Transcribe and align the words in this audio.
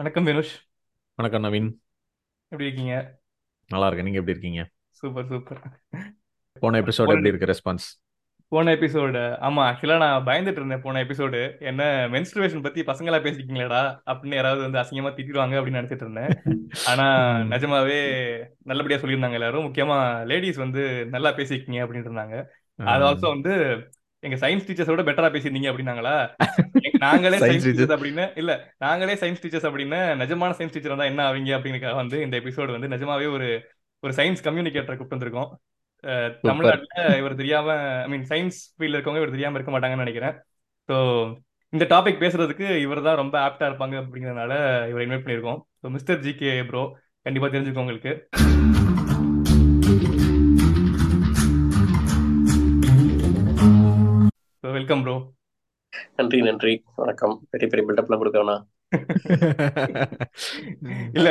வணக்கம் 0.00 0.26
வினுஷ். 0.26 0.52
வணக்கம் 1.14 1.44
நவீன். 1.44 1.66
எப்படி 2.48 2.64
இருக்கீங்க? 2.64 3.20
நல்லா 3.68 3.86
இருக்கேன். 3.86 4.06
நீங்க 4.06 4.18
எப்படி 4.18 4.34
இருக்கீங்க? 4.36 4.62
Super 4.88 5.26
super. 5.26 5.60
போன 6.60 6.80
எபிசோட் 6.80 7.12
எப்படி 7.14 7.32
இருக்கு 7.32 7.48
ரெஸ்பான்ஸ் 7.50 7.86
போன 8.48 8.72
எபிசோடு 8.74 9.22
ஆமா 9.48 9.62
ஆக்சுவலா 9.70 9.96
நான் 9.96 10.24
பயந்துட்டு 10.26 10.60
இருந்தேன் 10.60 10.80
போன 10.80 11.02
எபிசோடு 11.04 11.58
என்ன 11.58 12.08
மென்ஸ்ட்ருவேஷன் 12.12 12.62
பத்தி 12.62 12.82
பசங்களா 12.82 13.18
பேசிக்கிங்களேடா 13.26 13.82
அப்படின்னு 14.06 14.34
யாராவது 14.34 14.62
வந்து 14.62 14.80
அசிங்கமா 14.82 15.12
திட்டிடுவாங்க 15.18 15.58
அப்படின்னு 15.58 15.80
நினைச்சிட்டு 15.80 16.06
இருந்தேன். 16.06 16.32
ஆனா 16.86 17.06
நிஜமாவே 17.52 18.00
நல்லபடியா 18.64 19.00
சொல்லியிருந்தாங்க 19.00 19.32
எல்லாரும். 19.32 19.66
முக்கியமா 19.68 20.24
லேடிஸ் 20.24 20.56
வந்து 20.56 21.06
நல்லா 21.06 21.32
பேசிக்கிங்க 21.36 21.82
அப்படின்னு 21.84 22.10
இருந்தாங்க. 22.10 22.46
அது 22.74 23.04
ஆல்சோ 23.04 23.28
வந்து 23.36 23.54
எங்க 24.18 24.48
சயின்ஸ் 24.48 24.66
டீச்சர்ஸோட 24.68 25.04
பெட்டரா 25.10 25.30
பேசியிருந்தீங்க 25.36 25.70
அப்படின்னாங்களா? 25.72 26.16
நாங்களே 27.04 27.38
சயின்ஸ் 27.40 27.46
சயின்ஸ் 27.46 27.66
டீச்சர் 27.66 27.78
டீச்சர்ஸ் 27.78 27.94
அப்படின்னு 27.96 28.24
இல்ல 28.40 28.52
நாங்களே 28.84 29.14
சயின்ஸ் 29.22 29.42
டீச்சர்ஸ் 29.42 29.66
அப்படின்னு 29.68 29.98
நிஜமான 30.22 30.54
சயின்ஸ் 30.58 30.74
டீச்சர் 30.74 31.00
தான் 31.00 31.10
என்ன 31.12 31.22
ஆவீங்க 31.28 31.52
அப்படிங்கறதுக்காக 31.56 31.98
வந்து 32.02 32.16
இந்த 32.26 32.34
எபிசோடு 32.42 32.76
வந்து 32.76 32.92
நிஜமாவே 32.94 33.28
ஒரு 33.36 33.48
ஒரு 34.02 34.12
சயின்ஸ் 34.18 34.44
கம்யூனிகேட்டரை 34.46 34.96
கூப்பிட்டு 34.96 35.16
வந்திருக்கோம். 35.16 35.50
தமிழ்நாட்டுல 36.48 37.16
இவர் 37.20 37.40
தெரியாம 37.40 37.68
ஐ 38.04 38.08
மீன் 38.12 38.26
சயின்ஸ் 38.32 38.58
ஃபீல்ட்ல 38.76 38.96
இருக்கவங்க 38.98 39.22
இவர் 39.22 39.34
தெரியாம 39.36 39.56
இருக்க 39.58 39.72
மாட்டாங்கன்னு 39.74 40.04
நினைக்கிறேன். 40.04 40.36
ஸோ 40.88 40.96
இந்த 41.72 41.84
டாபிக் 41.92 42.22
பேசுறதுக்கு 42.22 42.68
இவர் 42.84 43.06
தான் 43.08 43.20
ரொம்ப 43.22 43.36
ஆப்டா 43.46 43.68
இருப்பாங்க 43.70 43.96
அப்படிங்கறதுனால 44.02 44.52
இவரை 44.92 45.04
இன்வைட் 45.06 45.24
பண்ணியிருக்கோம். 45.24 45.60
So 45.82 45.92
mister 45.96 46.22
G 46.26 46.32
K 46.40 46.52
bro 46.70 46.84
கண்டிப்பா 47.26 47.50
தெரிஞ்சுக்கோ 47.56 47.84
உங்களுக்கு. 47.84 48.14
வெல்கம் 54.78 55.02
ப்ரோ 55.04 55.14
நன்றி 56.18 56.38
நன்றி. 56.46 56.72
வணக்கம். 57.00 57.34
பெரிய 57.52 57.66
பெரிய 57.70 57.84
பில்டப்லாம் 57.88 58.20
கொடுக்கறேனா 58.22 58.56
இல்ல 61.16 61.28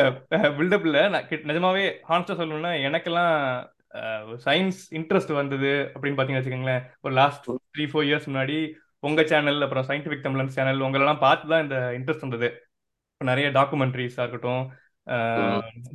பில்டப்ல 0.57 0.99
நான் 1.13 1.25
நிஜமாவே 1.49 1.85
ஹான்ஸ்டா 2.09 2.35
சொல்லணும்னா 2.39 2.71
எனக்கெல்லாம் 2.87 3.33
சயின்ஸ் 4.45 4.79
இன்ட்ரெஸ்ட் 4.99 5.33
வந்தது 5.39 5.71
அப்படின்னு 5.93 6.17
பாத்தீங்கன்னு 6.17 6.41
வச்சுக்கோங்களேன். 6.41 6.83
ஒரு 7.05 7.13
லாஸ்ட் 7.19 7.47
த்ரீ 7.73 7.85
ஃபோர் 7.91 8.07
இயர்ஸ் 8.09 8.27
முன்னாடி 8.31 8.57
உங்க 9.03 9.21
சேனல் 9.31 9.63
அப்புறம் 9.65 9.87
சயின்டிபிக் 9.89 10.25
தமிழன் 10.25 10.55
சேனல் 10.57 10.83
உங்களெல்லாம் 10.87 11.23
பார்த்து 11.25 11.51
தான் 11.53 11.63
இந்த 11.65 11.77
இன்ட்ரெஸ்ட் 11.97 12.25
வந்தது. 12.27 12.49
இப்ப 13.13 13.25
நிறைய 13.31 13.47
டாக்குமெண்ட்ரிஸா 13.57 14.23
இருக்கட்டும் 14.25 14.63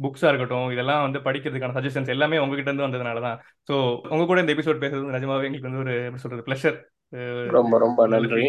புக்ஸா 0.04 0.28
இருக்கட்டும் 0.30 0.68
இதெல்லாம் 0.74 1.02
வந்து 1.06 1.18
படிக்கிறதுக்கான 1.26 1.74
சஜஷன்ஸ் 1.76 2.10
எல்லாமே 2.14 2.40
உங்ககிட்ட 2.44 2.70
இருந்து 2.70 2.86
வந்ததுனால 2.86 3.20
தான். 3.26 3.36
ஸோ 3.68 3.74
உங்க 4.14 4.24
கூட 4.30 4.38
இந்த 4.44 4.54
எபிசோட் 4.56 4.82
பேசுறது 4.84 5.16
நிஜமாவே 5.18 5.46
எங்களுக்கு 5.48 5.70
வந்து 5.70 5.82
ஒரு 5.84 5.94
எப்படி 6.06 6.22
சொல்றது 6.24 6.46
ப்ளஷர் 6.48 6.78
ரொம்ப 7.54 7.78
ரொம்ப 7.78 8.06
நன்றி. 8.06 8.44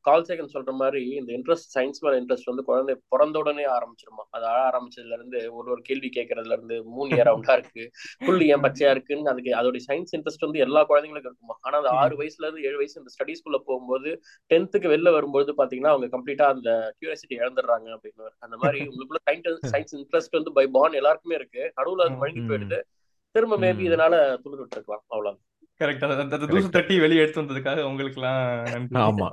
கால் 0.00 0.24
செகண்ட் 0.28 0.52
சொல்ற 0.52 0.72
மாதிரி 0.72 1.00
இந்த 1.10 1.30
இன்ட்ரெஸ்ட் 1.36 1.70
சயின்ஸ் 1.74 2.00
மேல 2.00 2.18
இன்ட்ரெஸ்ட் 2.20 2.50
வந்து 2.50 2.64
குழந்தை 2.64 2.94
பிறந்த 3.08 3.36
உடனே 3.38 3.64
ஆரம்பிச்சிருமா? 3.66 4.24
அது 4.30 4.44
ஆழ 4.44 4.58
ஆரம்பிச்சதுல 4.70 5.16
இருந்து 5.18 5.38
ஒரு 5.54 5.68
ஒரு 5.70 5.82
கேள்வி 5.82 6.10
கேட்கறதுல 6.16 6.56
இருந்து 6.56 6.76
மூணு 6.92 7.18
ஏ 7.18 7.24
ரவுண்டா 7.28 7.54
இருக்கு. 7.58 7.84
புள்ளி 8.26 8.46
ஏன் 8.52 8.62
பச்சையா 8.62 8.90
இருக்குன்னு 8.90 9.32
அதுக்கு 9.32 9.52
அதோட 9.60 9.80
சயின்ஸ் 9.88 10.14
இன்ட்ரெஸ்ட் 10.16 10.46
வந்து 10.46 10.62
எல்லா 10.66 10.82
குழந்தைங்களுக்கும் 10.82 11.32
இருக்குமா? 11.32 11.56
ஆனா 11.60 11.76
அந்த 11.76 11.92
ஆறு 12.02 12.16
வயசுல 12.16 12.46
இருந்து 12.46 12.66
ஏழு 12.68 12.76
வயசு 12.76 13.00
இந்த 13.02 13.12
ஸ்டடீஸ்குள்ள 13.16 13.60
போகும்போது 13.68 14.12
டென்த்துக்கு 14.50 14.92
வெளில 14.94 15.12
வரும்போது 15.12 15.52
பாத்தீங்கன்னா 15.52 15.92
அவங்க 15.94 16.10
கம்ப்ளீட்டா 16.16 16.48
அந்த 16.54 16.70
கியூரியாசிட்டி 16.98 17.38
இழந்துடுறாங்க 17.42 17.88
அப்படின்னு 17.96 18.32
அந்த 18.38 18.56
மாதிரி 18.56 18.80
உங்களுக்குள்ள 18.92 19.22
சயின்ஸ் 19.72 19.94
இன்ட்ரெஸ்ட் 19.98 20.38
வந்து 20.38 20.52
பை 20.52 20.66
பான் 20.68 20.98
எல்லாருக்குமே 21.00 21.38
இருக்கு. 21.40 21.62
நடுவுல 21.78 22.06
அது 22.06 22.20
மழுங்கி 22.22 22.44
போயிடுது. 22.50 22.80
திரும்ப 23.34 23.56
மேபி 23.58 23.82
இதனால 23.88 24.14
துணி 24.42 24.56
விட்டுருக்கலாம். 24.60 25.04
அவ்வளவு 25.08 25.38
கரெக்ட் 25.80 26.04
அந்த 26.04 26.38
தூசு 26.46 26.68
தட்டி 26.70 26.94
வெளியே 26.98 27.22
எடுத்து 27.22 27.42
வந்ததுக்காக 27.42 27.84
உங்களுக்குலாம் 27.90 28.42
ஆமா. 29.04 29.28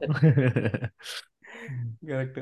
கரெக்ட் 2.10 2.40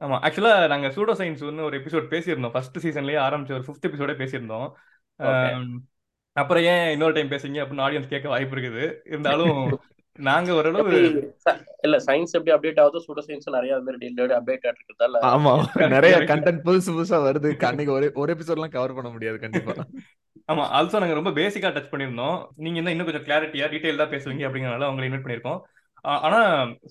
ஆமா 0.00 0.16
ஆக்சுவலா 0.26 0.52
நாங்க 0.66 0.88
சூடோ 0.88 1.12
சயின்ஸ் 1.18 1.48
வந்து 1.48 1.66
ஒரு 1.68 1.76
எபிசோட் 1.80 2.12
பேசியிருந்தோம். 2.12 2.54
ஃபர்ஸ்ட் 2.54 2.78
சீசன்லயே 2.84 3.18
ஆரம்பிச்ச 3.26 3.52
ஒரு 3.58 3.66
ஃபிஃப்த் 3.66 3.88
எபிசோடே 3.88 4.14
பேசியிருந்தோம். 4.20 4.68
அப்புறம் 6.36 6.64
ஏன் 6.70 6.86
இன்னொரு 6.90 7.14
டைம் 7.14 7.32
பேசுங்க 7.32 7.62
அப்படின்னு 7.62 7.86
ஆடியன்ஸ் 7.86 8.12
கேட்க 8.12 8.28
வாய்ப்பு 8.28 8.56
இருக்குது. 8.56 8.84
இருந்தாலும் 9.04 9.56
நாங்க 10.18 10.50
ஓரளவு 10.54 10.90
இல்ல 11.84 11.96
சயின்ஸ் 12.04 12.34
எப்படி 12.36 12.52
அப்டேட் 12.54 12.80
ஆகுதோ 12.82 13.00
சூட 13.06 13.22
சயின்ஸ் 13.26 13.54
நிறைய 13.56 13.78
மாதிரி 13.86 14.10
அப்டேட் 14.38 14.66
இருக்கிறதால 14.70 15.22
ஆமா 15.30 15.52
நிறைய 15.94 16.16
கண்டென்ட் 16.30 16.64
புதுசு 16.66 16.90
புதுசா 16.96 17.18
வருது. 17.26 17.50
அன்னைக்கு 17.70 17.92
ஒரு 17.92 18.08
ஒரு 18.14 18.32
எபிசோட்லாம் 18.34 18.74
கவர் 18.76 18.96
பண்ண 18.98 19.10
முடியாது 19.10 19.38
கண்டிப்பா. 19.38 19.74
ஆமா 20.44 20.64
ஆல்சோ 20.70 20.98
நாங்க 20.98 21.14
ரொம்ப 21.14 21.30
பேசிக்கா 21.30 21.68
டச் 21.68 21.92
பண்ணியிருந்தோம். 21.92 22.46
நீங்க 22.56 22.78
இன்னும் 22.78 22.92
இன்னும் 22.92 23.06
கொஞ்சம் 23.06 23.24
கிளாரிட்டியா 23.24 23.66
டீடைல்டா 23.72 24.06
பேசுவீங்க 24.14 24.44
அப்படிங்கறனால 24.48 24.88
உங்களை 24.88 25.10
இன்வைட் 25.10 25.24
பண்ணியிருக்கோம். 25.26 25.60
ஆ- 26.04 26.20
ஆனா 26.20 26.40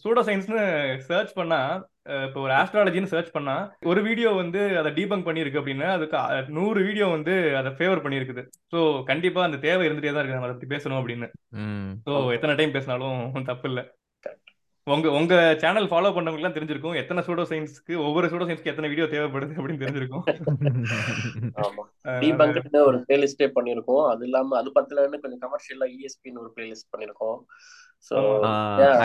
சூடோ 0.04 0.22
சயின்ஸ்னு 0.22 0.98
சர்ச் 1.00 1.34
பண்ணா 1.34 1.88
இப்போ 2.04 2.42
ஒரு 2.42 2.54
ஆஸ்ட்ராலஜின்னு 2.54 3.04
சர்ச் 3.04 3.32
பண்ணா 3.32 3.72
ஒரு 3.86 4.02
வீடியோ 4.02 4.30
வந்து 4.30 4.78
அதை 4.78 4.92
டீபங்க் 4.92 5.28
பண்ணியிருக்கு 5.28 5.60
அப்படின்னா 5.62 5.88
அதுக்கு 5.88 6.46
நூறு 6.48 6.84
வீடியோ 6.84 7.06
வந்து 7.08 7.58
அதை 7.58 7.72
ஃபேவர் 7.72 8.04
பண்ணியிருக்குது. 8.06 8.50
ஸோ 8.76 9.04
கண்டிப்பா 9.04 9.44
அந்த 9.44 9.58
தேவை 9.58 9.88
இருந்துட்டே 9.88 10.14
தான் 10.14 10.24
இருக்கு 10.24 10.38
நம்ம 10.38 10.48
அதை 10.48 10.58
பத்தி 10.58 10.76
பேசணும் 10.76 10.94
அப்படின்னு. 10.94 11.28
ஸோ 12.10 12.32
எத்தனை 12.32 12.56
டைம் 12.56 12.72
பேசினாலும் 12.72 13.44
தப்பு 13.44 13.68
இல்லை. 13.68 13.84
உங்க 14.88 15.08
உங்க 15.18 15.34
சேனல் 15.62 15.88
ஃபாலோ 15.90 16.10
பண்ணவங்களுக்குலாம் 16.14 16.56
தெரிஞ்சிருக்கும். 16.56 16.96
எத்தனை 17.02 17.20
சூடோ 17.28 17.44
சயின்ஸ்க்கு 17.50 17.94
ஒவ்வொரு 18.08 18.28
சூடோ 18.32 18.46
சயின்ஸ்க்கு 18.48 18.72
எத்தனை 18.72 18.90
வீடியோ 18.92 19.06
தேவைப்படுது 19.14 19.54
அப்படின்னு 19.60 19.84
தெரிஞ்சிருக்கும். 19.84 20.26
ஒரு 22.88 22.98
பிளேலிஸ்டே 23.06 23.48
பண்ணிருக்கோம் 23.58 24.04
அது 24.10 24.24
இல்லாம 24.28 24.58
அது 24.60 24.70
பத்தலன்னு 24.78 25.22
கொஞ்சம் 25.24 25.44
கமர்ஷியலா 25.46 25.88
இஎஸ்பின்னு 25.96 26.44
ஒரு 26.44 26.52
பிளேலிஸ்ட் 26.56 26.92
பண்ணிருக்கோம் 26.94 27.40
சோ 28.12 28.16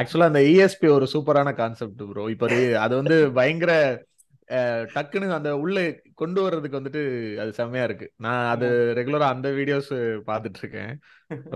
ஆக்சுவலா 0.01 0.31
அந்த 0.31 0.43
இஎஸ்பி 0.51 0.89
ஒரு 0.97 1.07
சூப்பரான 1.15 1.53
கான்செப்ட் 1.55 2.03
ப்ரோ 2.11 2.25
இப்போ 2.35 2.49
அது 2.85 2.95
வந்து 3.01 3.19
பயங்கர 3.39 3.73
டக்குன்னு 4.95 5.37
அந்த 5.37 5.51
உள்ள 5.63 5.79
கொண்டு 6.21 6.41
வர்றதுக்கு 6.45 6.79
வந்துட்டு 6.79 7.03
அது 7.43 7.51
செம்மையா 7.59 7.85
இருக்கு. 7.89 8.07
நான் 8.25 8.45
அது 8.53 8.67
ரெகுலரா 8.99 9.27
அந்த 9.35 9.49
வீடியோஸ் 9.59 9.91
பார்த்துட்டு 10.29 10.61
இருக்கேன் 10.63 10.93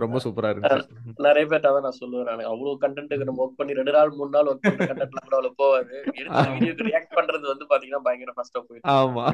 ரொம்ப 0.03 0.21
சூப்பரா 0.25 0.51
இருந்துச்சு. 0.53 0.91
நிறைய 1.27 1.45
பேர்ட்ட 1.51 1.73
தான் 1.77 1.87
நான் 1.89 2.01
சொல்லுவேன் 2.01 2.29
நான். 2.31 2.51
அவ்வளவு 2.53 2.75
கண்டென்ட்டுக்கு 2.85 3.29
நம்ம 3.29 3.43
ஒர்க் 3.45 3.59
பண்ணி 3.61 3.79
ரெண்டு 3.81 3.95
நாள் 3.97 4.13
மூணு 4.19 4.33
நாள் 4.37 4.51
ஒர்க் 4.53 4.67
பண்ற 4.69 4.89
கண்டென்ட்லாம் 4.91 5.27
கூட 5.29 5.39
அவ்வளவு 5.39 5.61
போவாது. 5.63 5.95
எடுத்த 6.21 6.45
வீடியோக்கு 6.57 6.89
ரியாக்ட் 6.91 7.17
பண்றது 7.19 7.45
வந்து 7.53 7.71
பாத்தீங்கன்னா 7.73 8.05
பயங்கர 8.09 8.35
ஃபர்ஸ்டா 8.39 8.63
போயிட்டு 8.69 8.93
ஆமா. 8.99 9.27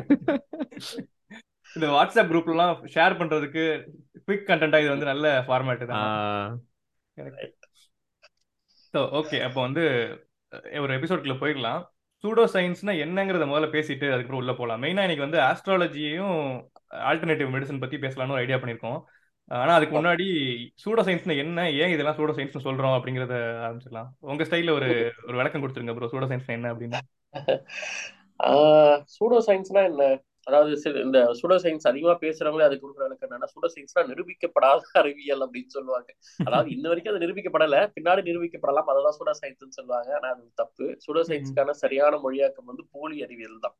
இந்த 1.76 1.86
வாட்ஸ்அப் 1.96 2.32
குரூப்லாம் 2.32 2.75
ஷேர் 2.96 3.20
பண்றதுக்கு 3.20 3.66
குவிக் 4.26 4.48
கண்டென்ட்டா 4.48 4.82
இது 4.84 4.94
வந்து 4.94 5.12
நல்ல 5.12 5.26
ஃபார்மேட் 5.48 5.86
தானே. 5.90 6.08
ஓகே 9.20 9.38
அப்போ 9.46 9.60
வந்து 9.66 9.84
ஒரு 10.82 10.92
எபிசோட்குள்ள 10.98 11.34
போயிடலாம். 11.40 11.82
சூடோ 12.25 12.45
சயின்ஸ்னா 12.55 12.93
என்னங்கிறத 13.05 13.45
முதல்ல 13.49 13.67
பேசிட்டு 13.75 14.06
அதுக்கப்புறம் 14.12 14.41
உள்ள 14.43 14.53
போகலாம் 14.53 14.81
மெயினா 14.84 15.03
இன்னைக்கு 15.06 15.27
வந்து 15.27 15.39
ஆஸ்ட்ராலஜியும் 15.49 16.39
ஆல்டர்னேட்டிவ் 17.11 17.53
மெடிசன் 17.55 17.83
பத்தி 17.83 17.97
பேசலாம்னு 17.97 18.34
ஒரு 18.37 18.43
ஐடியா 18.45 18.59
பண்ணியிருக்கோம். 18.59 18.99
ஆனா 19.51 19.73
அதுக்கு 19.75 19.95
முன்னாடி 19.99 20.25
சூடோ 20.83 21.03
சயின்ஸ்னா 21.06 21.34
என்ன 21.45 21.61
ஏன் 21.83 21.93
இதெல்லாம் 21.95 22.19
சூடோ 22.19 22.33
சயின்ஸ் 22.39 22.67
சொல்றோம் 22.67 22.97
அப்படிங்கறத 22.97 23.34
ஆரம்பிச்சிடலாம். 23.67 24.09
உங்க 24.31 24.45
ஸ்டைல 24.45 24.73
ஒரு 24.79 24.89
ஒரு 25.27 25.37
விளக்கம் 25.41 25.62
கொடுத்துருங்க 25.62 25.95
ப்ரோ 25.99 26.11
சூடோ 26.15 26.29
சயின்ஸ் 26.33 26.56
என்ன 26.59 26.73
அப்படின்னு. 26.75 27.01
சூடோ 29.15 29.39
சயின்ஸ்னா 29.47 29.83
என்ன? 29.91 30.05
அதாவது 30.48 30.76
சில- 30.76 31.00
இந்த 31.00 31.36
சூடோ 31.42 31.56
சயின்ஸ் 31.56 31.88
அதிகமா 31.88 32.19
பேசுறவங்களே 32.19 32.62
அதுக்கு 32.62 32.88
கொடுக்குற 32.88 33.04
எனக்கு 33.04 33.26
என்னன்னா 33.26 33.42
சூடோ 33.42 33.69
சயின்ஸ்னா 33.75 34.04
நிரூபிக்கப்படாத 34.04 34.81
அறிவியல் 34.92 35.50
அப்படின்னு 35.50 35.66
சொல்லுவாங்க. 35.66 36.14
அதாவது 36.44 36.70
இன்ன 36.70 36.88
வரைக்கும் 36.88 37.14
அது 37.14 37.26
நிரூபிக்கப்படல. 37.26 37.92
பின்னாடி 38.00 38.22
நிரூபிக்கப்படலாம். 38.22 38.87
அதெல்லாம் 38.87 39.16
சூடோ 39.19 39.31
சயின்ஸ்னு 39.31 39.69
சொல்லுவாங்க. 39.69 40.14
ஆனா 40.14 40.32
அது 40.32 40.50
தப்பு. 40.54 40.97
சூடோ 41.06 41.22
சயின்ஸ்க்கான 41.26 41.70
சரியான 41.70 42.16
மொழியாக்கம் 42.16 42.64
வந்து 42.64 42.87
போலி 42.91 43.22
அறிவியல் 43.22 43.58
தான். 43.60 43.76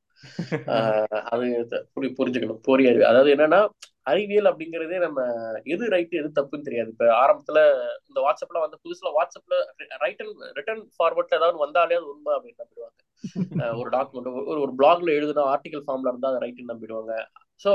ஆஹ் 0.51 1.21
அது 1.21 1.69
புரி 2.01 2.15
புரிஞ்சுக்கணும். 2.19 2.59
போலி 2.63 2.87
அறிவியல். 2.87 3.11
அதாவது 3.11 3.35
என்னன்னா 3.35 3.69
அறிவியல் 4.09 4.49
அப்படிங்கிறதே 4.51 4.99
நம்ம 4.99 5.21
எது 5.67 5.85
ரைட் 5.89 6.15
எது 6.15 6.31
தப்புன்னு 6.37 6.67
தெரியாது. 6.69 6.91
இப்ப 6.91 7.07
ஆரம்பத்துல 7.21 7.61
இந்த 8.09 8.19
வாட்ஸ்அப்ல 8.21 8.61
வந்த 8.61 8.79
புதுசுல 8.85 9.13
வாட்ஸ்அப்ல 9.15 9.57
ரைட் 10.01 10.23
அண்ட் 10.23 10.45
ரிட்டர்ன் 10.57 10.85
ஃபார்வர்ட்ல 10.97 11.39
ஏதாவது 11.41 11.59
வந்தாலே 11.59 11.99
அது 11.99 12.09
உண்மை 12.09 12.33
அப்படின்னு 12.37 12.63
நம்பிடுவாங்க. 12.63 12.97
ஒரு 13.81 13.91
டாக்குமெண்ட் 13.91 14.29
ஒரு 14.45 14.61
ஒரு 14.61 14.73
பிளாக்ல 14.79 15.11
எழுதுனா 15.15 15.45
ஆர்டிகல் 15.53 15.85
ஃபார்ம்ல 15.87 16.11
இருந்தா 16.11 16.29
அதை 16.29 16.41
ரைட்னு 16.45 16.73
நம்பிடுவாங்க. 16.73 17.13
ஸோ. 17.61 17.71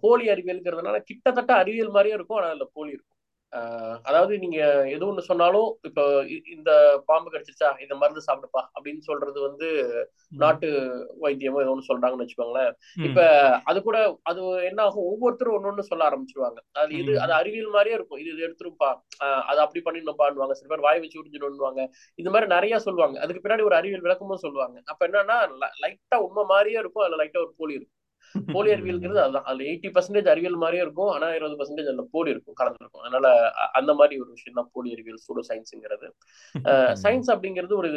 போலி 0.00 0.24
அறிவியல்ங்கிறதுனால 0.28 0.98
கிட்டத்தட்ட 1.02 1.52
அறிவியல் 1.54 1.94
மாதிரியே 1.96 2.14
இருக்கும் 2.14 2.38
ஆனா 2.38 2.48
அதுல 2.48 2.66
போலி 2.72 2.90
இருக்கும். 2.90 3.11
அதாவது 4.04 4.38
நீங்க 4.38 4.58
எது 4.94 5.04
ஒண்ணு 5.06 5.22
சொன்னாலும் 5.22 5.68
இப்போ 5.82 6.04
இந்த 6.54 6.70
பாம்பு 7.06 7.32
கடிச்சிச்சா 7.32 7.68
இந்த 7.80 7.94
மருந்து 7.94 8.22
சாப்பிடுப்பா 8.26 8.62
அப்படின்னு 8.76 9.02
சொல்றது 9.08 9.38
வந்து 9.40 9.68
நாட்டு 10.42 10.68
வைத்தியமோ 11.22 11.62
ஏதோ 11.62 11.72
ஒன்று 11.74 11.88
சொல்றாங்கன்னு 11.90 12.24
வச்சுக்கோங்களேன். 12.24 12.70
இப்ப 13.08 13.20
அது 13.64 13.82
கூட 13.82 13.98
அது 14.22 14.40
என்ன 14.62 14.82
ஆகும் 14.82 15.08
ஒவ்வொருத்தரும் 15.10 15.56
ஒண்ணு 15.56 15.70
ஒண்ணு 15.72 15.90
சொல்ல 15.90 16.08
ஆரம்பிச்சிருவாங்க. 16.08 16.58
அது 16.74 16.92
இது 16.94 17.14
அது 17.20 17.32
அறிவியல் 17.32 17.74
மாதிரியே 17.76 17.96
இருக்கும். 17.98 18.20
இது 18.20 18.30
இது 18.30 18.46
எடுத்துருப்பா. 18.48 18.90
அது 19.50 19.60
அப்படி 19.60 19.82
பண்ணிடணும்பான்னுவாங்க. 19.84 20.56
சில 20.60 20.68
பேர் 20.68 20.86
வாய் 20.88 21.02
வச்சு 21.04 21.20
உறிஞ்சிடணும்னுவாங்க. 21.22 21.82
இந்த 22.18 22.30
மாதிரி 22.30 22.48
நிறைய 22.56 22.78
சொல்லுவாங்க. 22.78 23.18
அதுக்கு 23.20 23.44
பின்னாடி 23.46 23.68
ஒரு 23.70 23.78
அறிவியல் 23.80 24.06
விளக்கமும் 24.08 24.44
சொல்லுவாங்க. 24.46 24.78
அப்ப 24.86 25.08
என்னன்னா 25.08 25.38
லைட்டா 25.84 26.18
உண்மை 26.26 26.44
மாதிரியே 26.54 26.80
இருக்கும். 26.84 27.04
அதுல 27.06 27.20
லைட்டா 27.22 27.42
ஒரு 27.46 27.54
போலி 27.56 27.76
இருக்கும். 27.78 27.98
போலி 28.52 28.70
அறிவியல்ங்கிறது 28.72 29.20
அதுதான். 29.24 29.46
அதுல 29.46 29.64
எயிட்டி 29.66 29.88
பர்சன்டேஜ் 29.94 30.28
அறிவியல் 30.28 30.60
மாதிரியே 30.60 30.82
இருக்கும் 30.82 31.10
ஆனா 31.10 31.28
இருபது 31.34 31.58
பர்சன்டேஜ் 31.58 31.88
அதுல 31.88 32.04
போலி 32.12 32.30
இருக்கும் 32.30 32.58
கலந்துருக்கும். 32.60 33.02
அதனால 33.02 33.26
அந்த 33.74 33.92
மாதிரி 33.94 34.14
ஒரு 34.22 34.30
விஷயம் 34.30 34.58
தான் 34.58 34.70
போலி 34.74 34.94
அறிவியல் 34.94 35.22
சூடோ 35.24 35.42
சயின்ஸுங்கிறது 35.50 36.08
சயின்ஸ் 37.02 37.30
அப்படிங்கிறது 37.34 37.74
ஒரு 37.76 37.90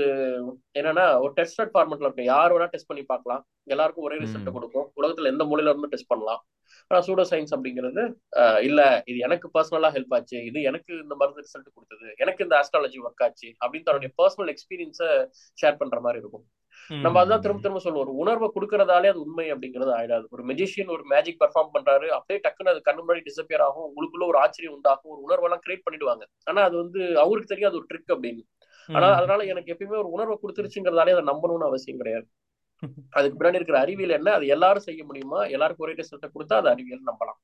என்னன்னா 0.76 1.06
ஒரு 1.20 1.34
டெஸ்டட் 1.38 1.74
ஃபார்மெட்ல 1.74 2.08
இருக்கும். 2.08 2.30
யார் 2.32 2.54
வேணா 2.54 2.70
டெஸ்ட் 2.74 2.90
பண்ணி 2.90 3.06
பார்க்கலாம். 3.06 3.44
எல்லாருக்கும் 3.68 4.08
ஒரே 4.08 4.18
ரிசல்ட். 4.24 4.52
கொடுக்கும். 4.52 4.88
உலகத்துல 4.98 5.32
எந்த 5.34 5.44
மூலையில 5.46 5.72
இருந்தும் 5.72 5.94
டெஸ்ட் 5.94 6.12
பண்ணலாம். 6.12 6.42
ஆனா 6.92 7.00
சூடோ 7.02 7.24
சயின்ஸ் 7.30 7.54
அப்படிங்கிறது 7.56 8.02
அஹ், 8.40 8.60
இல்ல 8.64 8.82
இது 9.08 9.18
எனக்கு 9.28 9.48
பர்சனலா 9.56 9.90
ஹெல்ப் 9.96 10.14
ஆச்சு. 10.18 10.38
இது 10.46 10.60
எனக்கு 10.64 10.92
இந்த 11.02 11.16
மருந்து 11.16 11.44
ரிசல்ட் 11.46 11.70
கொடுத்தது. 11.76 12.08
எனக்கு 12.18 12.44
இந்த 12.44 12.56
ஆஸ்ட்ராலஜி 12.60 13.00
ஒர்க் 13.04 13.24
ஆச்சு. 13.24 13.50
அப்படின்னு 13.62 13.88
தன்னுடைய 13.88 14.12
பர்சனல் 14.20 14.52
எக்ஸ்பீரியன்ஸை 14.54 15.10
ஷேர் 15.58 15.80
பண்ற 15.82 16.00
மாதிரி 16.00 16.22
இருக்கும். 16.24 16.46
நம்ம 17.04 17.26
அதான் 17.26 17.44
திரும்ப 17.44 17.62
திரும்ப 17.62 17.80
சொல்லுவோம். 17.80 18.06
ஒரு 18.08 18.16
உணர்வை 18.16 18.48
கொடுக்கறதாலே 18.56 19.10
அது 19.14 19.22
உண்மை 19.22 19.46
அப்படிங்கிறது 19.54 19.92
ஆயிடாது. 20.00 20.26
ஒரு 20.30 20.44
மெஜிஷியன் 20.46 20.92
ஒரு 20.96 21.04
மேஜிக் 21.04 21.42
பெர்ஃபார்ம் 21.44 21.74
பண்றாரு 21.76 22.08
அப்படியே 22.18 22.40
டக்குன்னு 22.46 22.74
அது 22.74 22.82
கண்ணு 22.88 23.04
முன்னாடி 23.06 23.24
டிசப்பியர் 23.30 23.66
ஆகும் 23.68 23.88
உங்களுக்குள்ள 23.90 24.26
ஒரு 24.28 24.38
ஆச்சரியம் 24.38 24.76
உண்டாகும் 24.76 25.12
ஒரு 25.14 25.22
உணர்வெல்லாம் 25.28 25.64
கிரியேட் 25.66 25.86
பண்ணிடுவாங்க. 25.86 26.24
ஆனா 26.44 26.62
அது 26.64 26.76
வந்து 26.78 27.20
அவருக்கு 27.20 27.52
தெரியாது 27.54 27.76
ஒரு 27.76 27.88
ட்ரிக் 27.94 28.14
அப்படின்னு. 28.16 28.44
ஆனா 28.90 29.08
அதனால 29.14 29.44
எனக்கு 29.44 29.72
எப்பயுமே 29.74 29.98
ஒரு 29.98 30.10
உணர்வை 30.10 30.38
கொடுத்துருச்சுங்கிறதாலே 30.42 31.14
அதை 31.16 31.26
நம்பணும்னு 31.32 31.70
அவசியம் 31.72 31.98
கிடையாது. 31.98 32.28
அதுக்கு 33.18 33.38
பின்னாடி 33.38 33.60
இருக்கிற 33.60 33.78
அறிவியல் 33.84 34.16
என்ன? 34.18 34.30
அது 34.38 34.46
எல்லாரும் 34.56 34.86
செய்ய 34.88 35.02
முடியுமா? 35.10 35.40
எல்லாருக்கும் 35.56 35.86
ஒரே 35.86 35.94
ரிசல்ட்டை 36.00 36.30
கொடுத்தா 36.34 36.56
அது 36.62 36.70
அறிவியல் 36.74 37.08
நம்பலாம். 37.10 37.38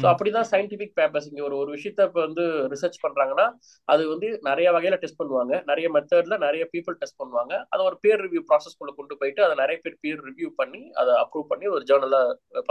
ஸோ 0.00 0.06
அப்படிதான் 0.12 0.48
சயின்டிபிக் 0.52 0.94
பேப்பர்ஸ் 0.98 1.28
இங்க 1.30 1.42
ஒரு 1.48 1.56
ஒரு 1.62 1.70
விஷயத்த 1.76 2.06
இப்போ 2.08 2.20
வந்து 2.26 2.44
ரிசர்ச் 2.74 2.98
பண்றாங்கன்னா 3.04 3.46
அது 3.88 4.02
வந்து 4.12 4.28
நிறைய 4.48 4.68
வகையில 4.76 4.98
டெஸ்ட் 5.04 5.20
பண்ணுவாங்க. 5.20 5.54
நிறைய 5.70 5.88
மெத்தட்ல 5.96 6.38
நிறைய 6.46 6.66
பீப்புள் 6.74 6.98
டெஸ்ட் 7.02 7.20
பண்ணுவாங்க. 7.22 7.54
அதை 7.74 7.82
ஒரு 7.90 7.98
பேர் 8.04 8.22
ரிவ்யூ 8.26 8.42
ப்ராசஸ்க்குள்ள 8.50 8.94
கொண்டு 8.98 9.16
போயிட்டு 9.22 9.44
அதை 9.46 9.56
நிறைய 9.62 9.78
பேர் 9.86 10.02
பேர் 10.06 10.20
ரிவ்யூ 10.28 10.50
பண்ணி 10.60 10.82
அதை 11.02 11.14
அப்ரூவ் 11.22 11.50
பண்ணி 11.54 11.68
ஒரு 11.76 11.84
ஜேர்னல்ல 11.90 12.20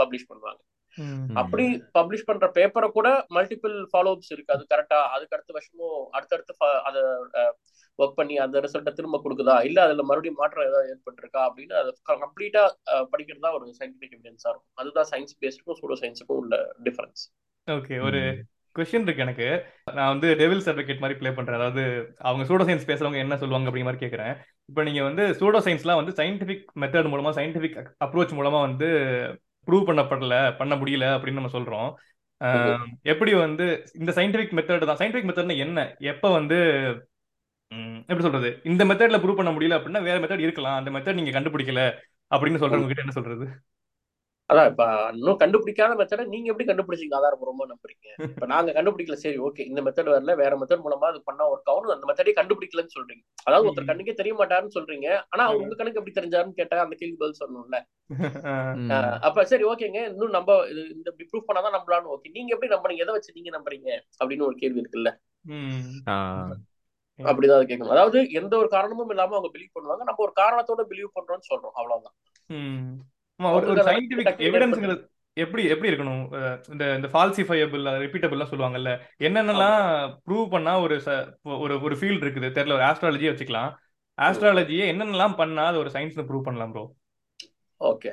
பப்ளிஷ் 0.00 0.30
பண்ணுவாங்க. 0.30 0.62
அப்படி 1.42 1.64
பப்ளிஷ் 1.98 2.28
பண்ற 2.28 2.46
பேப்பரை 2.56 2.88
கூட 2.96 3.08
மல்டிபிள் 3.36 3.76
ஃபாலோஅப்ஸ் 3.92 4.32
இருக்கு. 4.34 4.54
அது 4.56 4.64
கரெக்டா 4.72 4.98
அதுக்கு 5.14 5.36
அடுத்த 5.36 5.52
வருஷமும் 5.56 6.02
அடுத்தடுத்து 6.16 6.54
அதை 6.88 7.02
ஒர்க் 7.98 8.18
பண்ணி 8.18 8.34
அந்த 8.44 8.60
ரிசல்ட்டை 8.64 8.92
திரும்ப 8.98 9.20
கொடுக்குதா? 9.24 9.56
இல்ல 9.68 9.78
அதுல 9.86 10.04
மறுபடியும் 10.08 10.40
மாற்றம் 10.40 10.66
ஏதாவது 10.68 10.90
ஏற்பட்டிருக்கா? 10.94 11.42
அப்படின்னு 11.48 11.74
அதை 11.80 11.92
கம்ப்ளீட்டா 12.24 12.64
படிக்கிறது 13.12 13.44
தான் 13.46 13.56
ஒரு 13.58 13.66
சயின்டிபிக் 13.80 14.16
எவிடன்ஸா 14.16 14.50
இருக்கும். 14.52 14.72
அதுதான் 14.82 15.08
சயின்ஸ் 15.12 15.38
பேஸ்டுக்கும் 15.42 15.78
சூடோ 15.80 15.96
சயின்ஸுக்கும் 16.02 16.40
உள்ள 16.42 16.56
டிஃபரன்ஸ் 16.88 17.22
ஓகே 17.68 17.96
ஒரு 18.06 18.20
கொஸ்டின் 18.76 19.04
இருக்கு 19.06 19.24
எனக்கு. 19.24 19.48
நான் 19.96 20.12
வந்து 20.12 20.28
டெவில்ஸ் 20.40 20.68
அட்வொகேட் 20.70 21.02
மாதிரி 21.02 21.18
ப்ளே 21.18 21.30
பண்றேன். 21.36 21.58
அதாவது 21.58 21.82
அவங்க 22.28 22.44
சூடோ 22.48 22.64
சயின்ஸ் 22.68 22.88
பேசுறவங்க 22.88 23.20
என்ன 23.24 23.36
சொல்லுவாங்க 23.42 23.68
அப்படிங்கிற 23.68 23.88
மாதிரி 23.88 24.02
கேட்கறேன் 24.04 24.34
இப்போ 24.70 24.82
நீங்க 24.88 25.02
வந்து 25.08 25.24
சூடோ 25.40 25.58
சயின்ஸ்லாம் 25.66 26.00
வந்து 26.00 26.14
சயின்டிபிக் 26.20 26.64
மெத்தட் 26.82 27.10
மூலமா 27.12 27.32
சயின்டிபிக் 27.38 27.78
அப்ரோச் 28.06 28.36
மூலமா 28.38 28.60
வந்து 28.68 28.88
ப்ரூவ் 29.68 29.88
பண்ணப்படல 29.90 30.36
பண்ண 30.60 30.74
முடியல 30.80 31.06
அப்படின்னு 31.16 31.40
நம்ம 31.40 31.52
சொல்றோம். 31.56 31.88
எப்படி 33.12 33.32
வந்து 33.44 33.66
இந்த 34.00 34.10
சயின்டிபிக் 34.18 34.54
மெத்தட் 34.58 34.88
தான். 34.90 35.00
சயின்டிபிக் 35.00 35.28
மெத்தட்னா 35.28 35.56
என்ன? 35.66 35.86
எப்ப 36.12 36.30
வந்து 36.38 36.58
எப்படி 38.08 38.22
சொல்றது? 38.22 38.50
இந்த 38.64 38.82
மெத்தட்ல 38.84 39.20
ப்ரூவ் 39.22 39.36
பண்ண 39.36 39.50
முடியல 39.50 39.78
அப்படின்னா 39.78 40.02
வேற 40.02 40.16
மெத்தட் 40.18 40.38
இருக்கலாம். 40.38 40.76
அந்த 40.76 40.90
மெத்தட் 40.90 41.14
நீங்க 41.14 41.30
கண்டுபிடிக்கல 41.30 41.82
அப்படின்னு 42.30 42.60
சொல்றவங்க 42.60 42.86
கிட்ட 42.86 43.02
என்ன 43.02 43.12
சொல்றது? 43.12 43.46
அதான் 44.50 44.68
இப்ப 44.70 44.84
இன்னும் 45.14 45.38
கண்டுபிடிக்காத 45.38 45.92
மெத்தடை 46.00 46.24
நீங்க 46.24 46.48
எப்படி 46.50 46.66
கண்டுபிடிச்சீங்க? 46.68 47.14
ஆதாரபூர்வமா 47.18 47.64
நம்புறீங்க. 47.70 48.08
இப்ப 48.34 48.46
நாங்க 48.46 48.72
கண்டுபிடிக்கல. 48.72 49.12
சரி 49.14 49.38
ஓகே 49.38 49.62
இந்த 49.66 49.80
மெத்தட் 49.82 50.10
வரல. 50.10 50.34
வேற 50.36 50.56
மெத்தட் 50.56 50.84
மூலமா 50.84 51.06
அது 51.08 51.20
பண்ணா 51.22 51.44
ஒர்க் 51.50 51.70
ஆகும் 51.70 51.94
அந்த 51.94 52.06
மெத்தடே 52.06 52.32
கண்டுபிடிக்கலன்னு 52.32 52.94
சொல்றீங்க. 52.96 53.24
அதாவது 53.44 53.68
ஒருத்தர் 53.68 53.88
கண்ணுக்கே 53.90 54.14
தெரிய 54.14 54.34
மாட்டாருன்னு 54.34 54.76
சொல்றீங்க. 54.76 55.08
ஆனா 55.28 55.44
அவர் 55.44 55.62
உங்க 55.62 55.74
கணக்கு 55.74 56.00
எப்படி 56.02 56.16
தெரிஞ்சாருன்னு 56.20 56.52
கேட்டா 56.52 56.80
அந்த 56.80 56.94
கேள்வி 56.94 57.16
பதில் 57.16 57.40
சொல்லணும்ல. 57.42 57.80
அப்ப 59.28 59.44
சரி 59.44 59.64
ஓகேங்க 59.64 60.00
இன்னும் 60.10 60.30
நம்ம 60.30 60.58
இது 60.68 60.82
இந்த 60.88 61.10
ப்ரூஃப் 61.30 61.48
பண்ணாதான் 61.48 61.76
நம்பலாம்னு. 61.78 62.12
ஓகே 62.14 62.32
நீங்க 62.32 62.52
எப்படி 62.54 62.74
நம்புறீங்க? 62.74 63.04
எதை 63.06 63.14
வச்சு 63.14 63.36
நீங்க 63.36 63.52
நம்புறீங்க? 63.58 63.90
அப்படின்னு 64.20 64.48
ஒரு 64.50 64.56
கேள்வி 64.56 64.82
இருக்குல்ல. 64.82 65.12
அப்படிதான் 67.18 67.58
அது 67.58 67.68
கேட்கணும் 67.70 67.94
அதாவது 67.96 68.18
எந்த 68.30 68.56
ஒரு 68.56 68.68
காரணமும் 68.68 69.08
இல்லாம 69.08 69.36
அவங்க 69.36 69.50
பிலீவ் 69.56 69.74
பண்ணுவாங்க. 69.76 70.04
நம்ம 70.08 70.22
ஒரு 70.26 70.32
காரணத்தோட 70.40 70.82
பிலீவ் 70.92 71.16
பண்றோம்னு 71.16 71.48
சொல்றோம். 71.50 71.74
அவ்வளவுதான். 71.74 72.16
எப்படி 75.36 75.62
எப்படி 75.68 75.90
இருக்கணும்? 75.90 76.24
இந்த 76.72 76.84
இந்த 76.94 77.08
ஃபால்சிஃபையபிள் 77.12 77.84
ரிப்பீட்டபிள்லாம் 78.04 78.50
சொல்லுவாங்கல்ல. 78.50 78.90
என்னென்னலாம் 79.18 79.80
ப்ரூவ் 80.26 80.44
பண்ணா 80.50 80.74
ஒரு 80.80 80.96
ஒரு 81.64 81.76
ஒரு 81.82 81.94
ஃபீல்ட் 82.00 82.24
இருக்குது. 82.26 82.50
தெரியல 82.58 82.76
ஒரு 82.78 82.86
ஆஸ்ட்ராலஜியே 82.90 83.32
வச்சுக்கலாம். 83.32 83.72
ஆஸ்ட்ராலஜியே 84.18 84.84
என்னென்னலாம் 84.92 85.36
பண்ணா 85.36 85.64
அது 85.66 85.78
ஒரு 85.78 85.90
சயின்ஸ்னு 85.90 86.26
ப்ரூவ் 86.28 86.46
பண்ணலாம் 86.48 86.72
ப்ரோ 86.72 86.84
ஓகே. 87.80 88.12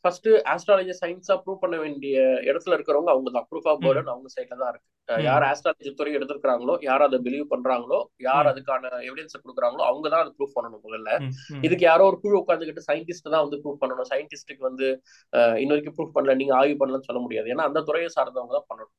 ஃபர்ஸ்ட் 0.00 0.28
ஆஸ்ட்ராலஜி 0.28 0.92
சயின்ஸா 1.00 1.40
ப்ரூவ் 1.46 1.56
பண்ண 1.60 1.76
வேண்டிய 1.76 2.20
இடத்துல 2.20 2.70
இருக்கிறவங்க 2.70 3.08
அவங்க 3.08 3.30
தான் 3.30 3.46
ப்ரூஃப் 3.50 3.68
ஆஃப் 3.68 3.82
பேர்டன் 3.82 4.10
அவங்க 4.10 4.28
சைட்ல 4.40 4.56
தான் 4.56 4.68
இருக்கு. 4.68 5.22
யார் 5.22 5.42
ஆஸ்ட்ராலஜி 5.42 5.94
துறை 5.94 6.16
எடுத்திருக்காங்களோ 6.16 6.76
யார் 6.80 7.02
அதை 7.02 7.18
பிலீவ் 7.24 7.44
பண்றாங்களோ 7.50 8.04
யார் 8.16 8.46
அதுக்கான 8.46 8.84
எவிடன்ஸ் 8.84 9.38
கொடுக்குறாங்களோ 9.44 9.82
அவங்க 9.82 10.08
தான் 10.08 10.20
அதை 10.20 10.34
ப்ரூவ் 10.38 10.58
பண்ணணும் 10.58 10.80
முதல்ல. 10.86 11.22
இதுக்கு 11.60 11.84
யாரோ 11.84 12.04
ஒரு 12.04 12.20
குழு 12.20 12.44
உட்காந்துக்கிட்டு 12.48 12.78
சயின்டிஸ்ட் 12.92 13.30
தான் 13.30 13.48
வந்து 13.48 13.60
ப்ரூவ் 13.64 13.76
பண்ணணும். 13.80 14.14
சயின்டிஸ்டுக்கு 14.14 14.58
வந்து 14.58 15.02
இன்ன 15.30 15.74
வரைக்கும் 15.74 15.94
ப்ரூவ் 15.96 16.16
பண்ணல 16.16 16.34
நீங்க 16.34 16.54
ஆய்வு 16.54 16.86
பண்ணலன்னு 16.86 17.00
சொல்ல 17.00 17.22
முடியாது. 17.22 17.48
ஏன்னா 17.48 17.60
அந்த 17.60 17.80
துறையை 17.80 18.10
சார்ந்தவங்க 18.20 18.58
தான் 18.58 18.66
பண்ணணும். 18.74 18.92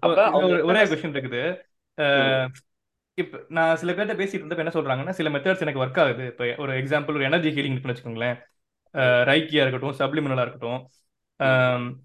அப்ப 0.00 0.14
ஒரு- 0.48 0.64
கொஸ்டின் 0.84 1.12
இருக்குது. 1.12 1.58
இப்ப 3.14 3.38
நான் 3.48 3.76
சில 3.76 3.92
பேர்ட்ட 3.92 4.08
பேசிட்டு 4.08 4.40
இருந்தப்ப 4.40 4.56
என்ன 4.56 4.70
சொல்றாங்கன்னா 4.74 5.10
சில 5.10 5.28
மெத்தட்ஸ் 5.28 5.60
எனக்கு 5.60 5.84
ஒர்க் 5.84 6.00
ஆகுது. 6.00 6.26
இப்ப 6.26 6.54
ஒரு 6.58 6.72
எக்ஸாம்பிள் 6.72 7.14
ஒரு 7.14 7.24
எனர்ஜி 7.24 7.48
ஹீலிங் 7.48 7.94
வச்சுக்கோங்களேன். 7.94 8.38
ரைக்கியா 8.98 9.66
இருக்கட்டும் 9.66 9.96
சப்ளிமினலா 9.98 10.40
இருக்கட்டும் 10.40 10.88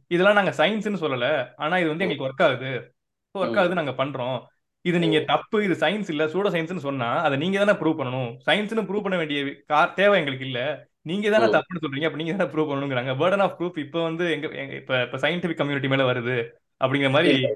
இதெல்லாம் 0.07 0.33
நாங்க 0.33 0.49
சயின்ஸ்னு 0.49 0.95
சொல்லல. 0.95 1.47
ஆனா 1.55 1.77
இது 1.77 1.87
வந்து 1.87 2.07
எங்களுக்கு 2.07 2.43
ஒர்க் 2.43 2.47
ஆகுது. 2.47 2.93
ஒர்க் 3.39 3.59
ஆகுது 3.59 3.73
நாங்க 3.73 4.05
பண்றோம். 4.05 4.43
இது 4.81 4.99
நீங்க 4.99 5.19
தப்பு 5.19 5.63
இது 5.63 5.73
சயின்ஸ் 5.73 6.09
இல்ல 6.09 6.27
சூட 6.27 6.49
சயின்ஸ்னு 6.49 6.77
சொன்னா 6.77 7.21
அதை 7.21 7.37
நீங்க 7.37 7.65
தானே 7.65 7.77
ப்ரூவ் 7.77 7.95
பண்ணணும். 7.95 8.37
சயின்ஸ்னு 8.45 8.85
ப்ரூவ் 8.85 9.01
பண்ண 9.01 9.17
வேண்டிய 9.17 9.43
கா- 9.43 9.93
தேவை 9.93 10.17
எங்களுக்கு 10.17 10.45
இல்ல. 10.45 10.87
நீங்க 11.01 11.29
தானே. 11.29 11.45
தப்புன்னு 11.57 11.83
சொல்றீங்க 11.83 12.05
அப்ப 12.05 12.17
நீங்க 12.17 12.33
தானே 12.33 12.51
ப்ரூவ் 12.51 12.65
பண்ணணுங்கிறாங்க. 12.65 13.17
பேர்டன் 13.17 13.41
ஆஃப் 13.41 13.61
ப்ரூஃப் 13.61 13.77
இப்ப 13.77 14.03
வந்து 14.03 14.31
எங்க 14.31 14.47
இப்ப 14.47 15.01
இப்ப 15.01 15.17
சயின்டிபிக் 15.17 15.53
கம்யூனிட்டி 15.53 15.87
மேல 15.87 16.13
வருது. 16.13 16.49
அப்படிங்கிற 16.83 17.09
மாதிரி? 17.09 17.47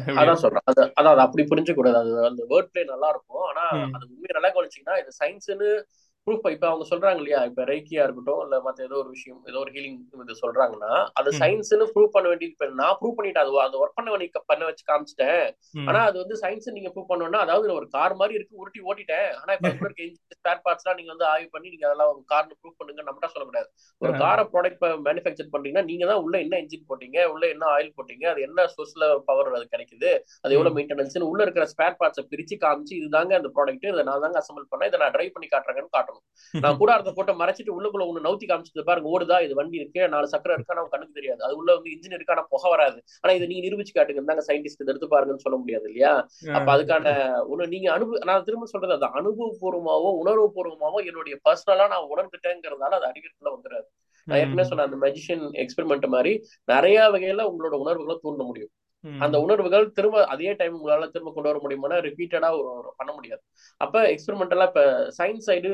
அதான் 0.00 0.34
சொல்றேன். 0.34 0.60
அது 0.64 0.84
அதான் 0.84 0.92
அது 0.92 1.20
அப்படி 1.20 1.46
புரிஞ்ச 1.50 1.74
கூடாது. 1.74 1.96
அது 1.96 2.26
அந்த 2.26 2.44
வேர்ட் 2.48 2.72
பிளே 2.72 2.84
நல்லா 2.84 3.08
இருக்கும். 3.08 3.42
ஆனா. 3.42 3.68
அது 3.92 4.08
உண்மையை 4.08 4.40
நல்லா 4.40 4.52
கவனிச்சீங்கன்னா 4.52 4.98
இது 4.98 5.10
சயின்ஸ்னு 5.24 5.82
ப்ரூஃப் 6.28 6.48
இப்ப 6.50 6.66
அவங்க 6.68 6.86
சொல்றாங்க 6.88 7.20
இல்லையா? 7.20 7.40
இப்ப 7.44 7.64
ரைக்கியா 7.66 8.02
இருக்கட்டும் 8.04 8.40
இல்ல 8.44 8.56
மத்த 8.64 8.86
ஏதோ 8.86 8.96
ஒரு 9.00 9.10
விஷயம் 9.10 9.40
ஏதோ 9.46 9.58
ஒரு 9.58 9.70
ஹீலிங் 9.74 9.94
இது 10.24 10.34
சொல்றாங்கன்னா 10.40 10.90
அது. 11.18 11.30
சயின்ஸ்னு 11.38 11.86
ப்ரூவ் 11.92 12.14
பண்ண 12.14 12.26
வேண்டியது 12.28 12.54
இப்ப 12.54 12.68
நான் 12.80 12.96
ப்ரூவ் 13.00 13.16
பண்ணிட்டேன். 13.18 13.44
அது 13.44 13.60
அது 13.64 13.78
ஒர்க் 13.80 13.96
பண்ண 13.98 14.08
வேண்டிய 14.12 14.16
பண்ண 14.50 14.62
வச்சு 14.68 14.84
காமிச்சிட்டேன். 14.88 15.42
ஆனா 15.88 16.00
அது 16.08 16.16
வந்து 16.18 16.36
சயின்ஸ் 16.42 16.68
நீங்க 16.76 16.90
ப்ரூவ் 16.94 17.10
பண்ணணும்னா 17.10 17.40
அதாவது 17.44 17.74
ஒரு 17.76 17.88
கார் 17.94 18.16
மாதிரி 18.20 18.36
இருக்கு 18.38 18.60
உருட்டி 18.62 18.80
ஓட்டிட்டேன். 18.88 19.28
ஆனா 19.40 19.52
இப்ப 19.58 19.72
இருக்க 19.82 20.06
ஸ்பேர் 20.38 20.62
பார்ட்ஸ் 20.64 20.84
எல்லாம் 20.84 20.98
நீங்க 20.98 21.12
வந்து 21.14 21.28
ஆய்வு 21.30 21.48
பண்ணி 21.52 21.68
நீங்க 21.68 21.86
அதெல்லாம் 21.88 22.12
ஒரு 22.12 22.22
கார் 22.28 22.48
ப்ரூவ் 22.52 22.78
பண்ணுங்க 22.80 23.02
நம்மகிட்ட 23.02 23.32
சொல்லக்கூடாது 23.32 23.68
ஒரு 24.02 24.12
ஆ. 24.12 24.18
காரை 24.18 24.44
ப்ராடக்ட் 24.52 24.76
மேனுஃபேக்சர் 25.06 25.52
பண்றீங்கன்னா 25.52 25.86
நீங்க 25.88 26.06
தான் 26.06 26.22
உள்ள 26.24 26.36
என்ன 26.38 26.60
இன்ஜின் 26.62 26.86
போட்டீங்க 26.88 27.18
உள்ள 27.32 27.44
என்ன 27.48 27.66
ஆயில் 27.74 27.94
போட்டீங்க 27.96 28.26
அது 28.32 28.40
என்ன 28.42 28.66
சோர்ஸ்ல 28.74 28.96
பவர் 29.28 29.54
அது 29.54 29.66
கிடைக்குது 29.68 30.10
அது 30.44 30.54
எவ்வளவு 30.56 30.76
மெயின்டெனன்ஸ் 30.78 31.16
உள்ள 31.28 31.40
இருக்கிற 31.42 31.66
ஸ்பேர் 31.68 31.98
பார்ட்ஸை 32.00 32.24
பிரிச்சு 32.30 32.56
காமிச்சு 32.62 32.94
இதுதாங்க 32.98 33.34
அந்த 33.34 33.50
ப்ராடக்ட் 33.54 33.86
இதை 33.88 34.04
நான் 34.04 34.20
தாங்க 34.20 34.40
அசம்பிள் 34.40 34.70
பண்ணேன் 34.70 34.90
இதை 34.90 35.00
நான் 35.00 35.14
ட்ரைவ் 35.14 35.34
பண்ணி 35.34 35.48
காட்டுறேன்னு 35.48 35.94
காட்டணும். 35.96 36.17
நான் 36.54 36.76
கூட 36.76 36.90
அந்த 36.92 37.10
போட்டோ 37.12 37.32
மறைச்சிட்டு 37.32 37.74
உள்ளுக்குள்ள 37.76 38.04
ஒண்ணு 38.08 38.24
நவுத்தி 38.26 38.46
காமிச்சது 38.46 38.84
பாருங்க 38.84 39.08
ஓடுதா? 39.08 39.36
இது 39.42 39.54
வண்டி 39.54 39.76
இருக்கு? 39.76 40.08
நாலு 40.08 40.26
சக்கரம் 40.28 40.56
இருக்கா? 40.58 40.74
நம்ம 40.74 40.88
கண்ணுக்கு 40.88 41.18
தெரியாது. 41.20 41.40
அது 41.42 41.56
உள்ள 41.56 41.70
வந்து 41.74 41.90
இன்ஜின் 41.90 42.16
இருக்கா 42.18 42.44
புகை 42.52 42.70
வராது. 42.70 42.98
ஆனா 43.22 43.32
இதை 43.32 43.46
நீங்க 43.46 43.62
நிரூபிச்சு 43.66 43.94
காட்டுங்க 43.96 44.24
தாங்க 44.24 44.44
சயின்டிஸ்ட் 44.48 44.84
எடுத்து 44.88 45.12
பாருங்கன்னு 45.14 45.44
சொல்ல 45.46 45.56
முடியாது 45.56 45.86
இல்லையா? 45.90 46.12
அப்ப 46.56 46.68
அதுக்கான 46.76 47.06
ஒண்ணு 47.52 47.66
நீங்க 47.66 47.88
அனுபவ 47.92 48.24
நான் 48.24 48.44
திரும்ப 48.44 48.66
சொல்றது 48.66 48.96
அது 48.98 49.08
அனுபவபூர்வமாவோ 49.20 50.10
உணர்வுபூர்வமாவோ 50.22 51.00
என்னுடைய 51.10 51.36
பர்சனலா 51.48 51.86
நான் 51.94 52.10
உணர்ந்துட்டேங்கிறதால 52.14 52.98
அது 53.00 53.08
அறிவியத்துல 53.12 53.52
வந்துடாது 53.56 53.88
நான் 54.28 54.38
ஏற்கனவே 54.38 54.68
சொன்ன 54.68 54.82
அந்த 54.82 54.96
மெஜிஷியன் 54.96 55.44
எக்ஸ்பெரிமெண்ட் 55.62 56.06
மாதிரி 56.06 56.32
நிறைய 56.64 56.98
வகையில 57.10 57.44
உங்களோட 57.50 57.74
உணர்வுகளை 57.84 58.16
தூண்ட 58.22 58.42
முடியும். 58.42 58.72
அந்த 59.04 59.36
உணர்வுகள் 59.40 59.84
திரும்ப 59.92 60.24
அதே 60.26 60.52
டைம் 60.52 60.74
உங்களால 60.78 61.08
திரும்ப 61.10 61.30
கொண்டு 61.32 61.50
வர 61.50 61.58
முடியுமானா 61.64 61.98
ரிப்பீட்டடா 62.06 62.48
ஒரு 62.58 62.90
பண்ண 62.96 63.10
முடியாது. 63.12 63.42
அப்ப 63.80 64.02
எக்ஸ்பெரிமெண்டலா 64.12 64.66
இப்ப 64.66 64.82
சயின்ஸ் 65.18 65.48
சைடு 65.50 65.70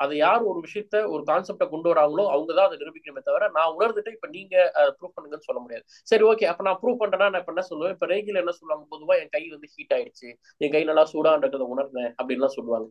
அது 0.00 0.14
யார் 0.16 0.42
ஒரு 0.50 0.58
விஷயத்த 0.64 0.96
ஒரு 1.14 1.22
கான்செப்டை 1.24 1.66
கொண்டு 1.70 1.88
வராங்களோ 1.92 2.24
அவங்க 2.34 2.50
தான் 2.54 2.66
அதை 2.68 2.76
நிரூபிக்கணுமே 2.80 3.22
தவிர 3.28 3.48
நான் 3.56 3.74
உணர்ந்துட்டு 3.76 4.14
இப்ப 4.16 4.28
நீங்க 4.34 4.54
ப்ரூவ் 4.96 5.14
பண்ணுங்கன்னு 5.14 5.46
சொல்ல 5.48 5.60
முடியாது. 5.64 5.84
சரி 6.10 6.24
ஓகே 6.30 6.48
அப்ப 6.52 6.64
நான் 6.68 6.80
ப்ரூவ் 6.82 7.00
பண்றேன்னா 7.02 7.28
நான் 7.32 7.42
இப்ப 7.42 7.54
என்ன 7.54 7.64
சொல்லுவேன்? 7.70 7.94
இப்ப 7.96 8.08
ரேகில 8.12 8.42
என்ன 8.44 8.54
சொல்லுவாங்க? 8.58 8.84
பொதுவா 8.94 9.16
என் 9.22 9.32
கை 9.36 9.42
வந்து 9.54 9.70
ஹீட் 9.74 9.94
ஆயிடுச்சு. 9.98 10.28
என் 10.64 10.74
கை 10.76 10.82
நல்லா 10.90 11.04
சூடான்றதை 11.12 11.68
உணர்ந்தேன் 11.74 12.10
அப்படின்லாம் 12.20 12.56
சொல்லுவாங்க. 12.58 12.88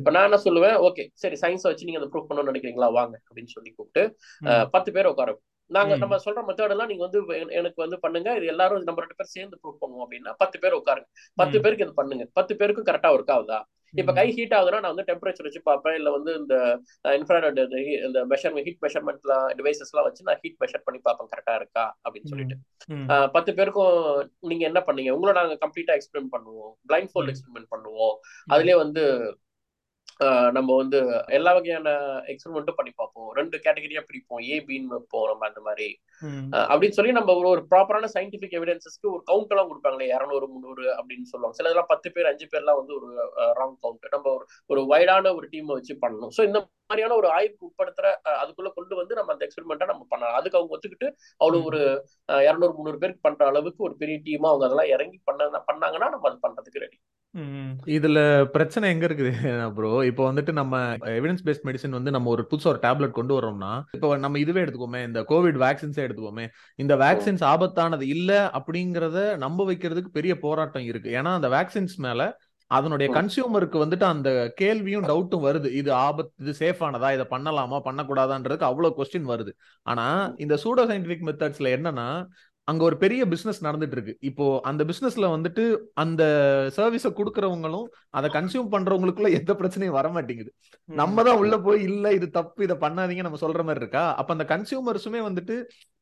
இப்ப 0.00 0.10
நான் 0.16 0.28
என்ன 0.28 0.40
சொல்லுவேன்? 0.46 0.76
ஓகே 0.88 1.04
சரி 1.24 1.38
சயின்ஸை 1.44 1.70
வச்சு 1.72 1.88
நீங்க 1.88 2.00
அதை 2.02 2.10
ப்ரூவ் 2.14 2.28
பண்ணணும்னு 2.30 2.52
நினைக்கிறீங்களா? 2.52 2.90
வாங்க 2.98 3.14
அப்படின்னு 3.28 3.54
சொல்லி 3.56 3.72
கூப்பிட்டு 3.76 4.04
பத்து 4.76 4.90
பேர் 4.96 5.12
உட்கார 5.12 5.30
நாங்க. 5.70 5.94
நம்ம 6.02 6.16
சொல்ற 6.24 6.42
மெத்தட் 6.48 6.74
எல்லாம் 6.74 6.90
நீங்க 6.90 7.04
வந்து 7.06 7.20
எனக்கு 7.58 7.78
வந்து 7.84 7.96
பண்ணுங்க. 8.04 8.28
இது 8.38 8.46
எல்லாரும் 8.52 8.86
நம்ம 8.86 9.02
ரெண்டு 9.04 9.16
பேர் 9.18 9.34
சேர்ந்து 9.34 9.58
ப்ரூவ் 9.62 9.80
பண்ணுவோம் 9.82 10.04
அப்படின்னா 10.04 10.32
பத்து 10.42 10.56
பேர் 10.62 10.78
உட்காருங்க. 10.78 11.08
பத்து. 11.38 11.56
பேருக்கு 11.64 11.84
இது 11.86 11.98
பண்ணுங்க. 11.98 12.24
பத்து 12.38 12.52
பேருக்கும் 12.60 12.86
கரெக்டா 12.88 13.10
ஒர்க் 13.16 13.34
ஆகுதா? 13.36 13.58
இப்ப 13.92 14.12
கை 14.12 14.32
ஹீட் 14.32 14.52
ஆகுதுன்னா 14.52 14.80
நான் 14.80 14.94
வந்து 14.94 15.14
டெம்பரேச்சர் 15.14 15.42
வச்சு 15.42 15.62
பார்ப்பேன். 15.62 15.94
இல்ல 15.94 16.10
வந்து 16.10 16.34
இந்த 16.34 16.80
இன்ஃப்ராரெட் 17.04 18.04
இந்த 18.06 18.26
மெஷர் 18.26 18.62
ஹீட் 18.62 18.82
மெஷர்மெண்ட்ல 18.82 19.34
டிவைசஸ் 19.58 19.92
எல்லாம் 19.92 20.08
வச்சு 20.08 20.22
நான் 20.24 20.38
ஹீட் 20.40 20.60
மெஷர் 20.64 20.84
பண்ணி 20.84 21.00
பார்ப்பேன். 21.00 21.28
கரெக்டா 21.34 21.54
இருக்கா? 21.54 21.98
அப்படின்னு 22.08 22.24
சொல்லிட்டு. 22.24 22.56
பத்து 23.32 23.54
பேருக்கும் 23.54 24.30
நீங்க 24.40 24.64
என்ன 24.64 24.82
பண்ணீங்க? 24.86 25.10
உங்களை 25.10 25.42
நாங்க 25.42 25.58
கம்ப்ளீட்டா 25.66 25.98
எக்ஸ்பிளைன் 25.98 26.32
பண்ணுவோம். 26.36 26.72
Blind 26.88 27.08
fold. 27.14 27.32
எக்ஸ்பெரிமெண்ட் 27.34 27.70
பண்ணுவோம். 27.76 28.16
அதுலயே 28.50 28.76
வந்து 28.76 29.04
நம்ம 30.56 30.70
வந்து 30.76 30.98
எல்லா 31.38 31.50
வகையான 31.56 31.88
எக்ஸ்பெரிமெண்ட்டும் 32.32 32.78
பண்ணி 32.78 32.92
பார்ப்போம். 33.00 33.28
ரெண்டு 33.38 33.56
கேட்டகரியா 33.64 34.02
பிரிப்போம். 34.08 34.40
ஏ 34.50 34.56
பின்னு 34.68 34.92
வைப்போம் 34.94 35.26
நம்ம 35.30 35.46
அந்த 35.50 35.60
மாதிரி. 35.66 35.88
அப்படின்னு 36.70 36.96
சொல்லி 36.98 37.12
நம்ம 37.18 37.34
ஒரு 37.40 37.48
ஒரு 37.54 37.62
ப்ராப்பரான 37.72 38.10
சயின்டிபிக் 38.16 38.56
எவிடன்சஸ்க்கு 38.58 39.12
ஒரு 39.14 39.22
கவுண்ட் 39.30 39.52
எல்லாம் 39.54 39.70
கொடுப்பாங்களே 39.70 40.08
இரநூறு 40.14 40.48
முந்நூறு 40.52 40.86
அப்படின்னு 40.98 41.28
சொல்லுவாங்க. 41.32 41.58
சில 41.58 41.68
இதெல்லாம் 41.70 41.92
பத்து 41.92 42.10
பேர் 42.16 42.30
அஞ்சு 42.32 42.48
பேர்லாம் 42.54 42.80
வந்து 42.80 42.94
ஒரு 42.98 43.08
ராங் 43.60 43.78
கவுண்ட் 43.84 44.12
நம்ம 44.16 44.32
ஒரு 44.36 44.46
ஒரு 44.70 44.82
வைடான 44.94 45.34
ஒரு 45.38 45.48
டீமை 45.54 45.72
வச்சு 45.78 45.96
பண்ணணும். 46.04 46.34
ஸோ 46.38 46.44
இந்த 46.50 46.60
மாதிரியான 46.90 47.16
ஒரு 47.20 47.28
ஆய்வுக்கு 47.34 47.66
உட்படுத்துற 47.68 48.06
அதுக்குள்ள 48.38 48.70
கொண்டு 48.76 48.94
வந்து 49.00 49.18
நம்ம 49.18 49.32
அந்த 49.34 49.44
எக்ஸ்பெரிமெண்ட்டை 49.46 49.88
நம்ம 49.90 50.06
பண்ணலாம். 50.10 50.38
அதுக்கு 50.38 50.58
அவங்க 50.58 50.74
ஒத்துக்கிட்டு 50.76 51.08
அவ்வளவு 51.40 51.66
ஒரு 51.68 51.80
இரநூறு 52.44 52.72
முந்நூறு 52.76 53.00
பேருக்கு 53.02 53.26
பண்ற 53.26 53.44
அளவுக்கு 53.50 53.86
ஒரு 53.88 53.96
பெரிய 54.00 54.18
டீமா 54.26 54.50
அவங்க 54.52 54.66
அதெல்லாம் 54.68 54.92
இறங்கி 54.94 55.18
பண்ண 55.28 55.40
பண்ணாங்கன்னா 55.70 56.08
நம்ம 56.14 56.28
அது 56.30 56.44
பண்றதுக்கு 56.44 56.84
ரெடி 56.84 56.98
ம். 57.34 57.72
இதுல 57.94 58.18
பிரச்சனை 58.54 58.84
எங்க 58.92 59.04
இருக்குது 59.06 59.30
ப்ரோ 59.74 59.90
இப்போ 60.08 60.22
வந்துட்டு 60.28 60.52
நம்ம 60.58 60.76
எவிடன்ஸ் 61.12 61.44
பேஸ்ட் 61.46 61.66
மெடிசன் 61.68 61.96
வந்து 61.96 62.14
நம்ம 62.14 62.30
ஒரு 62.34 62.42
புதுசா 62.50 62.70
ஒரு 62.72 62.80
டேப்லெட் 62.84 63.18
கொண்டு 63.18 63.34
வரோம்னா 63.36 63.72
இப்போ 63.96 64.08
நம்ம 64.22 64.38
இதுவே 64.44 64.62
எடுத்துக்கோமே 64.64 65.00
இந்த 65.08 65.20
கோவிட் 65.30 65.58
வேக்சின்ஸே 65.64 66.04
எடுத்துக்கோமே 66.06 66.46
இந்த 66.78 66.94
வேக்சின்ஸ் 67.02 67.44
ஆபத்தானது 67.50 68.06
இல்ல 68.14 68.30
அப்படிங்கறத 68.58 69.16
நம்ப 69.44 69.66
வைக்கிறதுக்கு 69.68 70.16
பெரிய 70.16 70.34
போராட்டம் 70.44 70.86
இருக்கு. 70.90 71.10
ஏன்னா 71.18 71.32
அந்த 71.38 71.50
வேக்சின்ஸ் 71.54 71.96
மேல 72.06 72.22
அதனுடைய. 72.70 73.08
கன்சியூமருக்கு 73.14 73.78
வந்துட்டு 73.82 74.06
அந்த 74.06 74.30
கேள்வியும் 74.56 75.06
டவுட்டும் 75.06 75.46
வருது. 75.46 75.68
இது 75.72 75.90
ஆபத்து 76.00 76.34
இது 76.44 76.52
சேஃபானதா 76.58 77.10
இதை 77.12 77.26
பண்ணலாமா? 77.30 77.78
பண்ணக்கூடாதான்றதுக்கு 77.84 78.70
அவ்வளவு 78.70 78.96
கொஸ்டின் 78.98 79.30
வருது. 79.32 79.52
ஆனா 79.86 80.06
இந்த 80.36 80.56
சூடோ 80.64 80.84
சயின்டிபிக் 80.90 81.26
மெத்தட்ஸ்ல 81.28 81.74
என்னன்னா 81.76 82.08
அங்க 82.68 82.82
ஒரு 82.84 82.96
பெரிய 82.96 83.22
பிசினஸ் 83.26 83.64
நடந்துட்டு 83.64 83.96
இருக்கு 83.96 84.14
இப்போ 84.20 84.46
அந்த 84.64 84.82
பிசினஸ்ல 84.84 85.26
வந்துட்டு 85.34 85.62
அந்த 85.94 86.22
சர்வீஸை 86.76 87.10
கொடுக்கறவங்களும் 87.10 87.86
அதை 88.10 88.28
கன்சியூம் 88.30 88.68
பண்றவங்களுக்குள்ள 88.74 89.30
எந்த 89.38 89.52
பிரச்சனையும் 89.54 89.96
வர 89.98 90.08
மாட்டேங்குது 90.08 90.50
நம்ம 90.88 91.22
தான் 91.22 91.38
உள்ள 91.38 91.56
போய் 91.58 91.80
இல்ல 91.82 92.12
இது 92.12 92.26
தப்பு 92.30 92.64
இதை 92.64 92.76
பண்ணாதீங்க 92.76 93.22
நம்ம 93.22 93.40
சொல்ற 93.44 93.62
மாதிரி 93.62 93.82
இருக்கா? 93.82 94.04
அப்ப 94.14 94.34
அந்த 94.36 94.44
கன்சியூமர்ஸுமே 94.44 95.22
வந்துட்டு 95.28 95.56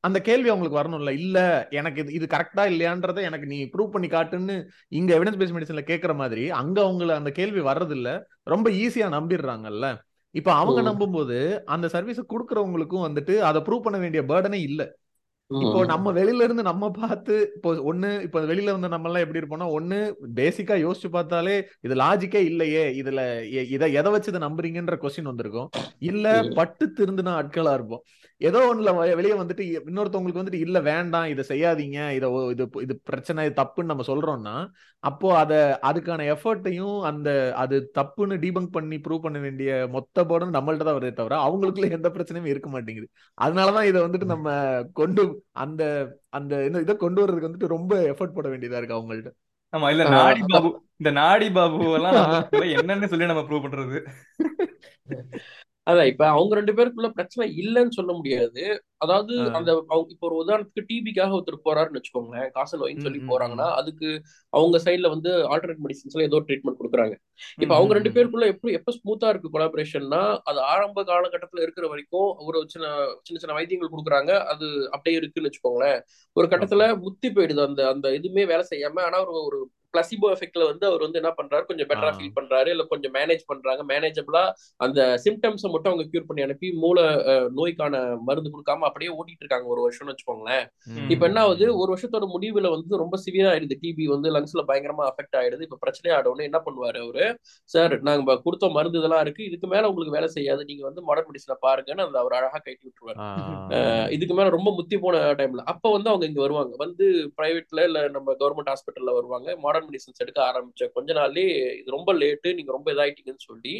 அந்த 0.06 0.18
கேள்வி 0.26 0.48
அவங்களுக்கு 0.50 0.78
வரணும்ல 0.78 1.12
இல்ல 1.20 1.38
எனக்கு 1.78 2.00
இது 2.02 2.10
இது 2.16 2.26
கரெக்டா 2.32 2.64
இல்லையான்றதை 2.70 3.22
எனக்கு 3.28 3.46
நீ 3.46 3.58
ப்ரூவ் 3.72 3.94
பண்ணி 3.94 4.08
காட்டுன்னு 4.10 4.56
இங்க 4.94 5.10
எவிடன்ஸ் 5.16 5.40
பேஸ் 5.40 5.54
மெடிசன்ல 5.54 5.84
கேக்குற 5.88 6.14
மாதிரி 6.16 6.44
அங்க 6.58 6.78
அவங்கள 6.84 7.14
அந்த 7.16 7.32
கேள்வி 7.38 7.62
வர்றது 7.68 7.96
இல்ல 7.98 8.10
ரொம்ப 8.46 8.68
ஈஸியா 8.80 9.08
நம்பிடுறாங்கல்ல 9.16 9.88
இப்ப 10.34 10.50
அவங்க 10.56 10.80
ம். 10.80 10.88
நம்பும்போது 10.88 11.38
அந்த 11.74 11.86
சர்வீஸை 11.92 12.24
கொடுக்கறவங்களுக்கும் 12.28 13.06
வந்துட்டு 13.06 13.34
அதை 13.48 13.60
ப்ரூவ் 13.66 13.84
பண்ண 13.84 13.98
வேண்டிய 14.00 14.22
பேர்டனே 14.30 14.60
இல்ல 14.66 14.82
இப்போ. 15.50 15.80
நம்ம 15.90 16.12
வெளியில 16.14 16.46
இருந்து 16.46 16.62
நம்ம 16.68 16.84
பார்த்து 16.94 17.34
இப்போ 17.50 17.70
ஒண்ணு 17.90 18.08
இப்போ 18.24 18.38
வெளியில 18.48 18.70
இருந்து 18.72 18.88
நம்ம 18.92 19.08
எல்லாம் 19.08 19.24
எப்படி 19.24 19.40
இருப்போம்னா 19.40 19.68
ஒண்ணு 19.74 19.98
பேசிக்கா 20.38 20.76
யோசிச்சு 20.80 21.08
பார்த்தாலே 21.12 21.54
இது 21.84 21.94
லாஜிக்கே 22.00 22.40
இல்லையே 22.48 22.82
இதுல 22.98 23.20
இத 23.72 23.88
எதை 23.96 24.10
வச்சு 24.14 24.32
இதை 24.32 24.40
நம்புறீங்கன்ற 24.44 24.96
கொஸ்டின் 25.02 25.30
வந்திருக்கும் 25.30 25.68
இல்ல. 26.04 26.26
பட்டு 26.56 26.86
திருந்தின 26.96 27.34
ஆட்களா 27.36 27.74
இருப்போம் 27.78 28.02
ஏதோ 28.40 28.58
ஒண்ணுல 28.68 28.90
வெளிய 29.18 29.34
வந்துட்டு 29.38 29.64
இன்னொருத்தவங்களுக்கு 29.86 30.40
வந்துட்டு 30.40 30.64
இல்ல 30.64 30.78
வேண்டாம் 30.88 31.28
இதை 31.32 31.42
செய்யாதீங்க 31.50 31.98
இத 32.16 32.26
இது 32.54 32.64
இது 32.84 32.94
பிரச்சனை 33.08 33.44
இது 33.46 33.54
தப்புன்னு 33.60 33.92
நம்ம 33.92 34.04
சொல்றோம்னா 34.08 34.54
அப்போ 35.04 35.28
அத 35.40 35.52
அதுக்கான 35.88 36.26
எஃபர்ட்டையும் 36.34 36.98
அந்த 37.10 37.28
அது 37.62 37.76
தப்புன்னு 37.98 38.36
டீபங்க் 38.44 38.74
பண்ணி 38.76 38.98
ப்ரூவ் 39.04 39.24
பண்ண 39.26 39.38
வேண்டிய 39.38 39.70
மொத்த 39.96 40.24
போர்டும் 40.28 40.56
நம்மள்ட்ட 40.56 40.86
தான் 40.88 40.98
வருதே 40.98 41.12
தவிர 41.20 41.38
அவங்களுக்குள்ள 41.46 41.90
எந்த 41.98 42.10
பிரச்சனையும் 42.16 42.50
இருக்க 42.52 42.70
மாட்டேங்குது. 42.74 43.08
அதனாலதான் 43.38 43.88
இதை 43.90 44.00
வந்துட்டு 44.06 44.28
நம்ம 44.34 44.48
கொண்டு 45.00 45.24
அந்த 45.64 45.82
அந்த 46.38 46.52
இதை 46.84 46.96
கொண்டு 46.96 47.20
வர்றதுக்கு 47.22 47.50
வந்துட்டு 47.50 47.74
ரொம்ப 47.76 47.94
எஃபர்ட் 48.12 48.36
போட 48.36 48.48
வேண்டியதா 48.52 48.80
இருக்கு 48.80 48.98
அவங்கள்ட்ட. 48.98 49.32
ஆமா 49.72 49.86
இல்ல 49.92 50.02
நாடி 50.16 50.42
பாபு 50.52 50.68
இந்த 51.00 51.10
நாடி 51.20 51.48
பாபு 51.56 51.78
எல்லாம் 51.96 52.18
நம்ம 52.18 52.66
என்னன்னு 52.76 53.10
சொல்லி 53.12 53.32
நம்ம 53.32 53.44
ப்ரூவ் 53.48 53.64
பண்றது? 53.66 53.98
அதான் 55.86 56.06
இப்ப 56.06 56.24
அவங்க 56.28 56.52
ரெண்டு 56.54 56.72
பேருக்குள்ள 56.72 57.08
பிரச்சனை 57.10 57.44
இல்லைன்னு 57.58 57.90
சொல்ல 57.90 58.12
முடியாது. 58.12 58.62
அதாவது. 58.98 59.34
அந்த 59.56 59.70
அவங்க 59.88 60.08
இப்போ 60.10 60.26
ஒரு 60.26 60.36
உதாரணத்துக்கு 60.42 60.86
டிபிக்காக 60.88 61.36
ஒருத்தர் 61.36 61.66
போறாருன்னு 61.66 61.98
வச்சுக்கோங்களேன். 61.98 62.48
காச 62.54 62.76
நோயின்னு 62.76 63.06
சொல்லி 63.06 63.20
போறாங்கன்னா 63.24 63.68
அதுக்கு 63.76 64.08
அவங்க 64.52 64.76
சைட்ல 64.78 65.08
வந்து 65.08 65.30
ஆல்டர்னேட் 65.50 65.82
மெடிசின்ஸ்ல 65.84 66.22
ஏதோ 66.22 66.38
ட்ரீட்மெண்ட் 66.46 66.80
கொடுக்குறாங்க. 66.80 67.14
இப்ப 67.58 67.72
அவங்க 67.74 67.94
ரெண்டு. 67.94 68.12
பேருக்குள்ள 68.16 68.46
எப்படி 68.46 68.72
எப்ப 68.72 68.94
ஸ்மூத்தா 68.98 69.28
இருக்கு 69.28 69.52
கொலாபரேஷன்னா 69.52 70.22
அது 70.44 70.60
ஆரம்ப 70.70 71.04
காலகட்டத்துல 71.04 71.62
இருக்கிற 71.62 71.86
வரைக்கும் 71.88 72.30
ஒரு 72.46 72.60
சின்ன 72.68 72.86
சின்ன 73.22 73.40
சின்ன 73.40 73.54
வைத்தியங்கள் 73.54 73.94
கொடுக்குறாங்க. 73.94 74.32
அது 74.52 74.66
அப்படியே 74.90 75.18
இருக்குன்னு 75.18 75.50
வச்சுக்கோங்களேன். 75.50 76.00
ஒரு 76.36 76.48
கட்டத்துல 76.48 76.84
முத்தி 77.04 77.30
போயிடுது 77.30 77.62
அந்த 77.66 77.82
அந்த 77.90 78.06
எதுவுமே 78.12 78.44
வேலை 78.46 78.64
செய்யாம 78.70 79.04
ஆனா 79.04 79.20
ஒரு 79.26 79.40
ஒரு 79.46 79.60
பிளசிபோ 79.96 80.30
எஃபெக்ட்ல 80.34 80.64
வந்து 80.68 80.84
அவர் 80.86 81.04
வந்து 81.04 81.20
என்ன 81.20 81.32
பண்றாரு? 81.36 81.64
கொஞ்சம் 81.66 81.88
பெட்டரா. 81.88 82.12
ஃபீல் 82.16 82.34
பண்றாரு 82.36 82.68
இல்ல 82.72 82.84
கொஞ்சம் 82.90 83.14
மேனேஜ் 83.14 83.44
பண்றாங்க. 83.48 83.82
மேனேஜபிளா 83.90 84.42
அந்த 84.80 85.00
சிம்டம்ஸை 85.24 85.68
மட்டும் 85.70 85.92
அவங்க 85.92 86.06
கியூர் 86.08 86.26
பண்ணி 86.26 86.44
அனுப்பி 86.44 86.68
மூளை 86.80 87.04
அஹ், 87.30 87.48
நோய்க்கான 87.56 87.94
மருந்து 88.26 88.52
கொடுக்காம 88.52 88.86
அப்படியே 88.88 89.10
ஓட்டிட்டு 89.16 89.42
இருக்காங்க 89.42 89.68
ஒரு 89.74 89.80
வருஷம்னு 89.84 90.12
வச்சுக்கோங்களேன். 90.12 90.64
இப்ப 91.12 91.24
என்ன 91.28 91.40
ஆகுது? 91.44 91.66
ஒரு 91.80 91.90
வருஷத்தோட 91.92 92.04
முடிவுல 92.32 92.44
வந்து 92.72 93.00
ரொம்ப 93.02 93.16
சிவியர் 93.22 93.50
ஆயிடுது 93.50 93.76
டிபி 93.82 94.06
வந்து 94.08 94.28
லங்ஸ்ல 94.34 94.64
பயங்கரமா 94.68 95.06
அஃபெக்ட் 95.10 95.38
ஆயிடுது. 95.38 95.66
இப்ப 95.66 95.78
பிரச்சனை 95.82 96.10
ஆடவுடனே 96.16 96.48
என்ன 96.48 96.60
பண்ணுவாரு 96.66 97.00
அவரு? 97.04 97.24
சார் 97.70 97.94
நாங்க 98.06 98.14
கொடுத்த 98.42 98.70
மருந்து 98.74 99.00
இதெல்லாம் 99.00 99.24
இருக்கு. 99.24 99.42
இதுக்கு 99.46 99.68
மேல 99.68 99.90
உங்களுக்கு 99.90 100.16
வேலை 100.16 100.30
செய்யாது. 100.32 100.62
நீங்க 100.68 100.84
வந்து 100.86 101.02
மாடர்ன் 101.06 101.28
மெடிசனை 101.28 101.56
பாருங்கன்னு 101.62 102.06
அந்த 102.06 102.18
அவர் 102.22 102.36
அழகா 102.36 102.58
கைட்டி 102.60 102.84
விட்டுருவாரு. 102.86 103.18
இதுக்கு 104.16 104.34
மேல 104.34 104.48
ரொம்ப 104.54 104.70
முத்தி 104.76 104.96
போன 105.00 105.12
டைம்ல 105.38 105.62
அப்ப 105.72 105.90
வந்து 105.92 106.10
அவங்க 106.10 106.26
இங்க 106.26 106.40
வருவாங்க. 106.42 106.54
வந்து 106.82 107.04
பிரைவேட்ல 107.36 107.54
இல்ல 107.86 107.98
நம்ம 108.10 108.34
கவர்மெண்ட் 108.40 108.70
ஹாஸ்பிட்டல்ல 108.72 109.12
வருவாங்க. 109.16 109.34
மாடர்ன் 109.62 109.85
மெடிசன்ஸ் 109.86 110.22
எடுக்க 110.22 110.40
ஆரம்பிச்ச 110.42 110.88
கொஞ்ச 110.92 111.12
நாள்லயே 111.12 111.50
இது 111.80 111.90
ரொம்ப 111.90 112.14
லேட்டு 112.14 112.54
நீங்க 112.54 112.72
ரொம்ப 112.72 112.92
இதாயிட்டீங்கன்னு 112.92 113.46
சொல்லி 113.50 113.74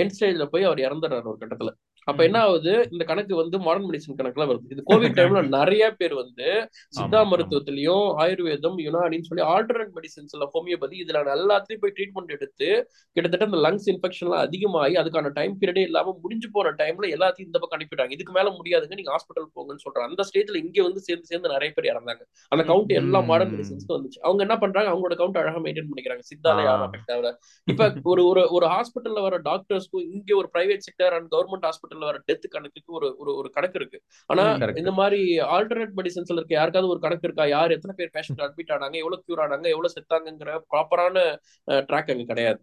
எண்ட் 0.00 0.16
ஸ்டேஜ்ல 0.18 0.46
போய் 0.46 0.62
அவர் 0.62 0.78
இறந்துடுறாரு 0.78 1.30
ஒரு 1.32 1.40
கட்டத்துல. 1.40 1.72
அப்ப 2.10 2.24
என்ன 2.24 2.38
ஆகுது 2.40 2.72
இந்த 2.90 3.04
கணக்கு 3.04 3.34
வந்து 3.36 3.58
மாடர்ன் 3.58 3.88
மெடிசன் 3.90 4.18
கணக்குல 4.18 4.46
வருது. 4.50 4.66
இது 4.68 4.82
கோவிட் 4.86 5.18
டைம்ல 5.18 5.48
நிறைய 5.48 5.84
பேர் 5.92 6.14
வந்து 6.14 6.48
சித்தா. 6.96 7.20
மருத்துவத்திலயும் 7.30 8.06
ஆயுர்வேதம் 8.18 8.78
யுனானின்னு 8.78 9.28
சொல்லி 9.30 9.44
ஆல்டர்னேட் 9.44 9.94
மெடிசன்ஸ்ல 9.96 10.46
ஹோமியோபதி 10.54 10.96
இதுல 11.02 11.18
எல்லாத்தையும் 11.36 11.80
போய் 11.80 11.94
ட்ரீட்மெண்ட் 11.96 12.34
எடுத்து 12.36 12.68
கிட்டத்தட்ட 13.12 13.48
இந்த 13.50 13.60
லங்ஸ் 13.66 13.88
இன்ஃபெக்ஷன்லாம் 13.90 14.44
அதிகமாகி 14.46 14.94
அதுக்கான 14.94 15.32
டைம் 15.32 15.56
பீரியடே 15.60 15.82
இல்லாம 15.82 16.18
முடிஞ்சு 16.22 16.48
போன 16.52 16.74
டைம்ல 16.78 17.06
எல்லாத்தையும் 17.16 17.48
இந்த 17.48 17.58
பக்கம் 17.58 17.78
அனுப்பிட்டாங்க 17.78 18.10
இதுக்கு 18.10 18.32
மேல 18.32 18.48
முடியாதுங்க 18.50 18.94
நீங்க 18.94 19.12
ஹாஸ்பிட்டல் 19.12 19.48
போங்கன்னு 19.56 19.84
சொல்றாங்க. 19.84 20.08
அந்த 20.10 20.24
ஸ்டேஜ்ல 20.28 20.56
இங்க 20.64 20.82
வந்து 20.82 21.00
சேர்ந்து 21.00 21.26
சேர்ந்து 21.26 21.48
நிறைய 21.48 21.72
பேர் 21.76 21.90
இறந்தாங்க. 21.92 22.22
அந்த 22.48 22.64
கவுண்ட் 22.72 22.92
எல்லா 22.94 23.20
மாடர்ன் 23.20 23.52
ம். 23.52 23.58
மெடிசன்ஸ்க்கு 23.58 23.96
வந்துச்சு. 23.96 24.20
அவங்க 24.20 24.42
என்ன 24.42 24.58
பண்றாங்க? 24.58 24.90
அவங்களோட 24.90 25.16
கவுண்ட் 25.16 25.38
அழகா 25.38 25.58
மெயின்டைன் 25.58 25.88
பண்ணிக்கிறாங்க. 25.90 26.24
சித்தால. 26.30 26.64
யாரும் 26.64 26.84
அஃபெக்ட் 26.86 27.12
ஆகல. 27.12 27.30
இப்ப 27.64 27.92
ஒரு 28.02 28.26
ஒரு 28.26 28.42
ஒரு 28.50 28.66
ஹாஸ்பிட்டல்ல 28.66 29.20
வர 29.20 29.36
டாக்டர்ஸ்க்கும் 29.44 30.06
இங்க 30.10 30.36
ஒரு 30.36 30.48
பிரைவேட் 30.54 30.84
செக்டர் 30.88 31.14
அண்ட் 31.18 31.32
கவர்மெண்ட் 31.32 31.66
ஹாஸ்பிட்டல்ல 32.00 32.10
வர 32.10 32.18
டெத் 32.26 32.48
கணக்குக்கு 32.48 32.92
ஒரு 32.92 33.16
ஒரு 33.18 33.34
ஒரு 33.36 33.50
கணக்கு 33.50 33.78
இருக்கு 33.78 33.98
ஆனா. 34.30 34.44
இந்த 34.76 34.92
மாதிரி 34.92 35.20
ஆல்டர்னேட் 35.56 35.96
மெடிசன்ஸ்ல 35.96 36.32
இருக்க 36.32 36.54
யாருக்காவது 36.54 36.88
ஒரு 36.88 37.00
கணக்கு 37.00 37.26
இருக்கா 37.26 37.46
யார் 37.46 37.70
எத்தனை 37.70 37.94
பேர் 37.96 38.14
பேஷண்ட் 38.14 38.44
அட்மிட் 38.46 38.74
ஆனாங்க 38.76 38.96
எவ்வளவு 38.96 39.24
கியூர் 39.26 39.44
ஆனாங்க 39.46 39.66
எவ்வளவு 39.68 39.94
செத்தாங்கங்கிற 39.96 40.52
ப்ராப்பரான 40.70 41.16
ட்ராக் 41.88 42.12
அங்க 42.12 42.24
கிடையாது. 42.24 42.60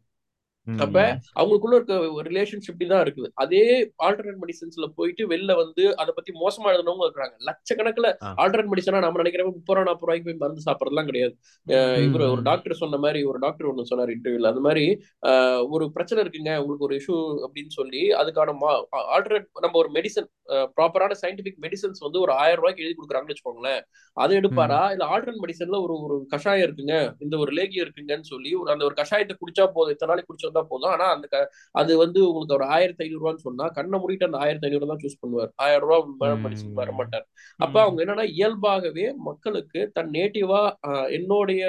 அப்ப 0.83 0.97
அவங்களுக்குள்ள 1.39 1.75
இருக்க 1.79 1.95
ஒரு 2.17 2.25
ரிலேஷன்ஷிப் 2.29 2.81
தான் 2.93 3.03
இருக்குது. 3.05 3.29
அதே 3.43 3.63
ஆல்டர்னேட் 4.05 4.39
மெடிசன்ஸ்ல 4.43 4.87
போயிட்டு 4.97 5.23
வெளில 5.33 5.51
வந்து 5.61 5.83
அதை 6.01 6.11
பத்தி 6.17 6.31
மோசமா 6.43 6.67
எழுதுனவங்க 6.73 7.07
இருக்கிறாங்க. 7.07 7.35
லட்சக்கணக்கில். 7.49 8.09
ஆல்டர்னேட் 8.41 8.71
மெடிசனா 8.73 9.01
நம்ம 9.05 9.21
நினைக்கிறவங்க 9.21 9.57
முப்பது 9.59 9.77
ரூபா 9.77 9.87
நாற்பது 9.89 10.07
ரூபாய்க்கு 10.07 10.27
போய் 10.29 10.41
மருந்து 10.43 10.65
சாப்பிடறதுலாம் 10.67 11.09
கிடையாது. 11.09 11.35
இவர் 12.07 12.25
ஒரு. 12.33 12.41
டாக்டர் 12.49 12.81
சொன்ன 12.81 12.99
மாதிரி 13.05 13.21
ஒரு 13.31 13.39
டாக்டர் 13.45 13.69
ஒன்று 13.71 13.89
சொன்னார் 13.91 14.13
இன்டர்வியூல 14.15 14.51
அது 14.53 14.63
மாதிரி 14.67 14.85
ஒரு 15.75 15.85
பிரச்சனை 15.97 16.19
இருக்குங்க. 16.25 16.51
உங்களுக்கு 16.63 16.87
ஒரு 16.89 16.97
இஷ்யூ 16.99 17.17
அப்படின்னு 17.45 17.73
சொல்லி 17.79 18.03
அதுக்கான 18.21 18.55
ஆல்டர்னேட் 19.15 19.47
நம்ம 19.65 19.77
ஒரு 19.83 19.91
மெடிசன் 19.97 20.29
ப்ராப்பரான 20.77 21.15
சயின்டிபிக் 21.21 21.57
மெடிசன்ஸ் 21.65 22.03
வந்து 22.05 22.19
ஒரு 22.25 22.33
ஆயிரம் 22.41 22.61
ரூபாய்க்கு 22.61 22.83
எழுதி 22.83 22.95
கொடுக்குறாங்கன்னு 22.97 23.33
வச்சுக்கோங்களேன். 23.33 23.81
அதை 24.17 24.33
எடுப்பாரா? 24.41 24.81
இல்ல 24.93 25.03
ஆல்டர்னேட் 25.13 25.43
மெடிசன்ல 25.45 25.79
ஒரு 25.85 25.95
ஒரு 26.05 26.17
கஷாயம் 26.33 26.65
இருக்குங்க. 26.67 26.95
இந்த 27.25 27.35
ஒரு 27.43 27.51
லேகியம் 27.57 27.85
இருக்குங்கன்னு 27.85 28.31
சொல்லி 28.33 28.53
ஒரு 28.61 28.71
அந்த 28.75 28.85
ஒரு 28.89 28.95
கஷாயத்தை 29.01 29.35
குடிச்சா 29.41 29.65
போதும். 29.75 29.93
இத்தனை 29.95 30.11
நாளைக்கு 30.11 30.29
குடிச்சு 30.29 30.49
வந்தா 30.57 30.69
போதும். 30.71 30.91
ஆனா 30.91 31.07
அந்த 31.15 31.27
அது 31.75 31.91
வந்து 31.97 32.19
உங்களுக்கு 32.29 32.57
ஒரு 32.57 32.65
ஆயிரத்தி 32.75 33.03
ஐநூறு 33.03 33.21
ரூபான்னு 33.23 33.45
சொன்னா 33.47 33.65
கண்ணை 33.77 33.97
மூடிட்டு 33.99 34.27
அந்த 34.29 34.37
ஆயிரத்தி 34.37 34.67
ஐநூறு 34.67 34.91
தான் 34.91 35.01
சூஸ் 35.03 35.21
பண்ணுவார். 35.23 35.51
ஆயிரம் 35.65 35.85
ரூபாய் 35.85 36.35
மெடிசன் 36.45 36.79
வர 36.81 36.91
மாட்டார். 36.91 37.25
அப்ப 37.59 37.75
அவங்க 37.81 37.99
என்னன்னா 38.05 38.25
இயல்பாகவே 38.37 39.05
மக்களுக்கு 39.27 39.81
தன் 39.93 40.11
நேட்டிவா 40.17 40.61
என்னுடைய 41.17 41.61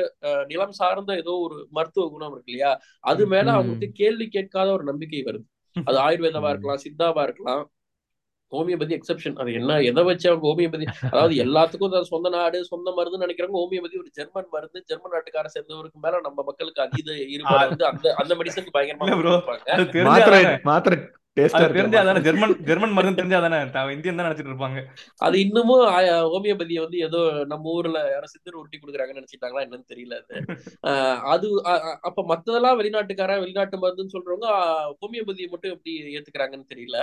நிலம் 0.44 0.76
சார்ந்த 0.80 1.16
ஏதோ 1.16 1.34
ஒரு 1.46 1.58
மருத்துவ 1.70 2.06
குணம் 2.08 2.32
இருக்கு 2.32 2.52
இல்லையா? 2.52 2.72
அது 3.04 3.22
மேல. 3.26 3.46
அவங்களுக்கு 3.52 3.88
கேள்வி 3.92 4.28
கேட்காத 4.28 4.68
ஒரு 4.72 4.84
நம்பிக்கை 4.84 5.22
வருது. 5.22 5.46
அது 5.76 5.98
ஆயுர்வேதமா. 5.98 6.48
இருக்கலாம் 6.48 6.84
சித்தாவா 6.84 7.22
இருக்கலாம். 7.22 7.64
ஹோமியோபதி 8.52 8.94
எக்ஸெப்ஷன் 8.96 9.36
அது 9.36 9.50
என்ன 9.52 9.72
எதை 9.82 10.02
வச்சு 10.02 10.26
அவங்க 10.28 10.46
ஹோமியோபதி 10.48 10.86
அதாவது 11.04 11.34
எல்லாத்துக்கும் 11.36 11.96
சொந்த 12.10 12.28
நாடு 12.28 12.58
சொந்த 12.64 12.92
மருந்து 12.92 13.22
நினைக்கிறாங்க 13.24 13.58
ஹோமியோபதி 13.58 13.98
ஒரு 13.98 14.10
ஜெர்மன் 14.14 14.50
மருந்து 14.50 14.80
ஜெர்மன் 14.86 15.14
நாட்டுக்கார 15.16 15.50
சேர்ந்தவருக்கு 15.54 16.04
மேல 16.04 16.20
நம்ம 16.20 16.44
மக்களுக்கு 16.46 16.82
அதீத 16.82 17.10
ஈடுபாடு 17.28 17.68
வந்து 17.68 17.86
அந்த 17.86 18.14
அந்த 18.14 18.34
மெடிசன் 18.34 18.74
பயங்கரமா 18.74 19.08
மாத்திரை 20.66 20.98
தெரிஞ்சா 21.38 22.00
தானே 22.02 22.20
ஜெர்மன் 22.26 22.54
ஜெர்மன் 22.68 22.94
மருந்து 22.96 23.18
தெரிஞ்சாதானே 23.18 23.58
தான் 23.68 23.92
இந்தியன் 23.94 24.18
தான் 24.18 24.26
நினைச்சிட்டு 24.26 24.52
இருப்பாங்க. 24.52 24.78
அது 25.20 25.36
இன்னமும் 25.44 25.84
ஆ- 25.90 26.02
ஹோமியோபதியை 26.32 26.80
வந்து 26.84 26.98
ஏதோ 27.06 27.20
நம்ம 27.52 27.72
ஊர்ல 27.74 28.00
யாரோ 28.08 28.28
சித்தர் 28.32 28.58
உருட்டி 28.60 28.78
கொடுக்குறாங்கன்னு 28.78 29.20
நினைச்சிட்டாங்களா 29.20 29.64
என்னன்னு 29.66 29.90
தெரியல 29.92 30.16
அது. 31.28 31.48
அப்ப 32.08 32.24
மத்ததெல்லாம் 32.30 32.78
வெளிநாட்டுக்காரன் 32.80 33.42
வெளிநாட்டு 33.44 33.82
மருந்துன்னு 33.82 34.14
சொல்றவங்க 34.16 34.48
ஹோமியோபதியை 35.02 35.48
மட்டும் 35.50 35.74
எப்படி 35.74 35.92
ஏத்துக்கிறாங்கன்னு 36.16 36.70
தெரியல. 36.72 36.96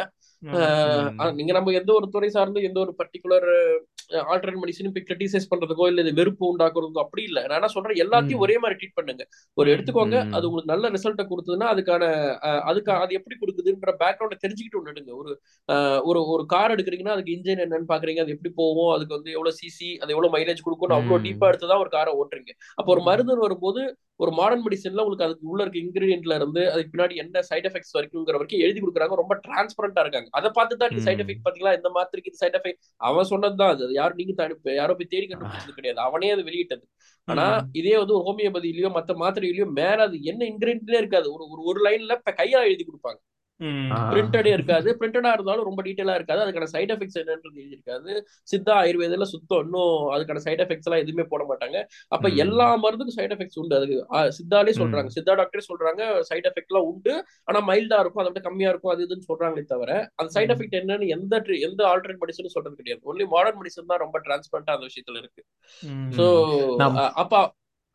நீங்க 1.38 1.52
நம்ம 1.54 1.74
எந்த 1.80 1.92
ஒரு 1.94 2.08
துறை 2.10 2.30
சார்ந்து 2.32 2.68
எந்த 2.70 2.80
ஒரு 2.80 2.94
பர்டிகுலர் 3.00 3.50
ஆல்டர்னேட் 4.30 4.62
மெடிசனும் 4.62 4.92
இப்போ 4.92 5.04
கிரிட்டிசைஸ் 5.06 5.50
பண்றதுக்கோ 5.52 5.86
இல்ல 5.88 6.02
இது 6.04 6.20
வெறுப்பு 6.20 6.44
உண்டாக்குறதுக்கோ 6.50 6.74
அப்படி 7.04 7.24
இல்ல. 7.30 7.40
நான் 7.48 7.60
என்ன 7.60 7.72
சொல்றேன் 7.74 8.02
எல்லாத்தையும். 8.04 8.44
ஒரே 8.44 8.56
மாதிரி 8.58 8.78
ட்ரீட் 8.80 8.98
பண்ணுங்க. 8.98 9.24
ஒரு 9.58 9.68
எடுத்துக்கோங்க. 9.74 9.94
அது 10.36 10.48
உங்களுக்கு 10.48 10.74
நல்ல 10.74 10.90
ரிசல்ட்டை 10.96 11.26
கொடுத்ததுன்னா 11.28 11.68
அதுக்கான 11.74 12.04
அதுக்கு 12.70 12.92
அது 12.98 13.18
எப்படி 13.18 13.36
கொடுக்குதுன்ற 13.38 13.64
பேக்ரவுண்டை 14.02 14.25
தெரிஞ்சுக்கிட்டு 14.28 14.78
ஒன்று 14.78 14.92
எடுங்க 14.92 15.16
ஒரு 15.16 15.42
ஒரு 16.04 16.28
ஒரு 16.28 16.46
கார் 16.46 16.72
எடுக்கிறீங்கன்னா 16.72 17.10
அதுக்கு 17.10 17.32
இன்ஜின் 17.32 17.60
என்னன்னு 17.60 17.84
பாக்குறீங்க. 17.88 18.20
அது 18.20 18.32
எப்படி 18.32 18.54
போகும்? 18.56 18.96
அதுக்கு 18.96 19.14
வந்து 19.14 19.32
எவ்வளவு 19.32 19.56
சிசி 19.56 19.98
அது 19.98 20.14
எவ்வளவு 20.14 20.38
மைலேஜ் 20.38 20.62
கொடுக்கும்னு 20.64 20.96
அவ்வளவு. 20.96 21.28
டீப்பா 21.28 21.48
எடுத்து 21.48 21.68
தான் 21.68 21.80
ஒரு 21.80 21.90
காரை 21.90 22.14
ஓட்டுறீங்க. 22.14 22.50
அப்போ 22.76 22.92
ஒரு 22.92 23.02
மருந்து 23.02 23.38
வரும்போது 23.38 23.98
ஒரு 24.16 24.32
மாடர்ன் 24.32 24.66
மெடிசன்ல 24.66 25.02
உங்களுக்கு 25.02 25.24
அதுக்கு 25.24 25.48
உள்ள 25.48 25.64
இருக்க 25.64 25.80
இன்கிரீடியன்ட்ல 25.80 26.36
இருந்து 26.36 26.72
அதுக்கு 26.72 26.98
பின்னாடி 26.98 27.16
என்ன 27.16 27.42
சைட் 27.42 27.66
எஃபெக்ட்ஸ் 27.66 27.98
வரைக்குங்கிற 27.98 28.32
வரைக்கும் 28.32 28.60
எழுதி 28.60 28.80
கொடுக்குறாங்க. 28.80 29.14
ரொம்ப 29.14 29.40
டிரான்ஸ்பரண்டா 29.48 30.00
இருக்காங்க. 30.00 30.28
அதை 30.32 30.50
பார்த்து 30.54 30.78
தான் 30.78 30.90
நீங்க 30.90 31.04
சைட். 31.04 31.22
எஃபெக்ட் 31.22 31.48
பாத்தீங்களா 31.50 31.76
இந்த 31.76 31.92
மாத்திரைக்கு 31.94 32.26
இது 32.26 32.36
சைட் 32.36 32.56
எஃபெக்ட் 32.56 32.94
அவன் 32.96 33.24
சொன்னதுதான் 33.24 33.70
அது. 33.70 33.84
அது 33.84 33.94
யாரும் 33.94 34.16
நீங்க 34.16 34.48
தனி- 34.48 34.74
யாரோ 34.74 34.94
போய் 34.94 35.06
தேடி 35.06 35.26
கண்டுபிடிச்சது 35.26 35.74
கிடையாது. 35.76 36.02
அவனே 36.02 36.30
அது 36.30 36.44
வெளியிட்டது. 36.44 36.88
ஆனா 37.24 37.56
இதே 37.72 37.98
வந்து 37.98 38.24
ஒரு 38.24 38.32
ஹோமியோபதியிலயோ 38.32 38.90
மத்த 38.90 39.16
மாத்திரையிலயோ 39.20 39.66
மேல 39.66 40.04
அது 40.04 40.22
என்ன 40.22 40.46
இன்கிரீடியன்ட்லயே 40.46 40.98
இருக்காது. 40.98 41.34
ஒரு 41.34 41.48
ஒரு 41.64 41.90
லைன்ல 41.90 42.22
கையா 42.32 42.64
எழுதி 42.64 42.86
கொடுப்பாங்க. 42.86 43.35
பிரிண்டடே 44.10 44.52
இருக்காது. 44.56 44.90
பிரிண்டடா 45.00 45.30
இருந்தாலும் 45.34 45.68
ரொம்ப 45.68 45.82
டீட்டெயிலா 45.84 46.16
இருக்காது. 46.20 46.42
அதுக்கான 46.44 46.68
சைட் 46.74 46.92
எஃபெக்ட்ஸ் 46.94 47.20
என்னன்றது 47.22 47.60
எழுதியிருக்காது 47.62 48.12
சித்தா 48.52 48.74
ஆயுர்வேதில 48.82 49.28
சுத்தம் 49.34 49.62
இன்னும் 49.66 49.94
அதுக்கான 50.16 50.42
சைட் 50.46 50.64
எஃபெக்ட்ஸ் 50.64 50.88
எல்லாம் 50.90 51.04
எதுவுமே 51.04 51.26
போட 51.34 51.44
மாட்டாங்க. 51.52 51.78
அப்ப. 52.16 52.30
எல்லா 52.46 52.68
மருந்துக்கும் 52.84 53.18
சைட் 53.20 53.36
எஃபெக்ட்ஸ் 53.36 53.60
உண்டு. 53.64 53.78
அதுக்கு 53.80 53.98
சித்தாலே. 54.40 54.74
சொல்றாங்க. 54.82 55.12
சித்தா 55.18 55.36
டாக்டரே 55.42 55.66
சொல்றாங்க 55.70 56.02
சைட் 56.32 56.50
எஃபெக்ட் 56.52 56.72
எல்லாம் 56.74 56.90
உண்டு. 56.92 57.14
ஆனா 57.44 57.62
மைல்டா 57.70 58.00
இருக்கும் 58.04 58.24
அதை 58.24 58.32
விட 58.32 58.44
கம்மியா 58.50 58.72
இருக்கும் 58.74 58.94
அது 58.96 59.06
இதுன்னு 59.08 59.30
சொல்றாங்களே 59.32 59.66
தவிர 59.74 59.92
அந்த 60.20 60.30
சைட். 60.38 60.54
எஃபெக்ட் 60.56 60.80
என்னன்னு 60.82 61.08
எந்த 61.18 61.34
எந்த 61.70 61.82
ஆல்டர்னேட் 61.92 62.24
மெடிசனும் 62.24 62.56
சொல்றது 62.56 62.80
கிடையாது. 62.82 63.02
ஒன்லி 63.12 63.28
மாடர்ன் 63.36 63.60
மெடிசன் 63.62 63.92
தான் 63.92 64.04
ரொம்ப 64.06 64.18
டிரான்ஸ்பரண்டா 64.26 64.76
அந்த 64.78 64.88
விஷயத்துல 64.90 65.22
இருக்கு. 65.24 65.42
சோ 66.18 66.26
அப்ப 67.24 67.34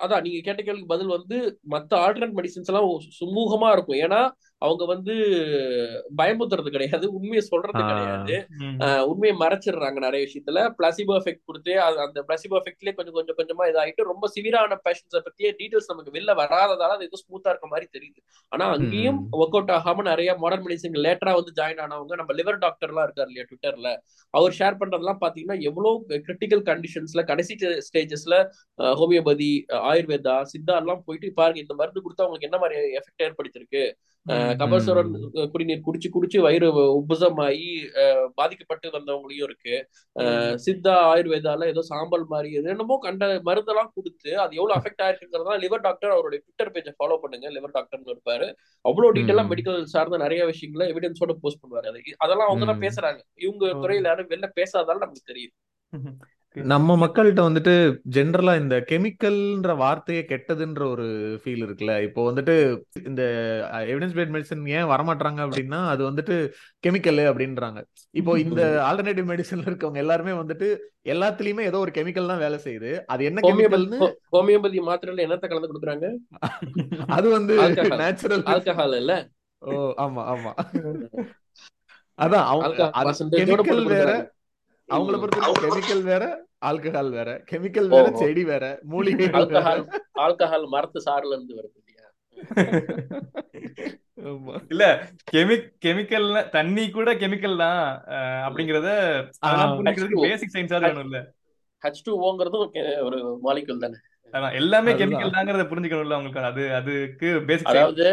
அதான் 0.01 0.23
நீங்க 0.25 0.39
கேட்ட 0.45 0.61
கேள்விக்கு 0.63 0.93
பதில் 0.93 1.15
வந்து 1.15 1.37
மத்த 1.71 1.93
ஆல்டர்னேட் 2.05 2.37
மெடிசின்ஸ் 2.39 2.69
எல்லாம் 2.71 2.87
சுமூகமா 3.19 3.69
இருக்கும். 3.73 3.99
ஏன்னா 4.05 4.21
அவங்க 4.63 4.85
வந்து 4.85 5.15
பயமுத்துறது 6.19 6.71
கிடையாது. 6.71 7.07
உண்மையை 7.13 7.43
சொல்றது. 7.43 7.83
கிடையாது. 7.83 8.35
ஆஹ் 8.87 9.05
உண்மையை 9.11 9.35
மறைச்சிடுறாங்க 9.39 9.99
நிறைய 9.99 10.23
விஷயத்துல. 10.27 10.63
பிளாசிபோ 10.79 11.15
எஃபெக்ட் 11.21 11.45
கொடுத்து 11.45 11.73
அந்த 12.05 12.25
பிளாசிபோ 12.29 12.57
எஃபெக்ட்லயே 12.61 12.95
கொஞ்சம் 12.99 13.17
கொஞ்சம் 13.19 13.39
கொஞ்சமா 13.39 13.67
இதாயிட்டு 13.71 14.09
ரொம்ப 14.11 14.29
சிவியரான 14.35 14.79
பேஷன்ஸை 14.87 15.23
பத்தியே 15.27 15.51
டீடைல்ஸ் 15.61 15.89
நமக்கு 15.89 16.15
வெளில 16.19 16.35
வராததால 16.41 16.91
அது 16.97 17.07
எதுவும் 17.09 17.25
ஸ்மூத்தா 17.25 17.49
இருக்க 17.49 17.67
மாதிரி 17.67 17.89
தெரியுது. 17.97 18.21
ஆனா 18.53 18.67
அங்கேயும். 18.77 19.21
ஒர்க் 19.41 19.57
அவுட் 19.57 19.71
ஆகாம 19.71 20.03
நிறைய 20.03 20.35
மாடர்ன் 20.39 20.67
மெடிசன் 20.67 21.01
லேட்டரா 21.07 21.35
வந்து 21.35 21.55
ஜாயின் 21.57 21.83
ஆனவங்க 21.85 22.15
நம்ம 22.15 22.35
லிவர் 22.35 22.59
டாக்டர்லாம் 22.59 23.07
இருக்காரு 23.07 23.31
இல்லையா 23.31 23.47
ட்விட்டர்ல 23.49 23.91
அவர் 24.35 24.57
ஷேர் 24.59 24.79
பண்றதெல்லாம் 24.81 25.23
பாத்தீங்கன்னா 25.25 25.59
எவ்வளவு 25.63 25.95
கிரிட்டிக்கல் 26.27 26.65
கண்டிஷன்ஸ்ல 26.71 27.25
கடைசி 27.25 27.57
ஸ்டேஜஸ்ல 27.89 28.35
ஹோமியோபதி 29.01 29.51
ஆயுர்வேதா 29.91 30.37
சித்தா 30.53 30.77
எல்லாம் 30.77 31.03
போயிட்டு 31.07 31.33
பாருங்க 31.33 31.61
இந்த 31.61 31.75
மருந்து 31.75 32.05
கொடுத்தா 32.05 32.27
உங்களுக்கு 32.29 32.49
என்ன 32.51 32.59
மாதிரி 32.59 32.79
எஃபெக்ட் 33.01 33.27
ஏற்படுத்திருக்கு 33.29 33.85
கபசுரன் 34.27 35.13
குடிநீர் 35.51 35.85
குடிச்சு 35.87 36.09
குடிச்சு 36.15 36.39
வயிறு 36.39 36.67
உபசமாயி 36.99 37.69
அஹ் 38.03 38.27
பாதிக்கப்பட்டு 38.35 38.91
வந்தவங்களையும் 38.91 39.47
இருக்கு. 39.47 39.75
சித்தா 40.65 40.95
ஆயுர்வேதால 41.13 41.67
ஏதோ 41.67 41.83
சாம்பல் 41.83 42.25
மாதிரி 42.25 42.53
எது 42.53 42.69
என்னமோ 42.69 42.99
கண்ட 43.01 43.41
மருந்தெல்லாம் 43.45 43.91
கொடுத்து 43.95 44.39
அது 44.41 44.57
எவ்வளவு 44.57 44.79
அஃபெக்ட் 44.81 45.05
ஆயிருக்குங்கிறதா 45.07 45.57
லிவர் 45.65 45.81
டாக்டர் 45.81 46.11
அவருடைய 46.11 46.43
ட்விட்டர் 46.45 46.73
பேஜை 46.75 46.95
ஃபாலோ 46.99 47.17
பண்ணுங்க. 47.17 47.51
லிவர் 47.51 47.75
டாக்டர்னு 47.75 48.15
இருப்பாரு. 48.15 48.49
அவ்வளவு 48.85 49.15
டீட்டெயிலா. 49.15 49.45
மெடிக்கல் 49.53 49.83
சார்ந்த 49.95 50.17
நிறைய 50.17 50.45
விஷயங்களை 50.45 50.93
எவிடன்ஸோட 50.93 51.33
போஸ்ட் 51.41 51.63
பண்ணுவாரு. 51.63 51.87
அது 51.87 52.03
அதெல்லாம் 52.19 52.49
அவங்க 52.49 52.67
தான். 52.67 52.83
பேசுறாங்க. 52.87 53.21
இவங்க 53.39 53.67
துறையில 53.83 54.05
யாரும் 54.05 54.29
வெளில 54.29 54.49
பேசாதாலும் 54.57 55.05
நமக்கு 55.07 55.29
தெரியுது. 55.33 55.55
நம்ம 56.57 56.95
மக்கள்கிட்ட 56.97 57.43
வந்துட்டு 57.47 57.73
ஜென்ரலா 58.15 58.53
இந்த 58.61 58.77
கெமிக்கல்ன்ற 58.89 59.73
வார்த்தையே 59.83 60.23
கெட்டதுன்ற 60.31 60.83
ஒரு 60.95 61.05
ஃபீல் 61.43 61.63
இருக்குல்ல. 61.67 61.95
இப்போ 62.07 62.21
வந்துட்டு 62.29 62.55
இந்த 63.11 63.23
எவிடன்ஸ் 63.91 64.17
பேஸ்ட் 64.17 64.35
மெடிசன் 64.35 64.65
ஏன் 64.75 64.89
வரமாட்டாங்க 64.93 65.41
அப்படின்னா 65.47 65.81
அது 65.93 66.03
வந்துட்டு 66.09 66.37
கெமிக்கல் 66.85 67.21
அப்படின்றாங்க. 67.31 67.79
இப்போ 68.15 68.33
இந்த 68.45 68.63
ஆல்டர்னேட்டிவ் 68.89 69.29
மெடிசன்ல 69.31 69.69
இருக்கவங்க 69.71 70.03
எல்லாருமே 70.05 70.35
வந்துட்டு 70.41 70.69
எல்லாத்துலயுமே 71.07 71.69
ஏதோ 71.71 71.79
ஒரு 71.85 71.95
கெமிக்கல் 71.99 72.33
தான் 72.33 72.43
வேலை 72.45 72.59
செய்யுது. 72.67 72.93
அது 73.13 73.23
என்ன 73.31 73.45
கெமிக்கல்னு 73.47 74.01
ஹோமியோபதி 74.35 74.83
மாத்திரையில 74.89 75.27
என்னத்த 75.29 75.53
கலந்து 75.53 75.71
கொடுக்குறாங்க? 75.71 76.07
அது 77.17 77.29
வந்து. 77.37 77.55
நேச்சுரல் 78.03 78.45
ஆல்கஹால் 78.53 78.99
இல்ல? 79.03 79.15
ஓ 79.63 79.73
ஆமா 80.05 80.25
ஆமா. 80.35 80.53
அதான் 82.19 82.47
அவங்க 82.49 82.93
கெமிக்கல் 83.41 83.85
வேற. 83.95 84.11
அவங்கள. 84.89 85.17
பொறுத்த 85.23 85.59
கெமிக்கல் 85.65 86.05
வேற 86.05 86.25
ஆல்கஹால் 86.63 87.11
வேற 87.13 87.31
கெமிக்கல் 87.51 87.89
வேற. 87.93 88.07
செடி 88.19 88.43
வேற 88.45 88.65
வேற. 88.87 89.31
ஆல்கஹால் 89.39 89.83
ஆல்கஹால் 90.25 90.67
மரத்து 90.73 91.01
சாறுல 91.07 91.37
இருந்து 91.37 91.55
வருது. 91.59 91.77
இல்ல 94.71 94.85
கெமிக் 95.31 95.69
கெமிக்கல் 95.85 96.27
தண்ணி 96.55 96.85
கூட 96.91 97.11
கெமிக்கல் 97.21 97.57
தான் 97.59 97.81
அப்படிங்கறத 98.47 98.91
பேசிக் 100.25 100.55
சயின்ஸா 100.55 100.81
வேணும்ல 100.85 101.21
ஹச் 101.83 102.05
டூ 102.07 102.15
ஓங்கிறதும் 102.25 102.67
ஒரு 103.05 103.19
மாலிகுல் 103.43 103.83
தானே. 103.85 103.99
எல்லாமே. 104.55 104.91
கெமிக்கல் 104.99 105.35
தாங்கிறத 105.37 105.65
புரிஞ்சுக்கணும்ல 105.71 106.17
அவங்களுக்கு. 106.17 106.43
அது 106.51 106.65
அதுக்கு 106.79 107.29
பேசிக் 107.49 107.71
அதாவது 107.73 108.07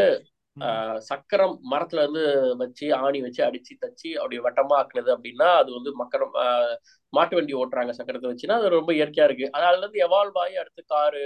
ஆஹ், 0.57 0.99
சக்கரம் 1.07 1.55
மரத்துல 1.71 2.03
இருந்து 2.03 2.23
வச்சு 2.61 2.85
ஆணி 2.99 3.19
வச்சு 3.21 3.41
அடிச்சு 3.45 3.73
தச்சு 3.77 4.09
அப்படி 4.17 4.37
வட்டமா 4.45 4.75
ஆக்குனது 4.77 5.11
அப்படின்னா 5.15 5.49
அது 5.59 5.69
வந்து 5.75 5.91
மக்கரம் 5.99 6.33
ஆஹ், 6.43 6.73
மாட்டு 7.13 7.35
வண்டி 7.35 7.53
ஓட்டுறாங்க 7.53 7.91
சக்கரத்தை 7.99 8.29
வச்சுன்னா 8.31 8.57
அது 8.59 8.69
ரொம்ப 8.69 8.91
இயற்கையா 8.93 9.25
இருக்கு. 9.25 9.45
அதனால 9.51 9.71
அதுல 9.71 9.85
இருந்து 9.85 10.03
எவால்வ் 10.07 10.39
ஆகி 10.43 10.55
அடுத்து 10.55 10.81
காரு 10.85 11.23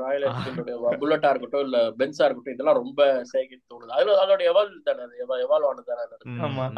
ராயல் 0.00 0.24
என்ஃபீல்டோட 0.26 0.72
புல்லட்டா 1.00 1.30
இருக்கட்டும் 1.32 1.64
இல்ல 1.66 1.78
பென்ஸா 1.98 2.24
இருக்கட்டும் 2.26 2.54
இதெல்லாம் 2.54 2.78
ரொம்ப 2.78 3.00
சேகரித்து 3.30 3.70
தோணுது. 3.72 3.94
அதுல 3.96 4.16
அதோட 4.22 4.42
எவால்வ் 4.50 4.76
தானே 4.88 5.02
அது 5.04 5.16
எவால்வ் 5.44 5.68
ஆனது 5.70 5.86
தானே. 5.90 6.04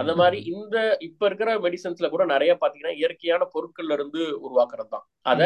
அந்த 0.00 0.12
மாதிரி 0.20 0.38
இந்த 0.52 0.76
இப்ப 1.08 1.26
இருக்கிற 1.28 1.52
மெடிசன்ஸ்ல 1.64 2.08
கூட 2.08 2.24
நிறைய 2.32 2.52
பாத்தீங்கன்னா 2.62 2.94
இயற்கையான 3.00 3.48
பொருட்கள்ல 3.54 3.96
இருந்து 3.98 4.22
உருவாக்குறது 4.44 4.90
தான் 4.90 5.04
அத. 5.26 5.42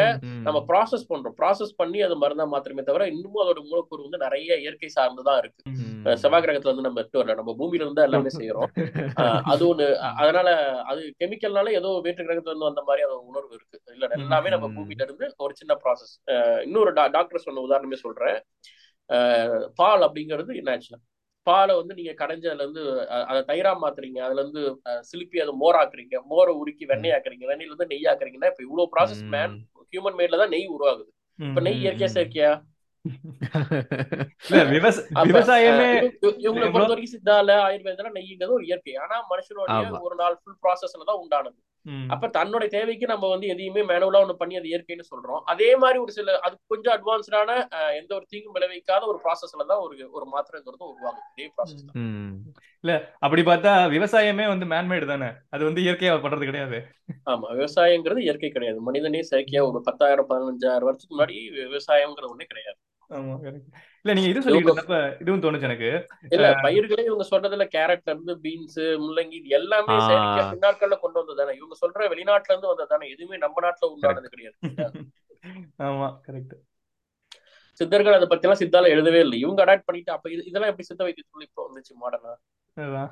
நம்ம 0.47 0.59
ப்ராசஸ் 0.69 1.09
பண்றோம். 1.09 1.35
ப்ராசஸ் 1.39 1.77
பண்ணி 1.77 1.99
அது 2.03 2.17
மருந்தா 2.23 2.47
மாத்திரமே 2.53 2.83
தவிர 2.83 3.07
இன்னமும் 3.11 3.43
அதோட 3.43 3.61
மூலக்கூறு 3.67 4.07
வந்து 4.07 4.23
நிறைய 4.25 4.59
இயற்கை 4.63 4.91
சார்ந்துதான் 4.97 5.41
இருக்கு. 5.43 5.61
செவ்வாய் 6.17 6.43
கிரகத்துல 6.43 6.69
இருந்து 6.69 6.85
நம்ம 6.85 7.01
எடுத்து 7.01 7.19
வரல. 7.19 7.37
நம்ம 7.39 7.53
பூமியில 7.59 7.85
இருந்து 7.85 8.03
எல்லாமே 8.03 8.31
செய்யறோம். 8.35 8.69
அது 9.51 9.63
ஒண்ணு. 9.67 9.87
அதனால 10.21 10.49
அது 10.89 11.01
கெமிக்கல்னால 11.21 11.71
ஏதோ 11.79 11.89
வேற்று 12.05 12.23
கிரகத்துல 12.23 12.53
இருந்து 12.53 12.69
வந்த 12.69 12.83
மாதிரி 12.87 13.03
அது 13.07 13.15
உணர்வு 13.29 13.53
இருக்கு. 13.57 13.77
இல்ல 13.95 14.09
எல்லாமே 14.17 14.49
நம்ம. 14.53 14.67
பூமியில 14.75 15.05
இருந்து 15.07 15.25
ஒரு 15.39 15.53
சின்ன 15.55 15.73
ப்ராசஸ் 15.83 16.13
இன்னொரு 16.65 16.91
டாக்டர் 17.17 17.45
சொன்ன 17.45 17.63
உதாரணமே 17.67 17.99
சொல்றேன். 18.01 18.39
பால் 19.75 20.05
அப்படிங்கிறது 20.07 20.63
நேச்சுரல் 20.67 21.03
பாலை 21.47 21.73
வந்து 21.75 21.93
நீங்க 21.93 22.13
கடைஞ்சதுல 22.13 22.63
இருந்து 22.63 22.81
அஹ், 23.07 23.25
அதை 23.27 23.41
தயிரா 23.43 23.71
மாத்துறீங்க. 23.81 24.19
அதுல 24.25 24.41
இருந்து 24.41 24.61
சிலுப்பி 25.03 25.37
அதை 25.43 25.53
மோராக்குறீங்க. 25.61 26.15
மோரை 26.31 26.53
உருக்கி 26.61 26.85
வெண்ணெய் 26.89 27.13
ஆக்குறீங்க 27.13 27.45
வெண்ணெயில 27.47 27.71
இருந்து 27.71 27.91
நெய் 27.91 28.09
ஆக்குறீங்கன்னா 28.11 28.49
இப்ப 28.51 28.63
இவ்வளவு 28.65 28.91
ப்ராசஸ் 28.95 29.21
மேன் 29.33 29.53
ஹியூமன் 29.93 30.17
மேட்ல 30.19 30.41
தான் 30.41 30.53
நெய் 30.55 30.73
உருவாகுது. 30.73 31.09
இப்ப 31.39 31.61
நெய் 31.61 31.79
இயற்கையா 31.83 32.09
செயற்கையா 32.15 32.51
இவங்களை. 36.39 36.67
பொறுத்த 36.67 36.91
வரைக்கும் 36.91 37.13
சித்தால 37.13 37.55
ஆயுர்வேதம் 37.65 38.15
நெய்ங்கிறது 38.17 38.57
ஒரு 38.57 38.65
இயற்கை. 38.65 38.95
ஆனா 38.97 39.15
மனுஷனுடைய. 39.31 39.77
ஒரு 40.01 40.15
நாள் 40.15 40.35
ஃபுல் 40.41 40.59
ப்ராசஸ்ல 40.63 41.05
தான் 41.05 41.21
உண்டானது. 41.23 41.57
அப்ப 42.09 42.27
தன்னோட 42.27 42.67
தேவைக்கு 42.67 43.05
நம்ம 43.07 43.29
வந்து 43.29 43.47
எதையுமே 43.47 43.81
மேனுவலா 43.83 44.21
ஒண்ணு 44.21 44.33
பண்ணி 44.33 44.55
அது 44.55 44.67
இயற்கைன்னு 44.67 45.09
சொல்றோம். 45.09 45.41
அதே 45.45 45.75
மாதிரி 45.75 45.99
ஒரு 45.99 46.11
சில 46.11 46.39
அது 46.39 46.59
கொஞ்சம் 46.67 46.93
அட்வான்ஸ்டான 46.93 47.49
எந்த 47.95 48.15
ஒரு 48.15 48.25
தீங்கும் 48.27 48.55
விளைவிக்காத 48.55 49.05
ஒரு 49.07 49.19
ப்ராசஸ்ல 49.23 49.65
தான் 49.65 49.79
ஒரு 49.79 50.09
ஒரு 50.11 50.25
மாத்திரைங்கிறது 50.25 50.83
உருவாகும். 50.87 51.25
இதே 51.35 51.51
ப்ராசஸ் 51.57 51.85
ம். 51.95 52.33
அப்படி 53.19 53.41
பார்த்தா 53.41 53.87
விவசாயமே 53.87 54.47
வந்து 54.47 54.65
மேன்மேடு 54.65 55.05
தானே? 55.05 55.29
அது 55.49 55.63
வந்து 55.63 55.81
இயற்கையா 55.81 56.13
பண்றது 56.21 56.45
கிடையாது. 56.45 56.79
ஆமா 57.25 57.47
விவசாயங்கிறது 57.51 58.17
இயற்கை 58.17 58.49
கிடையாது. 58.49 58.81
மனிதனே 58.81 59.21
செயற்கையா 59.31 59.63
ஒரு 59.67 59.81
பத்தாயிரம் 59.81 60.29
பதினஞ்சாயிரம் 60.29 60.87
வருஷத்துக்கு 60.89 61.15
முன்னாடி 61.15 61.37
விவசாயம்ங்கிறது 61.65 62.31
ஒண்ணே 62.31 62.43
கிடையாது. 62.43 62.79
ஆமா. 63.09 63.35
இல்ல 64.07 64.15
நீங்க 64.17 64.29
இது 64.31 64.43
சொல்லிட்டு 64.43 64.97
இதுவும் 65.21 65.41
தோணுச்சு 65.43 65.67
எனக்கு. 65.67 65.89
இல்ல 66.35 66.47
பயிர்களே 66.65 67.03
இவங்க 67.07 67.25
சொல்றதுல 67.31 67.65
கேரட்ல 67.73 68.13
இருந்து 68.13 68.33
பீன்ஸ் 68.43 68.77
முள்ளங்கி 69.03 69.35
இது 69.39 69.49
எல்லாமே 69.57 69.95
பின்னாட்கள்ல 70.51 70.97
கொண்டு 71.01 71.19
வந்தது 71.19 71.39
தானே 71.41 71.55
இவங்க 71.57 71.75
சொல்ற 71.81 72.07
வெளிநாட்டுல 72.13 72.53
இருந்து 72.53 72.71
வந்தது 72.71 72.91
தானே 72.93 73.11
எதுவுமே 73.13 73.37
நம்ம 73.43 73.63
நாட்டுல 73.65 73.91
உண்டானது 73.93 74.31
கிடையாது. 74.33 74.55
ஆமா 75.87 76.07
கரெக்ட் 76.25 76.55
சித்தர்கள் 77.79 78.17
அதை 78.17 78.27
பத்தி 78.29 78.45
எல்லாம் 78.47 78.61
சித்தால 78.61 78.91
எழுதவே 78.93 79.19
இல்லை. 79.25 79.37
இவங்க 79.43 79.59
அடாப்ட் 79.65 79.87
பண்ணிட்டு 79.87 80.11
அப்ப 80.15 80.31
இது 80.33 80.47
இதெல்லாம் 80.49 80.71
எப்படி 80.71 80.87
சித்த 80.87 81.03
வைத்தியத்துல 81.07 81.47
இப்போ 81.49 81.63
வந்துச்சு 81.67 81.93
மாடர்னா 82.03 82.33
அதான். 82.77 83.09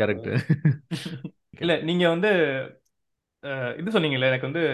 கரெக்ட் 0.00 0.30
இல்ல 1.62 1.72
நீங்க 1.88 2.04
வந்து 2.08 2.30
இது 3.78 3.94
சொன்னீங்கல்ல 3.96 4.30
எனக்கு 4.30 4.48
வந்து 4.48 4.64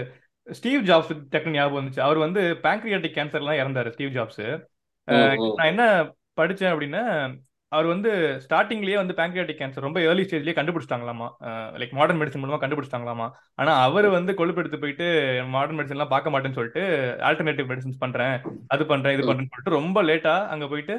ஸ்டீவ் 0.46 0.82
ஜாப்ஸ் 0.88 1.12
டக்குனு 1.32 1.56
ஞாபகம் 1.56 1.78
வந்துச்சு. 1.78 2.00
அவர் 2.00 2.18
வந்து 2.18 2.42
பேங்க்ரியாட்டிக் 2.64 3.16
கேன்சர்லாம் 3.16 3.60
இறந்தாரு 3.60 3.92
ஸ்டீவ் 3.94 4.16
ஜாப்ஸ். 4.16 4.44
நான் 5.08 5.70
என்ன 5.72 5.84
படிச்சேன் 6.40 6.72
அப்படின்னா 6.74 7.02
அவர் 7.72 7.86
வந்து 7.92 8.10
ஸ்டார்டிங்லயே 8.44 8.96
வந்து 9.00 9.14
பேங்க்ரியாட்டிக் 9.18 9.58
கேன்சர் 9.60 9.86
ரொம்ப 9.86 10.00
ஏர்லி 10.08 10.24
ஸ்டேஜ்லயே 10.26 10.56
கண்டுபிடிச்சிட்டாங்களாமா. 10.58 11.28
லைக் 11.80 11.94
மாடர்ன் 11.98 12.20
மெடிசன் 12.20 12.42
மூலமா 12.42 12.60
கண்டுபிடிச்சிட்டாங்களாமா. 12.62 13.26
ஆனா 13.60 13.72
அவர் 13.86 14.08
வந்து 14.16 14.32
கொழுப்பெடுத்து 14.40 14.78
போயிட்டு 14.84 15.06
மாடர்ன் 15.54 15.78
மெடிசன் 15.78 15.96
எல்லாம் 15.96 16.12
பார்க்க 16.14 16.32
மாட்டேன்னு 16.34 16.58
சொல்லிட்டு 16.58 16.82
ஆல்டர்னேட்டிவ் 17.28 17.70
மெடிசன்ஸ் 17.70 18.02
பண்றேன் 18.04 18.36
அது 18.74 18.84
பண்றேன் 18.92 19.14
இது 19.16 19.24
பண்றேன்னு 19.28 19.52
சொல்லிட்டு 19.54 19.76
ரொம்ப 19.78 20.02
லேட்டா 20.10 20.34
அங்க 20.54 20.66
போயிட்டு 20.72 20.96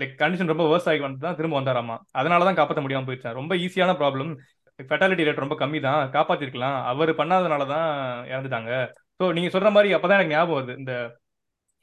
லைக் 0.00 0.14
கண்டிஷன் 0.22 0.52
ரொம்ப 0.52 0.64
வேர்ஸ் 0.70 0.88
ஆகி 0.92 1.02
வந்து 1.06 1.20
தான் 1.26 1.36
திரும்ப 1.40 1.56
வந்தாராமா. 1.60 1.96
அதனால 2.20 2.44
தான் 2.48 2.58
காப்பாற்ற 2.60 2.82
முடியாம 2.86 3.06
போயிடுச்சு 3.08 3.38
ரொம்ப 3.40 3.54
ஈஸியான 3.64 3.92
ப்ராப்ளம் 4.00 4.30
ஃபெட்டாலிட்டி 4.78 5.26
ரேட் 5.26 5.44
ரொம்ப 5.44 5.56
கம்மி 5.60 5.80
தான். 5.88 6.00
காப்பாத்திருக்கலாம். 6.16 6.78
அவர் 6.92 7.10
பண்ணாதனால 7.20 7.66
தான் 7.74 7.90
இறந்துட்டாங்க. 8.32 8.72
ஸோ 9.20 9.24
நீங்க 9.36 9.50
சொல்ற 9.56 9.70
மாதிரி 9.76 9.90
அப்பதான் 9.96 10.18
எனக்கு 10.18 10.34
ஞாபகம் 10.36 10.58
வருது. 10.58 10.74
இந்த 10.82 10.94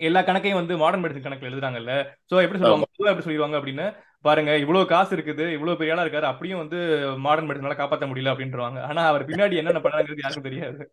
எல்லா 0.01 0.21
கணக்கையும் 0.21 0.59
வந்து 0.59 0.77
மாடர்ன் 0.77 1.03
மெடிசன் 1.03 1.25
கணக்குல 1.25 1.49
எழுதுறாங்கல்ல. 1.49 1.93
சோ 2.31 2.35
எப்படி 2.43 2.59
சொல்லுவாங்க? 2.59 2.87
எப்படி 3.11 3.25
சொல்லிடுவாங்க 3.27 3.57
அப்படின்னு? 3.59 3.85
பாருங்க 4.25 4.51
இவ்வளவு 4.57 4.85
காசு 4.85 5.11
இருக்குது 5.15 5.45
இவ்வளவு 5.51 5.77
பெரிய 5.77 5.93
ஆளா 5.93 6.03
இருக்காரு 6.05 6.23
அப்படியும் 6.23 6.59
வந்து 6.59 6.79
மாடர்ன் 7.17 7.47
மெடிசனால 7.49 7.75
காப்பாற்ற 7.75 8.07
முடியல 8.07 8.33
அப்படின்றவாங்க. 8.33 8.79
ஆனா 8.81 9.03
அவர் 9.07 9.25
பின்னாடி 9.25 9.55
என்னென்ன 9.55 9.81
பண்ணாங்கிறது 9.83 10.23
யாருக்கும் 10.23 10.49
தெரியாது. 10.49 10.83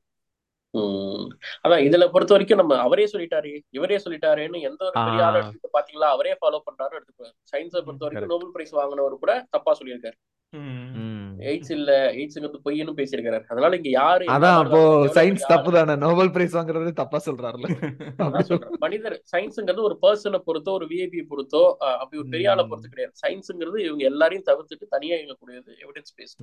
ம். 0.74 1.26
அதான் 1.64 1.84
இதுல 1.84 2.06
பொறுத்த 2.10 2.34
வரைக்கும் 2.34 2.58
நம்ம 2.58 2.78
அவரே 2.78 3.04
சொல்லிட்டாரு 3.12 3.50
இவரே 3.70 3.98
சொல்லிட்டாருன்னு 4.04 4.58
எந்த 4.60 4.82
ஒரு 4.84 4.96
பெரிய. 4.98 5.24
ஆள் 5.24 5.34
எடுத்துட்டு 5.34 5.76
பாத்தீங்களா? 5.76 6.08
அவரே 6.08 6.32
ஃபாலோ 6.40 6.60
பண்றாரு 6.68 6.96
எடுத்துக்கோ 6.98 7.28
சயின்ஸை 7.52 7.80
பொறுத்த 7.80 8.04
வரைக்கும். 8.06 8.32
நோபல் 8.32 8.52
பிரைஸ் 8.52 8.70
வாங்கினவர் 8.70 9.22
கூட 9.24 9.34
தப்பா 9.50 9.74
சொல்லியிருக்காரு. 9.80 10.18
ம். 10.52 11.17
எய்ட்ஸ் 11.46 11.72
இல்ல 11.74 11.90
எய்ட்ஸ்ங்கிறது 12.14 12.58
பொய்ன்னு 12.64 12.94
பேசியிருக்காரு 12.98 13.38
அதனால 13.48 13.76
இங்க 13.76 13.90
யாரு 13.92 14.24
அதான் 14.34 14.58
அப்போ 14.60 14.80
சயின்ஸ் 15.16 15.44
தப்பு 15.46 15.70
தானே 15.72 15.94
நோபல் 16.02 16.32
பிரைஸ் 16.34 16.56
வாங்குறது 16.58 16.92
தப்பா 17.00 17.18
சொல்றாருல. 17.24 17.66
சொல்றேன் 18.50 18.78
மனிதர் 18.78 19.16
சயின்ஸுங்கிறது 19.32 19.82
ஒரு 19.82 19.96
பர்சனை 20.02 20.40
பொறுத்தோ 20.46 20.72
ஒரு 20.78 20.88
விஐபி 20.90 21.22
பொறுத்தோ 21.30 21.62
அப்படி 21.94 22.20
ஒரு 22.20 22.28
பெரிய 22.28 22.52
ஆளை. 22.52 22.64
பொறுத்து 22.64 22.90
கிடையாது. 22.90 23.14
சயின்ஸுங்கிறது 23.22 23.78
இவங்க 23.84 24.04
எல்லாரையும் 24.04 24.48
தவிர்த்துட்டு 24.48 24.88
தனியா 24.88 25.16
இயங்கக்கூடியது 25.18 25.70
எவிடன்ஸ் 25.84 26.14
பேஸ். 26.18 26.34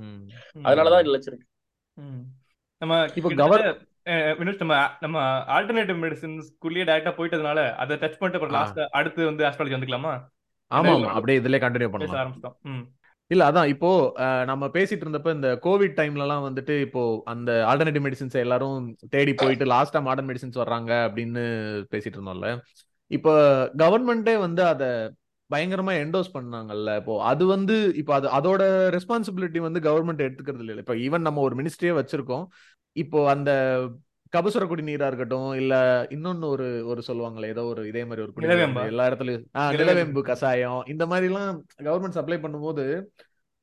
அதனாலதான் 0.65 1.07
நிலைச்சிருக்கு 1.07 1.47
ம். 1.97 2.23
நம்ம 2.81 2.93
இப்போ 3.15 3.29
கவர் 3.39 3.65
வினோத் 4.39 4.61
நம்ம 4.61 4.75
நம்ம 5.01 5.17
ஆல்டர்னேட்டிவ் 5.55 5.99
மெடிசின்ஸ்குள்ளேயே 6.01 6.85
டைரக்டா 6.85 7.13
போயிட்டதுனால 7.15 7.59
அதை 7.81 7.93
டச் 7.97 8.17
பண்ணிட்டு 8.17 8.39
அப்புறம். 8.39 8.57
லாஸ்ட் 8.57 8.81
அடுத்து 8.99 9.21
வந்து 9.25 9.45
ஆஸ்ட்ராலஜி 9.47 9.75
வந்துக்கலாமா? 9.75 10.13
ஆமா 10.71 10.91
ஆமா 10.93 11.09
அப்படியே 11.13 11.39
இதுலயே 11.39 11.61
கண்டினியூ 11.63 11.89
பண்ணலாம். 11.89 12.19
ஆரம்பிச்சிட்டோம். 12.19 12.57
ம். 12.69 12.85
இல்ல 13.31 13.43
அதான். 13.49 13.69
இப்போ 13.73 13.89
நம்ம 14.49 14.63
பேசிட்டு 14.75 15.03
இருந்தப்ப 15.05 15.29
இந்த 15.37 15.49
கோவிட் 15.65 15.95
டைம்லலாம் 15.99 16.43
வந்துட்டு 16.47 16.73
இப்போ 16.85 17.01
அந்த 17.33 17.51
ஆல்டர்னேட்டிவ் 17.69 18.05
மெடிசின்ஸ் 18.07 18.35
எல்லாரும் 18.43 18.79
தேடி 19.15 19.33
போயிட்டு 19.41 19.65
லாஸ்டா 19.73 19.99
மாடர்ன் 20.07 20.29
மெடிசின்ஸ் 20.31 20.61
வர்றாங்க 20.63 20.91
அப்படின்னு 21.07 21.43
பேசிட்டு 21.93 22.17
இருந்தோம்ல 22.17 22.49
இப்போ 23.11 23.33
கவர்மெண்டே 23.83 24.35
வந்து 24.45 24.61
அதை 24.73 24.89
பயங்கரமா 25.49 25.93
என்டோஸ் 26.03 26.29
பண்ணாங்கல்ல. 26.35 26.91
இப்போ 27.01 27.15
அது 27.31 27.43
வந்து 27.55 27.75
இப்போ 28.01 28.13
அது 28.17 28.27
அதோட 28.37 28.61
ரெஸ்பான்சிபிலிட்டி 28.95 29.59
வந்து 29.67 29.79
கவர்மெண்ட் 29.87 30.25
எடுத்துக்கிறது 30.27 30.63
இல்லை. 30.65 30.83
இப்போ 30.83 30.95
ஈவன் 31.05 31.25
நம்ம 31.27 31.41
ஒரு 31.47 31.55
மினிஸ்ட்ரியே 31.59 31.93
வச்சிருக்கோம். 31.99 32.45
இப்போ 32.95 33.19
அந்த 33.33 33.51
கபசுர 34.35 34.63
குடிநீரா 34.65 35.07
இருக்கட்டும் 35.07 35.51
இல்ல 35.55 35.73
இன்னொன்னு 36.09 36.49
ஒரு 36.49 36.67
ஒரு 36.85 37.01
சொல்லுவாங்களே 37.07 37.51
ஏதோ 37.53 37.63
ஒரு 37.65 37.83
இதே 37.87 38.03
மாதிரி 38.03 38.23
ஒரு 38.23 38.33
குடிநீர் 38.33 38.51
எல்லா 38.91 39.07
இடத்துலயும். 39.09 39.45
நிலவேம்பு. 39.81 40.23
கஷாயம் 40.23 40.81
இந்த 40.93 41.05
மாதிரி 41.05 41.29
எல்லாம் 41.31 41.51
கவர்மெண்ட் 41.83 42.19
சப்ளை 42.19 42.37
பண்ணும்போது 42.37 42.85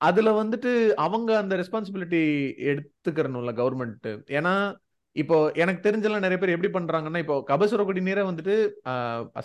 அதுல 0.00 0.30
வந்துட்டு 0.38 0.70
அவங்க 0.98 1.30
அந்த 1.38 1.56
ரெஸ்பான்சிபிலிட்டி 1.56 2.22
எடுத்துக்கிறணும்ல 2.70 3.52
கவர்மெண்ட் 3.58 4.08
ஏன்னா 4.32 4.54
இப்போ 5.16 5.36
எனக்கு 5.54 5.80
தெரிஞ்செல்லாம் 5.86 6.24
நிறைய 6.24 6.38
பேர் 6.38 6.52
எப்படி 6.52 6.70
பண்றாங்கன்னா 6.72 7.18
இப்போ 7.18 7.34
கபசுர 7.48 7.82
குடிநீரை 7.82 8.22
வந்துட்டு 8.28 8.54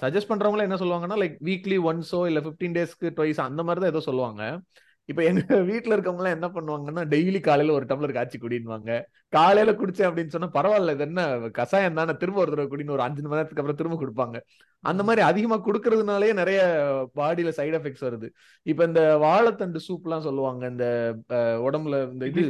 சஜஸ்ட் 0.01 0.29
பண்றவங்கள 0.29 0.65
என்ன 0.67 0.77
சொல்லுவாங்கன்னா 0.77 1.17
லைக் 1.21 1.35
வீக்லி 1.43 1.77
ஒன்ஸோ 1.89 2.19
இல்ல 2.27 2.41
பிப்டீன் 2.41 2.77
டேஸ்க்கு 2.77 3.09
ட்வைஸ் 3.17 3.41
அந்த 3.41 3.63
மாதிரி 3.63 3.81
தான் 3.81 3.93
ஏதோ 3.93 4.03
சொல்லுவாங்க. 4.05 4.43
இப்போ 5.09 5.21
எங்க 5.29 5.41
வீட்ல 5.69 5.95
இருக்கவங்க 5.95 6.21
எல்லாம் 6.21 6.35
என்ன 6.37 6.47
பண்ணுவாங்கன்னா 6.55 7.03
டெய்லி 7.11 7.39
காலையில 7.45 7.75
ஒரு 7.77 7.85
டம்ளர் 7.91 8.13
காய்ச்சி 8.15 8.37
குடின்னுவாங்க. 8.41 8.89
காலையில 9.33 9.71
குடிச்சேன் 9.79 10.07
அப்படின்னு 10.09 10.33
சொன்னா 10.35 10.49
பரவாயில்ல 10.57 10.95
இது 10.95 11.05
என்ன 11.07 11.21
கசாயம் 11.57 11.99
தானே 11.99 12.13
திரும்ப 12.21 12.41
ஒரு 12.43 12.51
தடவை 12.53 12.67
குடின்னு 12.73 12.95
ஒரு 12.97 13.05
அஞ்சு 13.05 13.21
மணி 13.23 13.37
நேரத்துக்கு 13.39 13.63
அப்புறம் 13.63 13.79
திரும்ப 13.81 13.97
கொடுப்பாங்க. 14.01 14.37
அந்த 14.83 15.01
மாதிரி 15.07 15.21
அதிகமா 15.29 15.57
குடுக்கறதுனாலயே 15.67 16.33
நிறைய 16.41 16.59
பாடியில 17.19 17.51
சைடு 17.59 17.77
எஃபெக்ட்ஸ் 17.79 18.05
வருது. 18.07 18.27
இப்ப 18.65 18.83
இந்த 18.89 19.01
வாழைத்தண்டு 19.25 19.81
சூப் 19.87 20.07
எல்லாம் 20.09 20.25
சொல்லுவாங்க 20.27 20.63
இந்த 20.73 20.85
உடம்புல 21.67 21.95
இந்த 22.13 22.25
இது. 22.33 22.43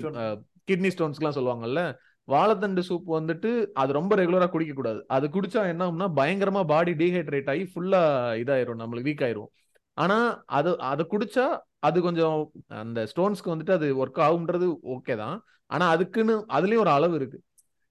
கிட்னி 0.70 0.90
ஸ்டோன்ஸ்க்கு 0.96 1.24
எல்லாம் 1.24 1.40
சொல்லுவாங்கல்ல 1.40 1.82
வாழைத்தண்டு 2.28 2.82
சூப் 2.88 3.08
வந்துட்டு 3.18 3.50
அது 3.82 3.92
ரொம்ப 3.98 4.14
ரெகுலரா 4.22 4.48
குடிக்க 4.54 4.74
கூடாது 4.76 5.00
அது 5.16 5.26
குடிச்சா 5.36 5.62
என்ன 5.74 5.84
ஆகும்னா 5.86 6.08
பயங்கரமா 6.20 6.62
பாடி 6.74 6.94
டீஹைட்ரேட் 7.02 7.52
ஆகி 7.54 7.64
ஃபுல்லா 7.72 8.02
இதாயிரும் 8.42 8.82
நம்மளுக்கு 8.82 9.10
வீக் 9.10 9.24
ஆயிரும். 9.28 9.50
ஆனா 9.98 10.18
அது 10.58 10.72
அது 10.90 11.04
குடிச்சா 11.14 11.46
அது 11.84 12.02
கொஞ்சம் 12.02 12.38
அந்த 12.68 13.00
ஸ்டோன்ஸ்க்கு 13.12 13.54
வந்துட்டு 13.54 13.72
அது 13.72 13.88
ஒர்க் 14.04 14.22
ஆகுன்றது 14.22 14.68
ஓகே 14.96 15.16
தான். 15.16 15.38
ஆனா 15.70 15.90
அதுக்குன்னு 15.90 16.34
அதுலயும் 16.50 16.80
ஒரு 16.80 16.90
அளவு 16.90 17.16
இருக்கு. 17.16 17.38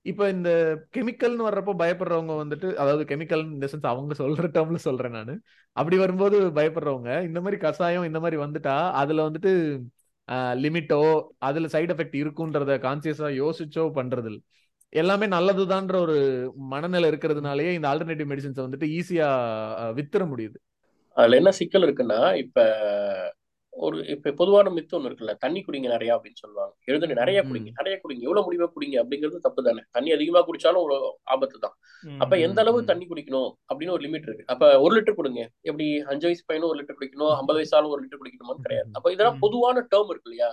இப்ப 0.06 0.28
இந்த 0.30 0.50
கெமிக்கல்னு 0.96 1.46
வர்றப்போ 1.48 1.72
பயப்படுறவங்க 1.78 2.34
வந்துட்டு 2.36 2.68
அதாவது 2.76 3.04
கெமிக்கல் 3.04 3.42
இந்த 3.54 3.66
சென்ஸ் 3.66 3.86
அவங்க 3.86 4.14
சொல்ற 4.14 4.48
டேர்ம்ல 4.56 4.76
சொல்றேன் 4.76 5.12
நானு. 5.12 5.34
அப்படி 5.76 5.96
வரும்போது 5.96 6.36
பயப்படுறவங்க 6.50 7.22
இந்த 7.24 7.40
மாதிரி 7.40 7.60
கஷாயம் 7.60 8.04
இந்த 8.04 8.20
மாதிரி 8.20 8.38
வந்துட்டா 8.42 8.76
அதுல 8.92 9.30
வந்துட்டு 9.30 9.52
லிமிட்டோ 10.54 11.00
அதுல 11.38 11.66
சைடு 11.66 11.92
எஃபெக்ட் 11.94 12.16
இருக்குன்றத 12.22 12.78
கான்சியஸா 12.78 13.28
யோசிச்சோ 13.42 13.84
பண்றது 13.98 14.30
எல்லாமே 14.92 15.26
நல்லதுதான்ற 15.26 15.94
ஒரு 15.96 16.16
மனநிலை 16.56 17.10
இருக்கிறதுனாலயே 17.10 17.72
இந்த 17.72 17.88
ஆல்டர்னேட்டிவ் 17.88 18.30
மெடிசின்ஸை 18.32 18.62
வந்துட்டு 18.66 18.88
ஈஸியா 18.98 19.28
வித்துற 19.92 20.24
முடியுது. 20.28 20.58
அதுல 21.16 21.36
என்ன 21.36 21.50
சிக்கல் 21.50 21.82
இருக்குன்னா 21.82 22.20
இப்ப 22.36 22.64
ஒரு 23.76 23.96
இப்ப 24.12 24.32
பொதுவான 24.38 24.70
மித்து 24.74 24.96
ஒண்ணு 24.96 25.08
இருக்குல்ல 25.08 25.32
தண்ணி 25.42 25.60
குடிங்க 25.62 25.88
நிறைய 25.92 26.10
அப்படின்னு 26.16 26.40
சொல்லுவாங்க 26.42 26.72
எழுதுன 26.88 27.16
நிறைய. 27.20 27.38
குடிங்க 27.48 27.70
நிறைய 27.78 27.94
குடிங்க 28.02 28.22
எவ்வளவு 28.26 28.44
முடியுமோ 28.46 28.68
குடிங்க 28.74 28.96
அப்படிங்கிறது 29.02 29.38
தப்பு 29.46 29.64
தானே 29.66 29.82
தண்ணி 29.96 30.10
அதிகமா 30.16 30.40
குடிச்சாலும் 30.46 30.84
ஒரு 30.86 30.96
ஆபத்து 31.34 31.58
தான். 31.64 31.74
அப்ப 32.20 32.34
எந்த 32.46 32.60
அளவு. 32.64 32.78
தண்ணி 32.90 33.06
குடிக்கணும் 33.10 33.50
அப்படின்னு 33.68 33.94
ஒரு 33.96 34.04
லிமிட் 34.06 34.28
இருக்கு 34.28 34.46
அப்ப 34.54 34.70
ஒரு 34.84 34.92
லிட்டர் 34.96 35.18
கொடுங்க 35.18 35.40
எப்படி 35.70 35.86
அஞ்சு 36.12 36.26
வயசு 36.28 36.44
பையனும் 36.48 36.70
ஒரு 36.70 36.78
லிட்டர் 36.80 36.98
குடிக்கணும் 36.98 37.34
ஐம்பது 37.38 37.58
வயசாலும் 37.60 37.92
ஒரு 37.94 38.02
லிட்டர் 38.04 38.22
குடிக்கணுமான்னு 38.22 38.66
கிடையாது 38.66 38.88
அப்ப 38.96 39.12
இதெல்லாம். 39.14 39.40
பொதுவான 39.44 39.84
டேர்ம் 39.92 40.12
இருக்கு 40.12 40.30
இல்லையா. 40.30 40.50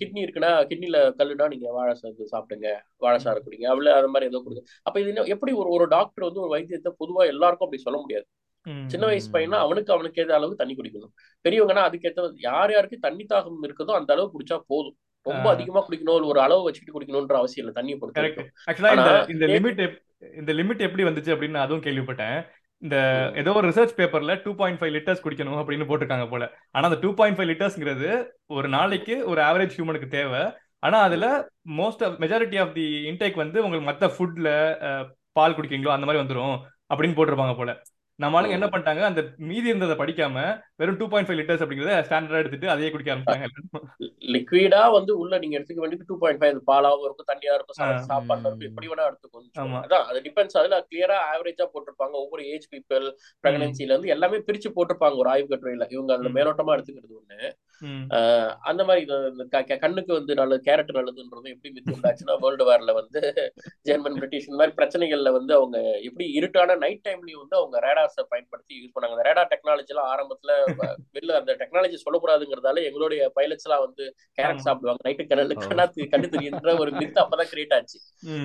கிட்னி 0.00 0.20
இருக்குன்னா 0.24 0.52
கிட்னில 0.70 0.98
கல்லுனா 1.18 1.48
நீங்க 1.52 1.68
வாழை 1.76 1.94
சாறு 2.00 2.32
சாப்பிடுங்க 2.32 2.68
வாழை 3.04 3.18
சாறு 3.24 3.40
குடிங்க 3.44 3.66
அவ்வளவு 3.72 3.96
அது 3.98 4.12
மாதிரி 4.14 4.30
ஏதோ 4.30 4.40
கொடுங்க 4.44 4.62
அப்ப 4.86 4.96
இது 5.02 5.30
எப்படி 5.34 5.52
ஒரு 5.60 5.70
ஒரு 5.76 5.86
டாக்டர் 5.94 6.28
வந்து 6.28 6.44
ஒரு 6.44 6.52
வைத்தியத்தை 6.54 6.92
பொதுவா 7.00 7.24
எல்லாருக்கும் 7.32 7.68
அப்படி 7.68 7.82
சொல்ல 7.84 7.98
முடியாது. 8.02 8.26
சின்ன 8.86 9.06
வயசு 9.06 9.28
பையனா 9.30 9.58
அவனுக்கு 9.66 9.92
அவனுக்கு 9.92 10.22
ஏத 10.22 10.34
அளவு 10.34 10.54
தண்ணி 10.54 10.74
குடிக்கணும். 10.74 11.12
பெரியவங்கன்னா 11.44 11.84
அதுக்கேற்ற 11.88 12.30
யார் 12.38 12.72
யாருக்கு 12.72 12.98
தண்ணி 12.98 13.26
தாகம் 13.34 13.60
இருக்குதோ 13.62 13.92
அந்த 13.92 14.12
அளவு 14.12 14.32
குடிச்சா 14.34 14.58
போதும். 14.66 14.96
ரொம்ப. 15.26 15.50
அதிகமா 15.50 15.86
குடிக்கணும் 15.88 16.26
ஒரு 16.26 16.40
அளவு 16.40 16.62
வச்சுக்கிட்டு 16.62 16.98
குடிக்கணும்ன்ற 16.98 17.32
அவசியம் 17.32 17.66
இல்லை 17.66 17.82
தண்ணியை 17.82 17.98
பொறுத்த 17.98 19.28
இந்த 19.28 19.46
லிமிட் 19.46 19.82
இந்த 20.38 20.52
லிமிட் 20.52 20.86
எப்படி 20.86 21.04
வந்துச்சு 21.04 21.34
அப்படின்னு 21.34 21.54
அதுவும் 21.54 21.82
கேள்விப்பட்டேன். 21.82 22.38
இந்த. 22.82 22.96
ஏதோ 23.36 23.52
ஒரு 23.52 23.68
ரிசர்ச் 23.68 23.96
பேப்பர்ல 23.96 24.42
டூ 24.44 24.54
பாயிண்ட் 24.54 24.80
ஃபைவ் 24.80 24.94
லிட்டர்ஸ் 24.96 25.24
குடிக்கணும் 25.24 25.60
அப்படின்னு 25.62 25.88
போட்டிருக்காங்க 25.90 26.28
போல. 26.30 26.44
ஆனா 26.70 26.88
அந்த 26.88 26.98
டூ 27.00 27.14
பாயிண்ட் 27.14 27.38
ஃபைவ் 27.38 27.50
லிட்டர்ஸ்ங்கிறது 27.52 28.26
ஒரு 28.46 28.68
நாளைக்கு 28.68 29.26
ஒரு 29.26 29.40
ஆவரேஜ் 29.40 29.76
ஹியூமனுக்கு 29.76 30.08
தேவை. 30.08 30.42
ஆனா 30.78 30.98
அதுல 30.98 31.48
most 31.76 32.04
of 32.04 32.18
majority 32.20 32.58
of 32.60 32.74
the 32.74 32.84
intake 33.10 33.34
வந்து 33.34 33.64
உங்களுக்கு 33.64 33.88
மத்த 33.90 34.10
ஃபுட்ல 34.14 34.48
பால் 35.32 35.56
குடிக்கீங்களோ 35.56 35.88
அந்த 35.88 36.06
மாதிரி 36.06 36.22
வந்துரும் 36.22 36.56
அப்படின்னு 36.94 37.16
போட்டிருப்பாங்க 37.18 37.56
போல. 37.56 37.72
நம்ம 38.20 38.38
ஆளுங்க 38.38 38.56
என்ன 38.56 38.66
பண்ணிட்டாங்க 38.66 39.02
அந்த 39.04 39.20
மீதி 39.48 39.68
இருந்ததை 39.68 39.94
படிக்காம 39.96 40.38
வெறும் 40.76 40.98
டூ 40.98 41.06
பாயிண்ட் 41.08 41.28
ஃபைவ் 41.28 41.38
லிட்டர்ஸ் 41.38 41.62
அப்படிங்கிறத 41.64 41.94
ஸ்டாண்டர்டா 42.06 42.40
எடுத்துட்டு 42.42 42.70
அதையே 42.70 42.90
குடிக்க 42.90 43.12
ஆரம்பிச்சாங்க 43.12 43.46
லிக்விடா 44.30 44.82
வந்து 44.92 45.12
உள்ள 45.18 45.38
நீங்க 45.38 45.56
எடுத்துக்க 45.58 45.80
வேண்டியது 45.80 46.08
டூ 46.08 46.18
பாயிண்ட் 46.18 46.40
ஃபைவ் 46.40 46.60
பாலாவும் 46.68 47.06
இருக்கும் 47.06 47.30
தண்ணியா 47.30 47.54
இருக்கும் 47.54 47.78
ஆ. 47.78 47.86
சா- 47.90 48.04
சாப்பாடுல 48.08 48.46
இருக்கும் 48.46 48.68
எப்படி 48.68 48.88
வேணா 48.88 49.08
எடுத்துக்கணும் 49.08 49.50
ஆமா. 49.62 49.80
அதான் 49.82 50.06
அது 50.06 50.20
டிபெண்ட்ஸ் 50.22 50.58
அதுல 50.58 50.80
கிளியரா 50.88 51.18
ஆவரேஜா 51.30 51.66
போட்டிருப்பாங்க. 51.72 52.14
ஒவ்வொரு 52.20 52.44
ஏஜ் 52.46 52.68
பீப்பிள் 52.70 53.06
பிரெக்னன்சில 53.44 53.92
இருந்து 53.92 54.08
எல்லாமே 54.08 54.40
பிரிச்சு 54.46 54.70
போட்டிருப்பாங்க 54.76 55.16
ஒரு 55.16 55.30
ஆய்வு 55.30 55.48
கட்டுரையில. 55.48 55.86
இவங்க 55.90 56.12
அதுல. 56.14 56.32
மேலோட்டமா 56.36 56.74
எடுத்துக்கிறது 56.76 57.18
ஒண்ணு. 57.20 57.40
அந்த 58.70 58.82
மாதிரி 58.84 59.02
கண்ணுக்கு 59.82 60.12
வந்து 60.12 60.32
நல்ல 60.34 60.54
கேரட் 60.66 60.92
நல்லதுன்றதும் 60.96 61.52
எப்படி 61.54 61.72
மித்து 61.76 61.94
உண்டாச்சுன்னா 61.96 62.36
வேர்ல்டு 62.42 62.66
வார்ல 62.68 62.94
வந்து 63.00 63.20
ஜெர்மன் 63.86 64.18
பிரிட்டிஷ் 64.18 64.48
இந்த 64.48 64.58
மாதிரி 64.60 64.74
பிரச்சனைகள்ல 64.80 65.32
வந்து 65.38 65.54
அவங்க 65.54 65.78
எப்படி 66.08 66.26
இருட்டான 66.38 66.76
நைட் 66.82 67.04
டைம்லயும் 67.06 67.42
வந்து 67.42 67.58
அவங்க 67.60 67.76
ரேடார்ஸை 67.86 68.24
பயன்படுத்தி 68.32 68.74
யூஸ் 68.80 68.94
பண்ணாங்க 68.94 69.16
அந்த 69.16 69.26
ரேடார் 69.28 69.52
டெக்னாலஜி 69.52 69.92
எல்லாம் 69.94 70.10
ஆரம்பத்துல 70.12 70.48
வெளில 71.14 71.36
அந்த 71.40 71.52
டெக்னாலஜி 71.60 71.96
சொல்லக்கூடாதுங்கிறதால 72.02 72.82
எங்களுடைய 72.88 73.22
பைலட்ஸ் 73.36 73.66
எல்லாம் 73.66 73.84
வந்து 73.86 74.04
கேரட். 74.38 74.64
சாப்பிடுவாங்க 74.66 75.02
நைட்டு 75.06 75.24
கண்ணு. 75.30 75.56
கண்ணா 75.62 75.84
கண்ணு 76.12 76.28
தெரியுன்ற 76.34 76.72
ஒரு 76.82 76.90
மித் 77.00 77.20
அப்பதான் 77.22 77.50
கிரியேட் 77.52 77.74
ஆச்சு. 77.76 77.98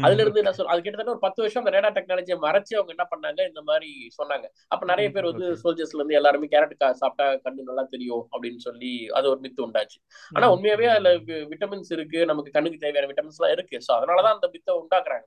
அதுல 0.05 0.23
இருந்து 0.23 0.41
என்ன 0.43 0.53
சொல் 0.57 0.71
அது 0.73 0.81
கிட்டத்தட்ட 0.81 1.13
ஒரு 1.15 1.23
பத்து 1.25 1.41
வருஷம் 1.43 1.63
அந்த 1.63 1.73
ரேடார் 1.75 1.97
டெக்னாலஜியை 1.97 2.37
மறைச்சு 2.45 2.73
அவங்க 2.79 2.93
என்ன 2.95 3.05
பண்ணாங்க 3.13 3.41
இந்த 3.51 3.63
மாதிரி 3.69 3.89
சொன்னாங்க 4.19 4.45
அப்ப 4.71 4.83
நிறைய 4.91 5.07
பேர் 5.15 5.29
வந்து. 5.31 5.47
சோல்ஜர்ஸ்ல 5.63 5.99
இருந்து 6.01 6.19
எல்லாருமே 6.19 6.49
கேரட் 6.53 6.73
சாப்பிட்டா 7.01 7.27
கண்ணு 7.45 7.69
நல்லா 7.69 7.85
தெரியும் 7.93 8.23
அப்படின்னு 8.33 8.61
சொல்லி 8.67 8.93
அது 9.17 9.24
ஒரு 9.27 9.39
மித்து 9.39 9.61
உண்டாச்சு 9.65 9.97
ஆனா. 10.31 10.47
உண்மையாவே 10.51 10.85
அதுல 10.85 11.11
விட்டமின்ஸ் 11.51 11.91
இருக்கு 11.91 12.25
நமக்கு 12.25 12.51
கண்ணுக்கு 12.51 12.77
தேவையான 12.77 13.09
விட்டமின்ஸ் 13.11 13.39
எல்லாம் 13.39 13.51
இருக்கு 13.51 13.77
சோ 13.77 13.91
அதனாலதான் 13.95 14.35
அந்த 14.37 14.49
மித்தை 14.53 14.73
உண்டாக்குறாங்க. 14.81 15.25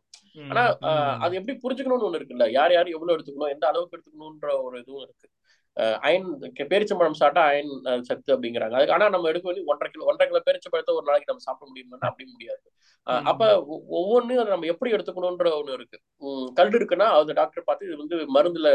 ஆனா. 0.48 0.64
அது 1.18 1.36
எப்படி 1.36 1.56
புரிஞ்சுக்கணும்னு 1.62 2.08
ஒண்ணு 2.08 2.20
இருக்குல்ல 2.20 2.48
யார் 2.50 2.72
யார் 2.72 2.88
எவ்வளவு 2.88 3.16
எடுத்துக்கணும் 3.16 3.50
எந்த 3.50 3.66
அளவுக்கு 3.66 3.96
எடுத்துக்கணும்ன்ற 3.96 4.62
ஒரு 4.62 4.78
இதுவும் 4.78 5.02
இருக்கு 5.02 5.28
அயன் 5.78 6.28
பேரிச்சம்பழம் 6.70 7.12
சாப்பிட்டா 7.12 7.44
அயன் 7.46 7.72
சத்து 8.02 8.34
அப்படிங்கிறாங்க. 8.34 8.72
அதுக்கு 8.72 8.92
ஆனா 8.92 9.08
நம்ம 9.08 9.28
எடுக்க 9.28 9.46
வேண்டிய 9.48 9.64
ஒன்றரை 9.66 9.90
கிலோ 9.92 10.04
ஒன்றரை 10.04 10.28
கிலோ 10.28 10.42
பேரிச்சம்பழத்தை 10.46 10.94
ஒரு 10.94 11.06
நாளைக்கு 11.06 11.26
நம்ம 11.26 11.44
சாப்பிட 11.44 11.70
முடியுமா 11.70 11.98
அப்படி 12.00 12.30
முடியாது. 12.32 12.64
அப்ப 13.24 13.42
ஒ- 13.64 13.82
ஒவ்வொன்னும் 13.88 14.38
அதை 14.38 14.50
நம்ம 14.50 14.66
எப்படி 14.66 14.92
எடுத்துக்கணும்ன்ற 14.92 15.50
ஒண்ணு 15.58 15.72
இருக்கு. 15.72 15.98
கல் 16.54 16.70
இருக்குன்னா 16.70 17.06
அது 17.18 17.34
டாக்டர் 17.34 17.64
பார்த்து 17.64 17.86
இது 17.86 17.96
வந்து 17.96 18.16
மருந்துல 18.26 18.68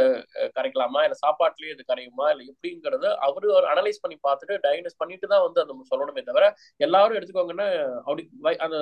கரைக்கலாமா? 0.58 1.04
இல்ல 1.04 1.16
சாப்பாட்டுலயே 1.26 1.72
இது 1.72 1.84
கரையுமா? 1.88 2.30
இல்ல 2.30 2.44
எப்படிங்கறத 2.44 3.16
அவரு 3.20 3.68
அனலைஸ் 3.68 4.02
பண்ணி 4.02 4.18
பார்த்துட்டு 4.24 4.58
டயக்னோஸ் 4.64 4.98
பண்ணிட்டு 4.98 5.28
தான் 5.28 5.42
வந்து 5.42 5.62
அந்த 5.62 5.74
சொல்லணுமே 5.92 6.24
தவிர 6.24 6.48
எல்லாரும் 6.78 7.18
எடுத்துக்கோங்கன்னா 7.20 7.68
அப்படி 8.06 8.24
அந்த 8.58 8.80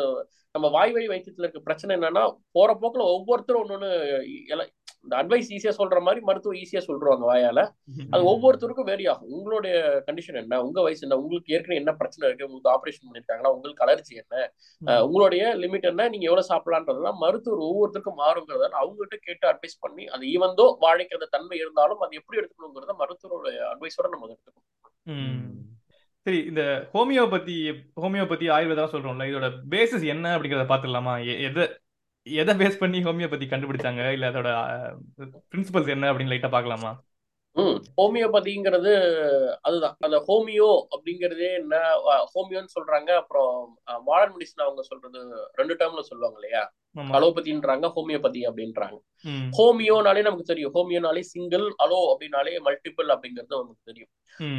நம்ம 0.56 0.70
வாய் 0.70 0.92
வழி 0.92 1.08
வைத்தியத்துல 1.08 1.40
இருக்க 1.40 1.60
பிரச்சனை 1.60 1.96
என்னன்னா 1.96 2.24
போற 2.52 2.74
போக்குல 2.74 3.04
ஒவ்வொருத்தரும் 3.12 3.62
ஒன்னொன்னு 3.64 3.92
இந்த 5.06 5.14
அட்வைஸ் 5.22 5.48
ஈஸியா 5.56 5.72
சொல்ற 5.78 6.00
மாதிரி 6.02 6.20
மருத்துவம் 6.26 6.58
ஈஸியா 6.58 6.82
சொல்றாங்க 6.88 7.24
வாயால. 7.30 7.60
அது 8.14 8.24
ஒவ்வொருத்தருக்கும் 8.32 8.90
வேரி 8.90 9.06
ஆகும். 9.08 9.32
உங்களுடைய 9.32 9.74
கண்டிஷன் 10.08 10.40
என்ன? 10.42 10.60
உங்க 10.64 10.82
வயசு 10.82 11.06
என்ன? 11.08 11.18
உங்களுக்கு 11.18 11.54
ஏற்கனவே 11.54 11.80
என்ன 11.82 11.92
பிரச்சனை 11.94 12.28
இருக்கு? 12.28 12.48
உங்களுக்கு 12.48 12.72
ஆபரேஷன் 12.74 13.08
பண்ணிருக்காங்களா? 13.08 13.52
உங்களுக்கு 13.54 13.86
அலர்ஜி 13.86 14.14
என்ன? 14.16 14.36
உங்களுடைய 15.02 15.44
லிமிட் 15.56 15.90
என்ன? 15.92 16.10
நீங்க 16.10 16.28
எவ்வளவு 16.30 16.50
சாப்பிடலான்றதுலாம் 16.52 17.22
மருத்துவர் 17.24 17.68
ஒவ்வொருத்தருக்கும் 17.70 18.22
மாறுங்கிறதால 18.22 18.80
அவங்ககிட்ட 18.82 19.18
கேட்டு 19.22 19.48
அட்வைஸ் 19.48 19.82
பண்ணி 19.82 20.06
அது 20.08 20.24
ஈவந்தோ 20.26 20.68
வாழைக்கிற 20.82 21.28
தன்மை 21.30 21.58
இருந்தாலும் 21.58 22.00
அது 22.00 22.16
எப்படி 22.16 22.40
எடுத்துக்கணுங்கிறத 22.42 22.96
மருத்துவருடைய 23.02 23.60
அட்வைஸோட 23.74 24.10
நம்ம 24.10 24.28
எடுத்துக்கணும். 24.28 24.68
சரி 26.26 26.40
இந்த 26.46 26.64
ஹோமியோபதி 26.94 27.56
ஹோமியோபதி 28.02 28.48
ஆயுர்வேதம் 28.56 28.92
சொல்றோம்ல 28.92 29.28
இதோட 29.30 29.48
பேசிஸ் 29.70 30.06
என்ன 30.06 30.26
அப்படிங்கறத 30.36 30.66
பாத்துடலாமா 30.72 31.14
எதை? 31.48 31.64
எதை 32.24 32.54
பேஸ் 32.56 32.78
பண்ணி 32.78 33.00
ஹோமியோபதி 33.04 33.46
கண்டுபிடிச்சாங்க? 33.52 34.12
இல்ல 34.12 34.30
அதோட 34.30 34.50
பிரின்சிபல்ஸ் 35.52 35.90
என்ன 35.90 36.12
அப்படின்னு 36.14 36.34
லைட்டா 36.34 36.52
பார்க்கலாமா? 36.52 36.92
ம் 37.56 37.78
ஹோமியோபதிங்கிறது 37.98 38.92
அதுதான். 39.62 39.96
அந்த 40.00 40.18
ஹோமியோ 40.28 40.68
அப்படிங்கிறதே 40.94 41.50
என்ன 41.54 41.76
ஹோமியோன்னு 42.36 42.76
சொல்றாங்க. 42.76 43.10
அப்புறம் 43.16 43.80
மாடர்ன் 44.06 44.36
மெடிசன் 44.36 44.66
அவங்க 44.66 44.82
சொல்றது 44.82 45.22
ரெண்டு 45.54 45.74
டேர்ம்ல 45.74 46.00
சொல்லுவாங்க 46.00 46.40
இல்லையா? 46.42 46.64
அலோபதின்றாங்க 47.18 47.86
ஹோமியோபதி 47.96 48.42
அப்படின்றாங்க. 48.50 48.98
ஹோமியோனாலே 49.58 50.22
நமக்கு 50.28 50.50
தெரியும். 50.52 50.74
ஹோமியோனாலே 50.78 51.22
சிங்கிள் 51.34 51.68
அலோ 51.84 52.00
அப்படின்னாலே 52.14 52.54
மல்டிபிள் 52.68 53.10
அப்படிங்கிறது 53.16 53.62
நமக்கு 53.62 53.90
தெரியும். 53.92 54.12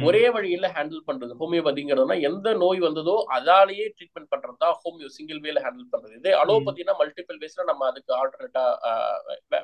ஒரே 0.07 0.21
வழியில 0.35 0.65
ஹேண்டில் 0.75 1.05
பண்றது 1.07 1.33
ஹோமியோபதிங்கிறதுனா 1.39 2.15
எந்த 2.29 2.47
நோய் 2.63 2.79
வந்ததோ 2.85 3.15
அதாலேயே 3.37 3.85
ட்ரீட்மெண்ட் 3.95 4.29
பண்றது 4.33 4.57
தான் 4.63 4.75
ஹோமியோ 4.83 5.07
சிங்கிள் 5.15 5.41
வேல 5.45 5.61
ஹேண்டில் 5.65 5.89
பண்றது. 5.93 6.13
இதே 6.19 6.33
அலோபதினா 6.41 6.93
மல்டிபிள் 7.01 7.39
வேஸ்ல 7.41 7.65
நம்ம 7.71 7.87
அதுக்கு 7.91 8.11
ஆல்டர்னேட்டா 8.19 8.63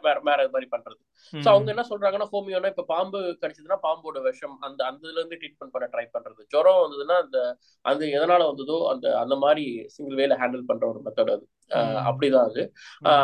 வேற 0.06 0.16
வேற 0.30 0.40
மாதிரி 0.56 0.70
பண்றது. 0.76 1.00
சோ 1.34 1.48
அவங்க 1.54 1.70
என்ன 1.76 1.86
சொல்றாங்கன்னா 1.92 2.28
ஹோமியோனா 2.34 2.72
இப்ப 2.74 2.86
பாம்பு 2.94 3.22
கடிச்சதுன்னா 3.44 3.80
பாம்போட 3.88 4.20
விஷம் 4.28 4.58
அந்த 4.68 4.80
அந்த 4.90 5.02
இதுல 5.08 5.22
இருந்து 5.22 5.40
ட்ரீட்மெண்ட் 5.42 5.74
பண்ண 5.76 5.88
ட்ரை 5.94 6.06
பண்றது. 6.16 6.42
ஜுரம் 6.54 6.82
வந்ததுன்னா 6.84 7.18
அந்த 7.26 7.38
அந்த 7.86 8.04
எதனால 8.18 8.42
வந்ததோ 8.52 8.78
அந்த 8.94 9.08
அந்த 9.24 9.38
மாதிரி 9.46 9.66
சிங்கிள் 9.96 10.20
வேல 10.22 10.38
ஹேண்டில் 10.44 10.70
பண்ற 10.72 10.86
ஒரு 10.94 11.02
மெத்தட் 11.08 11.34
அது. 11.38 11.46
அப்படிதான் 11.70 12.44
அது. 12.44 12.72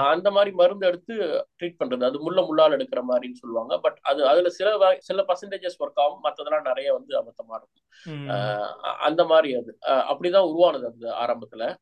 அந்த 0.08 0.32
மாதிரி 0.32 0.56
மருந்து 0.56 0.88
எடுத்து 0.88 1.14
ட்ரீட் 1.60 1.80
பண்றது. 1.84 2.04
அது 2.04 2.22
முள்ள 2.22 2.42
முள்ளால் 2.42 2.72
எடுக்கிற 2.72 3.02
மாதிரின்னு 3.10 3.42
சொல்லுவாங்க. 3.42 3.80
பட் 3.80 3.98
அது 4.02 4.28
அதுல 4.28 4.50
சில 4.50 4.96
சில 5.00 5.26
பர்சன்டேஜஸ் 5.28 5.80
ஒர்க் 5.80 6.00
ஆகும். 6.00 6.24
மத்ததெல்லாம் 6.24 6.62
நிறைய 6.62 6.94
வந்து 6.94 7.20
அபத்தமா 7.20 7.60
இருக்கும். 7.60 7.84
அந்த 9.00 9.26
மாதிரி 9.26 9.56
அது. 9.56 9.78
அஹ் 9.86 10.06
அப்படிதான் 10.12 10.50
உருவானது 10.50 10.86
அந்த 10.86 11.08
ஆரம்பத்துல. 11.24 11.76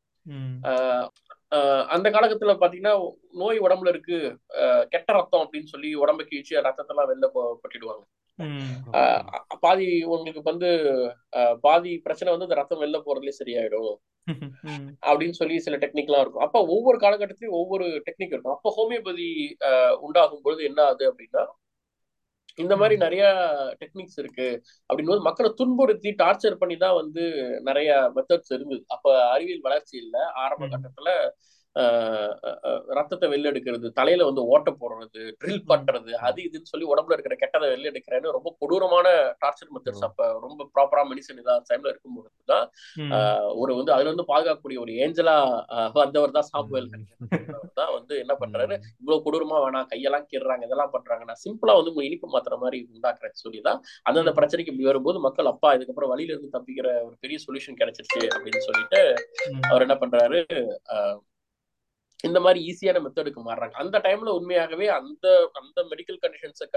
அந்த 1.87 2.09
காலகட்டத்துல 2.09 2.53
பாத்தீங்கன்னா 2.53 2.93
நோய் 3.31 3.59
உடம்புல 3.59 3.87
இருக்கு 3.87 4.39
கெட்ட 4.89 5.13
ரத்தம் 5.13 5.49
அப்படின்னு 5.49 5.65
சொல்லி 5.65 5.93
உடம்பு 5.95 6.23
கீழ்ச்சி 6.25 6.55
ரத்தத்தெல்லாம் 6.55 7.09
வெளில 7.11 7.29
கொட்டிடுவாங்க 7.33 8.03
பாதி 9.61 9.87
உங்களுக்கு 10.07 10.41
வந்து 10.43 10.69
பாதி 11.61 11.91
பிரச்சனை 11.97 12.31
வந்து 12.31 12.45
இந்த 12.45 12.55
ரத்தம் 12.55 12.81
வெளில 12.81 12.99
போறதுலயே 13.01 13.39
சரியாயிடும். 13.39 13.93
அப்படின்னு 15.03 15.31
சொல்லி 15.31 15.55
சில 15.59 15.77
டெக்னிக்லாம் 15.77 16.21
இருக்கும். 16.21 16.45
அப்ப 16.45 16.59
ஒவ்வொரு 16.67 16.97
காலகட்டத்திலயும் 16.97 17.59
ஒவ்வொரு 17.59 17.85
டெக்னிக் 18.07 18.33
இருக்கும். 18.33 18.55
அப்ப 18.55 18.73
ஹோமியோபதி 18.77 19.27
அஹ், 19.69 19.95
உண்டாகும் 19.99 20.41
பொழுது 20.41 20.63
என்ன 20.63 20.81
ஆகுது 20.83 21.11
அப்படின்னா 21.11 21.43
இந்த 22.57 22.73
மாதிரி 22.75 22.95
நிறைய 22.97 23.23
டெக்னிக்ஸ் 23.79 24.19
இருக்கு. 24.19 24.47
அப்படின்போது 24.89 25.21
மக்களை 25.21 25.49
துன்புறுத்தி 25.53 26.09
டார்ச்சர் 26.19 26.55
பண்ணி 26.55 26.75
தான் 26.77 26.95
வந்து 26.95 27.23
நிறைய 27.61 27.87
மெத்தட்ஸ் 28.15 28.51
இருந்தது. 28.51 28.83
அப்ப 28.87 29.05
அறிவியல் 29.29 29.61
வளர்ச்சி 29.61 29.95
இல்ல. 29.97 30.15
ஆரம்ப. 30.35 30.65
கட்டத்துல 30.73 31.09
ரத்தத்தை 32.97 33.27
வெளில 33.31 33.51
எடுக்கிறது 33.51 33.87
தலையில 33.91 34.27
வந்து 34.27 34.41
ஓட்ட 34.49 34.71
போடுறது 34.73 35.21
ட்ரில் 35.41 35.63
பண்றது 35.71 36.11
அது 36.27 36.39
இதுன்னு 36.47 36.71
சொல்லி 36.71 36.85
உடம்புல 36.91 37.15
இருக்கிற 37.15 37.37
கெட்டதை 37.41 37.67
வெளில 37.71 37.91
எடுக்கிறேன்னு 37.91 38.35
ரொம்ப 38.37 38.51
கொடூரமான 38.59 39.07
டார்ச்சர் 39.41 39.73
மெத்தட்ஸ் 39.75 40.05
அப்ப 40.09 40.27
ரொம்ப 40.39 40.67
ப்ராப்பரா 40.75 41.03
மெடிசன் 41.09 41.41
இல்லாத 41.41 41.65
டைம்ல 41.69 41.91
இருக்கும்போது 41.93 42.29
தான் 42.49 42.65
ஒரு 43.61 43.71
வந்து 43.75 43.93
அதுல 43.95 44.09
இருந்து 44.09 44.29
பாதுகாக்கக்கூடிய 44.31 44.79
ஒரு 44.79 44.93
ஏஞ்சலா 45.03 45.37
வந்தவர் 45.97 46.35
தான் 46.37 46.49
ஹனிகன் 46.53 47.07
தான் 47.79 47.93
வந்து 47.95 48.13
என்ன 48.23 48.33
பண்றாரு 48.35 48.75
இவ்வளவு 49.01 49.23
கொடூரமா 49.25 49.57
வேணாம் 49.63 49.89
கையெல்லாம் 49.91 50.27
கீறாங்க 50.31 50.67
இதெல்லாம் 50.67 50.93
பண்றாங்க. 50.93 51.23
நான் 51.25 51.41
சிம்பிளா 51.43 51.75
வந்து 51.79 51.91
உங்க 51.93 52.03
இனிப்பு 52.03 52.27
மாத்திர 52.33 52.57
மாதிரி 52.63 52.79
உண்டாக்குறேன் 52.89 53.41
சொல்லிதான் 53.43 53.79
அந்தந்த 54.05 54.33
பிரச்சனைக்கு 54.39 54.73
இப்படி 54.73 54.89
வரும்போது 54.89 55.19
மக்கள் 55.19 55.51
அப்பா 55.53 55.71
இதுக்கப்புறம் 55.75 56.11
வழியில 56.13 56.33
இருந்து 56.33 56.55
தப்பிக்கிற 56.55 56.87
ஒரு 57.07 57.15
பெரிய 57.23 57.39
சொல்யூஷன் 57.45 57.79
கிடைச்சிருச்சு 57.81 58.23
அப்படின்னு 58.33 58.63
சொல்லிட்டு. 58.67 59.01
அவர் 59.71 59.85
என்ன 59.87 59.97
பண்றாரு 60.03 60.39
இந்த 62.23 62.39
மாதிரி 62.43 62.59
ஈஸியான 62.69 62.99
மெத்தடுக்கு 63.05 63.41
மாறுறாங்க 63.47 63.75
அந்த 63.83 63.97
டைம்ல 64.05 64.33
உண்மையாகவே 64.37 64.85
அந்த 64.97 65.25
அந்த 65.59 65.79
மெடிக்கல் 65.91 66.21
கண்டிஷன்ஸை 66.23 66.67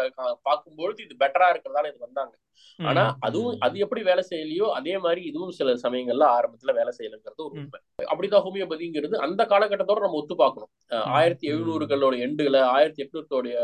பார்க்கும்பொழுது 0.47 1.01
இது 1.07 1.15
பெட்டரா 1.23 1.49
இருக்கிறதால 1.53 1.91
இது 1.93 2.01
வந்தாங்க 2.07 2.35
ஆனா. 2.79 3.03
அதுவும் 3.27 3.57
அது 3.65 3.77
எப்படி 3.85 4.03
வேலை 4.09 4.23
செய்யலையோ 4.29 4.67
அதே 4.79 4.95
மாதிரி 5.05 5.21
இதுவும் 5.31 5.55
சில 5.59 5.75
சமயங்கள்ல 5.85 6.25
ஆரம்பத்துல 6.37 6.73
வேலை 6.79 6.93
செய்யலைங்கிறது 6.97 7.43
ஒரு. 7.45 7.55
உண்மை 7.57 7.79
அப்படிதான் 8.09 8.45
ஹோமியோபதிங்கிறது 8.47 9.17
அந்த 9.27 9.43
காலகட்டத்தோட 9.53 10.01
நம்ம 10.05 10.19
ஒத்து 10.23 10.35
பார்க்கணும். 10.43 10.71
ஆயிரத்தி 11.17 11.47
எழுநூறுகளோட 11.53 12.15
எண்டுல 12.27 12.59
ஆயிரத்தி 12.75 13.03
எட்நூத்தோடைய 13.05 13.55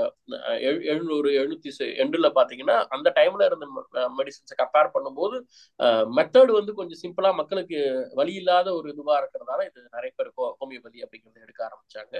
எழுநூறு 0.92 1.30
எழுநூத்தி 1.40 1.72
எண்டுல 2.04 2.30
பாத்தீங்கன்னா 2.38 2.76
அந்த 2.96 3.10
டைம்ல 3.18 3.48
இருந்த 3.50 3.66
மெடிசன்ஸை 4.18 4.56
கம்பேர் 4.62 4.94
பண்ணும்போது 4.96 5.38
மெத்தட் 6.18 6.52
வந்து 6.58 6.74
கொஞ்சம் 6.80 7.02
சிம்பிளா 7.04 7.32
மக்களுக்கு 7.40 7.80
வழி 8.20 8.34
இல்லாத 8.34 8.68
ஒரு 8.78 8.88
இதுவா 8.94 9.16
இருக்கிறதால 9.22 9.66
இது 9.70 9.80
நிறைய 9.96 10.12
பேர் 10.18 10.32
ஹோமியோபதி 10.60 10.98
அப்படிங்கறத 11.06 11.46
எடுக்க 11.46 11.70
ஆரம்பிச்சாங்க. 11.72 12.16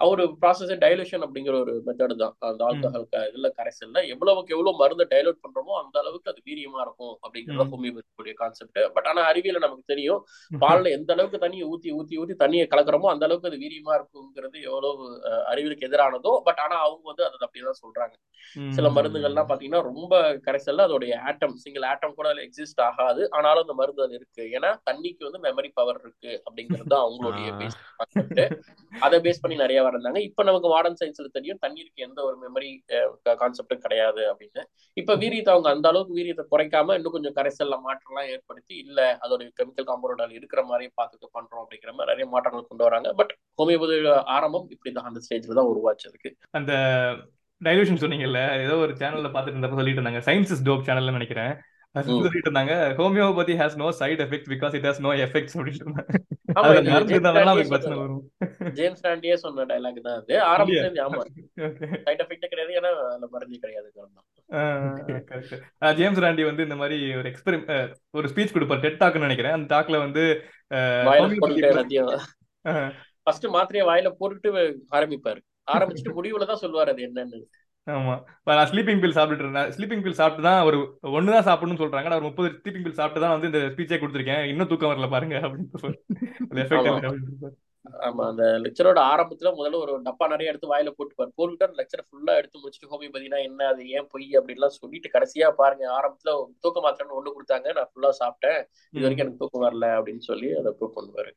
ஒரு 0.00 0.24
ப்ராசஸ் 0.40 0.72
டைலூஷன் 0.82 1.24
அப்படிங்கிற 1.26 1.54
ஒரு 1.60 1.72
மெத்தட் 1.86 2.12
தான். 2.16 2.34
அந்த 2.40 2.62
ஆல்கஹால் 2.66 3.06
இதுல 3.30 3.48
கரைசல்ல 3.56 4.02
எவ்வளவுக்கு 4.08 4.54
எவ்வளவு 4.56 4.76
மருந்து 4.76 5.04
டைலூட் 5.10 5.40
பண்றோமோ 5.44 5.72
அந்த 5.80 5.98
அளவுக்கு 5.98 6.30
அது 6.30 6.40
வீரியமா 6.50 6.80
இருக்கும் 6.80 7.14
அப்படிங்கறது 7.22 7.64
ம். 7.64 7.72
ஹோமியோபதியுடைய 7.72 8.34
கான்செப்ட் 8.34 8.80
பட் 8.94 9.06
ஆனா 9.06 9.22
அறிவியல 9.30 9.58
நமக்கு 9.58 9.84
தெரியும் 9.86 10.20
பால்ல 10.60 10.90
எந்த 10.90 11.12
அளவுக்கு 11.12 11.38
தண்ணியை 11.38 11.64
ஊத்தி 11.64 11.92
ஊத்தி 11.92 12.18
ஊத்தி 12.22 12.36
தண்ணியை 12.36 12.66
கலக்குறோமோ 12.66 13.10
அந்த 13.10 13.24
அளவுக்கு 13.24 13.50
அது 13.50 13.58
வீரியமா 13.58 13.94
இருக்குங்கிறது 13.98 14.60
எவ்வளவு 14.62 15.02
அறிவியலுக்கு 15.50 15.88
எதிரானதோ. 15.88 16.34
பட் 16.44 16.58
ஆனா 16.58 16.78
அவங்க 16.80 17.04
வந்து 17.04 17.24
அதை 17.24 17.38
அப்படியேதான் 17.40 17.82
சொல்றாங்க. 17.82 18.14
சில 18.70 18.88
மருந்துகள்லாம் 18.88 19.50
பாத்தீங்கன்னா 19.50 19.82
ரொம்ப 19.82 20.14
கரைசல்ல 20.46 20.86
அதோடைய 20.86 21.12
ஆட்டம் 21.20 21.56
சிங்கிள் 21.56 21.82
ஆட்டம் 21.82 22.14
கூட 22.14 22.28
அதுல 22.28 22.46
எக்ஸிஸ்ட் 22.46 22.80
ஆகாது. 22.80 23.30
ஆனாலும் 23.30 23.60
அந்த 23.60 23.74
மருந்து 23.74 24.02
அது 24.02 24.14
இருக்கு. 24.14 24.42
ஏன்னா 24.56 24.72
தண்ணிக்கு 24.90 25.28
வந்து 25.28 25.42
மெமரி 25.46 25.70
பவர் 25.74 26.00
இருக்கு 26.02 26.42
அப்படிங்கிறது 26.46 26.96
அவங்களுடைய 27.02 27.48
ஆ. 28.16 28.22
பேஸ் 28.34 28.54
அதை 28.92 29.20
பேஸ் 29.20 29.40
பண்ணி 29.40 29.56
நிறைய 29.56 29.82
வந்தாங்க 29.82 30.20
இப்ப 30.20 30.42
நமக்கு 30.42 30.68
மாடர்ன் 30.68 30.98
சயின்ஸ்ல 31.00 31.28
தெரியும் 31.32 31.60
தண்ணீருக்கு 31.60 32.02
எந்த 32.02 32.22
ஒரு 32.22 32.36
மெமரி 32.42 32.70
கான்செப்டும் 33.38 33.78
கிடையாது 33.78 34.22
அப்படின்னு. 34.32 34.62
இப்ப 34.96 35.16
வீரியத்தை 35.16 35.48
அவங்க 35.48 35.68
அந்த 35.70 35.88
அளவுக்கு 35.88 36.16
வீரியத்தை 36.16 36.44
குறைக்காம 36.50 36.94
இன்னும் 36.94 37.12
கொஞ்சம் 37.12 37.34
கரைசல்ல 37.34 37.78
மாற்றம்லாம் 37.86 38.28
ஏற்படுத்தி 38.28 38.76
இல்ல 38.76 39.18
அதோட 39.22 39.48
கெமிக்கல் 39.60 39.88
காம்பவுண்டால் 39.90 40.30
இருக்கிற 40.30 40.62
மாதிரி 40.62 40.92
பார்த்துட்டு 41.00 41.28
பண்றோம் 41.32 41.62
அப்படிங்கிற 41.62 41.92
மாதிரி 41.92 42.12
நிறைய 42.12 42.26
மாற்றங்கள் 42.26 42.68
கொண்டு 42.68 42.84
வராங்க. 42.84 43.12
பட் 43.12 43.32
ஹோமியோபதி 43.58 43.96
ஆரம்பம் 44.24 44.68
இப்படிதான் 44.70 45.08
அந்த 45.10 45.20
ஸ்டேஜ்ல 45.20 45.54
தான் 45.54 45.70
உருவாச்சு 45.72 46.08
அதுக்கு. 46.08 46.32
அந்த 46.50 46.72
டைலூஷன் 47.62 48.02
சொன்னீங்கல்ல 48.02 48.62
ஏதோ 48.62 48.76
ஒரு 48.76 48.92
சேனல்ல 48.92 49.28
பாத்துட்டு 49.30 49.56
இருந்தப்ப 49.56 49.74
சொல்லிட்டு 49.74 50.00
இருந்தாங்க. 50.00 50.22
சயின்ஸ் 50.26 50.52
இஸ் 50.52 50.64
டோப் 50.68 50.86
சேனல்ல 50.86 51.10
நினைக்கிறேன். 51.10 51.52
சொல்லிட்டு 51.94 52.48
இருந்தாங்க 52.48 52.74
homeopathy 52.98 53.54
has 53.60 53.74
no 53.80 53.88
side 53.98 54.20
effects 54.24 54.50
because 54.52 54.74
it 54.78 54.86
has 54.88 55.00
no 55.06 55.10
effects 55.24 55.56
இருந்தாங்க. 55.56 56.12
ஜேம்ஸ் 56.86 57.12
ராண்டியே 57.24 57.50
அதுக்கு 57.50 57.72
பிரச்சனை 57.72 57.96
சொன்ன 57.96 58.02
வரும். 58.02 58.22
ஜேம்ஸ் 58.78 59.02
ராண்டியே 59.06 59.36
சொன்ன 59.44 59.66
டைலாக் 59.70 60.00
தான் 60.06 60.16
அது. 60.20 60.34
ஆரம்பத்துல 60.52 61.04
ஆமா. 61.06 61.22
சைட் 62.06 62.22
எஃபெக்ட் 62.24 62.50
கிடையாது 62.52 62.72
ஏன்னா 62.80 62.90
மருந்து 63.34 63.60
கரெக்ட் 65.30 65.54
ஜேம்ஸ் 66.00 66.22
ராண்டி 66.24 66.44
வந்து 66.50 66.66
இந்த 66.68 66.78
மாதிரி 66.82 66.98
ஒரு 67.20 67.30
எக்ஸ்பெரி 67.32 67.58
ஒரு 68.18 68.28
ஸ்பீச் 68.32 68.54
கொடுப்பார் 68.56 68.84
டெட் 68.84 69.00
டாக்னு 69.02 69.26
நினைக்கிறேன். 69.28 69.56
அந்த 69.58 69.68
டாக்ல 69.74 69.98
வந்து 70.06 70.24
ஃபர்ஸ்ட் 73.26 73.48
மாத்திரையை 73.56 73.86
வாயில 73.88 74.10
போட்டுட்டு 74.20 74.50
ஆரம்பிப்பாரு. 74.98 75.40
ஆரம்பிச்சுட்டு 75.74 76.16
முடிவுல 76.18 76.46
தான் 76.50 76.62
சொல்லுவாரு 76.62 76.92
அது 76.94 77.02
என்னன்னு. 77.08 77.40
ஆமா. 77.86 78.14
நான் 78.48 78.68
ஸ்லீப்பிங் 78.70 79.00
பில் 79.02 79.16
சாப்பிட்டு 79.16 79.44
இருந்தேன். 79.44 79.70
ஸ்லீப்பிங் 79.76 80.04
பில் 80.04 80.18
சாப்பிட்டு 80.20 80.46
தான் 80.48 80.64
ஒரு 80.68 80.78
ஒன்னு 81.16 81.34
தான் 81.34 81.46
சாப்பிடணும்னு 81.48 81.82
சொல்றாங்க. 81.82 82.08
நான் 82.10 82.20
ஒரு 82.20 82.28
முப்பது 82.28 82.48
ஸ்லீப்பிங் 82.60 82.84
பில் 82.86 82.98
சாப்பிட்டு 83.00 83.24
தான் 83.24 83.34
வந்து 83.34 83.50
இந்த 83.50 83.60
ஸ்பீச்சே 83.72 83.98
கொடுத்துருக்கேன். 84.02 84.44
இன்னும் 84.52 84.70
தூக்கம் 84.72 84.92
வரல 84.92 85.08
பாருங்க 85.14 85.36
அப்படின்னு 85.46 85.70
ஆமா. 88.08 88.24
அந்த 88.32 88.44
லெக்சரோட 88.64 88.98
ஆரம்பத்துல 89.12 89.50
முதல்ல 89.58 89.78
ஒரு 89.84 89.92
டப்பா 90.04 90.26
நிறைய 90.32 90.50
எடுத்து 90.50 90.70
வாயில 90.72 90.90
போட்டுப்பாரு 90.96 91.30
போட்டுட்டு 91.38 91.66
அந்த 91.66 91.78
லெக்சர் 91.80 92.04
ஃபுல்லா 92.06 92.34
எடுத்து 92.40 92.60
முடிச்சுட்டு 92.60 92.90
ஹோமியோபதினா 92.92 93.38
என்ன 93.48 93.66
அது 93.70 93.82
ஏன் 93.96 94.06
பொய் 94.12 94.28
அப்படின்லாம் 94.38 94.76
சொல்லிட்டு 94.76 95.08
கடைசியா 95.14 95.48
பாருங்க 95.60 95.84
ஆரம்பத்துல 95.96 96.34
தூக்க 96.64 96.80
மாத்திரன்னு 96.84 97.18
ஒண்ணு 97.18 97.34
கொடுத்தாங்க. 97.36 97.68
நான் 97.78 97.90
ஃபுல்லா 97.90 98.12
சாப்பிட்டேன். 98.20 98.60
இது 98.94 99.04
வரைக்கும் 99.04 99.24
எனக்கு 99.24 99.42
தூக்கம் 99.42 99.66
வரல 99.66 99.88
அப்படின்னு 99.98 100.24
சொல்லி 100.30 100.50
அதை 100.60 100.72
ப்ரூவ் 100.78 100.96
பண்ணுவாரு. 100.98 101.32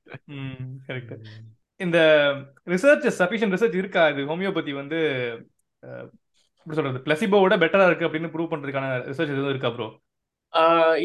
கரெக்ட் 0.89 1.25
இந்த 1.79 1.97
ரிசர்ச் 2.73 3.07
சஃபிஷியன்ட் 3.21 3.55
ரிசர்ச் 3.57 3.81
இருக்கா? 3.81 4.03
இது 4.13 4.29
ஹோமியோபதி 4.33 4.73
வந்து 4.81 5.01
எப்படி 6.65 6.77
சொல்றது? 6.77 6.99
பிளசிபோவோட 7.05 7.55
பெட்டரா 7.61 7.85
இருக்கு 7.87 8.07
அப்படின்னு 8.07 8.31
ப்ரூவ் 8.33 8.51
பண்றதுக்கான 8.51 8.87
ரிசர்ச் 9.09 9.33
எதுவும் 9.33 9.53
இருக்கா 9.53 9.71
ப்ரோ 9.75 9.87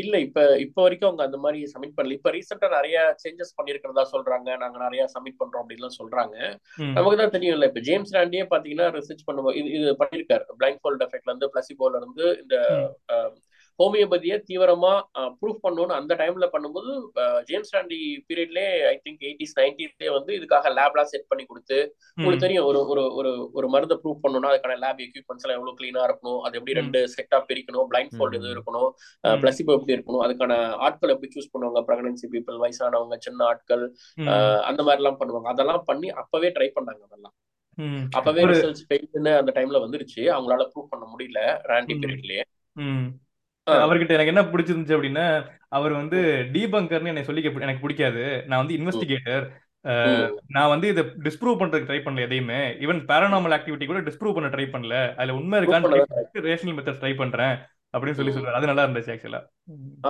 இல்ல. 0.01 0.15
இப்ப 0.27 0.41
இப்ப 0.65 0.79
வரைக்கும் 0.83 1.09
அவங்க 1.09 1.23
அந்த 1.27 1.39
மாதிரி 1.45 1.61
சப்மிட் 1.73 1.95
பண்ணல. 1.97 2.17
இப்ப 2.19 2.31
ரீசெண்டா 2.31 2.69
நிறைய 2.75 2.97
சேஞ்சஸ் 3.23 3.57
பண்ணிருக்கிறதா 3.59 4.05
சொல்றாங்க. 4.13 4.49
நாங்க 4.63 4.77
நிறைய 4.85 5.03
சப்மிட் 5.15 5.41
பண்றோம் 5.41 5.63
அப்படின்லாம் 5.63 5.97
சொல்றாங்க. 5.99 6.37
நமக்கு 6.97 7.19
தான் 7.23 7.35
தெரியும் 7.37 7.57
இல்ல 7.57 7.69
இப்ப 7.71 7.83
ஜேம்ஸ் 7.89 8.15
ராண்டியே 8.17 8.45
பாத்தீங்கன்னா 8.53 8.87
ரிசர்ச் 8.99 9.27
பண்ணுவோம் 9.29 9.57
இது 9.61 9.71
இது 9.79 9.95
பண்ணிருக்காரு 10.03 10.47
பிளைண்ட் 10.61 10.81
ஃபோல்ட் 10.83 11.05
எஃபெக்ட்ல 11.07 11.33
இருந்து 11.33 11.51
பிளசிபோல 11.55 12.01
இருந்து 12.03 12.27
இந்த 12.43 12.57
ஹோமியோபதியை 13.81 14.37
தீவிரமா 14.49 14.93
ப்ரூஃப் 15.41 15.63
பண்ணணும்னு 15.63 15.95
அந்த 15.95 16.13
டைம்ல 16.15 16.47
பண்ணும்போது 16.55 16.91
ஜேம்ஸ் 17.49 17.73
ராண்டி 17.75 17.99
பீரியட்லேயே 18.29 18.73
ஐ 18.89 18.95
திங்க் 19.05 19.23
எயிட்டிஸ் 19.29 19.55
நைன்டிஸ்லேயே 19.59 20.11
வந்து 20.17 20.33
இதுக்காக 20.39 20.73
லேப்லாம் 20.79 21.11
செட் 21.13 21.29
பண்ணி 21.31 21.45
கொடுத்து 21.47 21.79
உங்களுக்கு 22.17 22.45
தெரியும் 22.45 22.67
ஒரு 22.71 22.81
ஒரு 22.93 23.05
ஒரு 23.19 23.31
ஒரு 23.53 23.69
மருந்தை 23.69 23.97
ப்ரூவ் 24.03 24.23
பண்ணணும்னா 24.25 24.53
அதுக்கான 24.53 24.79
லேப் 24.85 25.03
எக்யூப்மெண்ட்ஸ் 25.07 25.47
எல்லாம் 25.47 25.59
எவ்வளவு 25.59 25.79
கிளீனா 25.81 26.05
இருக்கணும் 26.09 26.41
அது 26.41 26.59
எப்படி 26.61 26.79
ரெண்டு 26.81 27.01
செட்டா 27.15 27.41
பிரிக்கணும் 27.49 27.89
பிளைண்ட் 27.91 28.15
ஃபோல்ட் 28.17 28.39
எது 28.41 28.55
இருக்கணும் 28.57 28.89
பிளசிபோ 29.43 29.75
எப்படி 29.79 29.97
இருக்கணும் 29.97 30.25
அதுக்கான 30.27 30.55
ஆட்கள் 30.81 31.15
எப்படி 31.15 31.31
சூஸ் 31.37 31.53
பண்ணுவாங்க 31.55 31.83
பிரெக்னன்சி 31.89 32.29
பீப்புள் 32.35 32.59
வயசானவங்க 32.65 33.19
சின்ன 33.21 33.45
ஆட்கள் 33.45 33.85
அந்த 34.71 34.81
மாதிரி 34.83 35.03
எல்லாம் 35.03 35.21
பண்ணுவாங்க. 35.21 35.49
அதெல்லாம் 35.49 35.85
பண்ணி 35.85 36.11
அப்பவே 36.23 36.51
ட்ரை 36.51 36.69
பண்ணாங்க 36.77 37.03
அதெல்லாம். 37.09 37.35
அப்பவே 38.19 38.43
ரிசல்ட்ஸ் 38.53 38.85
அந்த 39.41 39.53
டைம்ல 39.57 39.81
வந்துருச்சு 39.85 40.23
அவங்களால 40.35 40.65
ப்ரூவ் 40.73 40.93
பண்ண 40.93 41.05
முடியல 41.13 41.41
ராண்டி 41.71 41.95
பீரியட்லயே 42.03 42.45
அவர்கிட்ட 43.67 44.17
எனக்கு 44.17 44.33
என்ன 44.35 44.45
பிடிச்சிருந்துச்சு 44.53 44.97
அப்படின்னா 44.97 45.27
அவர் 45.79 45.93
வந்து 45.93 46.19
டீபங்கர்னு 46.55 47.13
என்னை 47.13 47.25
சொல்லி 47.27 47.45
எனக்கு 47.67 47.85
பிடிக்காது. 47.85 48.23
நான் 48.47 48.63
வந்து 48.63 48.77
இன்வெஸ்டிகேட்டர். 48.79 49.45
நான் 50.55 50.73
வந்து 50.73 50.87
இதை 50.89 51.03
டிஸ்ப்ரூவ் 51.27 51.61
பண்றதுக்கு 51.61 51.91
ட்ரை 51.91 52.01
பண்ணல 52.05 52.27
எதையுமே. 52.27 52.61
ஈவன் 52.85 53.03
பேரனாமல் 53.11 53.57
ஆக்டிவிட்டி 53.57 53.87
கூட 53.87 54.01
டிஸ்ப்ரூவ் 54.09 54.37
பண்ண 54.39 54.49
ட்ரை 54.49 54.67
பண்ணல. 54.75 54.97
அதுல 55.19 55.37
உண்மை 55.41 55.61
இருக்கான்னு 55.61 56.49
ரேஷனல் 56.49 56.77
மெத்தட் 56.79 57.01
ட்ரை 57.03 57.13
பண்றேன் 57.17 57.55
அப்படின்னு 57.95 58.19
சொல்லி 58.19 58.35
சொல்றாரு 58.35 58.59
அது 58.59 58.69
நல்லா 58.71 58.85
இருந்துச்சு 58.87 59.13
ஆக்சுவலா 59.15 59.41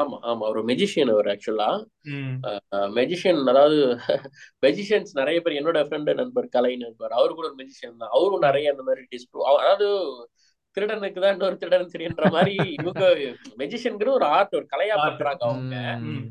ஆமா 0.00 0.16
ஆமா. 0.30 0.44
ஒரு 0.52 0.62
மெஜிஷியன் 0.70 1.12
அவர் 1.14 1.28
ஆக்சுவலா 1.34 1.68
மெஜிஷியன் 2.98 3.40
அதாவது 3.52 3.78
மெஜிஷியன்ஸ் 4.64 5.12
நிறைய 5.12 5.38
பேர் 5.40 5.58
என்னோட 5.60 5.78
ஃப்ரெண்டு 5.86 6.12
நண்பர் 6.14 6.48
கலை 6.48 6.72
நண்பர். 6.76 7.12
அவரு 7.18 7.32
கூட 7.34 7.46
ஒரு 7.50 7.58
மெஜிஷியன் 7.62 8.00
தான். 8.02 8.12
அவரும் 8.16 8.46
நிறைய 8.48 8.74
அந்த 8.74 8.84
மாதிரி 8.88 9.04
டிஸ்ப்ரூவ் 9.14 9.46
அதாவது 9.54 9.88
திருடனுக்கு 10.76 11.20
தான் 11.22 11.34
இன்னொரு 11.34 11.56
திருடன் 11.60 11.92
தெரியுன்ற 11.92 12.24
மாதிரி 12.34 12.52
இவங்க 12.78 13.04
மெஜிஷியன்கிற 13.60 14.10
ஒரு 14.18 14.26
ஆர்ட் 14.36 14.56
ஒரு 14.58 14.66
கலையா 14.72 14.96
பண்றாங்க 14.98 15.42
அவங்க. 15.48 15.76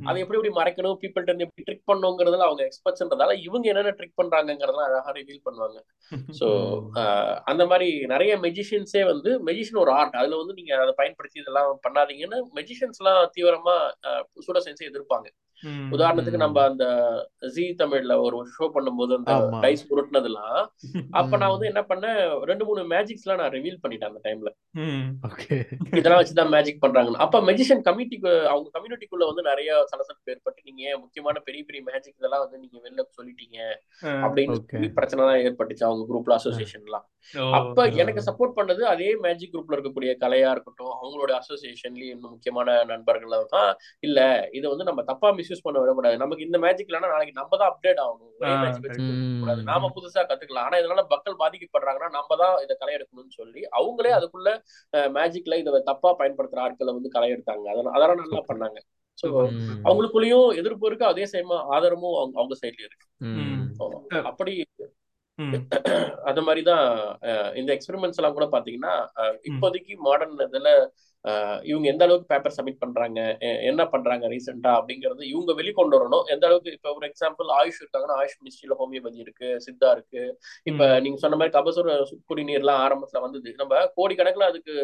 அதை 0.08 0.18
எப்படி 0.24 0.38
எப்படி 0.40 0.52
மறைக்கணும்? 0.60 0.98
பீப்புள் 1.02 1.26
இருந்து 1.26 1.46
எப்படி 1.48 1.66
ட்ரிக் 1.68 1.90
பண்ணுங்கிறதுல 1.92 2.48
அவங்க 2.48 2.64
எக்ஸ்பர்ட்ஸ்ன்றதால 2.68 3.36
இவங்க 3.48 3.68
என்னென்ன 3.72 3.94
ட்ரிக் 4.00 4.20
பண்றாங்கிறதெல்லாம் 4.22 4.88
அழகா 4.90 5.14
ரிவீல் 5.20 5.46
பண்ணுவாங்க. 5.48 5.80
சோ 6.40 6.48
அந்த 7.52 7.66
மாதிரி 7.72 7.90
நிறைய 8.14 8.32
மெஜிஷியன்ஸே 8.46 9.04
வந்து 9.12 9.32
மெஜிஷியன் 9.50 9.84
ஒரு 9.84 9.94
ஆர்ட் 10.00 10.20
அதுல 10.22 10.40
வந்து 10.42 10.58
நீங்க 10.62 10.74
அதை 10.84 10.96
பயன்படுத்தி 11.02 11.44
இதெல்லாம் 11.44 11.72
பண்ணாதீங்கன்னு 11.88 12.40
மெஜிஷியன்ஸ் 12.60 13.02
எல்லாம் 13.04 13.22
தீவிரமா 13.38 13.78
சூட 14.48 14.60
சென்ஸை 14.68 14.88
எதிர்ப்பாங்க. 14.92 15.28
உதாரணத்துக்கு 15.94 16.42
நம்ம 16.44 16.64
அந்த 16.64 16.86
ஜி 17.54 17.66
தமிழ்ல 17.80 18.16
ஒரு 18.22 18.38
ஷோ 18.54 18.68
பண்ணும்போது 18.76 19.14
அந்த 19.18 19.34
டைஸ் 19.62 19.84
உருட்டுனதுலாம் 19.92 20.58
அப்ப 21.20 21.38
நான் 21.38 21.54
வந்து 21.54 21.70
என்ன 21.70 21.82
பண்ணேன் 21.90 22.20
ரெண்டு 22.50 22.64
மூணு 22.66 22.82
மேஜிக்ஸ் 22.92 23.26
எல்லாம் 23.26 23.42
நான் 23.42 23.54
ரிவீல் 23.56 23.82
பண்ணிட்டேன் 23.84 24.12
அந்த 24.12 24.22
டைம்ல 24.28 24.50
இதெல்லாம் 25.94 26.22
வச்சுதான் 26.22 26.54
மேஜிக் 26.56 26.84
பண்றாங்க 26.84 27.18
அப்ப 27.26 27.42
மெஜிஷியன் 27.42 27.86
கமிட்டிக்கு 27.88 28.32
அவங்க 28.52 28.68
கம்யூனிட்டிக்குள்ள 28.76 29.26
வந்து 29.28 29.44
நிறைய 29.50 29.70
சலசலப்பு 29.92 30.34
ஏற்பட்டு 30.36 30.68
நீங்க 30.70 30.84
முக்கியமான 30.98 31.42
பெரிய 31.48 31.64
பெரிய 31.64 31.84
மேஜிக் 31.90 32.20
இதெல்லாம் 32.20 32.46
வந்து 32.46 32.62
நீங்க 32.64 32.78
வெளில 32.86 33.08
சொல்லிட்டீங்க 33.20 33.58
அப்படின்னு 34.24 34.58
பிரச்சனை 35.00 35.22
தான் 35.24 35.42
ஏற்பட்டுச்சு 35.46 35.88
அவங்க 35.90 36.06
குரூப்ல 36.10 36.38
அசோசியேஷன்லாம் 36.40 37.08
அப்ப 37.54 37.88
எனக்கு 38.02 38.22
சப்போர்ட் 38.28 38.58
பண்ணது 38.58 38.82
அதே 38.86 39.10
மேஜிக் 39.24 39.54
குரூப்ல 39.54 39.76
இருக்கக்கூடிய 39.76 40.12
கலையா 40.22 40.50
இருக்கட்டும் 40.52 40.94
அவங்களோட 41.00 41.32
அசோசியேஷன்லயும் 41.40 42.14
இன்னும் 42.14 42.34
முக்கியமான 42.34 42.68
நண்பர்கள் 42.90 43.18
தான். 43.50 43.72
இல்ல 44.04 44.20
இதை 44.52 44.66
வந்து 44.70 44.88
நம்ம 44.90 45.02
தப்பா 45.04 45.30
மிஸ்யூஸ் 45.50 45.66
பண்ண 45.66 45.78
விடக்கூடாது. 45.82 46.16
நமக்கு 46.22 46.46
இந்த 46.48 46.58
மேஜிக் 46.64 46.90
இல்லைன்னா 46.90 47.12
நாளைக்கு 47.14 47.40
நம்ம 47.40 47.58
தான் 47.62 47.70
அப்டேட் 47.72 48.02
ஆகணும். 48.04 48.26
நாம 49.70 49.90
புதுசா 49.96 50.22
கத்துக்கலாம். 50.30 50.66
ஆனா 50.68 50.80
இதனால 50.82 51.04
மக்கள் 51.14 51.40
பாதிக்கப்படுறாங்கன்னா 51.42 52.10
நம்ம 52.18 52.36
தான் 52.42 52.56
இதை 52.66 52.76
களை 52.82 52.94
எடுக்கணும்னு 52.98 53.38
சொல்லி 53.40 53.62
அவங்களே 53.80 54.12
அதுக்குள்ள 54.18 54.50
மேஜிக்ல 55.18 55.58
இதை 55.62 55.82
தப்பா 55.92 56.12
பயன்படுத்துற 56.22 56.62
ஆட்களை 56.66 56.94
வந்து 56.98 57.14
களை 57.16 57.30
எடுத்தாங்க 57.36 57.66
அதெல்லாம் 57.74 57.96
அதெல்லாம் 57.98 58.22
நல்லா 58.24 58.44
பண்ணாங்க. 58.52 58.80
சோ 59.18 59.28
அவங்களுக்குள்ளயும் 59.88 60.48
எதிர்ப்பு 60.60 60.88
இருக்கு. 60.90 61.06
அதே 61.12 61.26
சேமா 61.34 61.58
ஆதரமும் 61.76 62.18
அவங்க 62.20 62.38
அவங்க 62.42 62.56
சைட்ல 62.62 62.88
இருக்கு. 62.90 63.08
அப்படி 64.30 64.54
அந்த 66.30 66.40
மாதிரிதான் 66.46 66.86
இந்த 67.60 67.70
எக்ஸ்பெரிமெண்ட்ஸ் 67.76 68.20
எல்லாம் 68.20 68.38
கூட 68.38 68.46
பாத்தீங்கன்னா 68.54 68.94
இப்போதைக்கு 69.50 69.94
மாடர்ன் 70.08 70.42
இதுல 70.48 70.72
இவங்க 71.64 71.86
எந்த 71.88 72.04
அளவுக்கு 72.04 72.28
பேப்பர் 72.28 72.56
சப்மிட் 72.58 72.80
பண்றாங்க 72.80 73.20
என்ன 73.70 73.82
பண்றாங்க 73.88 74.28
ரீசெண்டா 74.28 74.72
அப்படிங்கறது 74.80 75.24
இவங்க 75.26 75.52
வெளிக்கொண்டு 75.54 75.98
வரணும். 75.98 76.24
எந்த 76.26 76.46
அளவுக்கு 76.48 76.72
இப்ப 76.72 76.94
ஒரு 76.94 77.06
எக்ஸாம்பிள் 77.10 77.50
ஆயுஷ் 77.58 77.80
இருக்காங்கன்னா 77.82 78.18
ஆயுஷ் 78.22 78.38
மினிஸ்ட்ரியில 78.42 78.78
ஹோமியோபதி 78.82 79.20
இருக்கு 79.26 79.50
சித்தா 79.68 79.90
இருக்கு. 79.92 80.24
இப்ப 80.64 81.00
நீங்க 81.00 81.18
சொன்ன 81.18 81.38
மாதிரி 81.38 81.56
கபசுர 81.58 81.98
குடிநீர் 82.26 82.64
எல்லாம் 82.64 82.82
ஆரம்பத்துல 82.86 83.22
வந்தது. 83.22 83.52
நம்ம 83.58 83.84
கோடிக்கணக்கில் 83.96 84.50
அதுக்கு 84.52 84.76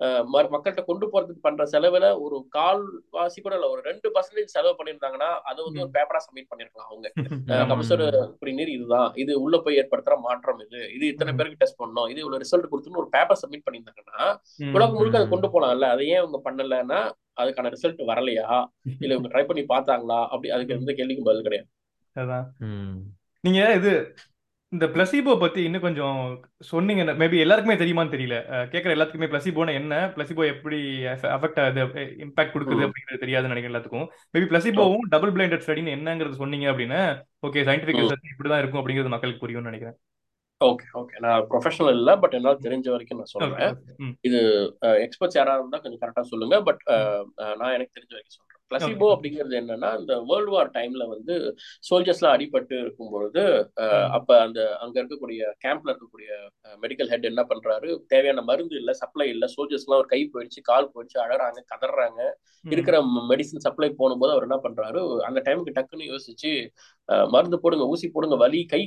மக்கள்கிட்ட 0.00 0.82
கொண்டு 0.88 1.06
போறதுக்கு 1.12 1.42
பண்ற 1.42 1.64
செலவுல 1.72 2.06
ஒரு 2.24 2.36
கால் 2.56 2.82
வாசி 3.10 3.38
கூட 3.40 3.54
இல்ல 3.58 3.66
ஒரு 3.74 3.80
ரெண்டு 3.88 4.08
பர்சன்டேஜ் 4.14 4.54
செலவு 4.56 4.74
பண்ணிருந்தாங்கன்னா 4.78 5.28
அதை 5.50 5.58
வந்து 5.64 5.82
ஒரு 5.84 5.92
பேப்பரா 5.96 6.20
சப்மிட் 6.24 6.50
பண்ணிருக்கலாம் 6.52 6.90
அவங்க. 6.90 7.08
கபசுர 7.72 8.08
குடிநீர் 8.40 8.72
இதுதான். 8.76 9.10
இது 9.14 9.32
உள்ள 9.44 9.58
போய் 9.58 9.78
ஏற்படுத்துற 9.82 10.16
மாற்றம் 10.26 10.60
இது. 10.66 10.80
இது 10.96 11.04
இத்தனை 11.12 11.34
பேருக்கு 11.34 11.60
டெஸ்ட் 11.62 11.80
பண்ணோம். 11.82 12.08
இது 12.12 12.22
இவ்வளவு 12.24 12.42
ரிசல்ட் 12.44 12.70
கொடுத்துன்னு 12.72 13.02
ஒரு 13.02 13.10
பேப்பர் 13.16 13.40
சப்மிட் 13.42 13.66
பண்ணியிருந்தாங்கன்னா 13.66 14.26
உலகம் 14.74 14.98
முழுக்க 14.98 15.20
அதை 15.20 15.28
கொண்டு 15.28 15.50
போலாம்ல. 15.54 15.88
அதை 15.94 16.06
ஏன் 16.08 16.22
அவங்க 16.22 16.40
பண்ணலன்னா 16.48 17.00
அதுக்கான 17.42 17.70
ரிசல்ட் 17.76 18.02
வரலையா? 18.12 18.48
இல்ல 19.02 19.14
இவங்க 19.16 19.30
ட்ரை 19.34 19.44
பண்ணி 19.46 19.64
பார்த்தாங்களா? 19.74 20.20
அப்படி 20.32 20.50
அதுக்கு 20.56 20.78
எந்த 20.78 20.92
கேள்விக்கும் 20.92 21.30
பதில் 21.30 21.46
கிடையாது. 21.48 21.68
நீங்க 23.44 23.60
இது 23.78 23.92
இந்த 24.74 24.86
பிளசிபோ 24.94 25.32
பத்தி 25.42 25.60
இன்னும் 25.66 25.84
கொஞ்சம் 25.84 26.20
சொன்னீங்க. 26.70 27.02
மேபி 27.20 27.36
எல்லாருக்குமே 27.42 27.76
தெரியுமான்னு 27.82 28.14
தெரியல. 28.14 28.36
கேட்குற 28.72 28.90
எல்லாத்துக்குமே 28.94 29.28
பிளசிபோனா 29.32 29.72
என்ன? 29.80 29.94
பிளசிபோ 30.14 30.42
எப்படி 30.52 30.78
அஃபெக்ட் 31.36 31.60
ஆகுது 31.64 31.82
இம்பாக்ட் 32.24 32.54
கொடுக்குது 32.54 32.86
அப்படிங்கிறது 32.86 33.22
தெரியாதுன்னு 33.24 33.52
நினைக்கிறேன் 33.52 33.72
எல்லாத்துக்கும். 33.72 34.08
மேபி 34.34 34.48
பிளசிபோவும் 34.52 35.04
டபுள் 35.14 35.34
பிளைண்டட் 35.36 35.64
ஸ்டடின்னு 35.66 35.94
என்னங்கிறது 35.98 36.40
சொன்னீங்க 36.42 36.66
அப்படின்னா 36.72 37.02
ஓகே 37.48 37.64
சயின்டிபிக் 37.68 38.00
ரிசர்ச் 38.02 38.32
இப்படிதான் 38.32 38.62
இருக்கும் 38.62 38.82
அப்படிங்கிறது 38.82 39.14
மக்களுக்கு 39.14 39.44
புரியும்னு 39.44 39.70
நினைக்கிறேன். 39.70 39.96
ஓகே 40.60 40.86
ஓகே 41.00 41.16
நான் 41.24 41.46
ப்ரொஃபஷனல் 41.52 41.96
இல்ல 41.98 42.10
பட் 42.24 42.34
என்னால 42.38 42.58
தெரிஞ்ச 42.66 42.88
வரைக்கும் 42.94 43.20
நான் 43.20 43.32
சொல்றேன். 43.34 43.78
இது 44.28 44.40
எக்ஸ்பர்ட்ஸ் 45.06 45.38
யாராவது 45.40 45.62
இருந்தா 45.62 45.80
கொஞ்சம் 45.84 46.02
கரெக்டா 46.02 46.24
சொல்லுங்க. 46.32 46.56
பட் 46.68 46.82
நான் 47.60 47.74
எனக்கு 47.76 47.96
தெரிஞ்ச 47.96 48.12
வரைக்கும் 48.16 48.38
சொல்றேன். 48.38 48.53
பிளசிபோ 48.70 49.06
அப்படிங்கிறது 49.14 49.54
என்னன்னா 49.60 49.88
இந்த 49.98 50.12
வேர்ல்டு 50.28 50.52
வார் 50.52 50.70
டைம்ல 50.70 51.04
வந்து 51.08 51.34
சோல்ஜர்ஸ் 51.88 52.20
எல்லாம் 52.20 52.36
அடிபட்டு 52.36 52.74
இருக்கும்பொழுது 52.80 53.42
அப்ப 54.16 54.28
அந்த 54.40 54.60
அங்க 54.80 54.96
இருக்கக்கூடிய 55.00 55.42
கேம்ப்ல 55.64 55.92
இருக்கக்கூடிய 55.92 56.30
மெடிக்கல் 56.82 57.10
ஹெட் 57.12 57.28
என்ன 57.30 57.42
பண்றாரு? 57.50 57.90
தேவையான 58.06 58.42
மருந்து 58.42 58.76
இல்ல 58.76 58.92
சப்ளை 58.94 59.26
இல்ல 59.28 59.48
சோல்ஜர்ஸ் 59.54 59.86
எல்லாம் 59.86 60.02
ஒரு 60.02 60.10
கை 60.14 60.20
போயிடுச்சு 60.34 60.62
கால் 60.62 60.90
போயிடுச்சு 60.94 61.18
அழறாங்க 61.24 61.60
கதறாங்க. 61.74 62.20
இருக்கிற 62.64 62.96
மெடிசன் 63.30 63.64
சப்ளை 63.64 63.90
போகும்போது 63.92 64.32
அவர் 64.32 64.46
என்ன 64.48 64.58
பண்றாரு? 64.62 65.00
அந்த 65.28 65.38
டைமுக்கு 65.46 65.76
டக்குன்னு 65.78 66.10
யோசிச்சு 66.12 66.52
மருந்து 67.08 67.56
போடுங்க 67.62 67.84
ஊசி 67.92 68.06
போடுங்க 68.08 68.36
வலி 68.42 68.60
கை 68.72 68.82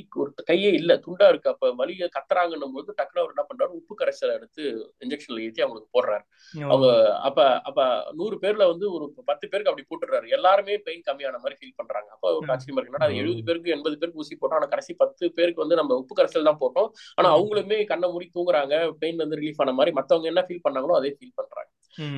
கையே 0.48 0.70
இல்ல 0.78 0.92
துண்டா 1.04 1.26
இருக்கு. 1.32 1.52
அப்ப 1.52 1.72
வலிய 1.80 2.08
கத்துறாங்கன்னும் 2.16 2.74
போது 2.76 2.96
டக்குனு 2.98 3.22
அவர் 3.22 3.34
என்ன 3.34 3.44
பண்றாரு? 3.50 3.72
உப்பு 3.80 3.94
கரைசலை 4.00 4.32
எடுத்து 4.38 4.62
இன்ஜெக்ஷன்ல 5.04 5.44
ஏற்றி 5.46 5.64
அவங்களுக்கு 5.64 5.94
போடுறாரு. 5.96 6.24
அவங்க 6.72 6.88
அப்ப 7.28 7.38
அப்ப 7.68 7.80
நூறு 8.20 8.38
பேர்ல 8.44 8.66
வந்து 8.72 8.86
ஒரு 8.96 9.06
பத்து 9.30 9.46
பேருக்கு 9.46 9.56
பேருக்கு 9.58 9.72
அப்படி 9.72 9.86
போட்டுறாரு 9.90 10.26
எல்லாருமே 10.36 10.74
பெயின் 10.86 11.04
கம்மியான 11.08 11.38
மாதிரி 11.42 11.58
ஃபீல் 11.60 11.78
பண்றாங்க. 11.80 12.08
அப்போ 12.16 12.28
ஒரு 12.38 12.52
ஆச்சரியமா 12.54 12.80
இருக்கு 12.80 13.04
அது 13.06 13.20
எழுபது 13.22 13.42
பேருக்கு 13.48 13.74
எண்பது 13.76 13.98
பேருக்கு 14.00 14.22
ஊசி 14.24 14.34
போட்டோம். 14.40 14.58
ஆனா 14.60 14.70
கடைசி 14.74 14.92
பத்து 15.02 15.24
பேருக்கு 15.38 15.64
வந்து 15.64 15.78
நம்ம 15.80 15.96
உப்பு 16.02 16.16
கரைசல் 16.18 16.48
தான் 16.50 16.60
போட்டோம். 16.62 16.88
ஆனா 17.18 17.30
அவங்களுமே 17.36 17.78
கண்ணை 17.92 18.08
மூடி 18.14 18.28
தூங்குறாங்க. 18.36 18.74
பெயின் 19.02 19.22
வந்து 19.24 19.38
ரிலீஃப் 19.42 19.62
ஆன 19.64 19.74
மாதிரி 19.80 19.94
மத்தவங்க 20.00 20.28
என்ன 20.32 20.44
ஃபீல் 20.48 20.64
பண்ணாங்களோ 20.66 20.96
அதே 21.00 21.12
ஃபீல் 21.18 21.36
பண்றாங்க. 21.40 21.70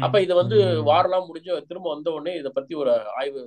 அப்ப 0.04 0.16
இதை 0.24 0.34
வந்து 0.40 0.56
வாரெல்லாம் 0.88 1.26
முடிஞ்சு 1.28 1.52
திரும்ப 1.68 1.86
வந்த 1.94 2.08
உடனே 2.16 2.32
இதை 2.40 2.50
பத்தி 2.58 2.74
ஒரு 2.82 2.92
ஆய்வு 3.20 3.42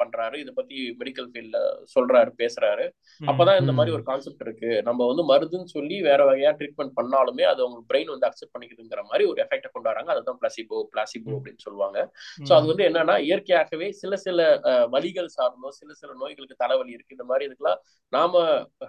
பண்றாரு. 0.00 0.36
இதை 0.42 0.52
பத்தி 0.58 0.76
மெடிக்கல் 1.00 1.28
ஃபீல்ட்ல 1.32 1.58
சொல்றாரு 1.94 2.30
பேசுறாரு. 2.42 2.84
அப்பதான் 3.20 3.60
இந்த 3.62 3.72
மாதிரி 3.78 3.94
ஒரு 3.96 4.04
கான்செப்ட் 4.10 4.44
இருக்கு. 4.46 4.70
நம்ம 4.88 5.06
வந்து 5.10 5.24
மருந்துன்னு 5.30 5.74
சொல்லி 5.76 5.96
வேற 6.08 6.20
வகையா 6.30 6.52
ட்ரீட்மெண்ட் 6.60 6.94
பண்ணாலுமே 6.98 7.44
அது 7.52 7.62
அவங்க 7.64 7.80
பிரெயின் 7.90 8.12
வந்து 8.14 8.28
அக்செப்ட் 8.28 8.54
பண்ணிக்குதுங்கிற 8.54 9.02
மாதிரி 9.10 9.26
ஒரு 9.32 9.38
எஃபெக்ட் 9.44 9.68
கொண்டு 9.74 9.90
வராங்க 9.92 10.12
அதுதான் 10.14 10.40
பிளாசிபோ 10.42 10.78
பிளாசிபோ 10.94 11.32
அப்படின்னு 11.38 11.64
சொல்லுவாங்க. 11.66 11.98
சோ 12.46 12.52
அது 12.58 12.66
வந்து 12.72 12.86
என்னன்னா 12.88 13.16
இயற்கையாகவே 13.28 13.88
சில 14.02 14.12
சில 14.26 14.48
வலிகள் 14.94 15.30
சார்ந்தோ 15.36 15.70
சில 15.80 15.90
சில 16.00 16.10
நோய்களுக்கு 16.22 16.62
தலைவலி 16.64 16.94
இருக்கு. 16.96 17.16
இந்த 17.16 17.26
மாதிரி 17.30 17.46
இதுக்கெல்லாம் 17.48 17.80
நாம 18.12 18.42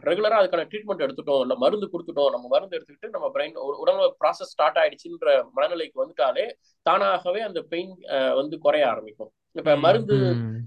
ரெகுலரா 0.10 0.40
அதுக்கான 0.42 0.68
ட்ரீட்மெண்ட் 0.72 1.06
எடுத்துட்டோம். 1.06 1.42
இல்ல 1.46 1.56
மருந்து 1.64 1.88
கொடுத்துட்டோம். 1.94 2.32
நம்ம 2.36 2.46
மருந்து 2.56 2.78
எடுத்துக்கிட்டு 2.78 3.14
நம்ம 3.16 3.28
பிரெயின் 3.36 3.56
ஒரு 3.68 3.76
உடம்புல 3.84 4.08
ப்ராசஸ் 4.22 4.52
ஸ்டார்ட் 4.54 4.80
ஆயிடுச்சுன்ற 4.82 5.36
மனநிலைக்கு 5.58 6.04
வந்துட்டாலே 6.04 6.46
தானாகவே 6.86 7.42
அந்த 7.42 7.60
பெயின் 7.64 7.94
வந்து 8.36 8.56
குறைய 8.60 8.86
ஆரம்பிக்கும். 8.88 9.32
இப்ப 9.56 9.74
மருந்து 9.76 10.16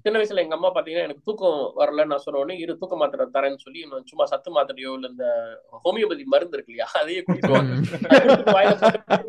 சின்ன 0.05 0.19
வயசுல 0.19 0.43
எங்க 0.43 0.55
அம்மா 0.57 0.69
பாத்தீங்கன்னா 0.69 1.07
எனக்கு 1.07 1.27
தூக்கம் 1.27 1.59
வரல 1.75 2.05
நான் 2.05 2.23
சொன்ன 2.25 2.39
உடனே 2.39 2.55
இரு 2.59 2.79
தூக்க 2.79 2.97
மாத்திரை 2.97 3.25
தரேன்னு 3.35 3.64
சொல்லி 3.64 3.81
சும்மா 4.07 4.25
சத்து 4.25 4.51
மாத்திரையோ 4.51 4.93
இல்ல 4.95 5.09
இந்த 5.09 5.27
ஹோமியோபதி 5.85 6.25
மருந்து 6.27 6.57
இருக்கு 6.57 6.73
இல்லையா 6.73 6.89
அதையே 7.01 7.23
குடிச்சுவாங்க 7.27 7.75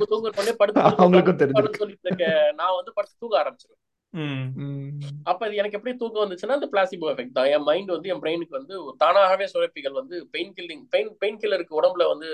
தூங்க 0.06 0.32
உடனே 0.32 0.56
படுத்து 0.62 0.86
சொல்லிட்டு 1.82 2.30
நான் 2.56 2.78
வந்து 2.80 2.94
படுத்து 2.94 3.16
தூங்க 3.20 3.38
ஆரம்பிச்சிருவேன். 3.42 3.82
அப்ப 5.32 5.42
இது 5.48 5.60
எனக்கு 5.62 5.78
எப்படி 5.78 5.92
தூக்கம் 6.00 6.24
வந்துச்சுன்னா 6.24 6.56
அந்த 6.58 6.68
பிளாசிபோ 6.72 7.10
எஃபெக்ட் 7.12 7.36
தான். 7.38 7.50
என் 7.56 7.66
மைண்ட் 7.68 7.92
வந்து 7.96 8.12
என் 8.14 8.22
பிரெயினுக்கு 8.24 8.58
வந்து 8.58 8.76
தானாகவே 9.04 9.46
சுரப்பிகள் 9.52 9.96
வந்து 10.00 10.16
பெயின் 10.36 10.54
கில்லிங் 10.58 10.84
பெயின் 10.94 11.12
பெயின் 11.24 11.40
கில்லருக்கு 11.42 11.78
உடம்புல 11.80 12.08
வந்து 12.14 12.30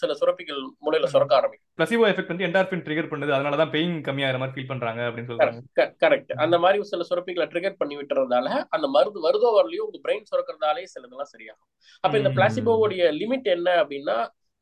சில 0.00 0.16
சுரப்பிகள் 0.20 0.60
மூலையில 0.86 1.10
சுரக்க 1.12 1.34
ஆரம்பிக்கும். 1.38 1.66
பிளாசிபோ 1.78 2.08
எஃபெக்ட் 2.12 2.32
வந்து 2.32 2.46
என்டார்பின் 2.48 2.84
ட்ரிகர் 2.88 3.10
பண்ணுது. 3.12 3.34
அதனால 3.36 3.58
தான் 3.62 3.72
பெயின் 3.76 3.94
கம்மியாகிற 4.08 4.40
மாதிரி 4.42 4.56
ஃபீல் 4.56 4.70
பண்றாங்க 4.72 5.02
அப்படின்னு 5.08 5.30
சொல்றாங்க. 5.32 5.62
கரெக்ட் 6.04 6.34
அந்த 6.46 6.58
மாதிரி 6.64 6.88
சில 6.92 7.06
சுரப்பிகளை 7.10 7.48
ட்ரிகர் 7.54 7.80
பண்ணி 7.82 7.96
விட்டுறதால 8.00 8.48
அந்த 8.76 8.88
மருந்து 8.96 9.22
வருதோ 9.28 9.54
வரலையோ 9.58 9.86
உங்க 9.88 10.00
பிரெயின் 10.08 10.28
சுரக்கிறதாலே 10.32 10.84
சிலதெல்லாம் 10.94 11.32
சரியாகும். 11.34 11.68
அப்ப 12.04 12.14
இந்த 12.22 12.32
பிளாசிபோவுடைய 12.38 13.12
லிமிட் 13.22 13.48
என்ன 13.56 13.70
அப்படின்னா 13.84 14.18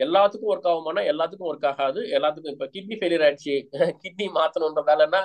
எல்லாத்துக்கும் 0.06 0.50
ஒர்க் 0.52 0.68
ஆகுமானா 0.72 1.02
எல்லாத்துக்கும் 1.12 1.50
ஒர்க் 1.52 1.66
ஆகாது. 1.70 2.00
எல்லாத்துக்கும் 2.16 2.54
இப்ப 2.56 2.68
கிட்னி 2.74 2.96
ஃபெயிலியர் 2.98 3.24
ஆயிடுச்சு. 3.26 3.54
கிட்னி 4.02 4.26
மாத்தணுன்றதாலன்னா 4.38 5.22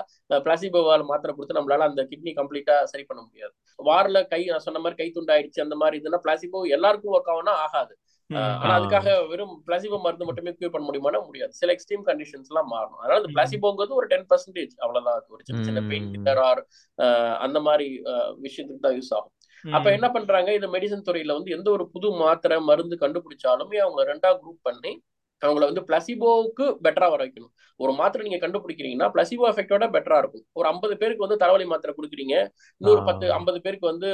பிளாசிபோவால் 0.47 1.09
மாத்திரை 1.11 1.33
கொடுத்து 1.35 1.59
நம்மளால 1.59 1.89
அந்த 1.89 2.03
கிட்னி 2.11 2.33
கம்ப்ளீட்டா 2.39 2.77
சரி 2.93 3.05
பண்ண 3.09 3.21
முடியாது. 3.27 3.53
வாரில் 3.79 4.27
கை 4.33 4.41
நான் 4.53 4.65
சொன்ன 4.67 4.81
மாதிரி 4.85 4.99
கை 5.01 5.09
துண்டாயிடுச்சு 5.17 5.65
அந்த 5.65 5.77
மாதிரி 5.81 5.97
இதுனா 6.01 6.21
பிளாசிபோ 6.25 6.61
எல்லாருக்கும் 6.77 7.15
ஒர்க் 7.17 7.31
ஆகும்னா 7.33 7.55
ஆகாது. 7.65 7.93
ஆனா 8.29 8.73
அதுக்காக 8.77 9.07
வெறும் 9.31 9.53
பிளாசிபோ 9.67 9.97
மருந்து 10.03 10.27
மட்டுமே 10.27 10.51
கியூர் 10.57 10.73
பண்ண 10.73 10.85
முடியுமானா 10.87 11.19
முடியாது. 11.25 11.51
சில 11.59 11.73
எக்ஸ்ட்ரீம் 11.75 12.05
கண்டிஷன்ஸ் 12.09 12.49
எல்லாம் 12.51 12.69
மாறணும். 12.73 13.01
அதனால 13.01 13.19
இந்த 13.21 13.31
பிளாசிபோங்கிறது 13.35 13.97
ஒரு 13.99 14.07
டென் 14.13 14.27
பர்சன்டேஜ் 14.31 14.73
அவ்வளவுதான். 14.83 15.27
ஒரு 15.33 15.41
சின்ன 15.47 15.61
சின்ன 15.67 15.81
பெயின் 15.91 16.07
கில்லர் 16.13 16.41
ஆர் 16.49 16.61
அந்த 17.45 17.59
மாதிரி 17.67 17.87
விஷயத்துக்கு 18.45 18.85
தான் 18.87 18.97
யூஸ் 18.99 19.13
ஆகும். 19.17 19.32
அப்ப 19.77 19.87
என்ன 19.97 20.07
பண்றாங்க? 20.15 20.49
இந்த 20.57 20.67
மெடிசன் 20.75 21.07
துறையில 21.07 21.35
வந்து 21.37 21.55
எந்த 21.57 21.67
ஒரு 21.77 21.85
புது 21.95 22.07
மாத்திரை 22.21 22.57
மருந்து 22.69 22.95
கண்டுபிடிச்சாலுமே 23.03 23.79
அவங்க 23.85 24.03
ரெண்டா 24.11 24.31
குரூப் 24.41 24.61
பண்ணி 24.69 24.93
அவங்கள 25.41 25.65
வந்து 25.69 25.83
பிளசிபோவுக்கு 25.87 26.65
பெட்டரா 26.85 27.07
வர 27.13 27.21
வைக்கணும். 27.25 27.51
ஒரு 27.79 27.93
மாத்திரை 27.99 28.21
நீங்க 28.25 28.39
கண்டுபிடிக்கிறீங்கன்னா 28.43 29.07
பிளசிபோ 29.15 29.45
எஃபெக்டோட 29.51 29.85
பெட்டரா 29.95 30.17
இருக்கும். 30.21 30.43
ஒரு 30.59 30.67
ஐம்பது 30.71 30.93
பேருக்கு 31.01 31.25
வந்து 31.25 31.39
தலைவலி 31.41 31.65
மாத்திரை 31.71 31.93
கொடுக்குறீங்க. 31.97 32.35
இன்னொரு 32.81 33.01
பத்து 33.09 33.25
ஐம்பது 33.37 33.59
பேருக்கு 33.65 33.87
வந்து 33.91 34.09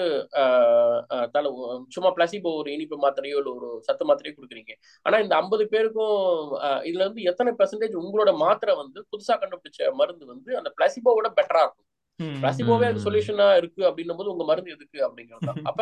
தலை 1.36 1.50
சும்மா 1.96 2.12
பிளசிபோ 2.18 2.54
ஒரு 2.62 2.72
இனிப்பு 2.76 2.98
மாத்திரையோ 3.06 3.38
இல்லை 3.42 3.54
ஒரு 3.60 3.70
சத்து 3.88 4.08
மாத்திரையோ 4.12 4.36
கொடுக்குறீங்க. 4.38 4.74
ஆனா 5.06 5.20
இந்த 5.26 5.36
ஐம்பது 5.42 5.66
பேருக்கும் 5.74 6.18
இதுல 6.90 7.04
இருந்து 7.06 7.28
எத்தனை 7.32 7.54
பெர்சன்டேஜ் 7.62 8.02
உங்களோட 8.04 8.34
மாத்திரை 8.46 8.76
வந்து 8.84 9.02
புதுசா 9.12 9.36
கண்டுபிடிச்ச 9.44 9.92
மருந்து 10.02 10.26
வந்து 10.34 10.52
அந்த 10.62 10.72
பிளசிபோவோட 10.80 11.30
பெட்டரா 11.40 11.64
இருக்கும்? 11.68 11.89
பிளசிபோவே 12.42 12.88
அது 12.92 13.04
சொல்யூஷனா 13.06 13.48
இருக்கு 13.60 13.82
அப்படின்னும் 13.90 14.20
போது 14.20 14.32
உங்க 14.34 14.46
மருந்து 14.50 14.74
எதுக்கு 14.76 15.00
அப்படிங்கிறது 15.06 15.38
அப்ப 15.70 15.82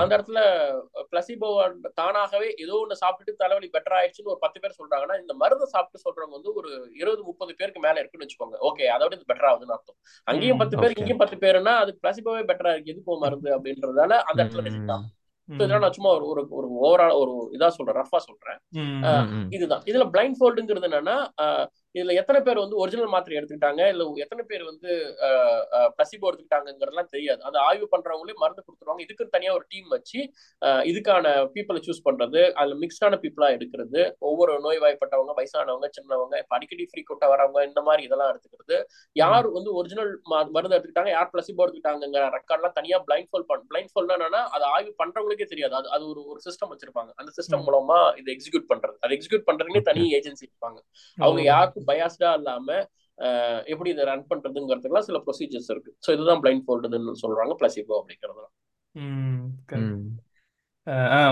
அந்த 0.00 0.10
இடத்துல 0.16 0.40
பிளசிபோ 1.10 1.48
தானாகவே 2.00 2.48
ஏதோ 2.64 2.74
ஒண்ணு 2.82 3.00
சாப்பிட்டுட்டு 3.02 3.42
தலைவலி 3.42 3.68
பெட்டர் 3.76 3.96
ஆயிடுச்சுன்னு 3.98 4.32
ஒரு 4.34 4.42
பத்து 4.44 4.60
பேர் 4.62 4.78
சொல்றாங்கன்னா 4.80 5.18
இந்த 5.22 5.34
மருந்து 5.42 5.68
சாப்பிட்டு 5.74 6.04
சொல்றவங்க 6.04 6.36
வந்து 6.38 6.52
ஒரு 6.60 6.70
இருபது 7.00 7.22
முப்பது 7.30 7.54
பேருக்கு 7.60 7.84
மேல 7.86 8.00
இருக்குன்னு 8.00 8.26
வச்சுக்கோங்க. 8.26 8.58
ஓகே 8.68 8.90
அதோட 8.96 9.12
இது 9.18 9.30
பெட்டர் 9.30 9.50
ஆகுதுன்னு 9.50 9.76
அர்த்தம். 9.76 9.98
அங்கேயும் 10.26 10.60
பத்து 10.62 10.82
பேர் 10.82 10.98
இங்கேயும் 10.98 11.22
பத்து 11.22 11.38
பேருன்னா 11.44 11.74
அது 11.84 11.92
பிளசிபோவே 12.02 12.44
பெட்டரா 12.50 12.74
இருக்கு. 12.74 12.92
எதுக்கு 12.94 13.22
மருந்து 13.24 13.50
அப்படின்றதால 13.56 14.12
அந்த 14.28 14.38
இடத்துல 14.42 14.92
ஆகும் 14.96 15.08
இதெல்லாம் 15.48 15.82
நான் 15.84 15.94
சும்மா 15.96 16.10
ஒரு 16.16 16.26
ஒரு 16.58 16.66
ஓவரால் 16.86 17.14
ஒரு 17.20 17.32
இதா 17.56 17.68
சொல்றேன் 17.76 17.96
ரஃபா 18.00 18.18
சொல்றேன். 18.26 18.58
இதுதான். 19.56 19.82
இதுல 19.90 20.04
பிளைண்ட் 20.12 20.36
ஃபோல்டுங்கிறது 20.38 20.88
என்னன்னா 20.90 21.16
இதுல 21.94 22.14
எத்தனை 22.20 22.40
பேர் 22.46 22.60
வந்து 22.62 22.76
ஒரிஜினல் 22.82 23.12
மாத்திரை 23.12 23.36
எடுத்துக்கிட்டாங்க? 23.38 23.82
இல்ல 23.92 24.02
எத்தனை 24.24 24.42
பேர் 24.50 24.64
வந்து 24.68 24.90
பிளசிபோ 25.96 26.26
எடுத்துக்கிட்டாங்கிறதுலாம் 26.28 27.10
தெரியாது. 27.14 27.40
அது 27.48 27.56
ஆய்வு 27.68 27.86
பண்றவங்களே 27.94 28.34
மருந்து 28.42 28.62
கொடுத்துருவாங்க. 28.66 29.02
இதுக்கு 29.06 29.24
தனியா 29.34 29.52
ஒரு 29.56 29.64
டீம் 29.72 29.88
வச்சு 29.94 30.18
இதுக்கான 30.90 31.32
பீப்புளை 31.54 31.80
சூஸ் 31.86 32.04
பண்றது 32.08 32.42
அதுல 32.58 32.76
மிக்ஸ்டான 32.82 33.18
பீப்புளா 33.24 33.48
எடுக்கிறது 33.56 34.02
ஒவ்வொரு 34.28 34.52
நோய் 34.66 34.80
வாய்ப்பட்டவங்க 34.84 35.34
வயசானவங்க 35.40 35.88
சின்னவங்க 35.96 36.36
இப்ப 36.42 36.54
அடிக்கடி 36.58 36.86
ஃப்ரீக்வெண்டா 36.92 37.30
வரவங்க 37.32 37.64
இந்த 37.70 37.82
மாதிரி 37.88 38.04
இதெல்லாம் 38.08 38.30
எடுத்துக்கிறது. 38.32 38.78
யார் 39.22 39.48
வந்து 39.56 39.72
ஒரிஜினல் 39.80 40.12
மருந்து 40.54 40.76
எடுத்துக்கிட்டாங்க 40.76 41.12
யார் 41.16 41.32
பிளசிபோ 41.34 41.64
எடுத்துக்கிட்டாங்கிற 41.64 42.24
ரெக்கார்ட்லாம் 42.38 42.76
தனியா 42.78 42.98
பிளைண்ட் 43.08 43.30
ஃபோல் 43.32 43.48
பண்ண 43.50 43.68
பிளைண்ட் 43.72 43.92
ஃபோல்னா 43.92 44.16
என்னன்னா 44.18 44.44
அது 44.54 44.64
ஆய்வு 44.74 44.94
பண்றவங்களுக்கே 45.02 45.50
தெரியாது. 45.54 45.74
அது 45.80 45.90
அது 45.96 46.04
ஒரு 46.12 46.22
ஒரு 46.30 46.40
சிஸ்டம் 46.46 46.72
வச்சிருப்பாங்க. 46.74 47.10
அந்த 47.20 47.30
சிஸ்டம் 47.40 47.66
மூலமா 47.68 47.98
இதை 48.22 48.30
எக்ஸிக்யூட் 48.36 48.70
பண்றது. 48.72 48.96
அது 49.04 49.14
எக்ஸிக்யூட் 49.18 49.46
பண்றதுக்கு 49.50 49.84
தனி 49.90 50.04
ஏஜென்சி 50.20 50.44
இருப்பாங்க. 50.48 50.80
அவங்க 51.18 51.42
யாருக்கும் 51.52 51.79
பயாஸ்டா 51.88 52.30
இல்லாம 52.38 52.68
எப்படி 53.72 53.90
இதை 53.94 54.04
ரன் 54.10 54.28
பண்றதுங்கிறதுக்குலாம் 54.30 55.08
சில 55.08 55.18
ப்ரொசீஜர்ஸ் 55.26 55.70
இருக்கு. 55.72 55.90
ஸோ 56.04 56.10
இதுதான் 56.16 56.42
பிளைண்ட் 56.42 56.64
ஃபோல்டுன்னு 56.66 57.22
சொல்றாங்க 57.24 57.54
பிளசிபோ 57.62 57.98
அப்படிங்கிறதுலாம் 58.00 58.54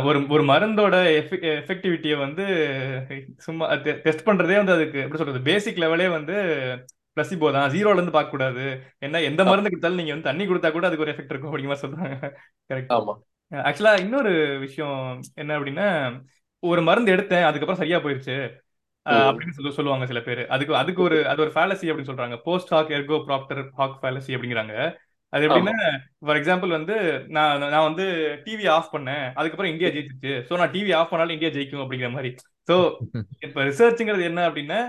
ஒரு 0.09 0.18
ஒரு 0.34 0.42
மருந்தோட 0.51 0.96
எஃபெக்டிவிட்டியை 1.61 2.16
வந்து 2.24 2.44
சும்மா 3.46 3.66
டெஸ்ட் 4.07 4.26
பண்றதே 4.28 4.59
வந்து 4.61 4.74
அதுக்கு 4.76 4.99
எப்படி 5.05 5.20
சொல்றது 5.20 5.40
பேசிக் 5.49 5.82
லெவலே 5.84 6.09
வந்து 6.16 6.36
பிளசிபோ 7.16 7.49
தான். 7.57 7.70
ஜீரோல 7.74 7.99
இருந்து 7.99 8.16
பார்க்க 8.16 8.34
கூடாது 8.34 8.64
என்ன 9.07 9.22
எந்த 9.28 9.42
மருந்து 9.49 9.70
கொடுத்தாலும் 9.70 10.01
நீங்க 10.01 10.12
வந்து 10.14 10.28
தண்ணி 10.28 10.44
கொடுத்தா 10.51 10.70
கூட 10.74 10.86
அதுக்கு 10.88 11.05
ஒரு 11.07 11.14
எஃபெக்ட் 11.14 11.32
இருக்கும் 11.32 11.51
அப்படிங்கிற 11.53 11.78
சொல்றாங்க. 11.84 12.16
கரெக்ட் 12.70 12.94
ஆமா. 12.99 13.14
ஆக்சுவலா 13.53 13.94
இன்னொரு 14.05 14.32
விஷயம் 14.66 15.01
என்ன 15.42 15.57
அப்படின்னா 15.59 15.88
ஒரு 16.62 16.80
மருந்து 16.88 17.14
எடுத்தேன் 17.14 17.46
அதுக்கப்புறம் 17.49 17.80
சரியா 17.82 17.99
போயிருச்சு. 18.05 18.36
அப்படின்னு 19.29 19.57
சொல்லி 19.57 19.73
சொல்லுவாங்க 19.77 20.07
சில 20.07 20.21
பேர். 20.21 20.43
அதுக்கு 20.49 20.73
அதுக்கு 20.77 21.03
ஒரு 21.03 21.19
அது 21.27 21.43
ஒரு 21.45 21.53
ஃபேலசி 21.55 21.89
அப்படின்னு 21.91 22.11
சொல்றாங்க. 22.11 22.37
Post 22.47 22.73
hoc 22.75 22.95
ergo 22.99 23.19
propter 23.29 23.63
hoc 23.81 23.99
fallacy 24.03 24.35
அப்படிங்கிறாங்க. 24.37 24.75
அது 25.33 25.47
எப்படின்னா 25.47 25.75
ஃபார் 26.27 26.39
எக்ஸாம்பிள் 26.41 26.71
வந்து 26.77 26.95
நான் 27.29 27.65
நான் 27.75 27.89
வந்து 27.89 28.05
டிவி 28.47 28.67
ஆஃப் 28.77 28.93
பண்ணேன். 28.95 29.27
அதுக்கப்புறம் 29.39 29.73
இந்தியா 29.73 29.91
ஜெயிச்சிச்சு 29.97 30.33
ஸோ 30.49 30.59
நான் 30.61 30.73
டிவி 30.77 30.93
ஆஃப் 31.01 31.11
பண்ணாலும் 31.11 31.37
இந்தியா 31.37 31.53
ஜெயிக்கும் 31.57 31.85
அப்படிங்கிற 31.85 32.11
மாதிரி. 32.11 32.31
ஸோ 32.69 32.77
இப்போ 33.47 33.61
ரிசர்ச்ங்கிறது 33.71 34.25
என்ன 34.31 34.41
அப்படின்னா 34.49 34.81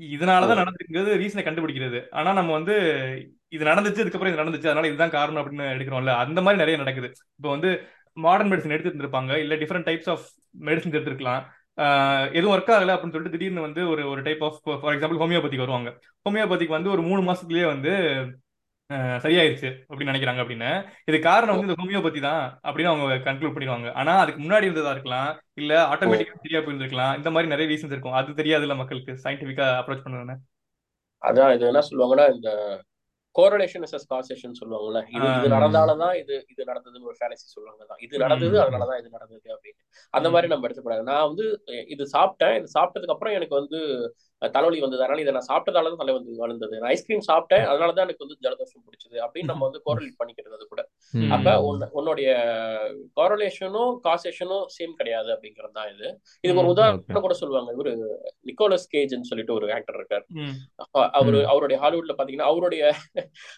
இதனாலதான் 0.00 0.60
நடந்துருக்கிறது 0.62 1.10
ரீசனை 1.22 1.42
கண்டுபிடிக்கிறது. 1.44 1.98
ஆனா 2.12 2.30
நம்ம 2.32 2.52
வந்து 2.52 2.74
இது 3.48 3.64
நடந்துச்சு 3.64 4.02
அதுக்கப்புறம் 4.04 4.32
இது 4.32 4.42
நடந்துச்சு 4.42 4.70
அதனால 4.70 4.88
இதுதான் 4.88 5.16
காரணம் 5.18 5.42
அப்படின்னு 5.42 5.66
எடுக்கிறோம்ல. 5.74 6.14
அந்த 6.24 6.40
மாதிரி 6.42 6.62
நிறைய 6.62 6.76
நடக்குது. 6.76 7.08
இப்போ 7.38 7.50
வந்து 7.50 7.70
மாடர்ன் 8.16 8.50
மெடிசன் 8.50 8.74
எடுத்துட்டு 8.74 8.94
இருந்திருப்பாங்க 8.94 9.36
இல்ல 9.44 9.54
டிஃப்ரெண்ட் 9.54 9.88
டைப்ஸ் 9.88 10.10
ஆஃப் 10.14 10.26
மெடிசன்ஸ் 10.68 10.96
எடுத்திருக்கலாம். 10.96 11.44
எதுவும் 12.36 12.54
ஒர்க் 12.54 12.72
ஆகல 12.74 12.94
அப்படின்னு 12.94 13.14
சொல்லிட்டு 13.14 13.36
திடீர்னு 13.36 13.66
வந்து 13.66 13.82
ஒரு 13.92 14.02
ஒரு 14.10 14.20
டைப் 14.26 14.42
ஆஃப் 14.46 14.58
ஃபார் 14.82 14.94
எக்ஸாம்பிள் 14.94 15.20
ஹோமியோபதிக்கு 15.22 15.66
வருவாங்க. 15.66 15.90
ஹோமியோபதிக்கு 16.26 16.76
வந்து 16.78 16.92
ஒரு 16.94 17.02
மூணு 17.02 17.22
மாசத்துலயே 17.30 17.66
வந்து 17.74 17.92
சரியாயிருச்சு 19.24 19.68
அப்படின்னு 19.88 20.12
நினைக்கிறாங்க 20.12 20.40
அப்படின்னு. 20.44 20.70
இது 21.10 21.18
காரணம் 21.28 21.54
வந்து 21.54 21.68
இந்த 21.68 21.76
ஹோமியோபதி 21.80 22.20
தான் 22.20 22.42
அப்படின்னு 22.66 22.90
அவங்க 22.92 23.16
கன்க்ளூட் 23.28 23.54
பண்ணிடுவாங்க. 23.54 23.88
ஆனா 24.00 24.12
அதுக்கு 24.22 24.40
முன்னாடி 24.42 24.68
இருந்ததா 24.68 24.94
இருக்கலாம் 24.96 25.30
இல்ல 25.60 25.72
ஆட்டோமேட்டிக்கா 25.92 26.42
சரியா 26.44 26.60
போயிருந்திருக்கலாம். 26.60 27.14
இந்த 27.20 27.30
மாதிரி 27.30 27.52
நிறைய 27.52 27.68
ரீசன்ஸ் 27.72 27.94
இருக்கும். 27.94 28.16
அது 28.20 28.38
தெரியாதுல்ல 28.40 28.76
மக்களுக்கு 28.82 29.14
சயின்டிபிக்கா 29.24 29.68
அப்ரோச் 29.80 30.04
பண்ணுறேன் 30.06 30.42
அதான் 31.22 31.52
இது 31.56 31.64
என்ன 31.70 31.82
சொல்லுவாங்கன்னா 31.90 32.26
இந்த 32.36 32.50
கோரலேஷன் 33.38 33.84
இஸ் 33.86 34.08
காசேஷன் 34.12 34.58
சொல்லுவாங்கல்ல. 34.60 35.00
இது 35.16 35.26
இது 35.38 35.48
நடந்தாலதான் 35.54 36.14
இது 36.22 36.34
இது 36.52 36.62
நடந்ததுன்னு 36.70 37.08
ஒரு 37.10 37.18
ஃபேலசி 37.20 37.46
சொல்லுவாங்க 37.54 37.82
தான் 37.90 38.02
இது 38.06 38.22
நடந்தது 38.24 38.56
அதனாலதான் 38.62 39.00
இது 39.02 39.10
நடந்தது 39.16 39.46
அப்படின்னு. 39.54 39.80
அந்த 40.14 40.30
மாதிரி 40.30 40.50
நம்ம 40.52 40.66
எடுத்துக்கூடாது. 40.66 41.04
நான் 41.10 41.26
வந்து 41.28 41.46
இது 41.94 42.04
சாப்பிட்டேன் 42.16 42.56
இது 42.60 42.68
சாப்பிட்டதுக்கு 42.76 43.16
அப்புறம் 43.16 43.36
எனக்கு 43.38 43.56
வந்து 43.60 43.80
தலைவலி 44.50 44.80
வந்தது. 44.80 45.02
அதனால 45.02 45.20
இதை 45.20 45.32
நான் 45.32 45.46
சாப்பிட்டதால 45.48 45.88
தான் 45.88 45.96
தலைவலி 45.96 46.36
வந்தது 46.36 46.78
நான் 46.78 46.90
ஐஸ்கிரீம் 46.90 47.20
சாப்பிட்டேன். 47.32 47.66
அதனால 47.66 47.92
தான் 47.92 48.08
எனக்கு 48.08 48.26
வந்து 48.26 48.36
ஜலதோஷம் 48.42 48.82
பிடிச்சது 48.86 49.16
அப்படின்னு 49.16 49.44
நம்ம 49.44 49.70
வந்து 49.70 49.82
கோரலேட் 49.86 50.20
பண்ணிக்கிறது 50.24 50.54
அது 50.54 50.66
கூட. 50.68 50.88
அப்ப 51.30 51.62
உன்ன- 51.62 51.88
உன்னுடைய 51.92 52.32
காரலேஷனும் 53.20 53.98
காசேஷனும் 54.02 54.66
சேம் 54.78 54.92
கிடையாது 54.96 55.32
அப்படிங்கிறது 55.32 55.70
தான் 55.72 55.94
இது. 55.94 56.20
இதுக்கு 56.40 56.62
ஒரு 56.62 56.70
உதாரணம் 56.70 57.04
கூட 57.20 57.34
சொல்லுவாங்க. 57.34 57.74
இவரு 57.76 58.06
நிக்கோலஸ் 58.40 58.96
கேஜ்னு 58.96 59.20
சொல்லிட்டு 59.20 59.54
ஒரு 59.54 59.74
ஆக்டர் 59.74 59.96
இருக்கார். 59.96 60.24
அவரு. 60.90 61.46
அவருடைய 61.46 61.82
ஹாலிவுட்ல 61.82 62.14
பாத்தீங்கன்னா 62.18 62.42
அவருடைய 62.42 62.94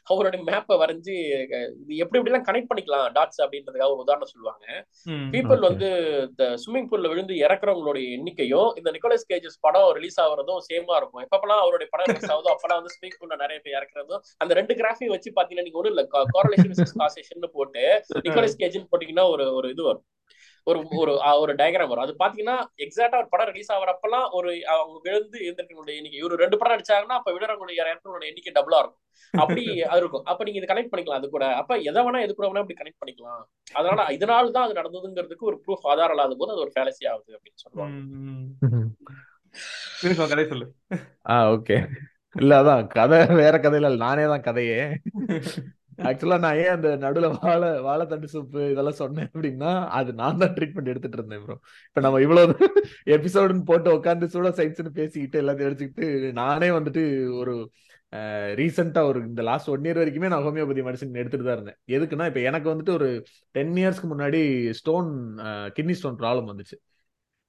அவருடைய 0.05 0.45
மேப்பை 0.53 0.76
வரைஞ்சு 0.76 1.41
இது 1.70 1.97
எப்படி 1.97 2.30
எப்படிலாம் 2.30 2.34
கனெக்ட் 2.34 2.66
பண்ணிக்கலாம் 2.74 3.12
டாட்ஸ் 3.14 3.43
அப்படின்றதுக்காக 3.43 3.82
ஒரு 3.82 3.97
உதாரணம் 3.97 4.26
சொல்லுவாங்க. 4.26 4.87
பீப்புள். 5.09 5.61
வந்து 5.61 5.87
இந்த 6.28 6.55
ஸ்விம்மிங் 6.55 6.87
பூல்ல 6.87 7.09
விழுந்து 7.09 7.34
இறக்குறவங்களுடைய 7.34 8.20
எண்ணிக்கையும் 8.20 8.72
இந்த 8.76 8.91
நிக்கோலஸ் 8.91 9.32
கேஜஸ் 9.32 9.59
படம் 9.61 9.93
ரிலீஸ் 9.93 10.20
ஆகுறதும் 10.20 10.59
சேமா 10.72 10.76
இருக்கும். 11.01 11.22
எப்பப்பெல்லாம் 11.27 11.62
அவருடைய 11.64 11.89
படம் 11.93 12.11
ரிலீஸ் 12.12 12.33
ஆகுதோ 12.35 12.53
அப்பெல்லாம் 12.55 12.81
வந்து 12.81 12.95
ஸ்விம்மிங் 12.97 13.18
பூல்ல 13.20 13.41
நிறைய 13.45 13.59
பேர் 13.64 13.79
இறக்குறதும் 13.79 14.24
அந்த 14.45 14.55
ரெண்டு 14.61 14.77
கிராஃபையும் 14.81 15.14
வச்சு 15.14 15.37
பாத்தீங்கன்னா 15.39 15.66
நீங்க 15.68 15.81
ஒண்ணும் 15.83 15.95
இல்ல 15.95 16.05
காரலேஷன் 16.35 17.01
காசேஷன் 17.05 17.55
போட்டு 17.57 17.85
நிக்கோலஸ் 18.27 18.61
கேஜ்னு 18.64 18.91
போட்டீங்கன்னா 18.93 19.27
ஒரு 19.37 19.47
ஒரு 19.61 19.70
இது 19.77 19.85
வரும். 19.89 20.05
ஒரு 20.66 20.79
ஒரு 21.01 21.12
ஒரு 21.43 21.53
டயக்ராம் 21.59 21.91
வரும். 21.91 22.05
அது 22.05 22.12
பாத்தீங்கன்னா 22.22 22.55
எக்ஸாக்டா 22.85 23.18
ஒரு 23.22 23.29
படம் 23.33 23.51
ரிலீஸ் 23.51 23.70
ஆகிறப்பெல்லாம் 23.74 24.24
ஒரு 24.39 24.51
அவங்க 24.74 24.97
விழுந்து 25.05 25.37
எழுந்திருக்கவங்களுடைய 25.47 25.99
எண்ணிக்கை 25.99 26.18
இவர் 26.20 26.43
ரெண்டு 26.45 26.59
படம் 26.61 26.74
நடிச்சாங்கன்னா 26.74 27.18
அப்ப 27.18 27.33
விழுறவங்களுடைய 27.37 27.77
இறக்குறவங்களுடைய 27.83 28.31
எண்ணிக்கை 28.33 28.53
டபுளா 28.57 28.81
இருக்கும். 28.83 29.03
அப்படி 29.35 29.62
அது 29.93 30.01
இருக்கும். 30.03 30.24
அப்ப 30.31 30.45
நீங்க 30.47 30.59
இது 30.61 30.70
கனெக்ட் 30.72 30.91
பண்ணிக்கலாம் 30.93 31.20
அது 31.20 31.29
கூட. 31.37 31.47
அப்ப 31.61 31.79
எதை 31.91 32.03
வேணா 32.07 32.22
எது 32.27 32.35
கூட 32.35 32.49
வேணா 32.49 32.64
இப்படி 32.64 32.79
கனெக்ட் 32.81 33.01
பண்ணிக்கலாம். 33.03 33.43
அதனால 33.79 34.07
இதனால 34.16 34.51
தான் 34.57 34.66
அது 34.66 34.79
நடந்ததுங்கிறதுக்கு 34.81 35.49
ஒரு 35.51 35.59
ப்ரூஃப் 35.64 35.87
ஆதாரம் 35.93 36.16
இல்லாத 36.16 36.37
போது 36.41 36.53
அது 36.55 36.64
ஒரு 36.66 36.74
ஃபேலசி 36.77 37.07
ஆகுது 37.12 37.37
அப்படின்னு 37.39 37.62
சொல்லுவாங்க. 37.64 37.97
கதை 40.32 40.44
சொல்லு. 40.53 40.66
ஆ 41.32 41.36
ஓகே. 41.55 41.76
இல்ல 42.34 42.53
அதான் 42.62 42.86
கதை 42.99 43.18
வேற 43.42 43.57
கதையில 43.64 43.90
இல்ல 43.90 44.05
நானே 44.07 44.24
தான் 44.32 44.47
கதையே. 44.49 44.80
ஆக்சுவலா 46.09 46.38
நான் 46.44 46.59
ஏன் 46.62 46.72
அந்த 46.74 46.88
நடுவுல 47.05 47.28
வாழை 47.36 47.68
வாழைத்தண்டு 47.86 48.28
சூப்பு 48.32 48.61
இதெல்லாம் 48.72 48.99
சொன்னேன் 49.01 49.28
அப்படின்னா 49.28 49.70
அது 49.99 50.11
நான் 50.20 50.40
தான் 50.42 50.53
ட்ரீட்மெண்ட் 50.57 50.90
எடுத்துட்டு 50.92 51.18
இருந்தேன் 51.18 51.44
ப்ரோ 51.44 51.57
இப்ப 51.88 52.03
நம்ம 52.07 52.20
இவ்வளவு 52.24 52.55
எபிசோடுன்னு 53.16 53.68
போட்டு 53.70 53.90
உட்காந்து 53.99 54.26
சூட 54.34 54.51
சயின்ஸ்னு 54.59 54.92
பேசிக்கிட்டு 54.99 55.40
எல்லாத்தையும் 55.42 55.70
எடுத்துக்கிட்டு 55.70 56.32
நானே 56.40 56.68
வந்துட்டு 56.78 57.05
ஒரு 57.40 57.55
ரீசெண்டா 58.59 59.01
ஒரு 59.11 59.18
இந்த 59.28 59.42
லாஸ்ட் 59.49 59.70
ஒன் 59.74 59.86
இயர் 59.86 60.01
வரைக்குமே 60.01 60.28
நான் 60.32 60.44
ஹோமியோபதி 60.47 60.82
மெடிசன் 60.88 61.18
எடுத்துட்டு 61.22 61.47
தான் 61.47 61.57
இருந்தேன். 61.59 61.78
எதுக்குன்னா 61.97 62.26
இப்ப 62.30 62.40
எனக்கு 62.51 62.68
வந்துட்டு 62.72 62.92
ஒரு 62.99 63.09
டென் 63.55 63.74
இயர்ஸ்க்கு 63.80 64.11
முன்னாடி 64.12 64.42
ஸ்டோன் 64.80 65.09
கிட்னி 65.78 65.97
ஸ்டோன் 66.01 66.20
ப்ராப்ளம் 66.22 66.51
வந்துச்சு. 66.53 66.76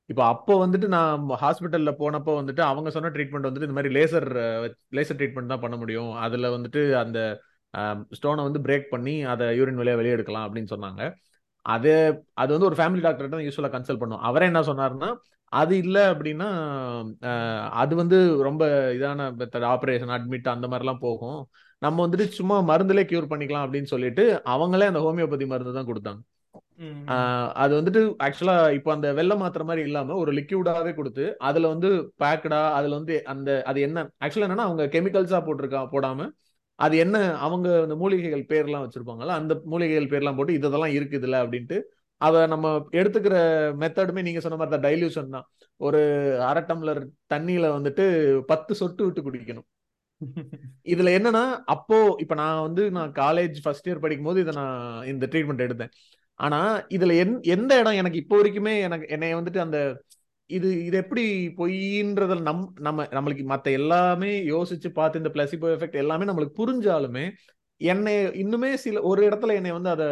இப்போ 0.09 0.23
அப்போ 0.33 0.53
வந்துட்டு 0.63 0.87
நான் 0.95 1.23
ஹாஸ்பிட்டல்ல 1.43 1.91
போனப்போ 2.01 2.33
வந்துட்டு 2.39 2.61
அவங்க 2.71 2.89
சொன்ன 2.95 3.11
ட்ரீட்மெண்ட் 3.15 3.47
வந்துட்டு 3.47 3.67
இந்த 3.67 3.77
மாதிரி 3.79 3.93
லேசர் 3.97 4.27
லேசர் 4.97 5.19
ட்ரீட்மெண்ட் 5.19 5.51
தான் 5.53 5.63
பண்ண 5.65 5.75
முடியும். 5.81 6.11
அதுல 6.25 6.49
வந்துட்டு 6.55 6.81
அந்த 7.03 7.19
ஸ்டோனை 8.17 8.43
வந்து 8.47 8.61
பிரேக் 8.67 8.87
பண்ணி 8.93 9.15
அதை 9.31 9.45
யூரின் 9.59 9.79
வழியாக 9.81 9.99
வெளியே 10.01 10.15
எடுக்கலாம் 10.17 10.45
அப்படின்னு 10.47 10.71
சொன்னாங்க. 10.75 11.01
அது 11.65 11.91
அது 12.41 12.49
வந்து 12.55 12.69
ஒரு 12.69 12.77
ஃபேமிலி 12.79 13.01
டாக்டர் 13.07 13.33
தான் 13.35 13.45
யூஸ்வலாக 13.47 13.73
கன்சல்ட் 13.75 14.01
பண்ணும். 14.03 14.23
அவரே 14.29 14.45
என்ன 14.51 14.61
சொன்னார்னா 14.71 15.09
அது 15.53 15.73
இல்லை 15.83 16.03
அப்படின்னா 16.13 16.47
அது 17.81 17.93
வந்து 18.01 18.17
ரொம்ப 18.47 18.63
இதான 18.97 19.27
ஆப்ரேஷன் 19.75 20.13
அட்மிட் 20.17 20.47
அந்த 20.55 20.67
மாதிரிலாம் 20.71 21.03
போகும். 21.07 21.39
நம்ம 21.81 21.97
வந்துட்டு 22.05 22.25
சும்மா 22.39 22.55
மருந்துலே 22.71 23.03
கியூர் 23.11 23.31
பண்ணிக்கலாம் 23.33 23.65
அப்படின்னு 23.65 23.89
சொல்லிட்டு 23.95 24.23
அவங்களே 24.55 24.89
அந்த 24.91 25.01
ஹோமியோபதி 25.05 25.45
மருந்து 25.53 25.77
தான் 25.79 25.89
கொடுத்தாங்க. 25.91 26.21
அது 27.55 27.73
வந்துட்டு 27.77 28.01
ஆக்சுவலா 28.25 28.55
இப்போ 28.77 28.89
அந்த 28.95 29.07
வெள்ளை 29.13 29.35
மாத்திர 29.41 29.63
மாதிரி 29.63 29.83
இல்லாம 29.87 30.15
ஒரு 30.21 30.31
லிக்யூடாவே 30.39 30.91
கொடுத்து 30.93 31.25
அதுல 31.49 31.69
வந்து 31.73 31.89
பேக்கடா 32.23 32.61
அதுல 32.77 32.97
வந்து 32.99 33.15
அந்த 33.33 33.49
அது 33.69 33.79
என்ன? 33.87 33.99
ஆக்சுவலா 34.23 34.47
என்னன்னா 34.47 34.67
அவங்க 34.69 34.85
கெமிக்கல்ஸா 34.95 35.39
போட்டிருக்கா 35.47 35.81
போடாம 35.93 36.27
அது 36.79 36.95
என்ன 37.03 37.17
அவங்க 37.45 37.67
அந்த 37.83 37.95
மூலிகைகள் 38.01 38.43
பேர்லாம் 38.51 38.83
வச்சிருப்பாங்கல்ல 38.85 39.37
அந்த 39.41 39.53
மூலிகைகள் 39.65 40.11
பேர்லாம் 40.11 40.37
போட்டு 40.39 40.57
இதெல்லாம் 40.59 40.95
இருக்குதுல்ல 40.97 41.37
அப்படின்ட்டு 41.43 41.77
அதை 42.21 42.39
நம்ம 42.53 42.67
எடுத்துக்கிற 42.99 43.35
மெத்தடுமே 43.81 44.21
நீங்க 44.27 44.41
சொன்ன 44.43 44.57
மாதிரி 44.59 44.73
தான் 44.75 44.85
டைல்யூஷன் 44.87 45.33
தான். 45.35 45.45
ஒரு 45.79 45.99
அரை 46.49 46.61
டம்ளர் 46.69 47.01
தண்ணியில 47.33 47.65
வந்துட்டு 47.77 48.05
பத்து 48.51 48.73
சொட்டு 48.81 49.01
விட்டு 49.05 49.21
குடிக்கணும். 49.27 49.67
இதுல 50.85 51.09
என்னன்னா 51.17 51.43
அப்போ 51.73 51.97
இப்ப 52.23 52.35
நான் 52.41 52.63
வந்து 52.67 52.83
நான் 52.97 53.11
காலேஜ் 53.19 53.57
ஃபர்ஸ்ட் 53.63 53.87
இயர் 53.89 54.03
படிக்கும் 54.05 54.29
போது 54.29 54.41
இதை 54.45 54.53
நான் 54.61 54.79
இந்த 55.11 55.25
ட்ரீட்மெண்ட் 55.33 55.65
எடுத்தேன். 55.67 55.93
ஆனா 56.37 56.59
இதுல 56.81 57.13
எந் 57.23 57.41
எந்த 57.41 57.79
இடம் 57.79 57.93
எனக்கு 57.93 58.17
இப்போ 58.17 58.43
வரைக்குமே 58.43 58.79
எனக்கு 58.79 59.07
என்னைய 59.07 59.35
வந்துட்டு 59.35 59.57
அந்த 59.57 60.03
இது 60.45 60.85
இது 60.85 60.97
எப்படி 60.97 61.23
பொய்ன்றதில் 61.57 62.41
நம் 62.41 62.73
நம்ம 62.79 63.03
நம்மளுக்கு 63.03 63.43
மத்த 63.49 63.71
எல்லாமே 63.71 64.41
யோசிச்சு 64.43 64.89
பார்த்து 64.89 65.17
இந்த 65.17 65.31
பிளசிபோ 65.33 65.69
எஃபெக்ட் 65.75 66.01
எல்லாமே 66.03 66.25
நம்மளுக்கு 66.25 66.57
புரிஞ்சாலுமே 66.57 67.31
என்னை 67.77 68.27
இன்னுமே 68.27 68.73
சில 68.73 69.01
ஒரு 69.01 69.29
இடத்துல 69.29 69.53
என்னை 69.53 69.71
வந்து 69.71 69.89
அதை 69.89 70.05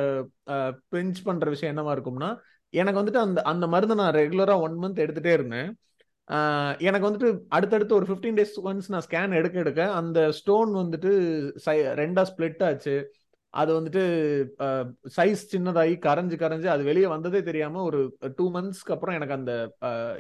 பிரிஞ்ச் 0.92 1.24
பண்ற 1.24 1.50
விஷயம் 1.50 1.78
என்னவா 1.78 1.96
இருக்கும்னா 1.96 2.30
எனக்கு 2.70 3.02
வந்துட்டு 3.02 3.24
அந்த 3.26 3.42
அந்த 3.42 3.68
மருந்து 3.68 3.96
நான் 3.96 4.14
ரெகுலரா 4.14 4.60
ஒன் 4.60 4.78
மந்த் 4.82 5.00
எடுத்துட்டே 5.00 5.34
இருந்தேன். 5.34 5.70
எனக்கு 6.80 7.08
வந்துட்டு 7.10 7.40
அடுத்தடுத்து 7.48 7.96
ஒரு 7.96 8.06
ஃபிஃப்டீன் 8.06 8.38
டேஸ் 8.40 8.58
ஒன்ஸ் 8.64 8.88
நான் 8.88 9.02
ஸ்கேன் 9.10 9.36
எடுக்க 9.36 9.60
எடுக்க 9.60 9.92
அந்த 9.92 10.32
ஸ்டோன் 10.32 10.74
வந்துட்டு 10.74 11.12
சை- 11.66 11.94
ரெண்டா 12.02 12.26
ஸ்பிளிட் 12.32 12.64
ஆச்சு. 12.64 12.96
அது 13.62 13.72
வந்துட்டு 13.78 14.04
சைஸ் 15.18 15.44
சின்னதாகி 15.54 15.96
கரைஞ்சு 16.08 16.38
கரைஞ்சு 16.44 16.68
அது 16.76 16.84
வெளியே 16.90 17.08
வந்ததே 17.16 17.42
தெரியாம 17.50 17.84
ஒரு 17.90 18.00
டூ 18.38 18.46
மந்த்ஸ்க்கு 18.56 18.96
அப்புறம் 18.96 19.18
எனக்கு 19.18 19.38
அந்த 19.40 19.54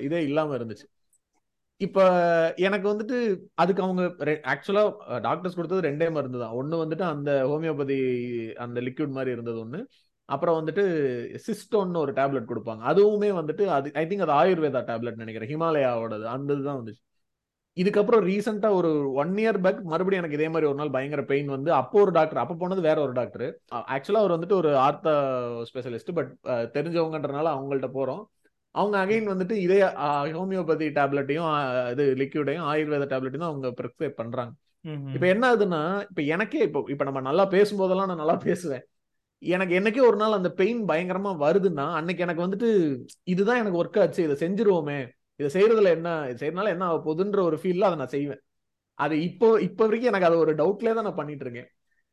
இதே 0.07 0.21
இல்லாம 0.29 0.55
இருந்துச்சு. 0.57 0.85
இப்ப 1.81 1.99
எனக்கு 2.67 2.87
வந்துட்டு 2.91 3.17
அதுக்கு 3.61 3.81
அவங்க 3.85 4.03
ஆக்சுவலா 4.53 4.83
டாக்டர்ஸ் 5.27 5.57
கொடுத்தது 5.57 5.87
ரெண்டே 5.87 6.07
மருந்து 6.17 6.39
தான். 6.43 6.55
ஒன்னு 6.59 6.81
வந்துட்டு 6.83 7.05
அந்த 7.13 7.31
ஹோமியோபதி 7.51 7.97
அந்த 8.65 8.81
லிக்விட் 8.87 9.15
மாதிரி 9.17 9.33
இருந்தது 9.35 9.59
ஒன்று 9.63 9.81
அப்புறம் 10.29 10.57
வந்துட்டு 10.59 10.83
சிஸ்டோன்னு 11.47 12.01
ஒரு 12.03 12.13
டேப்லெட் 12.19 12.51
கொடுப்பாங்க. 12.51 12.81
அதுவுமே 12.91 13.31
வந்துட்டு 13.39 13.65
அது 13.77 13.91
ஐ 14.01 14.05
திங்க் 14.11 14.25
அது 14.27 14.35
ஆயுர்வேதா 14.41 14.81
டேப்லெட் 14.91 15.21
நினைக்கிறேன். 15.23 15.51
ஹிமாலயாவோடது. 15.53 16.25
அந்த 16.35 16.49
இதுதான் 16.55 16.79
வந்துச்சு. 16.81 17.03
இதுக்கப்புறம் 17.77 18.21
ரீசெண்டா 18.25 18.69
ஒரு 18.71 18.89
ஒன் 19.13 19.33
இயர் 19.37 19.59
பேக் 19.61 19.79
மறுபடியும் 19.83 20.21
எனக்கு 20.21 20.37
இதே 20.37 20.47
மாதிரி 20.49 20.69
ஒரு 20.69 20.77
நாள் 20.77 20.91
பயங்கர 20.91 21.21
பெயின் 21.23 21.49
வந்து 21.55 21.69
அப்போ 21.73 21.97
ஒரு 22.01 22.11
டாக்டர் 22.11 22.41
அப்போ 22.43 22.55
போனது 22.55 22.81
வேற 22.81 22.97
ஒரு 23.01 23.11
டாக்டர் 23.11 23.45
ஆக்சுவலா 23.95 24.21
அவர் 24.23 24.35
வந்துட்டு 24.35 24.57
ஒரு 24.59 24.69
ஆர்த்தா 24.85 25.13
ஸ்பெஷலிஸ்ட் 25.69 26.11
பட் 26.13 26.31
தெரிஞ்சவங்கன்றனால 26.75 27.51
அவங்கள்ட்ட 27.55 27.89
போறோம். 27.97 28.21
அவங்க 28.75 28.95
அகைன் 29.03 29.31
வந்துட்டு 29.33 29.55
இதே 29.65 29.79
ஹோமியோபதி 30.37 30.87
டேப்லெட்டையும் 30.97 31.49
இது 31.91 32.05
லிக்யூடையும் 32.21 32.65
ஆயுர்வேத 32.71 33.05
டேப்லெட்டையும் 33.11 33.49
அவங்க 33.49 33.67
ப்ரிஸ்கிரைப் 33.79 34.19
பண்றாங்க. 34.21 34.53
இப்ப 35.15 35.25
என்ன 35.33 35.43
ஆகுதுன்னா 35.51 35.81
இப்ப 36.09 36.21
எனக்கே 36.35 36.61
இப்போ 36.67 36.79
இப்ப 36.93 37.03
நம்ம 37.03 37.21
நல்லா 37.21 37.45
பேசும்போதெல்லாம் 37.53 38.09
நான் 38.11 38.21
நல்லா 38.23 38.37
பேசுவேன். 38.47 38.83
எனக்கு 39.43 39.73
என்னைக்கே 39.79 40.01
ஒரு 40.09 40.17
நாள் 40.17 40.37
அந்த 40.39 40.49
பெயின் 40.59 40.81
பயங்கரமா 40.89 41.31
வருதுன்னா 41.45 41.85
அன்னைக்கு 41.99 42.23
எனக்கு 42.23 42.45
வந்துட்டு 42.45 42.69
இதுதான் 43.33 43.61
எனக்கு 43.61 43.81
ஒர்க் 43.83 43.99
ஆச்சு 44.03 44.21
இதை 44.27 44.37
செஞ்சிருவோமே. 44.43 44.99
இதை 45.39 45.49
செய்யறதுல 45.55 45.89
என்ன 45.97 46.09
இது 46.29 46.39
செய்யறதுனால 46.41 46.73
என்ன 46.75 46.85
ஆக 46.89 46.99
போகுதுன்ற 47.05 47.39
ஒரு 47.49 47.57
ஃபீல்ல 47.61 47.87
அதை 47.89 47.97
நான் 48.01 48.13
செய்வேன். 48.15 48.41
அது 48.99 49.15
இப்போ 49.27 49.47
இப்போ 49.67 49.83
வரைக்கும் 49.85 50.11
எனக்கு 50.11 50.27
அது 50.29 50.37
ஒரு 50.43 50.51
டவுட்லேயே 50.59 50.95
தான் 50.97 51.07
நான் 51.07 51.19
பண்ணிட்டு 51.19 51.45
இருக்கேன் 51.47 51.69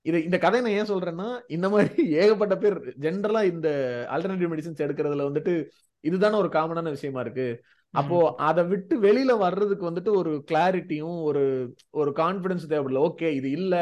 இது 0.07 0.19
இந்த 0.29 0.37
கதை 0.45 0.61
நான் 0.63 0.77
ஏன் 0.79 0.91
சொல்றேன்னா 0.91 1.27
இந்த 1.55 1.67
மாதிரி 1.73 1.91
ஏகப்பட்ட 2.23 2.55
பேர் 2.63 2.77
ஜென்ரலா 3.05 3.41
இந்த 3.53 3.69
ஆல்டர்னேட்டிவ் 4.15 4.53
மெடிசின்ஸ் 4.53 4.85
எடுக்கிறதுல 4.87 5.27
வந்துட்டு 5.29 5.53
இதுதானே 6.05 6.37
ஒரு 6.43 6.51
காமனான 6.57 6.93
விஷயமா 6.97 7.21
இருக்கு. 7.25 7.47
அப்போ 7.95 8.17
அதை 8.49 8.63
விட்டு 8.71 8.95
வெளியில 9.07 9.33
வர்றதுக்கு 9.45 9.85
வந்துட்டு 9.89 10.13
ஒரு 10.21 10.33
கிளாரிட்டியும் 10.51 11.19
ஒரு 11.29 11.43
ஒரு 12.01 12.11
கான்பிடன்ஸ் 12.21 12.71
தேவைப்படல. 12.71 13.03
ஓகே 13.09 13.29
இது 13.39 13.49
இல்ல. 13.59 13.75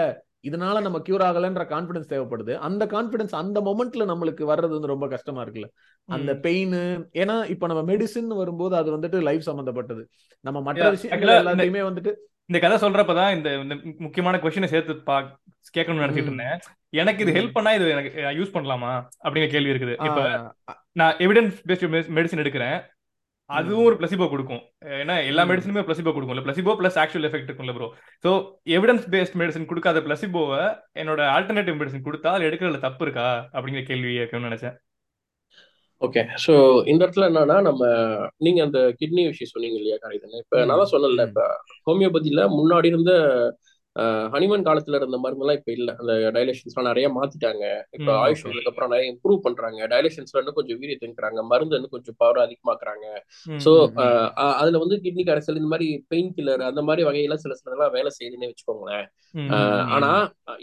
இதனால 0.48 0.80
நம்ம 0.80 0.98
கியூர் 0.98 1.22
ஆகலன்ற 1.22 1.64
கான்பிடன்ஸ் 1.64 2.10
தேவைப்படுது. 2.10 2.54
அந்த 2.54 2.86
கான்பிடன்ஸ் 2.86 3.30
அந்த 3.30 3.60
மொமெண்ட்ல 3.60 3.98
நம்மளுக்கு 3.98 4.40
வர்றது 4.40 4.68
வந்து 4.68 4.86
ரொம்ப 4.86 5.08
கஷ்டமா 5.08 5.44
இருக்குல்ல. 5.44 5.64
அந்த 6.06 6.34
பெயின் 6.34 6.72
ஏன்னா 7.12 7.50
இப்ப 7.50 7.66
நம்ம 7.66 7.92
மெடிசின் 7.92 8.26
வரும்போது 8.26 8.76
அது 8.76 8.96
வந்துட்டு 8.96 9.22
லைஃப் 9.22 9.40
சம்பந்தப்பட்டது. 9.40 10.08
நம்ம 10.40 10.60
மற்ற 10.60 10.90
விஷயங்கள் 10.90 11.44
எல்லாத்தையுமே 11.44 11.82
வந்துட்டு 11.84 12.12
இந்த 12.44 12.68
கதை 12.68 12.90
சொல்றப்பதான் 12.90 13.36
இந்த 13.36 13.58
இந்த 13.58 13.76
முக்கியமான 13.98 14.36
கொஸ்டினை 14.36 14.64
சேர்த்து 14.64 14.96
பா 14.96 15.40
கேட்கணும்னு 15.76 15.80
நினைச்சிட்டு. 15.80 16.16
இருந்தேன். 16.16 16.58
எனக்கு 16.88 17.26
இது. 17.26 17.40
ஹெல்ப் 17.40 17.52
பண்ணா 17.52 17.72
இது 17.72 17.90
எனக்கு 17.90 18.20
யூஸ் 18.20 18.56
பண்ணலாமா? 18.56 19.06
அப்படிங்கிற 19.24 19.48
கேள்வி 19.48 19.70
இருக்குது. 19.70 20.04
இப்ப 20.04 20.54
நான் 20.92 21.16
எவிடன்ஸ் 21.16 21.56
பேஸ்ட் 21.68 22.10
மெடிசன் 22.16 22.42
எடுக்கிறேன். 22.42 22.80
அதுவும் 23.58 23.86
ஒரு 23.88 23.96
பிளசிபோ 24.00 24.26
கொடுக்கும். 24.32 24.60
ஏன்னா 25.00 25.14
எல்லா. 25.30 25.42
மெடிசனுமே 25.50 25.82
பிளசிபோ 25.86 26.12
கொடுக்கும்ல 26.16 26.44
பிளசிபோ 26.46 26.72
பிளஸ் 26.80 26.98
ஆக்சுவல் 27.02 27.26
எஃபெக்ட் 27.28 27.48
இருக்கும்ல 27.50 27.74
bro 27.76 27.88
so 28.24 28.30
evidence 28.76 29.06
based 29.14 29.38
medicine 29.40 29.70
கொடுக்காத 29.70 30.00
பிளசிபோவை 30.06 30.60
என்னோட 31.02 31.20
ஆல்டர்னேட்டிவ் 31.36 31.78
மெடிசன் 31.80 32.06
கொடுத்தா 32.08 32.30
அது 32.36 32.48
எடுக்கிறதுல 32.50 32.80
தப்பு 32.86 33.04
இருக்கா? 33.06 33.26
அப்படிங்கிற 33.56 33.82
கேள்வி 33.90 34.12
கேட்கணும்னு 34.18 34.50
நினைச்சேன். 34.50 34.76
ஓகே 36.02 36.20
ஸோ 36.44 36.52
இந்த 36.90 37.00
இடத்துல 37.04 37.26
என்னன்னா 37.30 37.56
நம்ம 37.68 37.82
நீங்க 38.44 38.60
அந்த 38.66 38.80
கிட்னி 39.00 39.22
விஷயம் 39.30 39.52
சொன்னீங்க 39.54 39.76
இல்லையா 39.80 39.96
காரிதன் 40.04 40.42
இப்ப 40.44 40.64
நான் 40.68 40.80
தான் 40.82 40.92
சொன்னல. 40.94 41.26
இப்ப 41.30 41.42
ஹோமியோபதியில 41.88 42.44
முன்னாடி 42.58 42.88
இருந்த 42.92 43.12
ஹனிமன் 44.32 44.66
காலத்துல 44.66 44.94
இருந்த 44.94 45.16
மருந்தெல்லாம் 45.22 45.52
இப்ப 45.52 45.72
இல்ல. 45.72 45.94
அந்த 45.98 46.12
டைலேஷன்ஸ்லாம் 46.34 46.82
நிறைய 46.82 47.06
மாத்திட்டாங்க. 47.10 47.64
இப்ப 47.90 48.10
ஆயுஷ். 48.20 48.42
வந்ததுக்கு 48.44 48.70
அப்புறம் 48.70 48.90
நிறைய 48.90 49.06
இம்ப்ரூவ் 49.12 49.38
பண்றாங்க. 49.38 49.86
டைலேஷன்ஸ்ல 49.86 50.40
இன்னும் 50.40 50.54
கொஞ்சம் 50.54 50.78
வீரிய 50.78 50.98
திங்கிறாங்க 51.00 51.42
மருந்து 51.44 51.74
இன்னும் 51.74 51.90
கொஞ்சம் 51.90 52.14
பவர் 52.18 52.40
அதிகமாக்குறாங்க. 52.44 53.06
சோ. 53.64 53.72
அதுல 54.54 54.78
வந்து 54.78 54.96
கிட்னி 54.96 55.24
கரைசல் 55.24 55.60
இந்த 55.60 55.70
மாதிரி 55.70 55.88
பெயின் 56.08 56.32
கில்லர் 56.36 56.62
அந்த 56.62 56.82
மாதிரி 56.82 57.04
வகையில 57.08 57.34
சில 57.36 57.54
சிலதெல்லாம் 57.54 57.90
வேலை 57.90 58.10
செய்யுதுன்னே 58.18 58.50
வச்சுக்கோங்களேன். 58.50 59.06
ஆனா 59.88 60.12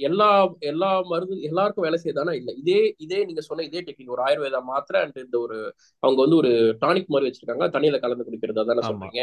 எல்லா 0.08 0.30
எல்லா 0.66 1.02
மருந்து 1.06 1.42
எல்லாருக்கும் 1.42 1.84
வேலை 1.84 2.00
செய்யுதானா 2.04 2.34
இல்ல. 2.34 2.52
இதே 2.54 2.80
இதே 2.98 3.26
நீங்க 3.26 3.42
சொன்ன 3.42 3.64
இதே 3.64 3.82
டெக்னிக் 3.82 4.06
ஒரு 4.08 4.24
ஆயுர்வேதா 4.24 4.62
மாத்திரை 4.64 5.02
அண்ட் 5.02 5.18
இந்த 5.18 5.40
ஒரு 5.40 5.58
அவங்க 6.04 6.20
வந்து 6.22 6.36
ஒரு 6.36 6.52
டானிக் 6.82 7.06
மாதிரி 7.08 7.28
வச்சிருக்காங்க. 7.28 7.66
தண்ணியில 7.76 8.00
கலந்து 8.00 8.28
குடிக்கிறது 8.28 8.60
அதானே. 8.60 8.84
சொல்றீங்க. 8.90 9.22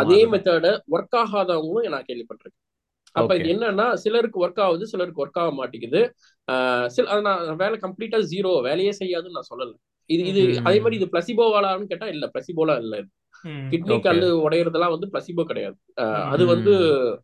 அதே. 0.00 0.20
மெத்தட 0.26 0.66
ஒர்க் 0.90 1.16
ஆகாதவங்களும் 1.22 1.88
நான் 1.88 2.08
கேள்விப்பட்டிருக்கேன். 2.08 2.58
அப்ப. 3.14 3.34
இது 3.36 3.48
என்னன்னா 3.48 3.86
சிலருக்கு 3.96 4.38
ஒர்க் 4.44 4.60
ஆகுது 4.60 4.86
சிலருக்கு 4.86 5.22
ஒர்க் 5.24 5.38
ஆக 5.38 5.50
மாட்டேங்குது 5.52 6.00
ஆஹ் 6.48 6.86
சில 6.88 7.08
அது 7.08 7.22
நான் 7.22 7.56
வேலை 7.56 7.78
கம்ப்ளீட்டா 7.78 8.18
ஜீரோ 8.30 8.52
வேலையே 8.62 8.92
செய்யாதுன்னு 9.00 9.38
நான் 9.38 9.50
சொல்லல 9.52 9.72
இது 10.10 10.22
இது. 10.24 10.42
அதே 10.60 10.78
மாதிரி 10.80 10.96
இது 10.96 11.08
பிளசிபோவாலான்னு 11.12 11.90
கேட்டா 11.90 12.06
இல்ல 12.06 12.26
பிளசிபோலாம் 12.34 12.80
இல்ல 12.80 12.94
ம். 12.98 13.08
கிட்னி. 13.72 13.96
கல்லு 14.00 14.28
உடையறதெல்லாம் 14.44 14.94
வந்து 14.94 15.10
பிளசிபோ 15.12 15.44
கிடையாது. 15.44 15.76
அது 16.32 16.44
வந்து. 16.46 16.72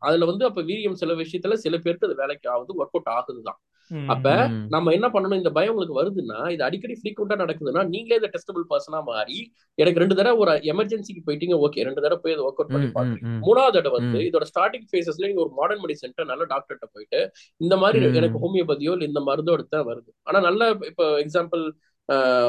அதுல 0.00 0.24
வந்து 0.24 0.44
அப்ப 0.44 0.62
வீரியம் 0.62 1.00
சில 1.02 1.14
விஷயத்துல 1.14 1.56
சில 1.62 1.78
பேருக்கு 1.78 2.08
அது 2.08 2.20
வேலைக்கு 2.22 2.48
ஆகுது 2.50 2.80
ஒர்க் 2.80 2.96
அவுட் 2.96 3.14
ஆகுதுதான். 3.14 3.60
அப்ப. 4.08 4.26
நம்ம 4.70 4.92
என்ன 4.92 5.06
பண்ணணும் 5.08 5.40
இந்த 5.40 5.50
பயம் 5.50 5.72
உங்களுக்கு 5.72 5.98
வருதுன்னா 5.98 6.38
இது 6.50 6.62
அடிக்கடி 6.64 6.94
ஃப்ரீக்வெண்டா 7.00 7.36
நடக்குதுன்னா 7.42 7.82
நீங்களே 7.90 8.18
இந்த 8.20 8.30
டெஸ்டபிள் 8.34 8.64
பர்சனா 8.70 9.00
மாறி 9.08 9.38
எனக்கு 9.78 10.02
ரெண்டு 10.02 10.14
தடவை 10.14 10.38
ஒரு 10.38 10.52
எமர்ஜென்சிக்கு 10.72 11.22
போயிட்டீங்க 11.26 11.56
ஓகே 11.64 11.84
ரெண்டு 11.84 12.02
தடவை 12.02 12.20
போய் 12.24 12.36
ஒர்க் 12.46 12.60
அவுட் 12.60 12.74
பண்ணி 12.74 12.88
பாக்குறீங்க. 12.96 13.32
மூணாவது 13.46 13.76
தடவை 13.78 13.96
வந்து. 13.98 14.20
இதோட 14.28 14.46
ஸ்டார்டிங் 14.52 14.86
ஃபேசஸ்ல 14.90 15.28
நீங்க 15.28 15.44
ஒரு 15.46 15.52
மாடர்ன் 15.58 15.82
மெடிசன் 15.84 16.02
நல்ல 16.32 16.44
டாக்டர்கிட்ட 16.52 16.88
போயிட்டு 16.94 17.20
இந்த 17.60 17.76
மாதிரி. 17.76 17.92
எனக்கு 18.20 18.42
ஹோமியோபதியோ 18.44 18.94
இல்ல 18.96 19.04
இந்த 19.04 19.22
மருந்தோ 19.28 19.56
எடுத்தா 19.58 19.80
வருது 19.90 20.10
ஆனா 20.26 20.40
நல்ல 20.40 20.62
இப்போ 20.90 21.06
எக்ஸாம்பிள் 21.24 21.64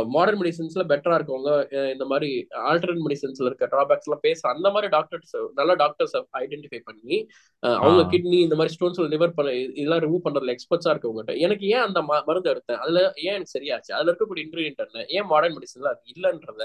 மாடர்ன் 0.10 0.40
மெடிசன்ஸ்ல 0.40 0.84
பெட்டரா 0.84 1.16
இருக்கவங்க 1.18 1.50
இந்த 1.92 2.06
மாதிரி 2.06 2.30
ஆல்டர்னேட் 2.70 3.04
மெடிசன்ஸ்ல 3.06 3.46
இருக்க 3.46 3.66
டிராபேக்ஸ் 3.66 4.08
எல்லாம் 4.08 4.24
பேச 4.26 4.42
அந்த 4.50 4.68
மாதிரி 4.72 4.88
டாக்டர்ஸ் 4.88 5.36
நல்ல 5.54 5.72
டாக்டர்ஸ் 5.76 6.16
ஐடென்டிஃபை 6.40 6.80
பண்ணி 6.84 7.18
அவங்க. 7.80 8.02
கிட்னி 8.12 8.40
இந்த 8.46 8.56
மாதிரி 8.56 8.74
ஸ்டோன்ஸ் 8.74 9.00
லிவர் 9.14 9.36
பண்ண 9.38 9.52
இதெல்லாம் 9.74 10.04
ரிமூவ் 10.04 10.26
பண்றதுல 10.26 10.56
எக்ஸ்பர்ட்ஸா 10.56 10.92
இருக்கவங்ககிட்ட 10.94 11.36
எனக்கு 11.46 11.68
ஏன் 11.68 11.86
அந்த 11.86 12.00
மருந்து 12.28 12.52
எடுத்தேன் 12.54 12.82
அதுல 12.84 13.00
ஏன் 13.24 13.36
எனக்கு 13.36 13.56
சரியாச்சு 13.56 13.94
அதுல 13.98 14.12
இருக்கக்கூடிய 14.12 14.46
இன்கிரீடியன்ட் 14.46 14.84
என்ன 14.86 15.06
ஏன் 15.18 15.30
மாடர்ன் 15.32 15.56
மெடிசன்ல 15.58 15.94
அது 15.94 16.12
இல்லன்றத 16.14 16.64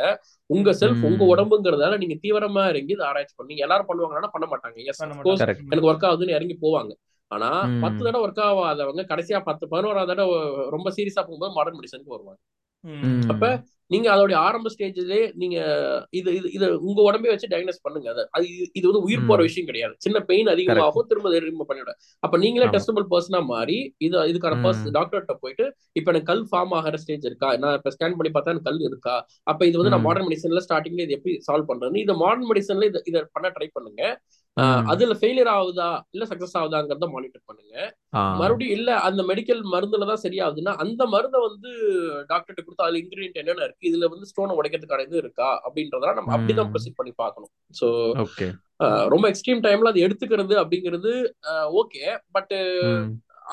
உங்க 0.50 0.70
செல்ஃப் 0.82 1.04
உங்க. 1.04 1.22
உடம்புங்கிறதால 1.32 1.98
நீங்க 1.98 2.18
தீவிரமா 2.24 2.64
இறங்கி 2.68 2.92
இதை 2.92 3.06
ஆராய்ச்சி 3.06 3.36
பண்ணி 3.36 3.64
எல்லாரும் 3.66 3.90
பண்ணுவாங்கன்னா 3.90 4.32
பண்ண 4.32 4.48
மாட்டாங்க 4.52 4.78
எஸ். 4.84 5.02
எனக்கு 5.68 5.90
ஒர்க் 5.90 6.08
ஆகுதுன்னு 6.08 6.36
இறங்கி 6.38 6.56
போவாங்க 6.62 6.92
ஆனா. 7.30 7.48
பத்து 7.82 8.00
தடவை 8.00 8.22
ஒர்க் 8.24 8.40
ஆகாதவங்க 8.44 9.02
கடைசியா 9.10 9.38
பத்து 9.48 9.64
பதினோராவது 9.68 10.10
தடவை 10.12 10.36
ரொம்ப 10.74 10.88
சீரியஸா 10.96 11.22
போகும்போது 11.22 11.54
மாடர்ன் 11.54 11.78
மெடிசனுக்கு 11.78 12.14
வருவாங்க. 12.16 12.40
அப்ப 13.32 13.44
நீங்க 13.90 14.08
அதோடைய 14.12 14.36
ஆரம்ப 14.40 14.70
ஸ்டேஜ்லயே 14.72 15.22
நீங்க 15.34 15.56
இது 16.12 16.30
இது 16.36 16.48
இது 16.56 16.66
உங்க 16.82 17.00
உடம்பே 17.06 17.30
வச்சு 17.30 17.48
டயக்னோஸ் 17.50 17.80
பண்ணுங்க 17.82 18.08
அதை 18.12 18.22
அது 18.36 18.44
இது- 18.74 18.88
வந்து 18.88 19.02
உயிர் 19.06 19.24
போற. 19.28 19.38
விஷயம் 19.46 19.66
கிடையாது 19.66 19.94
சின்ன 19.98 20.18
பெயின் 20.28 20.50
அதிகமாகும் 20.52 21.08
திரும்ப 21.10 21.32
ரிமூவ் 21.44 21.68
பண்ணிவிட 21.70 21.92
அப்ப 22.22 22.38
நீங்களே. 22.42 22.68
டெஸ்டபிள் 22.74 23.06
பர்சனா 23.10 23.40
மாறி 23.48 23.78
இது 24.00 24.22
இதுக்கான 24.30 24.58
பர்ஸ் 24.62 24.82
ம். 24.82 24.92
டாக்டர்கிட்ட 24.96 25.34
போயிட்டு 25.42 25.66
இப்ப 25.96 26.06
எனக்கு 26.12 26.30
கல் 26.30 26.44
ஃபார்ம் 26.48 26.74
ஆகிற 26.78 26.98
ஸ்டேஜ் 26.98 27.26
இருக்கா 27.26 27.50
நான் 27.62 27.76
இப்ப 27.78 27.92
ஸ்கேன் 27.96 28.16
பண்ணி 28.18 28.32
பார்த்தா 28.32 28.54
எனக்கு 28.54 28.70
கல் 28.70 28.86
இருக்கா 28.88 29.16
அப்ப 29.46 29.60
இது 29.64 29.76
வந்து 29.80 29.94
நான். 29.94 30.06
மாடர்ன் 30.06 30.28
மெடிசன்ல 30.28 30.62
ஸ்டார்டிங்ல 30.66 31.06
இது 31.06 31.16
எப்படி 31.18 31.34
சால்வ் 31.48 31.70
பண்றது 31.70 32.02
இந்த 32.04 32.16
மாடர்ன் 32.20 32.48
மெடிசன்ல 32.50 32.86
இதை 33.06 33.22
பண்ண 33.32 33.48
ட்ரை 33.56 33.68
பண்ணுங்க. 33.72 34.02
அதுல 34.92 35.14
ஃபெயிலியர் 35.18 35.50
ஆகுதா 35.54 35.88
இல்ல 36.14 36.24
சக்சஸ் 36.30 36.56
ஆகுதாங்கிறத 36.60 37.06
மானிட்டர் 37.12 37.48
பண்ணுங்க. 37.50 37.74
மறுபடியும் 38.40 38.76
இல்ல 38.78 38.90
அந்த 39.08 39.22
மெடிக்கல் 39.30 39.62
மருந்துல 39.74 40.08
தான் 40.10 40.22
சரியாகுதுன்னா 40.24 40.72
அந்த 40.84 41.02
மருந்தை 41.14 41.40
வந்து 41.46 41.70
டாக்டர்கிட்ட 42.30 42.62
கொடுத்து 42.64 42.86
அதுல 42.86 43.00
இன்கிரீடியன்ட் 43.02 43.40
என்னென்ன 43.42 43.64
இருக்கு 43.68 43.88
இதுல 43.90 44.08
வந்து 44.14 44.28
ஸ்டோனை 44.30 44.56
உடைக்கிறதுக்கான 44.60 45.06
இது 45.08 45.22
இருக்கா 45.24 45.48
அப்படின்றதெல்லாம் 45.66 46.18
நம்ம 46.20 46.34
அப்படிதான். 46.36 46.70
ப்ரொசீட் 46.74 46.98
பண்ணி 47.00 47.14
பார்க்கணும். 47.22 47.52
ஸோ 47.80 47.88
ரொம்ப 49.14 49.24
எக்ஸ்ட்ரீம் 49.30 49.64
டைம்ல 49.66 49.92
அது 49.92 50.04
எடுத்துக்கிறது 50.06 50.54
அப்படிங்கிறது 50.62 51.12
ஓகே 51.80 52.04
பட். 52.36 52.54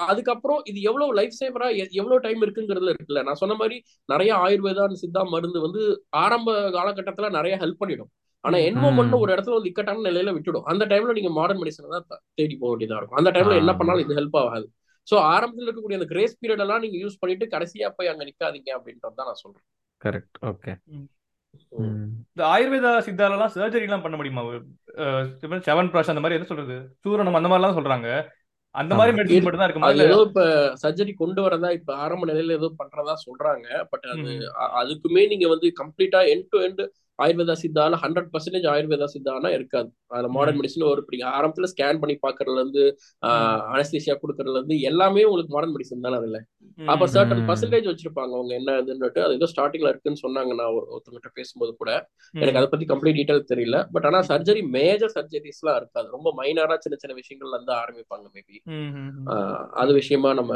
அதுக்கப்புறம் 0.07 0.59
இது 0.69 0.79
எவ்வளவு 0.89 1.15
லைஃப் 1.19 1.37
சேவரா 1.39 1.67
எவ்வளவு 1.99 2.23
டைம் 2.25 2.41
இருக்குங்கிறதுல 2.45 2.91
இருக்குல்ல. 2.93 3.21
நான் 3.27 3.39
சொன்ன 3.41 3.55
மாதிரி 3.61 3.77
நிறைய 4.09 4.31
ஆயுர்வேதா 4.43 4.83
சித்தா 5.01 5.21
மருந்து 5.33 5.59
வந்து 5.65 5.81
ஆரம்ப 6.23 6.51
காலகட்டத்துல 6.75 7.29
நிறைய 7.37 7.55
ஹெல்ப் 7.63 7.81
பண்ணிடும். 7.81 8.11
ஆனா 8.43 8.57
ம். 8.57 9.13
ஒரு 9.21 9.29
இடத்துல 9.33 9.55
வந்து 9.57 9.69
இக்கட்டான 9.71 10.05
நிலையில 10.09 10.33
விட்டுடும். 10.35 10.65
அந்த 10.65 10.83
டைம்ல 10.85 11.13
நீங்க 11.13 11.31
மாடர்ன் 11.37 11.61
மெடிசன் 11.61 11.95
தான் 11.95 12.05
தேடி 12.33 12.55
போக 12.55 12.69
வேண்டியதா 12.73 12.99
இருக்கும். 12.99 13.19
அந்த 13.21 13.31
டைம்ல 13.31 13.55
என்ன. 13.61 13.73
பண்ணாலும் 13.79 14.05
இது 14.05 14.19
ஹெல்ப் 14.19 14.37
ஆகாது. 14.41 14.67
சோ 15.07 15.15
ஆரம்பத்துல 15.33 15.67
இருக்கக்கூடிய 15.67 15.99
அந்த 15.99 16.09
கிரேஸ் 16.09 16.37
பீரியட் 16.39 16.63
எல்லாம் 16.65 16.81
நீங்க 16.81 16.97
யூஸ் 17.03 17.19
பண்ணிட்டு 17.19 17.45
கடைசியா 17.53 17.89
போய் 17.97 18.11
அங்க 18.11 18.23
நிக்காதீங்க 18.29 18.71
அப்படின்றது 18.77 19.17
தான் 19.19 19.29
நான் 19.29 19.41
சொல்றேன். 19.43 19.65
Correct 20.01 20.37
okay. 20.51 20.71
இந்த 22.31 22.41
ஆயுர்வேதா 22.47 22.91
சித்தாலெல்லாம் 23.05 23.53
சர்ஜரி 23.53 23.85
எல்லாம் 23.87 24.03
பண்ண 24.05 24.15
முடியுமா? 24.17 24.41
செவன் 25.67 25.89
ப்ராஷ் 25.93 26.11
அந்த 26.13 26.23
மாதிரி 26.23 26.37
எது 26.39 26.49
சொல்றது? 26.51 26.75
சூரணம் 27.03 27.39
அந்த 27.39 27.49
மாதிரிலாம் 27.51 27.77
சொல்றாங்க. 27.79 28.09
அந்த 28.75 28.93
மாதிரி. 28.95 29.15
மெடிசன் 29.17 29.45
மட்டும் 29.45 29.61
தான் 29.61 29.69
இருக்குமா 29.69 29.89
ஏதோ 30.05 30.17
இப்ப 30.27 30.41
சர்ஜரி 30.83 31.13
கொண்டு 31.15 31.41
வரதா 31.41 31.69
இப்ப 31.71 31.91
ஆரம்ப 31.97 32.27
நிலையில 32.31 32.57
ஏதோ 32.59 32.69
பண்றதா 32.81 33.15
சொல்றாங்க. 33.25 33.67
பட் 33.91 34.05
அது 34.13 34.31
அதுக்குமே 34.81 35.23
நீங்க 35.27 35.47
வந்து 35.47 35.69
கம்ப்ளீட்டா 35.81 36.21
எண்ட் 36.33 36.49
டு 36.51 36.59
எண்ட் 36.67 36.83
ஆயுர்வேதா 37.19 37.55
சித்தால 37.61 37.97
ஹண்ட்ரட் 38.01 38.29
பர்சன்டேஜ் 38.33 38.67
ஆயுர்வேதா 38.71 39.07
சித்தானா 39.13 39.49
இருக்காது 39.49 39.87
அதுல 40.07 40.27
மாடர்ன். 40.27 40.59
மெடிசன் 40.59 40.83
ஒரு 40.83 41.01
இப்படி 41.01 41.17
ஆரம்பத்துல 41.29 41.67
ஸ்கேன் 41.71 41.99
பண்ணி 41.99 42.15
பாக்குறதுல 42.25 42.59
இருந்து. 42.59 42.83
அனஸ்தீசியா 43.73 44.15
கொடுக்கறதுல 44.15 44.55
இருந்து 44.55 44.81
எல்லாமே 44.81 45.23
உங்களுக்கு 45.23 45.53
மாடர்ன் 45.53 45.75
மெடிசன் 45.75 45.99
தானே 45.99 46.15
அதுல 46.15 46.39
அப்ப. 46.87 47.07
சர்டன். 47.07 47.43
பர்சன்டேஜ் 47.49 47.87
வச்சிருப்பாங்க 47.87 48.33
அவங்க 48.33 48.53
என்ன 48.53 48.71
இதுன்னுட்டு 48.81 49.19
அது 49.19 49.33
ஏதோ 49.33 49.45
ஸ்டார்டிங்ல 49.45 49.87
இருக்குன்னு 49.87 50.23
சொன்னாங்க 50.23 50.55
நான் 50.55 50.73
ஒரு- 50.73 50.87
ஒருத்தவங்கிட்ட 50.89 51.31
பேசும்போது 51.33 51.75
கூட 51.75 51.91
எனக்கு. 52.33 52.57
அதை 52.57 52.67
பத்தி 52.67 52.85
கம்ப்ளீட் 52.85 53.19
டீடைல் 53.19 53.49
தெரியல 53.49 53.87
பட் 53.91 54.05
ஆனா 54.05 54.19
சர்ஜரி 54.27 54.69
மேஜர் 54.69 55.15
சர்ஜரிஸ் 55.15 55.61
எல்லாம் 55.61 55.77
இருக்காது 55.77 56.09
ரொம்ப 56.11 56.33
மைனரா 56.37 56.77
சின்ன 56.77 56.97
சின்ன 56.97 57.15
விஷயங்கள்ல 57.15 57.55
இருந்து 57.55 57.73
ஆரம்பிப்பாங்க 57.73 58.27
மேபி. 58.35 58.57
அது 59.73 59.93
விஷயமா 59.93 60.33
நம்ம 60.33 60.51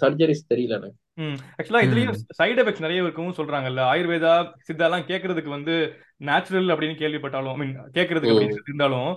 சர்ஜரிஸ் 0.00 0.48
தெரியல 0.54 0.76
எனக்கு 0.76 0.98
ஆக்சுவலா 1.56 1.80
இதுலயும். 1.84 2.10
சைடு 2.38 2.60
எஃபெக்ட்ஸ் 2.62 2.80
நிறைய 2.80 3.02
இருக்கும்னு 3.02 3.36
சொல்றாங்கல்ல 3.36 3.82
ஆயுர்வேதா 3.86 4.32
சித்தாலாம் 4.66 5.06
கேட்கறதுக்கு 5.06 5.48
வந்து 5.48 5.74
நேச்சுரல் 6.20 6.68
அப்படின்னு 6.68 6.96
கேள்விப்பட்டாலும் 6.96 7.52
ஐ 7.52 7.56
மீன் 7.56 7.72
கேட்கறதுக்கு. 7.92 8.32
அப்படின்னு 8.32 8.64
இருந்தாலும் 8.64 9.08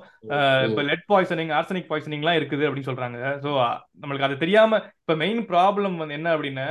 இப்போ. 0.63 0.81
லெட் 0.83 1.05
பாய்சனிங் 1.07 1.51
ஆர்சனிக் 1.53 1.89
பாய்சனிங்லாம் 1.89 2.39
இருக்குது 2.39 2.67
அப்படின்னு 2.67 2.89
சொல்றாங்க 2.89 3.17
ஸோ 3.43 3.51
நம்மளுக்கு 4.01 4.21
அது 4.21 4.37
தெரியாம 4.37 4.75
இப்போ 4.99 5.15
மெயின் 5.15 5.47
ப்ராப்ளம் 5.47 5.95
வந்து 5.95 6.13
என்ன 6.13 6.37
அப்படின்னா 6.37 6.67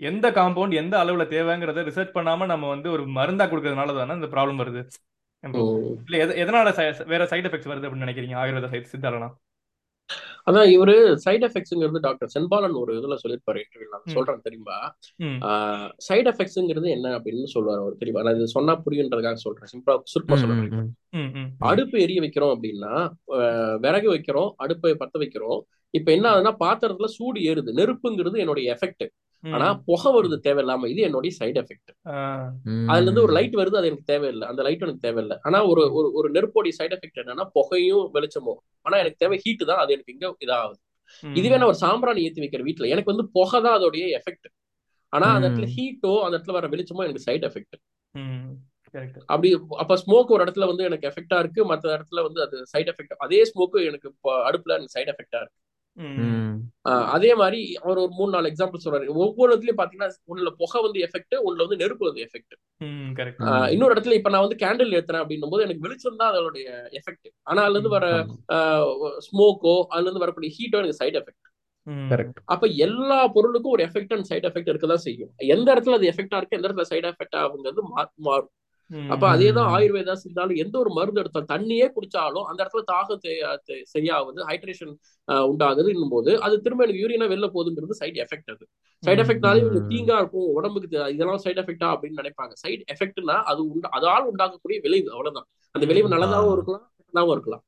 எந்த 0.00 0.30
காம்பவுண்ட் 0.30 0.74
எந்த 0.74 1.04
அளவுல 1.04 1.24
தேவைங்கிறத 1.28 1.82
ரிசர்ச் 1.84 2.14
பண்ணாம 2.14 2.46
நம்ம 2.46 2.68
வந்து 2.68 2.90
ஒரு 2.90 3.02
மருந்தா 3.10 3.46
கொடுக்கறதுனால 3.46 3.94
தானே 3.94 4.14
இந்த 4.14 4.26
ப்ராப்ளம் 4.26 4.60
வருது. 4.60 4.82
இல்ல 6.06 6.16
எத- 6.18 6.36
எதனால 6.36 6.70
ச- 6.70 7.06
வேற 7.06 7.24
சைடு 7.24 7.46
எஃபெக்ட்ஸ் 7.48 7.70
வருது 7.70 7.86
அப்படின்னு 7.86 8.06
நினைக்கிறீங்க 8.06 8.36
ஆயுர்வேதா 8.36 8.68
சைட் 8.68 8.92
சித்தாலாம் 8.92 9.34
அதான் 10.46 10.68
இவரு 10.74 10.94
சைடு 11.24 11.44
எஃபெக்ட்ஸ்ங்கிறது 11.46 11.98
டாக்டர் 11.98 12.30
சென்பாலன் 12.34 12.76
ஒரு 12.80 12.92
இதுல 12.98 13.16
சொல்லியிருப்பாரு 13.24 13.60
இன்டர்வியூல. 13.62 13.98
சொல்றேன் 14.14 14.44
தெரியுமா? 14.46 14.78
சைடு 16.08 16.28
எஃபெக்ட்ஸ்ங்கிறது 16.32 16.88
என்ன 16.96 17.12
அப்படின்னு 17.18 17.44
சொல்லுவாரு 17.54 17.82
அவர் 17.82 18.00
தெரியுமா? 18.02 18.24
நான் 18.26 18.38
இது 18.38 18.48
சொன்னா 18.48 18.74
புரியுன்றதுக்காக 18.86 19.40
சொல்றேன். 19.44 19.70
சிம்பிளா. 19.74 20.88
ம் 21.10 21.30
ம் 21.40 21.48
அடுப்பு 21.70 21.96
எரிய 22.00 22.20
வைக்கிறோம் 22.20 22.54
அப்படின்னா 22.56 22.94
விறகு 23.86 24.08
வைக்கிறோம் 24.14 24.50
அடுப்பை 24.56 24.92
பத்த 25.04 25.16
வைக்கிறோம். 25.18 25.60
இப்ப 25.94 26.08
என்ன 26.12 26.26
ஆகுதுன்னா 26.30 26.54
பாத்திரத்துல 26.64 27.10
சூடு 27.16 27.40
ஏறுது. 27.50 27.70
நெருப்புங்கிறது 27.80 28.38
என்னுடைய 28.38 28.76
எஃபெக்ட் 28.76 29.06
ஆனா 29.44 29.66
புகை 29.86 30.10
வருது 30.16 30.36
தேவையில்லாம. 30.46 30.88
இது 30.92 31.00
என்னுடைய 31.08 31.32
சைடு 31.38 31.58
எஃபெக்ட் 31.62 31.92
அதுல 32.90 33.06
இருந்து 33.06 33.22
ஒரு. 33.22 33.32
லைட் 33.38 33.56
வருது 33.60 33.78
அது 33.80 33.88
எனக்கு 33.90 34.10
தேவையில்லை. 34.12 34.46
அந்த 34.50 34.62
லைட் 34.66 34.84
எனக்கு 34.86 35.04
தேவையில்லை. 35.06 35.36
ஆனா 35.46 35.58
ஒரு 35.70 35.82
ஒரு 35.98 36.08
ஒரு 36.18 36.28
நெருப்போடைய 36.36 36.74
சைடு 36.78 36.94
எஃபெக்ட் 36.96 37.20
என்னன்னா 37.22 37.46
புகையும் 37.56 38.06
வெளிச்சமும். 38.16 38.60
ஆனா 38.86 38.96
எனக்கு 39.02 39.22
தேவை 39.24 39.38
ஹீட் 39.44 39.64
தான். 39.70 39.82
அது 39.84 39.94
எனக்கு 39.96 40.14
இங்க 40.16 40.34
இதாகுது. 40.46 40.80
இதுவே 41.22 41.56
நான் 41.56 41.70
ஒரு 41.72 41.80
சாம்பிராணி 41.84 42.24
ஏத்தி 42.26 42.42
வைக்கிற 42.44 42.64
வீட்ல. 42.66 42.88
எனக்கு 42.94 43.12
வந்து 43.12 43.26
புகை 43.36 43.60
தான் 43.66 43.76
அதோடைய 43.78 44.04
எஃபெக்ட் 44.18 44.48
ஆனா 45.12 45.28
அந்த 45.36 45.46
இடத்துல. 45.46 45.68
ஹீட்டோ 45.76 46.12
அந்த 46.24 46.34
இடத்துல 46.36 46.56
வர 46.58 46.66
வெளிச்சமோ 46.74 47.04
எனக்கு 47.06 47.26
சைடு 47.28 47.44
எஃபெக்ட் 47.48 47.76
அப்படி 49.32 49.48
அப்ப 49.82 49.96
ஸ்மோக் 50.02 50.32
ஒரு 50.34 50.44
இடத்துல 50.44 50.66
வந்து 50.70 50.86
எனக்கு 50.88 51.08
எஃபெக்டா 51.10 51.36
இருக்கு. 51.42 51.60
மத்த 51.70 51.92
இடத்துல 51.96 52.22
வந்து 52.26 52.40
அது 52.46 52.56
சைடு 52.72 52.88
எஃபெக்ட் 52.92 53.22
அதே 53.26 53.40
ஸ்மோக் 53.50 53.76
எனக்கு 53.88 54.08
அடுப்புல 54.48 54.76
எனக்கு 54.78 54.94
சைடு 54.96 55.10
எஃபெக்டா 55.14 55.40
இருக்கு. 55.42 55.58
அதே 57.14 57.30
மாதிரி 57.34 57.60
அவர் 57.76 57.98
ஒரு 57.98 58.12
மூணு 58.12 58.30
நாலு 58.32 58.50
எக்ஸாம்பிள் 58.50 58.82
சொல்றாரு. 58.84 59.06
ஒவ்வொரு 59.16 59.50
இடத்துலயும் 59.50 59.80
பாத்தீங்கன்னா 59.80 60.08
ஒண்ணுல 60.28 60.50
புகை 60.58 60.80
வந்து 60.82 61.00
எஃபெக்ட் 61.06 61.36
ஒண்ணுல 61.40 61.64
வந்து 61.64 61.80
நெருப்பு 61.82 62.08
வந்து 62.08 62.24
எஃபெக்ட் 62.26 62.54
ம் 62.80 63.10
கரெக்ட் 63.16 63.42
ம். 63.44 63.66
இன்னொரு 63.72 63.94
இடத்துல 63.94 64.18
இப்ப 64.18 64.30
நான் 64.30 64.44
வந்து 64.46 64.60
கேண்டில் 64.62 64.96
ஏத்துறேன் 64.98 65.22
அப்படின்னும் 65.22 65.52
போது 65.52 65.64
எனக்கு 65.66 65.84
வெளிச்சம் 65.86 66.20
தான் 66.22 66.32
அதோடைய 66.32 66.66
எஃபெக்ட் 67.00 67.28
ஆனா 67.46 67.60
அதுல 67.62 67.78
இருந்து 67.78 67.96
வர. 67.96 68.06
ஸ்மோக்கோ 69.26 69.76
அதுல 69.90 70.06
இருந்து 70.06 70.24
வரக்கூடிய 70.24 70.52
ஹீட்டோ 70.56 70.80
எனக்கு 70.80 71.00
சைடு 71.00 71.18
எஃபெக்ட் 71.20 71.46
ம். 71.86 72.08
கரெக்ட் 72.10 72.40
அப்ப 72.46 72.66
எல்லா 72.80 73.20
பொருளுக்கும் 73.34 73.74
ஒரு 73.76 73.84
எஃபெக்ட் 73.86 74.14
அண்ட் 74.16 74.28
சைடு 74.30 74.48
எஃபெக்ட் 74.48 74.72
இருக்கதான் 74.72 75.04
செய்யும். 75.06 75.32
எந்த 75.50 75.68
இடத்துல 75.74 75.98
அது 75.98 76.10
எஃபெக்டா 76.10 76.38
இருக்கு 76.38 76.58
எந்த 76.58 76.68
இடத்துல 76.68 76.88
சைடு 76.90 77.08
எஃபெக்ட் 77.12 77.38
ஆகுங்கிறது 77.40 77.82
மாறும். 78.26 78.50
அப்ப 79.12 79.24
அதேதான் 79.34 79.70
ஆயுர்வேதா 79.76 80.14
சித்தாலும் 80.22 80.60
எந்த 80.62 80.74
ஒரு 80.78 80.90
மருந்து 80.90 81.20
எடுத்தாலும் 81.22 81.50
தண்ணியே 81.52 81.86
குடிச்சாலும் 81.96 82.46
அந்த 82.50 82.58
இடத்துல 82.64 82.82
தாகம் 82.92 83.20
சரியாகுது 83.92 84.40
ஹைட்ரேஷன் 84.50 84.92
உண்டாகுதுன்னும் 85.50 86.12
போது 86.14 86.32
அது 86.46 86.54
திரும்ப 86.64 86.84
எனக்கு 86.86 87.02
யூரினா 87.04 87.28
வெளில 87.32 87.48
போகுதுங்கிறது 87.56 87.98
சைடு 88.00 88.18
எஃபெக்ட் 88.24 88.50
அது. 88.54 88.64
சைடு 89.02 89.22
எஃபெக்ட்னாலே 89.24 89.60
இவங்க 89.64 89.82
தீங்கா 89.92 90.16
இருக்கும் 90.22 90.48
உடம்புக்கு 90.58 90.88
இதெல்லாம் 91.14 91.42
சைடு 91.44 91.60
எஃபெக்டா 91.64 91.90
அப்படின்னு 91.94 92.20
நினைப்பாங்க. 92.22 92.54
சைடு 92.64 92.82
எஃபெக்ட்னா 92.94 93.36
அது 93.52 93.60
உண்டா 93.72 93.90
அதால் 93.98 94.28
உண்டாக்கக்கூடிய 94.32 94.78
விளைவு 94.86 95.10
அவ்வளவுதான். 95.14 95.48
அந்த 95.74 95.84
விளைவு 95.92 96.14
நல்லதாகவும் 96.14 96.56
இருக்கலாம் 96.58 96.84
நல்லதாகவும் 96.98 97.36
இருக்கலாம். 97.38 97.64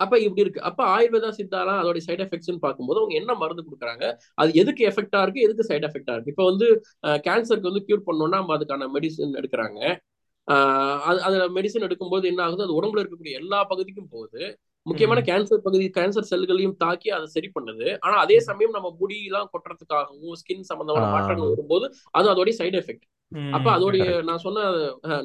அப்ப 0.00 0.14
இப்படி 0.18 0.42
இருக்கு. 0.42 0.60
அப்ப 0.68 0.80
ஆயுர்வேதா 0.94 1.30
சித்தாலாம் 1.38 1.80
அதோட 1.80 1.98
சைட் 2.06 2.22
எஃபெக்ட்ஸ் 2.24 2.52
பார்க்கும்போது 2.64 3.00
அவங்க 3.00 3.14
என்ன 3.20 3.34
மருந்து 3.34 3.64
கொடுக்குறாங்க? 3.66 4.04
அது 4.38 4.50
எதுக்கு 4.54 4.82
எஃபெக்டா 4.90 5.20
இருக்கு? 5.22 5.44
எதுக்கு 5.46 5.68
சைட் 5.70 5.86
எஃபெக்டா 5.88 6.14
இருக்கு? 6.16 6.32
இப்ப 6.34 6.46
வந்து 6.50 6.66
கேன்சருக்கு 7.26 7.70
வந்து 7.72 7.84
கியூர் 7.86 8.06
பண்ணோம்னா 8.08 8.40
நம்ம 8.42 8.56
அதுக்கான 8.58 8.88
மெடிசன் 8.96 9.38
எடுக்கிறாங்க. 9.40 9.80
அது 11.08 11.18
அதுல 11.26 11.44
மெடிசன் 11.56 11.86
எடுக்கும்போது 11.88 12.24
என்ன 12.24 12.40
ஆகுது? 12.46 12.66
அது 12.66 12.78
உடம்புல 12.78 13.02
இருக்கக்கூடிய 13.02 13.40
எல்லா 13.42 13.58
பகுதிக்கும் 13.72 14.12
போகுது. 14.12 14.42
முக்கியமான 14.86 15.20
கேன்சர் 15.28 15.64
பகுதி 15.64 15.86
கேன்சர் 15.96 16.28
செல்களையும் 16.30 16.76
தாக்கி 16.82 17.08
அதை 17.16 17.26
சரி 17.34 17.48
பண்ணுது. 17.56 17.86
ஆனா 18.04 18.16
அதே 18.24 18.36
சமயம் 18.48 18.76
நம்ம 18.76 18.88
முடியெல்லாம் 19.00 19.48
கொட்டுறதுக்காகவும் 19.52 20.38
ஸ்கின் 20.40 20.68
சம்பந்தமான 20.70 21.08
மாற்றங்கள் 21.14 21.52
வரும்போது 21.54 21.86
அது 22.18 22.28
அதோடைய 22.34 22.54
சைடு 22.60 22.78
எஃபெக்ட் 22.82 23.06
அப்ப 23.52 23.66
அதோடைய 23.74 24.04
நான் 24.28 24.42
சொன்ன 24.44 24.62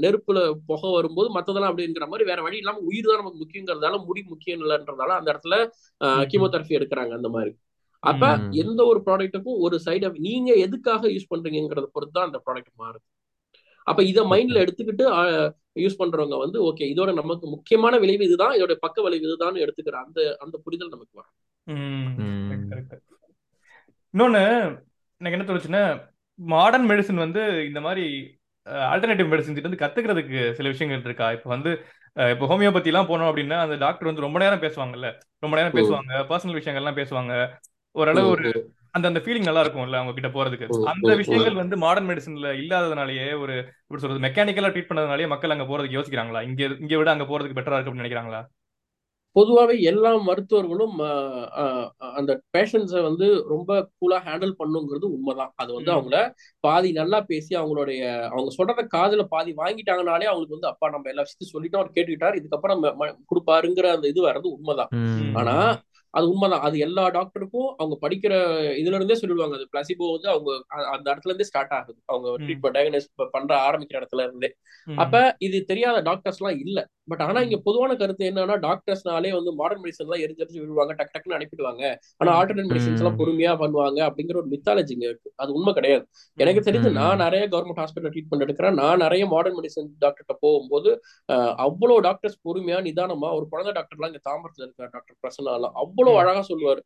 நெருப்புல 0.03 0.39
புகை 0.67 0.89
வரும்போது 0.97 1.27
மத்ததெல்லாம் 1.37 1.71
அப்படிங்கிற 1.71 2.07
மாதிரி 2.11 2.25
வேற 2.31 2.39
வழி 2.47 2.59
இல்லாம 2.61 2.83
உயிர் 2.89 3.07
தான் 3.09 3.21
நமக்கு 3.21 3.41
முக்கியங்கிறதால 3.43 3.99
முடி 4.07 4.21
முக்கியம் 4.33 4.61
இல்லைன்றதால 4.63 5.15
அந்த 5.19 5.27
இடத்துல 5.33 5.55
கீமோதெரபி 6.31 6.77
எடுக்கிறாங்க 6.79 7.13
அந்த 7.19 7.29
மாதிரி. 7.35 7.53
அப்ப 8.03 8.23
எந்த 8.63 8.81
ஒரு 8.91 8.99
ப்ராடக்ட்டுக்கும் 9.05 9.61
ஒரு 9.65 9.75
சைடு 9.85 10.11
நீங்க 10.27 10.49
எதுக்காக 10.65 11.09
யூஸ் 11.15 11.31
பண்றீங்கிறத 11.33 11.87
பொறுத்து 11.95 12.15
தான் 12.17 12.27
அந்த 12.29 12.39
ப்ராடக்ட் 12.45 12.73
மாறுது. 12.83 13.05
அப்ப 13.87 13.99
இத 14.11 14.19
மைண்ட்ல 14.31 14.61
எடுத்துக்கிட்டு 14.63 15.05
யூஸ் 15.75 15.99
பண்றவங்க 15.99 16.35
வந்து 16.37 16.57
ஓகே 16.61 16.85
இதோட 16.93 17.13
நமக்கு 17.13 17.45
முக்கியமான 17.47 17.97
விளைவு 17.97 18.23
இதுதான் 18.25 18.55
இதோட 18.57 18.73
பக்க 18.85 19.01
விளைவு 19.01 19.25
இதுதான் 19.27 19.61
எடுத்துக்கிற 19.63 19.97
அந்த 20.05 20.19
அந்த 20.39 20.55
புரிதல் 20.65 20.93
நமக்கு 20.95 21.19
வரும். 21.19 21.35
இன்னொன்னு 24.13 24.43
எனக்கு 25.21 25.37
என்ன 25.37 25.47
தோணுச்சுன்னா 25.47 25.83
மாடர்ன் 26.39 26.87
மெடிசன் 26.89 27.23
வந்து 27.25 27.41
இந்த 27.67 27.79
மாதிரி 27.81 28.05
ஆல்டர்னேட்டிவ் 28.91 29.31
மெடிசன் 29.31 29.67
வந்து 29.67 29.83
கத்துக்கிறதுக்கு 29.83 30.39
சில 30.53 30.69
விஷயங்கள் 30.69 31.07
இருக்கா? 31.09 31.27
இப்போ 31.31 31.49
வந்து 31.49 31.71
இப்போ 32.15 32.45
ஹோமியோபதி 32.51 32.89
எல்லாம் 32.91 33.09
போனோம் 33.09 33.29
அப்படின்னா 33.29 33.57
அந்த 33.63 33.75
டாக்டர் 33.75 34.09
வந்து 34.09 34.25
ரொம்ப 34.25 34.37
நேரம் 34.39 34.63
பேசுவாங்கல்ல? 34.63 35.07
ரொம்ப 35.43 35.55
நேரம் 35.57 35.77
பேசுவாங்க 35.79 36.21
பர்சனல் 36.29 36.59
விஷயங்கள்லாம் 36.59 36.99
பேசுவாங்க. 37.01 37.33
ஓரளவு 37.95 38.29
ஒரு 38.29 38.49
அந்த 38.91 39.05
அந்த 39.07 39.19
ஃபீலிங் 39.23 39.47
நல்லா 39.47 39.61
இருக்கும்ல 39.63 39.99
அவங்க 39.99 40.13
கிட்ட 40.13 40.29
போறதுக்கு 40.29 40.67
அந்த 40.91 41.11
விஷயங்கள் 41.15 41.61
வந்து 41.61 41.75
மாடர்ன் 41.77 42.09
மெடிசன்ல 42.09 42.51
இல்லாததுனாலயே 42.61 43.27
ஒரு 43.43 43.55
எப்படி 43.95 44.05
சொல்றது 44.05 44.25
மெக்கானிக்கலா 44.27 44.69
ட்ரீட் 44.73 44.91
பண்ணதுனாலயே 44.91 45.31
மக்கள் 45.31 45.55
அங்க 45.55 45.65
போறதுக்கு 45.67 45.97
யோசிக்கிறாங்களா? 45.97 46.39
இங்க 46.49 46.61
இங்க 46.83 46.93
விட 46.99 47.09
அங்க 47.15 47.25
போறதுக்கு 47.27 47.57
பெட்டரா 47.57 47.75
இருக்கு 47.75 47.89
அப்படின்னு 47.89 48.05
நினைக்கிறாங்களா? 48.05 48.41
பொதுவாகவே 49.35 49.75
எல்லா 49.89 50.11
மருத்துவர்களும் 50.27 50.93
அந்த 52.19 52.31
பேஷண்ட்ஸை 52.55 53.01
வந்து 53.07 53.27
ரொம்ப 53.53 53.71
கூலா 53.99 54.17
ஹேண்டில் 54.27 54.53
பண்ணுங்கிறது 54.59 55.07
உண்மைதான். 55.15 55.51
அது 55.61 55.71
வந்து 55.77 55.91
அவங்கள 55.95 56.19
பாதி 56.63 56.89
நல்லா 56.99 57.19
பேசி 57.31 57.51
அவங்களுடைய 57.61 58.01
அவங்க 58.29 58.51
சொல்றத 58.57 58.85
காதுல 58.95 59.23
பாதி 59.33 59.53
வாங்கிட்டாங்கனாலே 59.61 60.29
அவங்களுக்கு 60.29 60.57
வந்து 60.57 60.71
அப்பா 60.71 60.89
நம்ம 60.93 61.11
எல்லா 61.13 61.25
விஷயத்தையும் 61.25 61.53
சொல்லிட்டோம் 61.55 61.81
அவர் 61.81 61.95
கேட்டுக்கிட்டார் 61.97 62.39
இதுக்கப்புறம் 62.41 62.85
கொடுப்பாருங்கிற 63.31 63.89
அந்த 63.97 64.07
இது 64.13 64.27
வர்றது 64.29 64.55
உண்மைதான். 64.57 64.93
ஆனா 65.41 65.55
அது 66.15 66.25
உண்மைதான். 66.31 66.61
அது 66.61 66.77
எல்லா 66.79 67.03
டாக்டருக்கும் 67.09 67.69
அவங்க 67.77 67.95
படிக்கிற 68.01 68.33
இதுல 68.81 68.95
இருந்தே 68.95 69.17
சொல்லிடுவாங்க 69.21 69.55
அது 69.57 69.67
பிளசிபோ 69.73 70.05
வந்து 70.11 70.29
அவங்க 70.29 70.51
அந்த 70.93 71.07
இடத்துல 71.11 71.31
இருந்தே 71.31 71.43
ஸ்டார்ட் 71.43 71.71
ஆகுது. 71.71 71.99
அவங்க 72.05 72.27
ட்ரீட்மெண்ட் 72.43 72.77
டயக்னோஸ் 72.77 73.09
பண்ற 73.31 73.53
ஆரம்பிக்கிற 73.67 73.99
இடத்துல 74.01 74.23
இருந்தே. 74.23 74.49
அப்ப 74.97 75.15
இது 75.39 75.57
தெரியாத 75.65 75.99
டாக்டர்ஸ் 76.01 76.41
எல்லாம் 76.41 76.59
இல்ல. 76.59 76.79
பட் 77.07 77.23
ஆனா 77.25 77.39
இங்க 77.45 77.57
பொதுவான 77.65 77.95
கருத்து 77.95 78.29
என்னன்னா 78.31 78.55
டாக்டர்ஸ்னாலே 78.67 79.31
வந்து 79.37 79.51
மாடர்ன் 79.59 79.81
மெடிசன் 79.83 80.05
எல்லாம் 80.05 80.21
எரிஞ்சு 80.25 80.59
விடுவாங்க 80.61 80.93
டக் 80.99 81.11
டக்குன்னு 81.15 81.37
அனுப்பிடுவாங்க. 81.37 81.83
ஆனா 82.17 82.31
ஆல்டர்னேட் 82.37 82.69
மெடிசன்ஸ் 82.71 83.01
எல்லாம் 83.01 83.19
பொறுமையா 83.21 83.51
பண்ணுவாங்க 83.61 83.99
அப்படிங்கிற 84.07 84.39
ஒரு 84.43 84.49
மித்தாலஜி 84.53 84.93
இங்க 84.95 85.05
இருக்கு. 85.11 85.29
அது 85.35 85.53
உண்மை 85.57 85.73
கிடையாது. 85.73 86.05
எனக்கு 86.37 86.63
தெரிஞ்சு 86.69 86.91
நான் 86.99 87.21
நிறைய 87.25 87.43
கவர்மெண்ட் 87.53 87.81
ஹாஸ்பிட்டல் 87.81 88.13
ட்ரீட்மெண்ட் 88.15 88.45
எடுக்கிறேன் 88.47 88.79
நான் 88.81 89.03
நிறைய 89.05 89.25
மாடர்ன் 89.33 89.57
மெடிசன் 89.59 89.91
டாக்டர்கிட்ட 90.05 90.35
போகும்போது 90.39 90.91
அவ்வளவு 91.65 91.99
டாக்டர்ஸ் 92.01 92.39
பொறுமையா 92.47 92.79
நிதானமா 92.89 93.29
ஒரு 93.37 93.47
குழந்தை 93.53 93.73
டாக்டர்லாம் 93.77 94.11
இங்க 94.13 94.23
தாம்பரத்துல 94.29 94.65
இருக்கிற 94.67 94.89
டாக்டர் 94.95 95.19
பிரசன்னாலாம். 95.23 95.75
அவ்வளவு 95.83 96.19
அழகா 96.23 96.43
சொல்லுவாரு. 96.51 96.83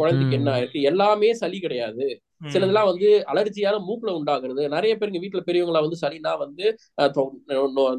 குழந்தைக்கு 0.00 0.38
என்ன 0.40 0.58
இருக்கு 0.62 0.80
எல்லாமே 0.92 1.30
சளி 1.42 1.60
கிடையாது. 1.60 2.08
சிலதெல்லாம் 2.40 2.88
வந்து 2.90 3.08
அலர்ஜியால 3.32 3.78
மூக்குல 3.88 4.12
உண்டாகுறது. 4.18 4.62
நிறைய 4.74 4.92
பேர் 4.98 5.10
இங்க 5.10 5.20
வீட்டுல 5.24 5.42
பெரியவங்களா 5.48 5.82
வந்து 5.86 5.98
சளினா 6.02 6.32
வந்து 6.38 6.64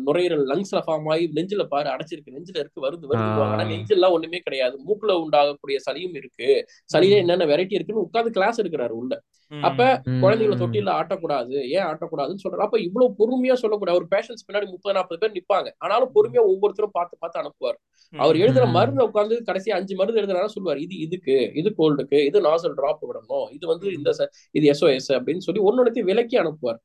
நுரையீரல் 0.08 0.46
லங்ஸ்ல 0.52 0.82
ஃபார்ம் 0.88 1.10
ஆகி 1.14 1.26
நெஞ்சில 1.38 1.66
பாரு 1.74 1.90
அடைச்சிருக்கு 1.94 2.36
நெஞ்சில 2.38 2.58
இருக்கு 2.64 2.86
வருது 2.88 3.06
வருது 3.12 3.44
ஆனா 3.48 3.64
நெஞ்செல்லாம் 3.72 4.16
ஒண்ணுமே 4.18 4.42
கிடையாது. 4.48 4.76
மூக்குல 4.88 5.16
உண்டாகக்கூடிய 5.26 5.80
சளியும் 5.88 6.18
இருக்கு. 6.22 6.50
சளியில 6.94 7.22
என்னென்ன 7.24 7.48
வெரைட்டி 7.54 7.78
இருக்குன்னு 7.80 8.06
உட்காந்து 8.08 8.36
கிளாஸ் 8.38 8.62
எடுக்கிறாரு 8.62 8.96
உள்ள. 9.02 9.14
அப்ப 9.62 10.02
குழந்தைகளை 10.22 10.56
தொட்டில 10.62 10.90
ஆட்டக்கூடாது. 11.00 11.56
ஏன் 11.70 11.84
ஆட்டக்கூடாதுன்னு 11.84 12.44
சொல்றாரு. 12.44 12.66
அப்ப 12.68 12.80
இவ்வளவு 12.80 13.16
பொறுமையா 13.20 13.54
சொல்லக்கூடாது. 13.54 13.98
ஒரு 13.98 14.08
பேஷன்ஸ் 14.16 14.46
பின்னாடி 14.48 14.68
முப்பது 14.70 14.96
நாற்பது 14.96 15.20
பேர் 15.22 15.36
நிப்பாங்க. 15.38 15.70
ஆனாலும் 15.78 16.12
பொறுமையா 16.16 16.44
ஒவ்வொருத்தரும் 16.52 16.94
பார்த்து 16.94 17.18
பார்த்து 17.20 17.42
அனுப்புவார். 17.42 17.80
அவர் 18.18 18.36
எழுதுற 18.36 18.72
மருந்து 18.72 19.08
உட்காந்து 19.08 19.44
கடைசி 19.44 19.72
அஞ்சு 19.72 19.96
மருந்து 19.96 20.22
எழுதுறாரு 20.22 20.46
சொல்லுவார் 20.46 20.80
இது 20.80 20.98
இதுக்கு 20.98 21.52
இது 21.54 21.74
கோல்டுக்கு 21.78 22.26
இது 22.26 22.42
நாசல் 22.42 22.74
டிராப் 22.74 23.04
விடணும். 23.10 23.52
இது 23.52 23.68
வந்து 23.68 23.94
இந்த 23.94 24.30
இது 24.52 24.66
எஸ்ஓஎஸ் 24.72 25.12
அப்படின்னு 25.18 25.38
சொல்லி 25.38 25.62
ஒன்னொன்னு 25.62 26.04
விலக்கி 26.04 26.38
அனுப்புவார். 26.38 26.80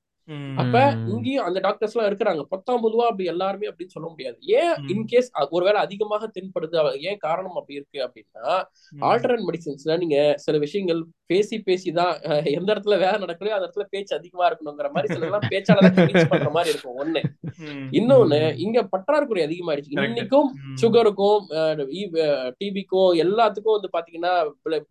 அப்ப 0.60 0.76
இங்கேயும் 1.12 1.44
அந்த 1.48 1.58
டாக்டர்ஸ் 1.66 1.94
எல்லாம் 1.94 2.08
இருக்கிறாங்க. 2.10 2.42
பத்தாம் 2.52 2.82
பொதுவா 2.84 3.04
அப்படி 3.10 3.26
எல்லாருமே 3.32 3.68
அப்படின்னு 3.70 3.94
சொல்ல 3.96 4.08
முடியாது. 4.08 4.36
ஏன் 4.60 4.74
இன்கேஸ் 4.92 5.28
ஒருவேளை 5.56 5.80
அதிகமாக 5.86 6.30
தென்படுது 6.36 6.78
ஏன் 7.08 7.20
காரணம் 7.26 7.58
அப்படி 7.60 7.78
இருக்கு 7.80 8.00
அப்படின்னா 8.06 8.56
ஆல்டர்னேட் 9.10 9.46
மெடிசின்ஸ்ல 9.50 9.98
நீங்க 10.02 10.18
சில 10.44 10.58
விஷயங்கள் 10.64 11.02
பேசி 11.32 11.56
பேசிதான் 11.68 12.14
எந்த 12.56 12.68
இடத்துல 12.72 12.96
வேலை 13.02 13.16
நடக்கலையோ 13.22 13.54
அந்த 13.56 13.66
இடத்துல 13.68 13.86
பேச்சு 13.94 14.12
அதிகமா 14.18 14.44
இருக்கணுங்கிற 14.48 14.88
மாதிரி 14.94 15.12
சில 15.14 15.26
எல்லாம் 15.28 15.46
பேச்சாளர் 15.52 16.28
பண்ற 16.32 16.50
மாதிரி 16.56 16.72
இருக்கும். 16.72 16.98
ஒண்ணு. 17.02 17.22
இன்னொன்னு 17.98 18.40
இங்க 18.64 18.78
பற்றாக்குறை 18.92 19.42
அதிகமாயிடுச்சு. 19.46 19.96
இன்னைக்கும் 20.08 20.50
சுகருக்கும் 20.82 21.46
டிபிக்கும் 22.60 23.12
எல்லாத்துக்கும் 23.24 23.76
வந்து 23.78 23.90
பாத்தீங்கன்னா 23.96 24.34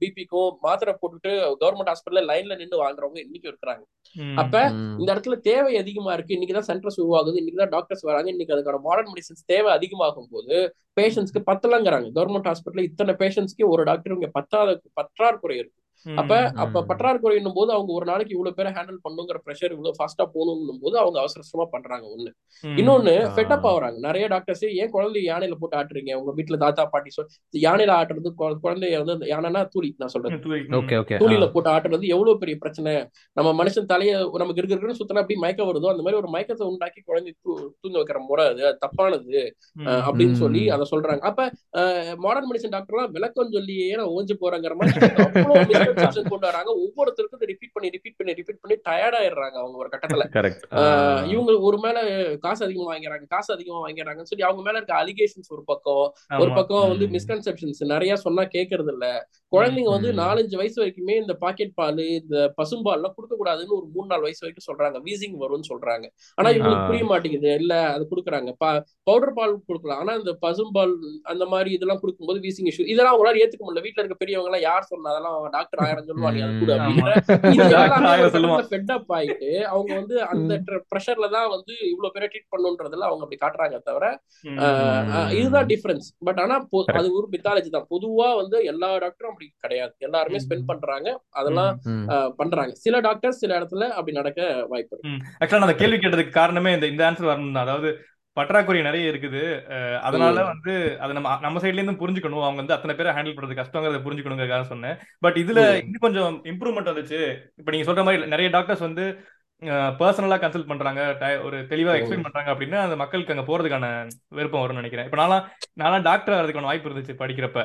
பிபிக்கும் 0.02 0.52
மாத்திரை 0.66 0.94
போட்டுட்டு 1.02 1.34
கவர்மெண்ட் 1.62 1.92
ஹாஸ்பிட்டல்ல 1.92 2.24
லைன்ல 2.32 2.58
நின்று 2.62 2.84
வாங்குறவங்க 2.84 3.20
இன்னைக்கு 3.26 3.52
இருக்கிறாங்க. 3.52 3.84
அப்ப 4.42 4.56
இந்த 5.00 5.08
இடத்துல 5.14 5.24
தேவை 5.34 5.78
அதிகமா 5.78 6.14
இருக்கு. 6.14 6.36
இன்னைக்குதான் 6.36 6.64
சென்டர்ஸ் 6.68 7.02
உருவாகுது. 7.02 7.40
இன்னைக்குதான் 7.40 7.70
டாக்டர்ஸ் 7.70 8.02
வராங்க. 8.02 8.30
இன்னைக்கு 8.30 8.56
அதுக்கான 8.56 8.82
மாடர்ன் 8.82 9.14
மெடிசன்ஸ் 9.14 9.46
தேவை 9.46 9.72
அதிகமாகும் 9.72 10.28
போது 10.32 10.76
பேஷண்ட்ஸ்க்கு 11.02 11.44
பத்தலங்கிறாங்க. 11.46 12.10
கவர்மெண்ட் 12.16 12.52
ஹாஸ்பிட்டல் 12.52 12.82
இத்தனை 12.82 13.14
பேஷண்ட்ஸ்க்கு 13.14 13.66
ஒரு 13.66 13.84
டாக்டர் 13.84 14.14
இங்க 14.14 14.32
பத்தாத 14.40 14.82
பற்றாக்குறை 14.94 15.58
இருக்கு. 15.58 15.82
அப்ப 16.06 16.34
அப்ப 16.64 16.84
பற்றாக்குறைன்னும் 16.90 17.56
போது 17.56 17.72
அவங்க 17.74 17.92
ஒரு 17.94 18.06
நாளைக்கு 18.06 18.36
இவ்வளவு 18.36 18.58
பேரை 18.58 18.72
ஹேண்டில் 18.74 19.00
பண்ணுங்கிற 19.06 19.38
ப்ரெஷர் 19.46 19.74
இவ்வளவு 19.76 19.98
ஃபாஸ்டா 19.98 20.26
போகணும் 20.36 20.82
போது 20.84 20.96
அவங்க 21.00 21.18
அவசர 21.20 21.40
அவசரமா 21.42 21.66
பண்றாங்க 21.72 22.06
ஒண்ணு. 22.14 22.32
இன்னொன்னு 22.64 23.14
ஃபெட்டப் 23.36 23.68
ஆகுறாங்க. 23.70 23.98
நிறைய 24.08 24.26
டாக்டர்ஸ் 24.28 24.66
ஏன் 24.82 24.94
குழந்தை 24.96 25.22
யானையில 25.30 25.58
போட்டு 25.62 25.78
ஆட்டுறீங்க? 25.80 26.14
உங்க 26.22 26.34
வீட்டுல 26.38 26.58
தாத்தா 26.64 26.86
பாட்டி 26.94 27.12
சொல் 27.16 27.30
யானையில 27.60 27.96
ஆட்டுறது 28.00 28.32
குழந்தைய 28.66 29.00
வந்து 29.04 29.28
யானைனா 29.34 29.64
தூளி 29.76 29.90
நான் 30.02 30.14
சொல்றேன் 30.16 30.38
தூளியில 31.24 31.48
போட்டு 31.56 31.72
ஆட்டுறது 31.74 32.06
எவ்வளவு 32.16 32.42
பெரிய 32.44 32.58
பிரச்சனை? 32.64 32.94
நம்ம 33.38 33.50
மனுஷன் 33.62 33.90
தலைய 33.94 34.14
நமக்கு 34.42 34.62
இருக்கிற 34.62 34.96
சுத்தனா 35.00 35.24
அப்படி 35.24 35.40
மயக்கம் 35.44 35.70
வருதோ 35.70 35.92
அந்த 35.94 36.06
மாதிரி 36.06 36.22
ஒரு 36.22 36.32
மயக்கத்தை 36.36 36.68
உண்டாக்கி 36.72 37.02
குழந்தை 37.04 37.34
தூங்க 37.82 37.96
வைக்கிற 37.98 38.20
முறை 38.30 38.46
அது. 38.52 38.62
அது 38.70 38.80
தப்பானது. 38.86 39.42
அப்படின்னு 40.08 40.38
சொல்லி 40.44 40.64
அதை 40.76 40.86
சொல்றாங்க. 40.94 41.22
அப்ப 41.30 41.42
மாடர்ன் 42.26 42.50
மெடிசன் 42.50 42.76
டாக்டர்லாம் 42.76 43.14
விளக்கம் 43.18 43.54
சொல்லியே 43.56 43.90
நான் 44.00 44.14
ஓஞ்சு 44.16 44.36
போறேங்கிற 44.44 44.76
மாதிரி 44.80 44.94
கொண்டு 46.32 46.48
வராங்க 46.50 46.72
ஒவ்வொருத்தருக்கும் 46.84 47.50
ரிப்பீட் 47.52 47.74
பண்ணி 47.76 47.90
ரிப்பீட் 47.96 48.18
பண்ணி 48.20 48.36
ரிப்பீட் 48.40 48.62
பண்ணி 48.64 48.78
டயர்ட் 48.90 49.18
ஆயிடுறாங்க 49.20 49.58
அவங்க 49.64 49.78
ஒரு 49.84 49.90
கட்டத்துல. 49.94 50.26
இவங்க 51.34 51.52
ஒரு 51.70 51.80
மேல 51.86 51.98
காசு 52.46 52.62
அதிகமா 52.68 52.90
வாங்கிறாங்க 52.94 53.26
காசு 53.36 53.50
அதிகமா 53.56 53.80
வாங்கிறாங்கன்னு 53.86 54.32
சொல்லி 54.32 54.48
அவங்க 54.50 54.64
மேல 54.68 54.78
இருக்க 54.80 54.96
அலிகேஷன்ஸ் 55.04 55.52
ஒரு 55.58 55.64
பக்கம் 55.72 56.06
ஒரு 56.44 56.52
பக்கம் 56.60 56.88
வந்து 56.92 57.08
மிஸ்கன்செப்ஷன்ஸ் 57.16 57.82
நிறைய 57.94 58.14
சொன்னா 58.26 58.46
கேட்கறது 58.56 58.92
இல்ல. 58.96 59.06
குழந்தைங்க 59.52 59.92
வந்து 59.96 60.10
நாலஞ்சு 60.22 60.56
வயசு 60.62 60.78
வரைக்குமே 60.82 61.16
இந்த 61.24 61.34
பாக்கெட் 61.44 61.74
பால் 61.80 62.02
இந்த 62.20 62.38
பசும்பால் 62.60 62.98
எல்லாம் 63.00 63.16
கொடுக்க 63.18 63.34
கூடாதுன்னு 63.42 63.76
ஒரு 63.80 63.88
மூணு 63.96 64.08
நாலு 64.12 64.26
வயசு 64.28 64.44
வரைக்கும் 64.46 64.68
சொல்றாங்க. 64.70 64.98
வீசிங் 65.08 65.38
வரும்னு 65.44 65.70
சொல்றாங்க. 65.72 66.06
ஆனா 66.38 66.50
இவங்களுக்கு 66.56 66.88
புரிய 66.90 67.06
மாட்டேங்குது. 67.12 67.52
இல்ல 67.62 67.74
அது 67.96 68.04
கொடுக்குறாங்க. 68.12 68.52
பவுடர் 69.10 69.36
பால் 69.40 69.54
கொடுக்கலாம். 69.70 70.02
ஆனா 70.04 70.14
இந்த 70.22 70.34
பசும்பால் 70.46 70.94
அந்த 71.34 71.46
மாதிரி 71.54 71.72
இதெல்லாம் 71.78 72.02
கொடுக்கும்போது 72.04 72.42
வீசிங் 72.46 72.70
இஷ்யூ 72.72 72.86
இதெல்லாம் 72.94 73.14
அவங்களால 73.16 73.42
ஏத்துக்க 73.44 73.64
முடியல. 73.66 73.86
வீட்டுல 73.88 74.04
இருக்க 74.04 74.18
பெரியவங்க 74.24 74.52
எல்லாம் 74.52 74.66
யார் 74.70 74.90
சொன்னா 74.92 75.12
அதெல்லாம் 75.14 75.38
டாக்டர் 75.58 75.84
ஆயிரம் 75.86 76.08
சொல்லுவா 76.08 76.32
நீ 76.32 76.42
அது 76.44 76.56
கூட 76.60 76.72
ம். 76.72 76.78
அப்படிங்கிற 76.78 77.10
ஆமா. 77.10 77.52
இது 77.52 77.64
டாக்டர் 77.66 77.76
எல்லாமே 77.78 78.10
ஆயிரம் 78.10 78.26
ஒரு 78.26 78.34
சொல்லுவான். 78.36 78.58
கட்டத்துல 78.58 78.72
ஃபெட் 78.74 78.94
அப் 78.96 79.12
ஆயிட்டு 79.16 79.50
அவங்க 79.70 79.92
வந்து 80.00 80.16
அந்த 80.30 80.54
ப்ரெஷர்ல 80.92 81.30
தான் 81.34 81.50
வந்து 81.54 81.74
இவ்வளவு 81.90 82.14
பேரை 82.16 82.28
ட்ரீட் 82.28 82.52
பண்ணுன்றதுல 82.54 83.08
அவங்க 83.08 83.24
அப்படி 83.26 83.40
காட்டுறாங்க 83.42 83.80
தவிர 83.84 84.06
இதுதான் 85.36 85.70
டிஃபரன்ஸ் 85.70 86.08
பட் 86.26 86.40
ஆனா. 86.42 86.58
அது 86.96 87.08
ஒரு 87.18 87.28
மித்தாலஜி 87.34 87.70
தான். 87.70 87.88
பொதுவா 87.92 88.30
வந்து 88.40 88.58
எல்லா 88.72 88.90
டாக்டரும் 89.04 89.32
அப்படி 89.32 89.48
கிடையாது. 89.64 89.94
எல்லாருமே 90.02 90.42
ஸ்பெண்ட் 90.44 90.68
பண்றாங்க. 90.68 91.08
அதெல்லாம் 91.36 91.72
பண்றாங்க. 92.40 92.74
சில 92.84 93.00
டாக்டர்ஸ் 93.02 93.42
சில 93.42 93.54
இடத்துல 93.60 93.88
அப்படி 93.96 94.16
நடக்க 94.16 94.42
வாய்ப்பு 94.70 94.94
இருக்கு. 94.96 95.14
ஆக்சுவலா 95.36 95.60
நான் 95.60 95.70
அந்த 95.70 95.80
கேள்வி 95.82 96.00
கேட்டதுக்கு 96.00 96.36
காரணமே 96.36 96.74
இந்த 96.74 96.88
இந்த 96.92 97.04
ஆன்சர் 97.08 97.32
வரணும் 97.32 97.64
அதாவது 97.64 97.90
பற்றாக்குறை 98.38 98.82
நிறைய 98.82 99.12
இருக்குது. 99.12 99.44
அதனால. 100.02 100.38
வந்து 100.44 100.74
அதை 101.00 101.12
நம்ம 101.14 101.38
நம்ம 101.42 101.60
சைட்ல 101.60 101.82
இருந்து 101.82 102.02
புரிஞ்சுக்கணும். 102.02 102.46
அவங்க 102.46 102.62
வந்து 102.64 102.74
அத்தனை 102.74 102.96
பேரை 102.96 103.14
ஹேண்டில் 103.14 103.38
பண்றது 103.38 103.60
கஷ்டங்கிறத 103.62 104.02
புரிஞ்சுக்கணுங்கிறதுக்காக 104.06 104.66
சொன்னேன். 104.66 104.98
பட் 105.20 105.38
இதுல. 105.38 105.62
இன்னும் 105.84 106.06
கொஞ்சம் 106.08 106.36
இம்ப்ரூவ்மெண்ட் 106.44 106.92
வந்துச்சு. 106.92 107.22
இப்ப 107.58 107.72
நீங்க 107.72 107.88
சொல்ற 107.92 108.04
மாதிரி 108.04 108.28
நிறைய 108.28 108.50
டாக்டர்ஸ் 108.50 108.80
வந்து 108.80 109.06
பர்சனலா 110.00 110.38
கன்சல்ட் 110.40 110.70
பண்றாங்க. 110.70 111.02
ஒரு 111.44 111.58
தெளிவா. 111.70 111.92
எக்ஸ்பிளைன் 111.98 112.26
பண்றாங்க 112.26 112.50
அப்படின்னா 112.54 112.80
அந்த 112.80 112.96
மக்களுக்கு 112.96 113.34
அங்க 113.34 113.46
போறதுக்கான 113.46 113.88
விருப்பம் 114.30 114.64
வரும்னு 114.64 114.74
நினைக்கிறேன். 114.74 115.06
இப்ப 115.06 115.18
நான்லாம் 115.18 115.46
நான்லாம் 115.82 116.02
டாக்டர் 116.02 116.36
ஆகிறதுக்கான 116.36 116.64
வாய்ப்பு 116.64 116.90
இருந்துச்சு 116.90 117.20
படிக்கிறப்ப. 117.22 117.62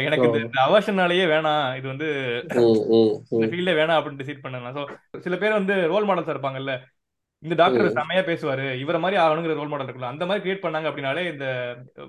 எனக்கு 0.00 0.26
இந்த 0.26 0.38
இந்த 0.44 0.60
அவர்ஷனாலேயே 0.66 1.26
வேணாம். 1.26 1.76
இது 1.76 1.88
வந்து 1.88 2.08
இந்த. 2.44 2.60
ஃபீல்டே 3.46 3.74
வேணாம் 3.80 3.98
அப்படின்னு 3.98 4.22
டிசைட் 4.22 4.42
பண்ணலாம் 4.42 4.76
ஸோ 4.76 4.84
சில 5.18 5.36
பேர் 5.36 5.52
வந்து 5.52 5.76
ரோல் 5.88 6.08
மாடல்ஸ் 6.08 6.32
இருப்பாங்கல்ல. 6.34 6.74
இந்த 7.44 7.54
டாக்டர். 7.60 7.86
செமையா 7.98 8.22
பேசுவாரு. 8.28 8.64
இவர 8.82 8.96
மாதிரி 9.02 9.20
ஆகணுங்கிற 9.22 9.54
ரோல் 9.58 9.70
மாடல் 9.72 9.86
இருக்குல்ல 9.86 10.12
அந்த 10.12 10.24
மாதிரி 10.26 10.44
கிரியேட் 10.44 10.64
பண்ணாங்க 10.64 10.88
அப்படின்னாலே 10.90 11.22
இந்த 11.32 11.46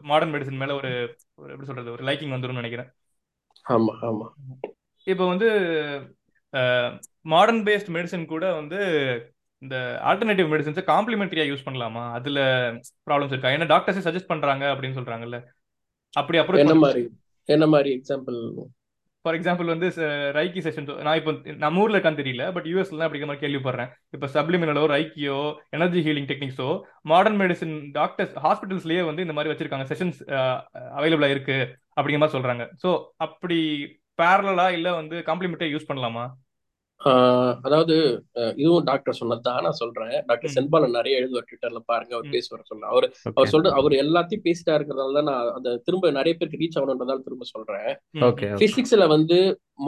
மாடர்ன் 0.10 0.34
மெடிசன் 0.34 0.62
மேல 0.62 0.76
ஒரு 0.80 0.92
எப்படி 1.54 1.70
சொல்றது 1.70 1.96
ஒரு 1.96 2.04
லைக்கிங் 2.08 2.34
வந்துரும்னு 2.36 2.62
நினைக்கிறேன். 2.62 2.90
ஆமா 3.66 3.94
ஆமா. 4.10 4.28
இப்போ 5.08 5.24
வந்து 5.28 5.50
மாடர்ன் 7.34 7.64
பேஸ்ட் 7.64 7.94
மெடிசன் 7.98 8.26
கூட 8.34 8.46
வந்து 8.54 8.80
இந்த 9.62 9.78
ஆல்டர்னேட்டிவ் 10.10 10.52
மெடிசன்ஸை 10.54 10.84
காம்ப்ளிமெண்டரியா 10.92 11.46
யூஸ் 11.50 11.66
பண்ணலாமா? 11.66 12.04
அதுல 12.18 12.40
ப்ராப்ளம்ஸ் 13.10 13.34
இருக்கா? 13.34 13.50
ஏன்னா 13.56 13.68
டாக்டர்ஸே 13.74 14.04
சஜஸ்ட் 14.08 14.32
பண்றாங்க 14.32 14.66
அப்படின்னு 14.74 15.00
சொல்றாங்கல்ல. 15.00 15.40
அப்படி 16.14 16.40
அப்ரோச் 16.40 16.66
என்ன 16.66 16.78
மாதிரி 16.86 17.04
என்ன 17.50 17.66
மாதிரி 17.68 17.92
எக்ஸாம்பிள் 17.98 18.40
ஃபார் 19.26 19.36
எக்ஸாம்பிள் 19.38 19.72
வந்து 19.74 19.88
ரைக்கி 20.38 20.62
செஷன் 20.66 20.88
நான் 21.08 21.18
இப்போ 21.20 21.32
நம்ம 21.64 21.82
ஊர்ல 21.84 21.98
இருக்கான்னு 21.98 22.22
தெரியல 22.22 22.46
பட் 22.56 22.68
யூஎஸ்ல 22.72 23.00
தான் 23.00 23.08
அப்படிங்கிற 23.08 23.30
மாதிரி 23.30 23.44
கேள்விப்படுறேன். 23.46 23.90
இப்போ 24.16 24.28
சப்ளிமினலோ 24.36 24.84
ரைக்கியோ 24.96 25.40
எனர்ஜி 25.78 26.02
ஹீலிங் 26.08 26.30
டெக்னிக்ஸோ 26.32 26.70
மாடர்ன் 27.12 27.40
மெடிசன் 27.42 27.76
டாக்டர்ஸ் 28.00 28.36
ஹாஸ்பிட்டல்ஸ்லயே 28.46 29.04
வந்து 29.10 29.26
இந்த 29.26 29.36
மாதிரி 29.38 29.52
வச்சிருக்காங்க. 29.54 29.88
செஷன்ஸ் 29.92 30.22
அவைலபிளா 30.98 31.32
இருக்கு 31.36 31.58
அப்படிங்கிற 31.98 32.22
மாதிரி 32.24 32.38
சொல்றாங்க. 32.38 32.66
ஸோ 32.84 32.92
அப்படி 33.28 33.60
பேரலா 34.22 34.68
இல்ல 34.78 34.88
வந்து 35.02 35.18
காம்ப்ளிமெண்டே 35.30 35.70
யூஸ் 35.74 35.90
பண்ணலாமா? 35.92 36.26
அதாவது 37.66 37.96
இதுவும் 38.56 38.86
டாக்டர் 38.90 39.18
சொன்னதுதான் 39.20 39.66
நான் 39.66 39.80
சொல்றேன் 39.80 40.16
டாக்டர். 40.30 40.54
சென்பாலன் 40.56 40.96
நிறைய 40.98 41.20
எழுதுவார் 41.22 41.48
ட்விட்டர்ல 41.50 41.82
பாருங்க 41.92 42.14
அவர். 42.18 42.30
பேசுவார் 42.36 42.70
சொல்ல 42.72 42.88
அவர். 42.94 43.08
அவர் 43.38 43.52
சொல்ற 43.54 43.72
அவர் 43.80 43.96
எல்லாத்தையும் 44.04 44.46
பேசிட்டா 44.48 44.76
இருக்கிறதால 44.78 45.16
தான் 45.20 45.30
நான் 45.32 45.52
அந்த 45.58 45.76
திரும்ப 45.88 46.12
நிறைய 46.20 46.34
பேருக்கு 46.36 46.62
ரீச் 46.64 46.80
ஆகணுன்றதால 46.80 47.24
திரும்ப 47.28 47.48
சொல்றேன். 47.54 47.90
பிசிக்ஸ்ல 48.64 49.08
வந்து 49.16 49.40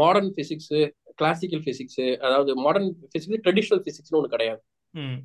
மாடர்ன் 0.01 0.31
பிசிக்ஸ் 0.37 0.75
கிளாசிக்கல் 1.21 1.63
பிசிக்ஸ் 1.65 2.03
அதாவது 2.25 2.51
மாடர்ன் 2.65 2.91
பிசிக்ஸ் 3.13 3.43
ட்ரெடிஷனல் 3.47 3.83
பிசிக்ஸ்னு 3.87 4.19
ஒன்று 4.19 4.35
கிடையாது 4.35 4.61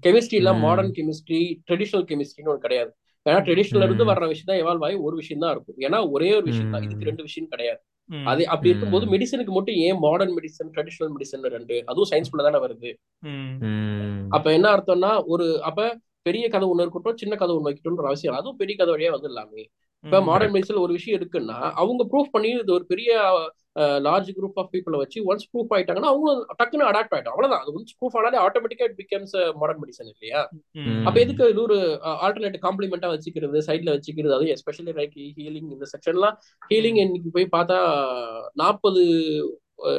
கெமிஸ்ட்ரியில. 0.04 0.50
மாடர்ன் 0.64 0.94
கெமிஸ்ட்ரி 0.98 1.38
ட்ரெடிஷனல் 1.68 2.08
கெமிஸ்ட்ரின்னு 2.10 2.52
ஒன்று 2.52 2.66
கிடையாது 2.66 2.90
ஏன்னா 3.26 3.40
ட்ரெடிஷனல் 3.46 3.84
இருந்து. 3.86 4.04
வர்ற 4.10 4.26
விஷயம் 4.30 4.50
தான் 4.50 4.60
எவால்வ் 4.62 4.84
ஆகி 4.86 4.96
ஒரு 5.06 5.16
விஷயம் 5.20 5.42
தான் 5.44 5.52
இருக்கும் 5.54 5.80
ஏன்னா 5.86 5.98
ஒரே 6.14 6.28
ஒரு 6.36 6.46
விஷயம் 6.50 6.72
தான். 6.74 6.84
இதுக்கு 6.86 7.08
ரெண்டு 7.08 7.24
விஷயம் 7.26 7.52
கிடையாது 7.54 7.80
அது 8.26 8.42
அப்படி 8.46 8.70
இருக்கும்போது 8.70 9.06
ம். 9.06 9.10
மெடிசனுக்கு 9.12 9.52
மட்டும் 9.52 9.78
ஏன் 9.78 9.98
மாடர்ன் 9.98 10.34
மெடிசன் 10.36 10.70
ட்ரெடிஷனல் 10.74 11.12
மெடிசன் 11.14 11.48
ரெண்டு 11.52 11.76
அதுவும் 11.86 12.10
சயின்ஸ்குள்ள 12.10 12.44
தானே 12.44 12.58
வருது 12.58 12.90
ம், 13.26 13.52
ம். 13.66 14.22
அப்ப 14.30 14.46
என்ன 14.52 14.68
அர்த்தம்னா 14.74 15.12
ஒரு 15.26 15.46
அப்ப 15.62 15.88
பெரிய 16.22 16.46
கதை 16.48 16.68
ஒண்ணு 16.68 16.84
இருக்கட்டும் 16.84 17.16
சின்ன 17.16 17.34
கதை 17.36 17.52
ஒண்ணு 17.54 17.68
வைக்கட்டும்ன்ற 17.68 18.06
அவசியம். 18.06 18.34
அதுவும் 18.34 18.56
பெரிய 18.56 18.74
கதை 18.76 18.92
வழியா 18.94 19.12
வந்துடலாமே 19.14 19.62
இப்ப 20.04 20.18
மாடர்ன் 20.26 20.52
மெடிசன்ல 20.54 20.84
ஒரு 20.84 20.96
விஷயம் 20.96 21.18
இருக்குன்னா 21.18 21.56
அவங்க 21.80 22.02
ப்ரூஃப் 22.10 22.34
பண்ணி 22.34 22.50
இது 22.56 22.72
ஒரு 22.72 22.84
பெரிய 22.86 23.12
லார்ஜ் 24.06 24.30
குரூப் 24.36 24.58
ஆஃப் 24.60 24.70
பீப்புளை 24.72 24.98
வச்சு 25.00 25.18
ஒன்ஸ் 25.28 25.48
ப்ரூஃப் 25.50 25.72
ஆயிட்டாங்கன்னா 25.74 26.10
அவங்க 26.12 26.28
டக்குன்னு 26.60 26.88
அடாப்ட் 26.88 27.14
ஆயிட்டோம் 27.14 27.34
அவ்வளவுதான். 27.34 27.62
அது 27.62 27.74
ஒன்ஸ் 27.76 27.96
ப்ரூஃப் 27.98 28.16
ஆனாலே 28.18 28.38
ஆட்டோமேட்டிக்கா 28.44 28.86
இட் 28.88 28.98
பிகம்ஸ் 29.00 29.34
மாடர்ன் 29.60 29.80
மெடிசன் 29.82 30.10
இல்லையா? 30.12 30.40
அப்ப 31.06 31.16
எதுக்கு 31.20 31.50
இது 31.50 31.62
ஒரு 31.62 31.78
ஆல்டர்னேட் 32.24 32.58
காம்ப்ளிமெண்டா 32.66 33.10
வச்சுக்கிறது 33.14 33.60
சைட்ல 33.68 33.94
வச்சுக்கிறது 33.96 34.36
அது 34.38 34.52
எஸ்பெஷலி 34.56 34.94
லைக் 34.98 35.14
ஹீலிங் 35.38 35.70
இந்த 35.76 35.88
செக்ஷன்லாம் 35.94 36.36
ஹீலிங் 36.70 37.00
இன்னைக்கு 37.04 37.30
போய் 37.30 37.54
பார்த்தா 37.56 37.78
நாற்பது 38.54 39.04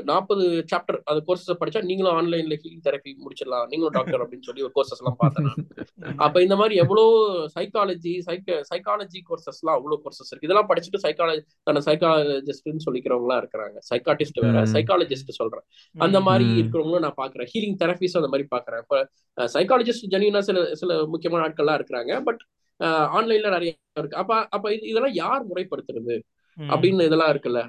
நாற்பது 0.04 0.46
சாப்டர் 0.72 0.98
அந்த 1.04 1.20
கோர்சஸ் 1.28 1.60
படிச்சா 1.60 1.82
நீங்களும் 1.84 2.16
ஆன்லைன்ல 2.20 2.56
ஹீலிங் 2.64 2.84
தெரப்பி 2.88 3.12
முடிச்சிடலாம். 3.24 3.68
நீங்களும் 3.68 3.96
டாக்டர் 3.98 4.24
அப்படின்னு 4.24 4.48
சொல்லி 4.48 4.64
ஒரு 4.68 4.74
கோர்சஸ் 4.78 5.02
எல்லாம் 5.02 5.20
பார்த்தேன் 5.20 5.48
அப்ப 6.26 6.42
இந்த 6.42 6.56
மாதிரி 6.56 6.76
எவ்வளோ 6.76 7.04
சைக்காலஜி 7.56 8.14
சைக்க 8.28 8.58
சைக்காலஜி 8.72 9.20
கோர்சஸ்லாம் 9.30 9.76
அவ்வளோ 9.78 9.98
கோர்சஸ் 10.04 10.30
இருக்கு. 10.32 10.48
இதெல்லாம் 10.48 10.70
படிச்சுட்டு 10.72 11.04
சைக்காலஜி 11.06 11.42
தன்னை 11.64 11.82
சைக்காலஜிஸ்ட்னு 11.88 12.86
சொல்லிக்கிறவங்க 12.88 13.28
எல்லாம் 13.28 13.42
இருக்கிறாங்க. 13.44 13.78
சைக்காட்டிஸ்ட் 13.92 14.42
வேற. 14.46 14.64
சைக்காலஜிஸ்ட் 14.76 15.38
சொல்றேன். 15.40 15.66
அந்த 15.96 16.20
மாதிரி. 16.20 16.48
இருக்கிறவங்களும் 16.62 17.06
நான் 17.08 17.20
பாக்குறேன் 17.22 17.50
ஹீலிங் 17.54 17.80
தெரபிஸ் 17.84 18.20
அந்த 18.22 18.32
மாதிரி 18.34 18.48
பாக்குறேன் 18.56 18.84
இப்ப 18.86 19.02
சைக்காலஜிஸ்ட் 19.38 20.08
ஜெனியூனா 20.16 20.44
சில 20.50 20.60
சில 20.82 21.00
முக்கியமான 21.14 21.44
ஆட்கள்லாம் 21.48 21.80
இருக்கிறாங்க. 21.82 22.14
பட் 22.30 22.42
ஆன்லைன்ல 23.20 23.50
நிறைய 23.50 23.72
இருக்கு. 24.02 24.20
அப்ப 24.24 24.34
அப்ப 24.50 24.74
இது 24.76 24.86
இதெல்லாம் 24.88 25.18
யார் 25.24 25.44
முறைப்படுத்துறது? 25.48 26.16
அப்படின்னு 26.58 27.08
இதெல்லாம் 27.10 27.32
இருக்குல்ல. 27.34 27.62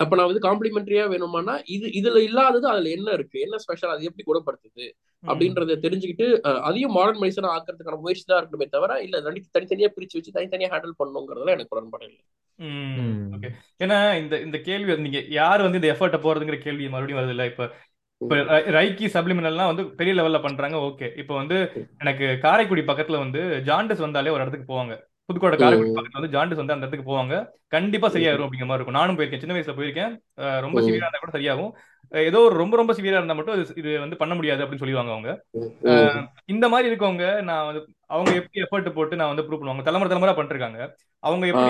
அப்ப 0.00 0.16
நான் 0.16 0.30
வந்து 0.30 0.44
காம்ப்ளிமெண்டரியா 0.46 1.04
வேணுமானா 1.10 1.54
இது 1.66 1.86
இதுல 1.90 2.18
இல்லாதது 2.20 2.68
அதுல 2.68 2.88
என்ன 2.88 3.10
இருக்கு? 3.10 3.40
என்ன 3.40 3.58
ஸ்பெஷல் 3.58 3.90
அது 3.90 4.04
எப்படி 4.04 4.24
குணப்படுத்துது. 4.26 4.86
அப்படின்றத 5.22 5.76
தெரிஞ்சுக்கிட்டு 5.80 6.26
அதையும் 6.60 6.92
மாடர்ன் 6.92 7.22
மெடிசனா 7.22 7.50
ஆக்கிறதுக்கான 7.50 8.00
முயற்சி 8.00 8.24
தான் 8.26 8.40
இருக்கணுமே 8.40 8.68
தவிர 8.68 9.00
இல்ல 9.02 9.20
ரெண்டு 9.20 9.42
தனித்தனியா 9.56 9.90
பிரிச்சு 9.96 10.18
வச்சு 10.18 10.36
தனித்தனியா 10.36 10.70
ஹேண்டில் 10.72 10.98
பண்ணணுங்கிறதுல 10.98 11.50
எனக்கு 11.50 11.74
உடன்பாடு 11.76 12.06
இல்லை. 12.06 12.22
ம். 12.58 12.96
ம். 13.02 13.28
ஓகே. 13.34 13.50
ஏன்னா 13.78 13.98
இந்த 14.18 14.40
இந்த 14.40 14.58
கேள்வி 14.60 14.90
வந்து 14.90 15.06
நீங்க 15.08 15.20
யார் 15.32 15.62
வந்து 15.62 15.80
இந்த 15.80 15.90
எஃபர்ட்டை 15.92 16.20
போறதுங்கிற 16.20 16.58
கேள்வி 16.58 16.88
மறுபடியும் 16.88 17.20
வருது 17.20 17.28
இல்ல? 17.28 17.46
இப்ப 17.46 17.68
இப்ப 18.20 18.36
ரை- 18.48 18.66
ரைக்கி 18.70 19.06
சப்ளிமினல்லாம் 19.06 19.70
வந்து 19.72 19.84
பெரிய 19.90 20.14
லெவல்ல 20.14 20.42
பண்றாங்க 20.42 20.76
ஓகே. 20.80 21.06
இப்போ 21.16 21.34
வந்து 21.34 21.56
எனக்கு 21.98 22.38
காரைக்குடி 22.42 22.80
பக்கத்துல 22.82 23.18
வந்து 23.18 23.40
ஜாண்டிஸ் 23.66 23.98
வந்தாலே 23.98 24.30
ஒரு 24.30 24.42
இடத்துக்கு 24.42 24.72
போவாங்க. 24.72 24.94
புதுக்கோட்டை 25.32 25.58
காரைக்குடி. 25.58 25.90
பக்கத்துல 25.90 26.20
வந்து 26.20 26.38
ஜாண்டிஸ் 26.38 26.64
வந்து 26.64 26.72
அந்த 26.72 26.86
இடத்துக்கு 26.86 27.12
போவாங்க. 27.12 27.46
கண்டிப்பா 27.68 28.08
சரியாயிரும் 28.08 28.12
அப்படிங்கிற 28.12 28.66
மாதிரி 28.66 28.72
இருக்கும். 28.72 28.94
நானும் 28.94 29.18
போயிருக்கேன். 29.18 29.38
சின்ன 29.38 29.54
வயசுல 29.54 29.80
போயிருக்கேன். 29.80 30.60
ரொம்ப. 30.60 30.80
சிவியரா 30.80 30.94
இருந்தா 30.94 31.18
கூட 31.20 31.38
சரியாகும். 31.38 31.70
ஏதோ 32.10 32.38
ஒரு 32.38 32.56
ரொம்ப 32.56 32.76
ரொம்ப 32.76 32.92
சிவியரா 32.92 33.12
இருந்தா 33.12 33.34
மட்டும் 33.34 33.64
இது- 33.64 33.98
வந்து 33.98 34.16
பண்ண 34.16 34.34
முடியாது 34.34 34.64
அப்படின்னு 34.64 34.68
சொல்லிடுவாங்க 34.68 35.10
அவங்க. 35.10 35.44
இந்த 36.44 36.68
மாதிரி 36.68 36.94
இருக்கவங்க 36.94 37.42
நான் 37.42 37.66
வந்து 37.66 37.86
அவங்க 38.06 38.32
எப்படி 38.32 38.60
எஃபர்ட் 38.60 38.92
போட்டு 38.92 39.16
நான் 39.16 39.34
வந்து 39.34 39.42
ப்ரூவ் 39.42 39.60
பண்ணுவாங்க? 39.60 39.82
தலைமுறை 39.82 40.18
தலைமுறை 40.18 40.34
பண்ணிருக்காங்க. 40.34 40.90
அவங்க 41.18 41.46
எப்படி 41.46 41.64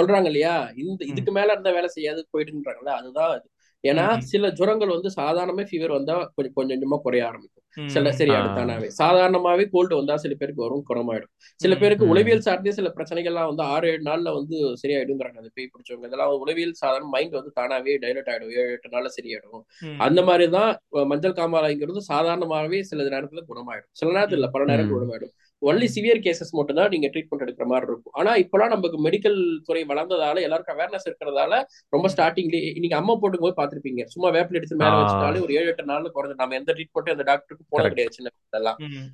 சொல்றாங்க 0.00 0.24
இல்லையா? 0.24 0.70
இந்த 0.76 1.04
இதுக்கு 1.04 1.32
மேல 1.32 1.50
இருந்த 1.50 1.70
வேலை 1.70 1.88
செய்யாது 1.88 2.28
போயிட்டுன்றாங்கல்ல 2.32 2.88
அதுதான் 2.88 3.30
அது. 3.30 3.50
ஏன்னா 3.84 4.18
சில 4.24 4.48
ஜுரங்கள் 4.48 4.88
வந்து 4.88 5.10
சாதாரணமே 5.16 5.64
ஃபீவர் 5.70 5.92
வந்தா 5.92 6.32
கொஞ்சம் 6.34 6.54
கொஞ்சம் 6.54 6.76
கொஞ்சமா 6.76 6.98
குறைய 7.00 7.26
ஆரம்பிக்கும். 7.26 7.56
சில 7.86 8.12
சரி. 8.12 8.30
அடுத்தானாவே. 8.30 8.88
சாதாரணமாவே 8.98 9.64
கோல்டு 9.70 9.96
வந்தா 9.96 10.16
சில 10.16 10.34
பேருக்கு 10.34 10.62
வரும் 10.62 10.84
குணமாயிடும். 10.88 11.30
சில 11.60 11.76
பேருக்கு. 11.76 12.08
உளவியல் 12.08 12.40
சார்ந்தே 12.40 12.70
சில 12.70 12.92
பிரச்சனைகள்லாம் 12.96 13.46
வந்து 13.46 13.62
ஆறு 13.62 13.88
ஏழு 13.88 14.02
நாள்ல 14.02 14.34
வந்து 14.34 14.56
சரியாயிடுங்கிறாங்க. 14.82 15.38
அது 15.38 15.50
பேய் 15.54 15.70
பிடிச்சவங்க. 15.74 16.06
இதெல்லாம் 16.06 16.32
உளவியல் 16.38 16.72
சாதாரண 16.72 17.08
மைண்ட் 17.08 17.32
வந்து 17.32 17.52
தானாவே 17.60 17.94
டைலட் 18.04 18.30
ஆயிடும். 18.32 18.52
ஏழு 18.54 18.70
எட்டு 18.70 18.94
நாள்ல 18.96 19.10
சரியாயிடும். 19.16 19.64
அந்த 19.98 20.22
மாதிரிதான் 20.22 20.72
மஞ்சள் 21.06 21.32
காமாலைங்கிறது 21.32 22.02
சாதாரணமாவே 22.08 22.80
சில 22.82 23.02
நேரத்துல 23.04 23.42
குணமாயிடும். 23.48 23.90
சில 23.92 24.10
நேரத்துல 24.12 24.32
இல்ல 24.32 24.48
பல 24.48 24.64
நேரம். 24.64 24.92
குணமாயிடும். 24.92 25.34
ஒன்லி 25.62 25.86
சிவியர் 25.94 26.20
கேசஸ் 26.20 26.50
மட்டும் 26.50 26.76
தான் 26.76 26.88
நீங்க 26.88 27.08
ட்ரீட்மெண்ட் 27.08 27.42
எடுக்கிற 27.42 27.64
மாதிரி 27.64 27.86
இருக்கும். 27.86 28.12
ஆனா 28.12 28.36
இப்பெல்லாம் 28.36 28.68
நமக்கு 28.68 28.98
மெடிக்கல் 29.02 29.36
துறை 29.62 29.84
வளர்ந்ததால 29.84 30.40
எல்லாருக்கும் 30.40 30.76
அவேர்னஸ் 30.76 31.06
இருக்கிறதால 31.06 31.54
ரொம்ப 31.92 32.08
ஸ்டார்டிங்லேயே 32.08 32.78
நீங்க 32.78 32.96
அம்மா 32.96 33.12
போட்டுக்கும் 33.14 33.48
போது 33.48 33.56
பாத்திருப்பீங்க 33.56 34.04
சும்மா 34.06 34.30
வேப்பில் 34.30 34.54
எடுத்து 34.54 34.76
மேல. 34.76 34.94
வச்சுட்டாலே 34.98 35.40
ஒரு 35.40 35.54
ஏழு 35.54 35.66
எட்டு 35.66 35.84
நாள்ல 35.84 36.10
குறைஞ்சு 36.14 36.34
நம்ம 36.34 36.54
எந்த 36.54 36.72
ட்ரீட்மெண்ட் 36.72 37.10
அந்த 37.10 37.22
டாக்டருக்கு 37.22 37.66
Correct. 37.72 37.88
கிடையாது 37.88 38.12
சின்ன 38.12 38.32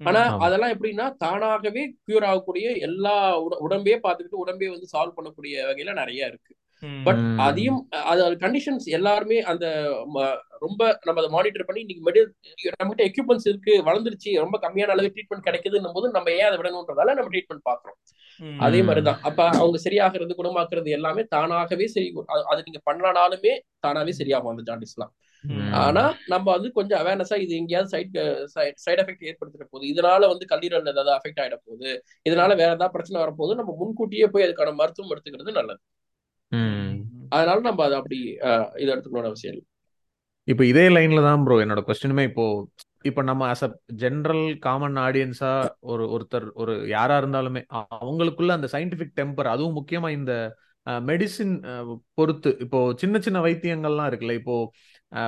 ஆனா. 0.05 0.23
அதெல்லாம் 0.41 0.73
எப்படின்னா 0.73 1.17
தானாகவே 1.17 1.85
கியூர் 2.05 2.25
ஆகக்கூடிய 2.25 2.77
எல்லா 2.81 3.17
உட- 3.41 3.59
உடம்பையே 3.61 3.99
பார்த்துக்கிட்டு 4.03 4.43
உடம்பே 4.45 4.69
வந்து 4.69 4.89
சால்வ் 4.93 5.17
பண்ணக்கூடிய 5.17 5.67
வகையில 5.69 5.93
நிறைய 5.95 6.27
இருக்கு. 6.27 6.53
பட். 7.05 7.17
அதையும் 7.39 7.89
அது 7.91 8.31
கண்டிஷன்ஸ் 8.31 8.85
எல்லாருமே 8.85 9.41
அந்த 9.41 9.67
ரொம்ப 10.59 10.99
நம்ம 11.05 11.21
அதை 11.21 11.29
மானிட்டர் 11.29 11.65
பண்ணி 11.65 11.85
இன்னைக்கு 11.89 12.11
மெடி 12.11 12.33
நம்மகிட்ட 12.83 13.11
எக்யூப்மெண்ட்ஸ் 13.11 13.49
இருக்கு 13.49 13.83
வளர்ந்துருச்சு 13.83 14.39
ரொம்ப 14.39 14.59
கம்மியான 14.59 14.91
அளவு 14.91 15.13
ட்ரீட்மெண்ட் 15.15 15.47
கிடைக்குதுன்னும் 15.47 15.93
போது 15.93 16.11
நம்ம 16.11 16.31
ஏன் 16.31 16.45
அதை 16.45 16.59
விடணுன்றதால 16.59 17.15
நம்ம 17.15 17.29
ட்ரீட்மெண்ட் 17.29 17.69
பாக்குறோம் 17.71 17.99
அதே. 18.59 18.83
மாதிரிதான். 18.83 19.21
அப்ப 19.23 19.45
அவங்க 19.45 19.79
சரியாகிறது 19.85 20.33
குணமாக்குறது 20.39 20.89
எல்லாமே 20.89 21.23
தானாகவே 21.25 21.87
சரி 21.87 22.13
அது- 22.27 22.63
நீங்க 22.65 22.81
பண்ணனாலுமே 22.91 23.59
தானாவே 23.87 24.13
சரியாகும் 24.19 24.49
அந்த 24.49 24.77
ஜாண்டிஸ்லாம் 24.77 25.13
ம், 25.43 25.73
ஆனா 25.73 26.17
நம்ம 26.27 26.53
வந்து 26.53 26.73
கொஞ்சம் 26.73 27.07
அவேர்னஸா 27.07 27.37
இது 27.39 27.55
எங்கேயாவது 27.57 27.89
சைட் 28.47 28.75
சைட் 28.75 29.01
எஃபெக்ட் 29.01 29.25
ஏற்படுத்திட 29.25 29.65
போகுது. 29.71 29.93
இதனால 29.95 30.27
வந்து 30.29 30.47
கல்லீரல் 30.49 30.89
ஏதாவது 30.89 31.11
அஃபெக்ட் 31.11 31.41
ஆயிட 31.41 31.55
போகுது. 31.65 32.03
இதனால 32.29 32.49
வேற 32.49 32.63
ஏதாவது 32.63 32.91
பிரச்சனை 32.91 33.27
வரப்போகுது. 33.27 33.55
நம்ம 33.55 33.75
முன்கூட்டியே 33.79 34.27
போய் 34.27 34.45
அதுக்கான 34.45 34.75
மருத்துவம் 34.75 35.19
எடுத்துக்கிறது 35.19 35.51
நல்லது. 35.53 35.81
அதனால 37.35 37.59
நம்ம 37.69 37.85
அதை 37.87 37.97
அப்படி 38.01 38.19
இதை 38.83 38.91
எடுத்துக்கணும்னு 38.95 39.31
அவசியம் 39.33 39.55
இல்லை. 39.55 39.67
இப்போ 40.49 40.65
இதே 40.71 40.85
லைன்ல 40.97 41.21
தான் 41.29 41.45
ப்ரோ 41.47 41.57
என்னோட 41.65 41.81
கொஸ்டினுமே 41.89 42.25
இப்போ 42.31 42.45
இப்போ 43.09 43.23
நம்ம 43.23 43.43
அஸ் 43.53 43.65
அ 43.67 43.69
ஜென்ரல் 44.03 44.45
காமன் 44.65 44.97
ஆடியன்ஸா 45.05 45.51
ஒரு 45.93 46.05
ஒருத்தர் 46.15 46.47
ஒரு 46.63 46.73
யாரா 46.95 47.17
இருந்தாலுமே 47.23 47.61
அவங்களுக்குள்ள 48.01 48.53
அந்த 48.59 48.69
சயின்டிபிக் 48.75 49.17
டெம்பர் 49.21 49.53
அதுவும் 49.55 49.77
முக்கியமா 49.79 50.09
இந்த 50.19 50.33
மெடிசின் 51.11 51.55
பொறுத்து. 52.19 52.51
இப்போ 52.65 52.81
சின்ன 53.03 53.19
சின்ன 53.27 53.39
வைத்தியங்கள்லாம் 53.47 54.09
இருக்குல்ல 54.11 54.37
இப்போ 54.41 54.57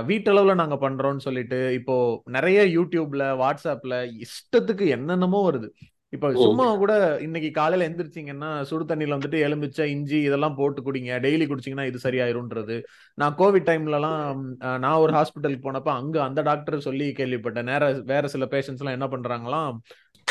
வீட்டளவுல 0.09 0.55
நாங்க 0.61 0.76
பண்றோம்னு 0.84 1.24
சொல்லிட்டு 1.26 1.59
இப்போ 1.78 1.96
நிறைய 2.36 2.59
யூடியூப்ல 2.76 3.24
வாட்ஸ்அப்ல 3.42 3.94
இஷ்டத்துக்கு 4.26 4.86
என்னென்னமோ 4.96 5.40
வருது. 5.49 5.68
இப்போ. 6.12 6.28
சும்மா 6.38 6.66
கூட 6.76 6.92
இன்னைக்கு 7.24 7.48
காலையில 7.56 7.86
எந்திரிச்சிங்கன்னா 7.88 8.50
சுடு 8.68 8.84
தண்ணியில 8.84 9.16
வந்துட்டு 9.16 9.38
எலுமிச்சை 9.46 9.84
இஞ்சி 9.90 10.18
இதெல்லாம் 10.22 10.56
போட்டு 10.56 10.80
குடிங்க 10.82 11.18
டெய்லி 11.24 11.46
குடிச்சீங்கன்னா 11.46 11.88
இது 11.88 11.98
சரியாயிரும்ன்றது 12.04 12.76
நான் 13.18 13.36
கோவிட் 13.38 13.68
டைம்லலாம் 13.68 14.22
அஹ், 14.62 14.78
நான் 14.84 15.00
ஒரு 15.02 15.12
ஹாஸ்பிட்டலுக்கு 15.16 15.66
போனப்ப 15.66 15.90
அங்க 15.96 16.16
அந்த 16.26 16.42
டாக்டர் 16.48 16.86
சொல்லி 16.86 17.09
கேள்விப்பட்டேன் 17.18 17.68
நேர 17.70 17.82
வேற 18.11 18.26
சில 18.34 18.46
பேஷண்ட்ஸ் 18.52 18.82
எல்லாம் 18.82 18.98
என்ன 18.98 19.09
பண்றாங்களாம் 19.12 19.76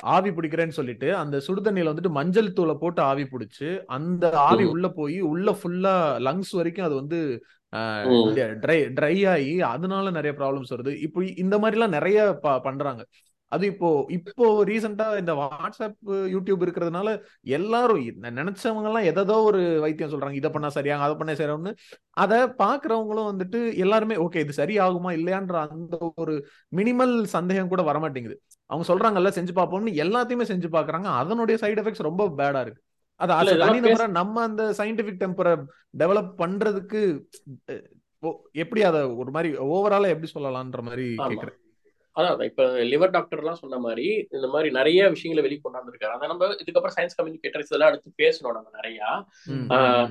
ஆவி 0.08 0.32
பிடிக்கிறேன்னு 0.34 0.78
சொல்லிட்டு 0.78 1.08
அந்த 1.18 1.36
சுடு 1.46 1.62
தண்ணியில 1.62 1.92
வந்துட்டு 1.92 2.16
மஞ்சள் 2.18 2.50
தூளை 2.58 2.76
போட்டு 2.80 3.02
ஆவி 3.06 3.24
பிடிச்சு 3.30 3.70
அந்த 3.96 4.26
ஆவி. 4.42 4.66
உள்ள 4.74 4.88
போய் 4.98 5.20
உள்ள 5.30 5.52
ஃபுல்லா 5.58 5.96
லங்ஸ் 6.28 6.54
வரைக்கும் 6.58 6.88
அது 6.88 6.98
வந்து. 7.00 7.22
ட்ரை 8.62 8.76
ட்ரை 8.98 9.14
ஆகி 9.30 9.50
அதனால 9.70 10.12
நிறைய 10.14 10.34
ப்ராப்ளம்ஸ் 10.36 10.72
வருது 10.74 10.92
இப்போ 11.06 11.20
இந்த 11.42 11.56
மாதிரிலாம் 11.62 11.96
நிறைய 11.96 12.18
ப- 12.44 12.62
பண்றாங்க 12.64 13.02
அது 13.56 13.64
இப்போ 13.72 13.90
இப்போ 14.16 14.46
ரீசெண்டா 14.70 15.06
இந்த 15.20 15.34
வாட்ஸ்அப் 15.42 16.10
யூடியூப் 16.34 16.64
இருக்கிறதுனால 16.66 17.10
எல்லாரும் 17.58 18.02
நினைச்சவங்க 18.40 18.90
எல்லாம் 18.90 19.08
எதோ 19.12 19.36
ஒரு 19.50 19.62
வைத்தியம் 19.84 20.12
சொல்றாங்க. 20.14 20.40
இதை 20.40 20.50
பண்ணா 20.56 20.70
சரியாகும் 20.78 21.06
அதை 21.06 21.16
பண்ணா 21.20 21.36
சரியாகும்னு. 21.42 21.74
அதை 22.24 22.40
பாக்குறவங்களும் 22.64 23.30
வந்துட்டு 23.32 23.60
எல்லாருமே 23.84 24.18
ஓகே 24.26 24.42
இது 24.46 24.56
சரியாகுமா 24.62 25.12
இல்லையான்ற 25.20 25.60
அந்த 25.76 25.98
ஒரு 26.24 26.36
மினிமல் 26.80 27.14
சந்தேகம் 27.36 27.72
கூட 27.74 27.84
வரமாட்டேங்குது. 27.92 28.38
அவங்க 28.70 28.88
சொல்றாங்கல்ல 28.92 29.32
செஞ்சு 29.38 29.56
பார்ப்போம்னு 29.60 29.94
எல்லாத்தையுமே 30.06 30.48
செஞ்சு 30.52 30.70
பாக்குறாங்க 30.78 31.10
அதனுடைய 31.22 31.58
சைடு 31.64 31.82
எஃபெக்ட்ஸ் 31.84 32.08
ரொம்ப 32.10 32.26
பேடா 32.42 32.64
இருக்கு. 32.66 32.82
அது 33.20 33.54
தனிநபரா 33.64 34.08
நம்ம 34.18 34.42
அந்த 34.48 34.64
சயின்டிபிக் 34.80 35.22
டெம்பரை 35.22 35.54
டெவலப் 36.02 36.34
பண்றதுக்கு 36.42 37.02
எப்படி 38.64 38.82
அத 38.90 38.98
ஒரு 39.22 39.32
மாதிரி 39.38 39.50
ஓவராலா 39.76 40.12
எப்படி 40.14 40.30
சொல்லலாம்ன்ற 40.36 40.82
மாதிரி 40.90 41.08
கேக்குறேன். 41.32 41.58
அதான் 42.18 42.44
இப்ப 42.44 42.64
லிவர் 42.84 43.10
டாக்டர் 43.10 43.40
எல்லாம் 43.40 43.56
சொன்ன 43.56 43.78
மாதிரி 43.78 44.28
இந்த 44.32 44.48
மாதிரி 44.48 44.72
நிறைய 44.72 45.10
விஷயங்களை 45.10 45.50
வெளி 45.50 45.62
கொண்டாந்துருக்காரு 45.64 46.10
அதை 46.10 46.28
நம்ம 46.28 46.46
இதுக்கப்புறம் 46.64 46.96
சயின்ஸ் 46.98 47.18
கம்யூனிகேட்டர்ஸ் 47.18 47.70
இதெல்லாம் 47.70 47.90
அடுத்து 47.90 48.14
பேசணும் 48.18 48.52
நம்ம 48.52 48.70
நிறைய. 48.74 49.00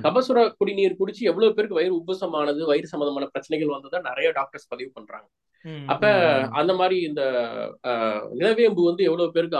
கபசுர 0.01 0.53
குடிநீர் 0.57 0.95
குடிச்சு 0.99 1.21
எவ்வளவு 1.21 1.53
பேருக்கு 1.53 1.75
வயிறு 1.75 1.95
உபசமானது 1.97 2.63
வயிறு 2.63 2.87
சம்பந்தமான 2.87 3.25
பிரச்சனைகள் 3.25 3.67
வந்ததை 3.67 3.99
நிறைய 4.01 4.31
டாக்டர்ஸ் 4.31 4.67
பதிவு 4.67 4.91
பண்றாங்க. 4.93 5.27
அப்ப. 5.87 6.05
அந்த 6.51 6.73
மாதிரி 6.73 7.01
இந்த 7.01 7.21
ஆஹ், 7.87 8.23
நிலவேம்பு 8.37 8.83
வந்து 8.83 9.03
எவ்வளவு 9.03 9.31
பேருக்கு 9.31 9.57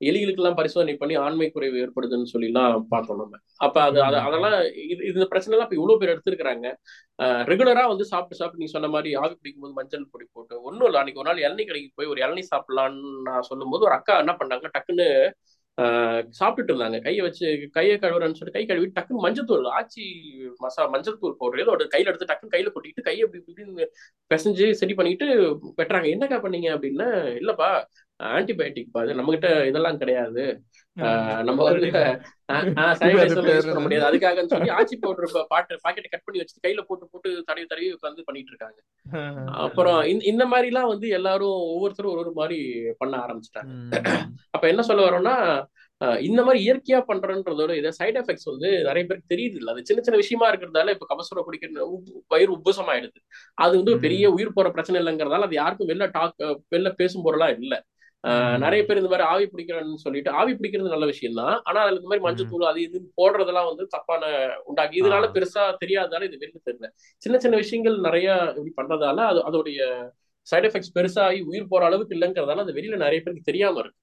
எலிகளுக்கெல்லாம் 0.00 0.58
பரிசோதனை 0.58 0.94
பண்ணி 0.96 1.14
ஆண்மை 1.24 1.48
குறைவு 1.50 1.76
ஏற்படுதுன்னு 1.84 2.30
சொல்லி 2.32 2.48
எல்லாம் 2.50 2.86
பார்த்தோம் 2.92 3.20
நம்ம. 3.22 3.38
அப்ப 3.66 3.76
அது. 3.88 3.98
அதெல்லாம் 4.26 4.56
இது 4.92 5.00
இந்த 5.12 5.26
பிரச்சனை 5.32 5.54
எல்லாம் 5.54 5.68
இப்ப 5.68 5.78
இவ்வளவு 5.80 6.00
பேர் 6.00 6.12
எடுத்திருக்கிறாங்க. 6.14 6.66
ரெகுலரா 7.50 7.84
வந்து 7.92 8.06
சாப்பிட்டு 8.12 8.38
சாப்பிட்டு 8.40 8.62
நீ 8.64 8.68
சொன்ன 8.74 8.90
மாதிரி 8.94 9.10
ஆவி 9.22 9.34
பிடிக்கும் 9.34 9.64
போது 9.66 9.78
மஞ்சள் 9.80 10.10
பொடி 10.14 10.26
போட்டு 10.32 10.54
ஒன்றும் 10.68 10.88
இல்லை 10.88 11.00
அன்னைக்கு 11.02 11.22
ஒரு 11.22 11.30
நாள் 11.30 11.44
இளநீ 11.46 11.64
கடைக்கு 11.68 11.98
போய் 12.00 12.12
ஒரு 12.14 12.20
இளநீ 12.26 12.44
சாப்பிடலான்னு 12.52 13.02
நான் 13.28 13.48
சொல்லும்போது 13.50 13.86
ஒரு 13.88 13.96
அக்கா 13.98 14.16
என்ன 14.24 14.34
பண்ணாங்க 14.40 14.70
டக்குன்னு 14.76 15.08
சாப்பிட்டுட்டு 16.38 16.72
இருந்தாங்க. 16.72 16.98
கையை 17.06 17.22
வச்சு 17.24 17.46
கையை 17.74 17.96
கழுவுறேன்னு 18.02 18.38
சொல்லிட்டு 18.38 18.58
கை 18.58 18.62
கழுவி 18.68 18.86
டக்குன்னு 18.98 19.24
மஞ்சள் 19.24 19.48
தூள் 19.50 19.66
ஆச்சி 19.78 20.04
மசா 20.64 20.84
மஞ்சள் 20.94 21.18
தூள் 21.22 21.36
பவுடர் 21.40 21.62
ஏதோ 21.64 21.72
ஒரு 21.76 21.86
கையில 21.94 22.10
எடுத்து 22.12 22.28
டக்குன்னு 22.30 22.54
கையில 22.54 22.70
கொட்டிட்டு 22.74 23.06
கையை 23.08 23.22
இப்படி 23.26 23.40
இப்படின்னு 23.42 23.86
பிசைஞ்சு 24.30 24.66
சரி 24.80 24.94
பண்ணிட்டு 25.00 25.26
வெட்டுறாங்க. 25.80 26.08
என்னக்கா 26.14 26.38
பண்ணீங்க 26.44 26.70
அப்படின்னா 26.76 27.08
இல்லப்பா 27.40 27.68
ஆன்டிபயோட்டிக் 28.20 28.92
பா 28.92 29.00
இது 29.02 29.14
நம்ம 29.14 29.32
கிட்ட 29.32 29.48
இதெல்லாம் 29.66 29.98
கிடையாது. 29.98 30.42
ஆஹ் 30.96 31.40
நம்ம 31.44 31.60
வந்து 31.66 31.88
சானிடைசர் 32.98 33.48
முடியாது. 33.80 34.06
அதுக்காகன்னு 34.08 34.52
சொல்லி 34.52 34.70
ஆச்சி 34.76 34.96
பவுடர் 34.98 35.48
பாட்டு 35.50 35.74
பாக்கெட் 35.82 36.12
கட் 36.12 36.24
பண்ணி 36.26 36.40
வச்சு 36.42 36.62
கையில 36.64 36.82
போட்டு 36.86 37.06
போட்டு 37.06 37.30
தடவி 37.48 37.66
தடவி 37.66 37.88
உட்காந்து 37.96 38.26
பண்ணிட்டு 38.28 38.52
இருக்காங்க. 38.52 38.78
அப்புறம் 39.62 39.98
இந்த 40.30 40.44
மாதிரி 40.52 40.70
எல்லாம் 40.72 40.92
வந்து 40.92 41.08
எல்லாரும் 41.18 41.56
ஒவ்வொருத்தரும் 41.72 42.12
ஒரு 42.14 42.22
ஒரு 42.24 42.32
மாதிரி 42.34 42.58
பண்ண 43.00 43.14
ஆரம்பிச்சிட்டாங்க. 43.24 43.72
அப்ப 44.54 44.64
என்ன 44.68 44.84
சொல்ல 44.88 45.04
வரோம்னா 45.06 45.34
இந்த 46.22 46.40
மாதிரி 46.42 46.58
இயற்கையா 46.64 46.98
பண்றன்றதோட 47.06 47.74
இதை 47.74 47.90
சைடு 47.98 48.16
எஃபெக்ட்ஸ் 48.20 48.48
வந்து 48.50 48.68
நிறைய 48.88 49.02
பேருக்கு 49.06 49.32
தெரியுது 49.32 49.56
இல்ல. 49.60 49.70
அது 49.72 49.86
சின்ன 49.88 50.00
சின்ன 50.02 50.18
விஷயமா 50.20 50.46
இருக்கிறதால 50.50 50.94
இப்ப 50.96 51.06
கபசுரம் 51.10 51.46
குடிக்கிற 51.46 51.84
வயிறு 52.30 52.50
உப்புசம் 52.56 52.90
ஆயிடுது 52.92 53.20
அது 53.58 53.72
வந்து 53.76 53.94
பெரிய 54.02 54.24
உயிர் 54.34 54.52
போற 54.52 54.70
பிரச்சனை 54.74 54.98
இல்லைங்கிறதால 55.00 55.48
அது 55.48 55.56
யாருக்கும் 55.56 55.90
வெளில 55.90 56.08
டாக் 56.12 56.36
வெளில 56.74 56.90
பேசும் 57.00 57.24
பொருளா 57.26 57.48
இல்ல. 57.56 57.74
நிறைய 58.62 58.80
பேர் 58.82 58.96
இந்த 58.96 59.10
மாதிரி 59.10 59.26
ஆவி 59.26 59.44
பிடிக்கிறேன்னு 59.46 60.04
சொல்லிட்டு 60.04 60.30
ஆவி 60.32 60.52
பிடிக்கிறது 60.54 60.94
நல்ல 60.94 61.06
விஷயம் 61.06 61.38
தான் 61.40 61.54
ஆனா 61.64 61.78
அதுல 61.82 61.98
இந்த 61.98 62.10
மாதிரி 62.10 62.24
மஞ்சள் 62.24 62.48
தூள் 62.52 62.70
அது 62.70 62.80
இது 62.82 62.98
போடுறதெல்லாம் 63.18 63.68
வந்து 63.68 63.84
தப்பான 63.86 64.22
உண்டாக்கி 64.64 64.96
இதனால. 65.00 65.26
பெருசா 65.34 65.64
தெரியாததால 65.82 66.26
இது 66.28 66.40
வெளில 66.42 66.58
தெரியல. 66.66 66.88
சின்ன 67.22 67.36
சின்ன 67.38 67.56
விஷயங்கள் 67.56 67.96
நிறைய 68.00 68.28
இப்படி 68.50 68.72
பண்றதால 68.78 69.18
அது 69.26 69.42
அதோடைய 69.48 69.80
சைடு 70.46 70.66
எஃபெக்ட்ஸ் 70.68 70.94
பெருசாகி 70.96 71.40
உயிர் 71.48 71.70
போற 71.70 71.84
அளவுக்கு 71.86 72.14
இல்லைங்கிறதால 72.16 72.64
அது 72.64 72.76
வெளியில 72.78 72.98
நிறைய 73.04 73.20
பேருக்கு 73.20 73.48
தெரியாம 73.50 73.78
இருக்கு. 73.78 73.98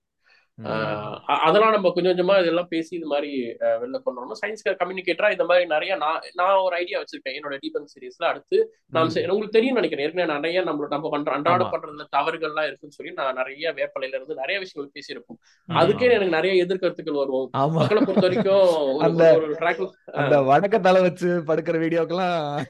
அதெல்லாம் 1.26 1.72
நம்ம 1.72 1.92
கொஞ்சம் 1.92 2.18
கொஞ்சமா 2.18 2.42
இதெல்லாம் 2.42 2.68
பேசி 2.68 2.96
இது 2.96 3.08
மாதிரி 3.08 3.56
வெளில 3.60 4.02
கொண்டு 4.04 4.38
சயின்ஸ் 4.48 4.70
கம்யூனிகேட்டரா 4.70 5.32
இந்த 5.32 5.46
மாதிரி 5.46 5.68
நிறைய 5.68 5.96
நான் 5.96 6.22
நான் 6.34 6.56
ஒரு 6.56 6.76
ஐடியா 6.76 7.00
வச்சிருக்கேன். 7.00 7.32
என்னோட 7.32 7.58
டீபன் 7.58 7.86
சீரீஸ்ல 7.96 8.26
அடுத்து. 8.26 8.74
செ- 8.94 9.22
உங்களுக்கு 9.22 9.52
தெரியும் 9.52 9.74
நினைக்கிறேன். 9.74 10.08
ஏற்கனவே 10.08 10.34
நிறைய 10.34 10.62
நம்ம 10.62 10.88
நம்ம 10.90 11.10
பண்ற 11.10 11.32
அன்றாட. 11.32 11.64
பண்றதுல 11.64 12.06
தவறுகள்லாம் 12.18 12.66
இருக்குன்னு 12.66 12.76
சொல்லி 12.88 13.14
நான் 13.14 13.34
நிறைய 13.34 13.74
வேப்பலையில 13.74 14.08
இருந்து 14.08 14.36
நிறைய 14.36 14.60
விஷயங்கள் 14.60 15.02
பேசியிருப்போம். 15.02 15.38
அதுக்கே 15.72 16.02
எனக்கு 16.02 16.30
நிறைய 16.30 16.66
எதிர்கருத்துக்கள் 16.66 17.12
வரும் 17.12 17.50
ஆமா. 17.58 17.72
மக்களை 17.72 18.04
பொறுத்த 18.06 18.28
வரைக்கும் 18.28 18.98
அந்த 18.98 19.38
ஒரு- 19.38 19.42
ஒரு 19.42 19.52
ட்ராக் 19.52 19.90
அந்த 20.12 20.40
வடக்க 20.40 20.80
தலை 20.80 21.02
வச்சு 21.02 21.44
படுக்கிற 21.48 21.80
வீடியோக்கெல்லாம் 21.80 22.62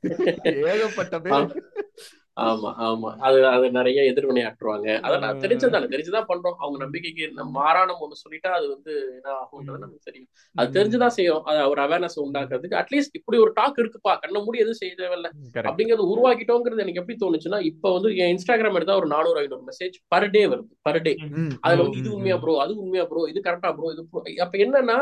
ஏகப்பட்ட 0.43 1.19
பேர். 1.19 1.63
ஆமா 2.37 2.69
ஆமா. 2.85 3.09
அது 3.19 3.39
அது 3.47 3.65
நிறைய 3.71 3.99
எதிர்வினையாற்றுவாங்க 4.11 4.87
அதெல்லாம் 4.99 5.39
தெரிஞ்சதானே 5.43 5.87
தெரிஞ்சுதான் 5.91 6.27
பண்றோம். 6.29 6.55
அவங்க 6.59 6.77
நம்பிக்கைக்கு 6.77 7.25
நம்ம 7.33 7.51
மாறானம் 7.57 8.01
ஒண்ணு 8.01 8.21
சொல்லிட்டா 8.21 8.51
அது 8.51 8.67
வந்து 8.69 8.93
என்ன 9.17 9.29
ஆகும்ன்றது 9.35 9.81
நமக்கு 9.83 10.07
தெரியும். 10.09 10.29
அது 10.55 10.69
தெரிஞ்சுதான் 10.73 11.15
செய்யும். 11.15 11.43
அது 11.45 11.59
ஒரு 11.69 11.81
அவேர்னஸ் 11.81 12.17
உண்டாக்குறதுக்கு 12.23 12.79
அட்லீஸ்ட் 12.81 13.17
இப்படி 13.19 13.37
ஒரு 13.37 13.51
டாக் 13.53 13.77
இருக்குப்பா. 13.77 14.13
கண்ண 14.19 14.39
மூடி 14.39 14.59
எதுவும் 14.59 14.81
செய்ய 14.81 14.93
தேவையில்ல. 14.95 15.29
அப்படிங்கறது 15.67 16.05
உருவாக்கிட்டோங்கிறது 16.13 16.83
எனக்கு 16.83 17.01
எப்படி 17.01 17.17
தோணுச்சுன்னா 17.19 17.59
இப்ப 17.63 17.91
வந்து 17.93 18.11
என் 18.17 18.33
இன்ஸ்டாகிராம் 18.35 18.75
எடுத்தா 18.75 18.95
ஒரு 18.95 19.07
நானூறு 19.07 19.39
ஐநூறு 19.39 19.65
மெசேஜ் 19.67 19.97
பர் 20.07 20.29
டே 20.29 20.43
வருது. 20.47 20.71
பர் 20.81 21.01
டே 21.01 21.13
அதுல 21.63 21.81
வந்து 21.83 21.99
இது 21.99 22.11
உண்மையா 22.15 22.37
ப்ரோ 22.43 22.55
அது 22.63 22.73
உண்மையா 22.77 23.05
ப்ரோ 23.05 23.23
இது 23.31 23.41
கரெக்டா 23.41 23.71
ப்ரோ 23.77 23.91
இது 23.93 24.03
அப்ப 24.41 24.55
என்னன்னா 24.65 24.97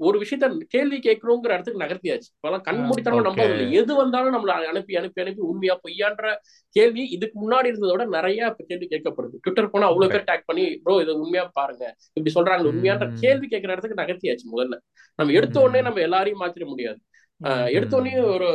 ஒரு 0.00 0.20
விஷயத்த 0.20 0.58
கேள்வி 0.68 0.98
கேட்கணுங்கிற 0.98 1.50
இடத்துக்கு 1.50 1.82
நகர்த்தியாச்சு. 1.84 2.28
இப்பெல்லாம் 2.36 2.60
கண் 2.60 2.76
மூடித்தனமா 2.76 3.18
Okay. 3.20 3.26
நம்புறது 3.28 3.50
இல்லை. 3.50 3.72
எது 3.72 3.94
வந்தாலும் 3.94 4.34
நம்மள 4.34 4.48
அனுப்பி 4.48 4.96
அனுப்பி 4.96 5.22
அனுப்பி 5.22 5.42
உண்மையா 5.42 5.80
பொய்யான்ற 5.82 6.34
கேள்வி 6.68 7.02
இதுக்கு 7.08 7.36
முன்னாடி 7.40 7.66
இருந்ததை 7.66 7.90
விட 7.90 8.04
நிறைய 8.04 8.46
இப்ப 8.46 8.64
கேள்வி 8.68 8.88
கேட்கப்படுது. 8.90 9.36
ட்விட்டர் 9.40 9.70
போனா 9.70 9.86
அவ்வளவு 9.86 10.12
பேர் 10.12 10.24
டேக் 10.24 10.46
பண்ணி 10.46 10.76
ப்ரோ 10.76 11.00
இது 11.00 11.20
உண்மையா 11.20 11.50
பாருங்க. 11.52 11.96
இப்படி 12.12 12.32
சொல்றாங்க. 12.34 12.64
உண்மையான்ற. 12.72 13.08
கேள்வி 13.20 13.48
கேட்கிற 13.48 13.72
இடத்துக்கு 13.72 14.02
நகர்த்தியாச்சு 14.02 14.46
முதல்ல. 14.56 14.78
நம்ம 15.14 15.32
எடுத்த 15.32 15.60
உடனே 15.60 15.82
நம்ம 15.82 16.00
எல்லாரையும் 16.00 16.40
மாத்திர 16.40 16.66
முடியாது. 16.66 17.00
ஆஹ் 17.40 17.70
எடுத்த 17.70 17.96
உடனே 17.96 18.18
ஒரு 18.18 18.48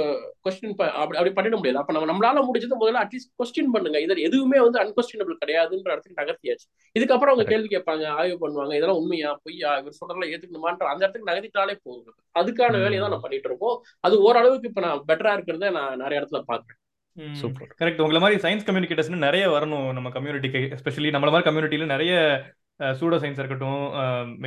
கொஸ்டின் 0.43 0.73
அப்படி 1.01 1.17
அப்படி 1.19 1.31
பண்ணிட 1.37 1.55
முடியாது. 1.55 1.77
அப்ப 1.77 1.93
நம்ம 1.93 2.07
நம்மளால 2.11 2.41
முடிஞ்சது 2.47 2.75
முதல்ல 2.81 3.01
அட்லீஸ்ட் 3.03 3.31
கொஸ்டின் 3.39 3.71
பண்ணுங்க. 3.71 4.01
இது 4.01 4.21
எதுவுமே 4.21 4.59
வந்து 4.59 4.79
அன்கொஸ்டினபிள் 4.83 5.39
கிடையாதுன்ற 5.43 5.89
இடத்துக்கு 5.91 6.19
நகர்த்தியாச்சு. 6.21 6.67
இதுக்கப்புறம் 6.99 7.33
அவங்க. 7.33 7.43
கேள்வி 7.43 7.69
கேட்பாங்க 7.75 8.05
ஆய்வு 8.07 8.37
பண்ணுவாங்க 8.43 8.73
இதெல்லாம் 8.75 8.97
உண்மையா 8.97 9.39
பொய்யா 9.43 9.71
இவர் 9.77 9.99
சொல்றதெல்லாம் 9.99 10.33
ஏத்துக்கணுமான்ற 10.33 10.91
அந்த 10.93 11.01
இடத்துக்கு 11.05 11.29
நகர்த்திட்டாலே 11.31 11.75
போதும். 11.83 12.17
அதுக்கான. 12.39 12.79
வேலையை 12.79 13.01
தான் 13.01 13.09
நான் 13.09 13.21
பண்ணிட்டு 13.21 13.49
இருக்கோம். 13.49 13.77
அது 13.99 14.21
ஓரளவுக்கு 14.21 14.67
இப்ப 14.67 14.81
நான் 14.81 15.05
பெட்டரா 15.07 15.33
இருக்கிறத 15.37 15.71
நான் 15.71 15.97
நிறைய 15.97 16.21
இடத்துல 16.21 16.41
பாக்குறேன் 16.51 16.79
சூப்பர் 17.33 17.69
கரெக்ட் 17.79 18.01
உங்களை 18.01 18.19
மாதிரி 18.21 18.39
சயின்ஸ் 18.41 18.65
கம்யூனிகேட்டர்ஸ் 18.67 19.11
நிறைய 19.27 19.49
வரணும் 19.49 19.85
நம்ம 19.93 20.09
கம்யூனிட்டிக்கு 20.09 20.61
எஸ்பெஷலி 20.77 21.11
நம்மள 21.15 21.29
மாதிரி 21.31 21.47
கம்யூனிட்டியில 21.49 21.85
நிறைய 21.85 22.13
சூடோ 22.79 23.17
சயின்ஸ் 23.17 23.43
இருக்கட்டும் 23.43 23.93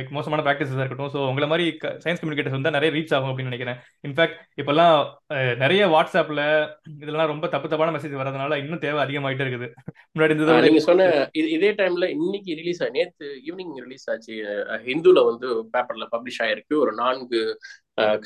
மோசமான 0.09 0.41
ப்ராக்டிசஸ் 0.43 0.73
இருக்கட்டும். 0.73 1.09
ஸோ 1.13 1.27
உங்களை 1.27 1.49
மாதிரி 1.49 1.77
சயின்ஸ் 1.81 2.17
கம்யூனிகேட்டர்ஸ் 2.21 2.49
வந்து 2.49 2.71
நிறைய 2.71 2.99
ரீச் 2.99 3.15
ஆகும் 3.15 3.37
அப்படின்னு 3.37 3.55
நினைக்கிறேன். 3.55 3.75
இன்ஃபேக்ட் 4.07 4.35
இப்பெல்லாம் 4.61 5.13
நிறைய 5.55 5.87
வாட்ஸ்அப்ல 5.87 6.69
இதெல்லாம் 7.01 7.27
ரொம்ப 7.27 7.47
தப்பு 7.47 7.69
தப்பான 7.69 7.97
மெசேஜ் 7.97 8.01
வரதுனால 8.01 8.55
இன்னும் 8.55 8.79
தேவை 8.79 9.03
அதிகமாயிட்டே 9.03 9.43
இருக்குது. 9.43 9.71
முன்னாடி 10.19 10.23
இருந்ததை 10.23 10.61
நீங்க 10.61 10.79
சொன்ன 10.79 11.29
இது- 11.33 11.51
டைம்ல 11.69 12.09
இன்னைக்கு 12.09 12.55
ரிலீஸ் 12.55 12.83
ஆகி 12.83 12.91
நேத்து 12.91 13.41
ஈவினிங் 13.45 13.81
ரிலீஸ் 13.81 14.09
ஆச்சு. 14.09 14.33
ஹிந்துல 14.69 15.25
வந்து 15.25 15.69
பேப்பர்ல 15.73 16.07
பப்ளிஷ் 16.11 16.43
ஆயிருக்கு 16.43 16.75
ஒரு 16.75 16.93
நான்கு 16.93 17.59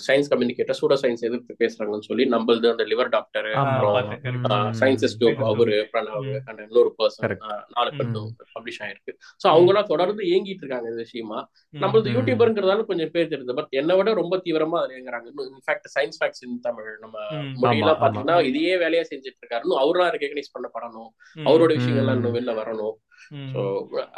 சயின்ஸ் 0.07 0.29
கம்யூனிகேட்டர் 0.31 0.77
சூடோ 0.79 0.95
சயின்ஸ் 1.01 1.23
எதிர்த்து 1.27 1.53
பேசுறாங்கன்னு 1.61 2.07
சொல்லி 2.07 2.23
நம்மளது 2.29 2.67
அந்த 2.71 2.83
லிவர் 2.89 3.09
டாக்டர். 3.09 3.47
அப்புறம். 3.61 4.09
சயின்சஸ் 4.79 5.15
டோப் 5.21 5.41
அவரு 5.51 5.75
பிரணவ். 5.93 6.27
அண்ட் 6.45 6.59
இன்னொரு 6.65 6.89
பர்சன். 6.99 7.35
நாலு. 7.75 7.91
பேர் 7.97 8.11
பப்ளிஷ் 8.55 8.79
ஆயிருக்கு 8.85 9.13
சோ 9.43 9.47
அவங்க 9.53 9.71
எல்லாம் 9.73 9.89
தொடர்ந்து 9.93 10.23
ஏங்கிட்டு 10.33 10.61
இருக்காங்க 10.63 10.87
இந்த 10.89 11.01
விஷயமா. 11.01 11.39
நம்மளது. 11.83 12.13
யூடியூபர்ங்கிறதால 12.17 12.85
கொஞ்சம் 12.91 13.11
பேர் 13.11 13.31
தெரியுது 13.33 13.55
பட் 13.59 13.73
என்னை 13.81 13.95
விட 13.95 14.13
ரொம்ப 14.13 14.41
தீவிரமா 14.45 14.77
அதுல 14.81 14.95
இயங்குறாங்க 14.97 15.27
in fact 15.57 15.89
science 15.95 16.19
facts 16.19 16.43
in 16.47 16.59
Tamil 16.59 16.91
நம்ம. 16.99 17.17
மொழியெல்லாம் 17.63 18.01
பாத்தீங்கன்னா 18.03 18.37
இதையே 18.51 18.75
வேலையா 18.75 19.03
செஞ்சுட்டு 19.11 19.41
இருக்காரு 19.41 19.65
இன்னும் 19.65 19.81
அவரெல்லாம் 19.83 20.13
ரெகனைஸ் 20.17 20.53
பண்ணப்படணும். 20.55 21.11
அவரோட 21.49 21.71
விஷயங்கள்லாம். 21.79 22.17
இன்னும் 22.19 22.37
வெளில 22.39 22.53
வரணும் 22.61 22.95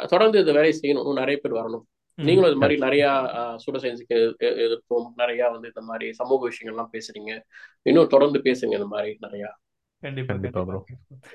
தொடர்ந்து 0.08 0.38
இந்த 0.38 0.52
வேலையை 0.52 0.74
செய்யணும் 0.80 1.20
நிறைய 1.20 1.36
பேர் 1.42 1.58
வரணும். 1.60 1.84
நீங்களும் 2.22 2.50
இது 2.50 2.58
மாதிரி 2.58 2.80
நிறைய 2.80 3.30
சூட 3.56 3.78
சயின்ஸுக்கு 3.78 4.32
எதிர்ப்பும் 4.38 5.06
நிறைய 5.16 5.48
வந்து 5.48 5.66
இந்த 5.66 5.80
மாதிரி 5.80 6.12
சமூக 6.12 6.48
விஷயங்கள்லாம் 6.48 6.88
பேசுறீங்க. 6.92 7.40
இன்னும் 7.82 8.06
தொடர்ந்து 8.06 8.40
பேசுங்க 8.44 8.64
இந்த 8.64 8.86
மாதிரி 8.86 9.16
நிறைய. 9.20 9.56
கண்டிப்பா. 10.00 10.60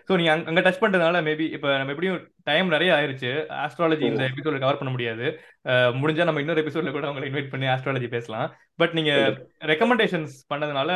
ஸோ 0.08 0.16
நீங்க 0.16 0.32
அங்க- 0.32 0.48
அங்க 0.48 0.62
டச் 0.62 0.84
பண்றதுனால 0.84 1.30
மேபி 1.30 1.52
இப்ப 1.52 1.68
நம்ம 1.68 1.90
எப்படியும் 1.90 2.32
டைம் 2.44 2.68
நிறைய 2.68 2.94
ஆயிருச்சு. 2.94 3.46
ஆஸ்ட்ராலஜி 3.50 4.02
இந்த 4.02 4.24
எபிசோட 4.24 4.60
கவர் 4.60 4.78
பண்ண 4.78 4.90
முடியாது. 4.90 5.40
முடிஞ்சா 5.68 6.24
நம்ம 6.24 6.40
இன்னொரு 6.40 6.62
எபிசோட்ல 6.62 6.92
கூட 6.92 7.08
உங்களை 7.08 7.30
இன்வைட் 7.30 7.50
பண்ணி 7.50 7.66
ஆஸ்ட்ராலஜி 7.66 8.08
பேசலாம். 8.08 8.56
பட் 8.76 8.92
நீங்க 8.92 9.46
ரெக்கமெண்டேஷன்ஸ் 9.60 10.30
பண்ணதுனால 10.54 10.88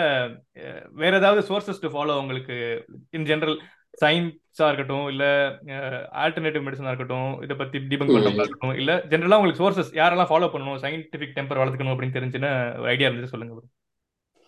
வேற 0.91 1.17
ஏதாவது 1.17 1.53
சோர்சஸ் 1.53 1.79
டு 1.81 1.89
ஃபாலோ 1.89 2.19
உங்களுக்கு 2.19 2.85
இன் 3.09 3.25
ஜெனரல் 3.25 3.61
சயின்ஸா 4.01 4.67
இருக்கட்டும் 4.69 5.07
இல்ல 5.13 5.23
ஆல்டர்னேட்டிவ் 6.23 6.65
மெடிசனா 6.65 6.91
இருக்கட்டும் 6.91 7.31
இதை 7.45 7.55
பத்தி 7.61 7.77
டிபங்க் 7.91 8.15
பண்றதா 8.15 8.43
இருக்கட்டும் 8.43 8.77
இல்ல 8.81 8.91
ஜென்ரலா 9.11 9.39
உங்களுக்கு 9.39 9.61
சோர்சஸ் 9.63 9.91
யாரெல்லாம் 9.99 10.31
ஃபாலோ 10.31 10.49
பண்ணணும் 10.53 10.81
சயின்டிபிக் 10.83 11.35
டெம்பர் 11.37 11.61
வளர்த்துக்கணும் 11.61 11.95
அப்படின்னு 11.95 12.17
தெரிஞ்சுன்னு 12.17 12.51
ஐடியா 12.93 13.09
இருந்துச்சு 13.09 13.33
சொல்லுங்க 13.35 13.55
bro. 13.57 13.65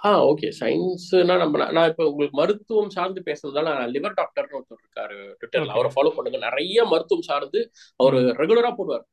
ஆ 0.01 0.09
ஓகே 0.31 0.47
சயின்ஸ்னா 0.59 1.35
நம்ம 1.43 1.71
நான் 1.75 1.87
இப்போ 1.91 2.03
உங்களுக்கு 2.09 2.37
மருத்துவம் 2.39 2.91
சார்ந்து 2.95 3.21
பேசுறதால 3.29 3.69
லிவர் 3.93 4.17
டாக்டர்னு 4.19 4.57
ஒருத்தர் 4.57 4.81
இருக்காரு 4.81 5.17
ட்விட்டர்ல. 5.39 5.73
அவரை 5.75 5.89
ஃபாலோ 5.95 6.11
பண்ணுங்க. 6.17 6.39
நிறைய 6.47 6.83
மருத்துவம் 6.91 7.27
சார்ந்து 7.29 7.61
அவர் 7.99 8.17
ரெகுலரா 8.41 8.71
போடுவார். 8.79 9.05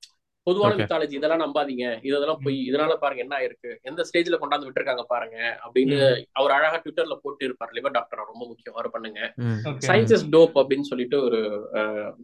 பொதுவான. 0.44 0.74
மித்தாலஜி 0.74 1.12
இதெல்லாம் 1.12 1.42
நம்பாதீங்க. 1.44 1.84
இதெல்லாம் 2.02 2.40
போய் 2.42 2.58
இதனால 2.70 2.94
பாருங்க 2.94 3.22
என்ன 3.22 3.34
ஆயிருக்கு? 3.36 3.70
எந்த 3.82 4.04
ஸ்டேஜ்ல 4.10 4.38
கொண்டாந்து 4.40 4.66
விட்டுருக்காங்க 4.66 5.02
பாருங்க 5.02 5.60
அப்படின்னு 5.64 6.24
அவர் 6.32 6.50
அழகா 6.50 6.76
ட்விட்டர்ல 6.76 7.16
போட்டு 7.22 7.44
இருப்பார் 7.44 7.70
லிவர் 7.72 7.90
டாக்டர் 7.90 8.18
ரொம்ப 8.32 8.46
முக்கியம். 8.46 8.76
அவர் 8.76 8.90
பண்ணுங்க. 8.90 9.32
சயின்சஸ் 9.86 10.26
டோப் 10.30 10.54
அப்படின்னு 10.54 10.80
சொல்லிட்டு 10.80 11.22
ஒரு 11.22 11.40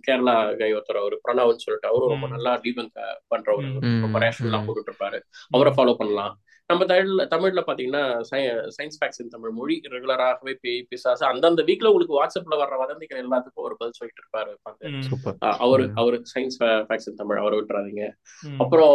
கேரளா 0.06 0.58
கை 0.58 0.74
ஒருத்தர் 0.74 1.02
ஒரு 1.02 1.20
பிரணவ்னு 1.28 1.64
சொல்லிட்டு 1.64 1.88
அவரும் 1.88 2.08
ரொம்ப. 2.08 2.28
நல்லா 2.28 2.56
டீபங்க் 2.56 2.96
பண்ற 3.28 3.54
ஒரு. 3.54 3.66
ரொம்ப 3.80 4.18
ரேஷனலா 4.18 4.60
ம். 4.62 4.68
போட்டுட்டு 4.68 4.90
இருப்பாரு. 4.90 5.20
அவரை 5.50 5.72
ஃபாலோ 5.72 5.94
பண்ணலாம். 5.94 6.40
நம்ம 6.70 6.84
தமிழ்ல 6.84 7.22
தமிழ்ல 7.26 7.60
பாத்தீங்கன்னா 7.66 8.02
சயின்ஸ் 8.70 8.98
ஃபேக்ஸ் 8.98 9.20
இன் 9.20 9.28
தமிழ் 9.28 9.50
மொழி 9.50 9.76
ரெகுலராகவே 9.90 10.52
பேய் 10.60 10.86
பிசாசு 10.88 11.24
அந்தந்த 11.26 11.62
வீக்ல 11.62 11.86
உங்களுக்கு 11.86 12.16
வாட்ஸ்அப்ல 12.16 12.58
வர்ற 12.60 12.76
வதந்திகள் 12.78 13.22
எல்லாத்துக்கும் 13.22 13.66
ஒரு 13.66 13.76
பதில் 13.76 13.92
சொல்லிட்டு 13.92 14.22
இருப்பாரு 14.22 14.52
அவரு. 15.60 15.84
அவரு 15.94 16.22
சயின்ஸ் 16.32 16.58
ஃபேக்ஸ் 16.88 17.08
இன் 17.08 17.14
தமிழ் 17.14 17.38
அவரை 17.38 17.58
விட்டுறாதீங்க. 17.58 18.04
அப்புறம் 18.58 18.94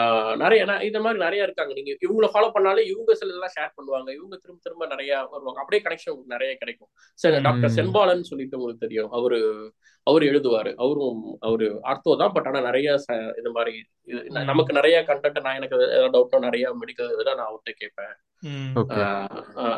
ஆஹ், 0.00 0.36
நிறைய 0.36 0.60
இந்த 0.82 1.00
மாதிரி 1.00 1.24
நிறைய 1.24 1.42
இருக்காங்க. 1.42 1.72
நீங்க 1.72 1.92
இவங்கள 2.06 2.28
ஃபாலோ 2.32 2.50
பண்ணாலே 2.54 2.84
இவங்க 2.86 3.14
சில 3.14 3.30
இதெல்லாம் 3.30 3.54
ஷேர் 3.56 3.76
பண்ணுவாங்க. 3.76 4.08
இவங்க 4.14 4.36
திரும்ப 4.36 4.60
திரும்ப 4.62 4.86
நிறைய 4.86 5.12
வருவாங்க. 5.30 5.60
அப்படியே 5.60 5.82
கனெக்ஷன் 5.82 6.10
உங்களுக்கு 6.10 6.36
நிறைய 6.36 6.54
கிடைக்கும். 6.56 6.90
சரி 7.18 7.40
டாக்டர் 7.40 7.70
ம். 7.70 7.76
செம்பாலன் 7.78 8.28
சொல்லிட்டு 8.30 8.56
உங்களுக்கு 8.56 8.84
தெரியும். 8.86 9.10
அவரு 9.10 9.40
அவரு 10.08 10.24
எழுதுவாரு. 10.30 10.70
அவரும் 10.84 11.20
அவரு 11.48 11.66
ஆர்த்தோ 11.90 12.12
தான். 12.22 12.32
பட் 12.36 12.48
ஆனா 12.50 12.60
நிறைய 12.68 12.96
இது 13.40 13.50
மாதிரி. 13.56 13.74
நமக்கு 14.50 14.72
நிறைய 14.78 14.96
கண்டென்ட் 15.08 15.44
நான் 15.46 15.58
எனக்கு 15.60 15.76
ஏதாவது 15.96 16.12
டவுட்டோ 16.16 16.38
நிறைய 16.46 16.72
மெடிக்கல் 16.80 17.12
இதெல்லாம் 17.14 17.38
நான் 17.40 17.50
அவர்கிட்ட 17.50 17.74
கேட்பேன். 17.82 18.14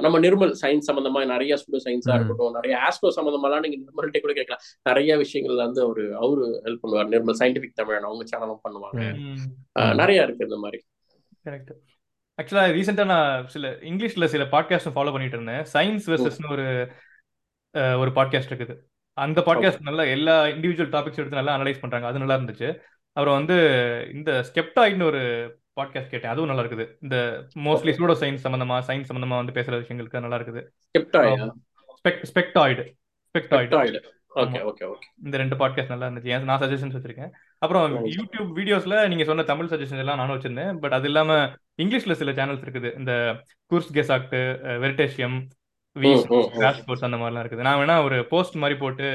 நம்ம 0.05 0.17
நிர்மல் 0.25 0.53
சயின்ஸ் 0.63 0.89
சம்பந்தமா 0.91 1.21
நிறைய 1.33 1.53
ஸ்டூடெண்ட் 1.61 1.87
சயின்ஸா. 1.87 2.17
இருக்கட்டும் 2.19 2.57
நிறைய 2.59 2.75
ஆஸ்ட்ரோ 2.87 3.13
சம்பந்தமாலாம் 3.19 3.65
நீங்க 3.67 3.79
நிர்மல்கிட்ட 3.85 4.21
கூட 4.25 4.35
கேட்கலாம். 4.39 4.65
நிறைய 4.91 5.17
விஷயங்கள்ல 5.25 5.63
வந்து 5.67 5.83
அவரு 5.87 6.05
அவரு 6.23 6.47
ஹெல்ப் 6.67 6.83
பண்ணுவார். 6.85 7.13
நிர்மல் 7.15 7.41
சயின்டிபிக் 7.43 7.79
தமிழ் 7.81 8.09
அவங்க 8.09 8.27
சேனலும் 8.33 8.65
பண்ணுவாங்க. 8.67 9.05
நிறைய 10.03 10.27
இருக்கு 10.27 10.49
இந்த 10.49 10.61
மாதிரி. 10.65 10.81
கரெக்ட் 11.49 11.73
ஆக்சுவலா 12.39 12.67
ரீசெண்டா 12.77 13.05
நான் 13.13 13.49
சில 13.55 13.71
இங்கிலீஷ்ல 13.89 14.27
சில 14.35 14.45
பாட்காஸ்ட் 14.53 14.95
ஃபாலோ 14.95 15.13
பண்ணிட்டு 15.15 15.37
இருந்தேன். 15.39 15.65
சயின்ஸ் 15.75 16.07
வெர்சஸ்னு 16.11 16.53
ஒரு 16.55 16.69
ஒரு 18.03 18.11
பாட்காஸ்ட் 18.17 18.53
இருக்குது. 18.53 18.75
அந்த 19.25 19.41
பாட்காஸ்ட் 19.47 19.87
நல்லா 19.89 20.05
எல்லா 20.17 20.37
இண்டிவிஜுவல் 20.45 20.93
டாபிக்ஸ் 20.95 21.21
எடுத்து 21.21 21.41
நல்லா 21.41 21.57
அனலைஸ் 21.57 21.83
பண்றாங்க. 21.83 22.07
அது 22.07 22.23
நல்லா 22.23 22.39
இருந்துச்சு. 22.39 22.69
அப்புறம் 23.13 23.39
வந்து 23.39 23.57
இந்த 24.15 24.31
ஸ்கெப்டாய்ட்னு 24.49 25.09
ஒரு 25.11 25.23
பாட்காஸ்ட் 25.81 26.13
கேட்டேன். 26.13 26.33
அதுவும் 26.33 26.51
நல்லா 26.51 26.65
இருக்குது. 26.65 26.87
இந்த 27.01 27.17
மோஸ்ட்லி 27.67 27.95
சூடோ 27.99 28.17
சயின்ஸ் 28.23 28.47
சம்பந்தமா 28.47 28.79
சயின்ஸ் 28.89 29.11
சம்பந்தமா 29.11 29.41
வந்து 29.43 29.57
பேசுற 29.59 29.77
விஷயங்களுக்கு 29.83 30.25
நல்லா 30.27 30.41
இருக்குது. 30.41 30.63
ஸ்பெக்டாய்டு 30.89 31.51
ஸ்பெக்டாய்டு 32.33 32.85
ஸ்பெக்டாய்டு 33.35 34.01
ஓகே 34.41 34.59
ஓகே 34.69 34.85
ஓகே 34.89 35.07
இந்த 35.25 35.37
ரெண்டு 35.37 35.57
பாட்காஸ்ட் 35.57 35.93
நல்லா 35.93 36.07
இருந்துச்சு. 36.07 36.35
நான் 36.49 36.61
சஜஷன்ஸ் 36.61 36.97
வச்சிருக்கேன். 36.97 37.31
அப்புறம். 37.59 37.95
யூடியூப் 38.07 38.51
வீடியோஸ்ல 38.57 38.97
நீங்க 39.09 39.25
சொன்ன 39.25 39.43
தமிழ் 39.43 39.71
சஜஷன் 39.73 40.03
எல்லாம் 40.03 40.21
நானும் 40.21 40.37
வச்சிருந்தேன். 40.37 40.77
பட் 40.79 40.93
அது 40.93 41.05
இல்லாம 41.05 41.39
இங்கிலீஷ்ல 41.83 42.17
சில 42.21 42.33
சேனல்ஸ் 42.39 42.65
இருக்குது. 42.67 42.91
இந்த 42.99 43.13
குர்ஸ் 43.73 43.91
கெசாக்ட் 43.93 44.37
வெரிடேஷியம் 44.85 45.37
அந்த 46.01 47.17
மாதிரிலாம் 47.17 47.45
இருக்குது. 47.45 47.67
நான் 47.69 47.81
வேணா 47.81 48.05
ஒரு 48.05 48.27
போஸ்ட் 48.27 48.55
மாதிரி 48.55 48.79
போட்டு 48.79 49.07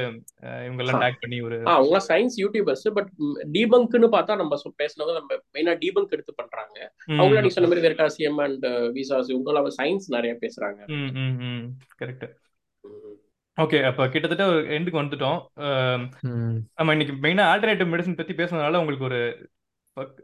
இவங்க 0.42 0.82
எல்லாம் 0.82 1.00
டேக் 1.00 1.20
பண்ணி 1.20 1.40
ஒரு 1.40 1.62
ஆ 1.66 1.74
அவங்க 1.74 2.00
சயின்ஸ் 2.08 2.36
யூடியூபர்ஸ் 2.36 2.86
பட் 2.94 3.10
டீபங்க்னு 3.52 4.10
பார்த்தா 4.16 4.36
நம்ம 4.36 4.60
பேசுனது 4.82 5.14
நம்ம 5.14 5.38
மெயினா 5.54 5.76
டீபங்க் 5.84 6.16
எடுத்து 6.16 6.34
பண்றாங்க. 6.34 6.92
ம், 7.06 7.20
அவங்கள 7.20 7.32
நீங்க 7.32 7.48
சொன்ன 7.48 7.68
மாதிரி 7.68 7.88
வெரிட்டாசியம் 7.88 8.40
அண்ட் 8.42 8.66
விசாஸ் 8.98 9.30
இவங்க 9.30 9.70
சயின்ஸ் 9.82 10.08
நிறைய 10.08 10.38
பேசுறாங்க. 10.40 10.80
ம் 10.86 11.12
ம் 11.14 11.36
ம். 11.50 11.64
கரெக்ட் 12.02 12.26
ஓகே 13.58 13.84
அப்ப 13.84 14.08
கிட்டத்தட்ட 14.08 14.46
ஒரு 14.46 14.62
எண்டுக்கு 14.68 15.00
வந்துட்டோம். 15.02 15.38
நம்ம 16.74 16.94
இன்னைக்கு 16.96 17.14
மெயினா 17.28 17.44
ஆல்டர்னேட்டிவ் 17.52 17.92
மெடிசன் 17.92 18.16
பத்தி 18.16 18.34
பேசுனதுனால 18.34 18.76
உங்களுக்கு 18.76 19.04
ஒரு 19.04 19.50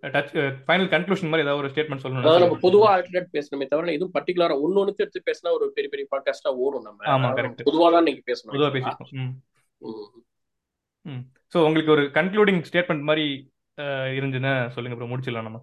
டச் 0.06 0.32
ஃபைனல் 0.66 0.88
கன்க்ளூஷன் 0.88 1.28
மாதிரி 1.28 1.40
ஏதாவது 1.40 1.56
ஒரு 1.56 1.68
ஸ்டேட்மெண்ட் 1.68 2.06
அதாவது 2.06 2.38
நம்ம 2.38 2.56
சொல்லணும் 2.56 2.62
பொதுவா 2.62 2.88
ஆல்டர்னேட் 2.94 3.30
பேசணுமே 3.32 3.66
தவிர 3.66 3.92
எதுவும் 3.92 4.14
பர்டிகுலரா 4.14 4.60
ஒன்னு 4.60 4.94
எடுத்து 4.96 5.22
பேசினா 5.26 5.52
ஒரு 5.52 5.72
பெரிய 5.72 5.90
பெரிய 5.90 6.08
பாட்காஸ்டா 6.10 6.48
ஓடும் 6.56 6.82
நம்ம. 6.82 7.18
ஆமா, 7.18 7.32
correct. 7.32 7.62
பொதுவா 7.64 7.90
தான் 7.90 8.02
நீங்க 8.02 8.20
பேசணும். 8.26 8.52
பொதுவாக 8.52 8.78
actually. 8.78 8.84
பேசியிருக்கோம் 8.84 9.32
ம். 9.80 10.24
ம். 11.06 11.22
ஸோ 11.54 11.64
உங்களுக்கு 11.64 11.90
ஒரு 11.90 12.02
கன்க்ளூடிங் 12.02 12.62
ஸ்டேட்மெண்ட் 12.72 13.02
மாதிரி 13.02 13.52
இருந்துச்சுன்னா 14.18 14.70
சொல்லுங்க 14.70 14.98
ப்ரோ 14.98 15.16
முடிச்சிடலாம் 15.16 15.42
நம்ம. 15.42 15.60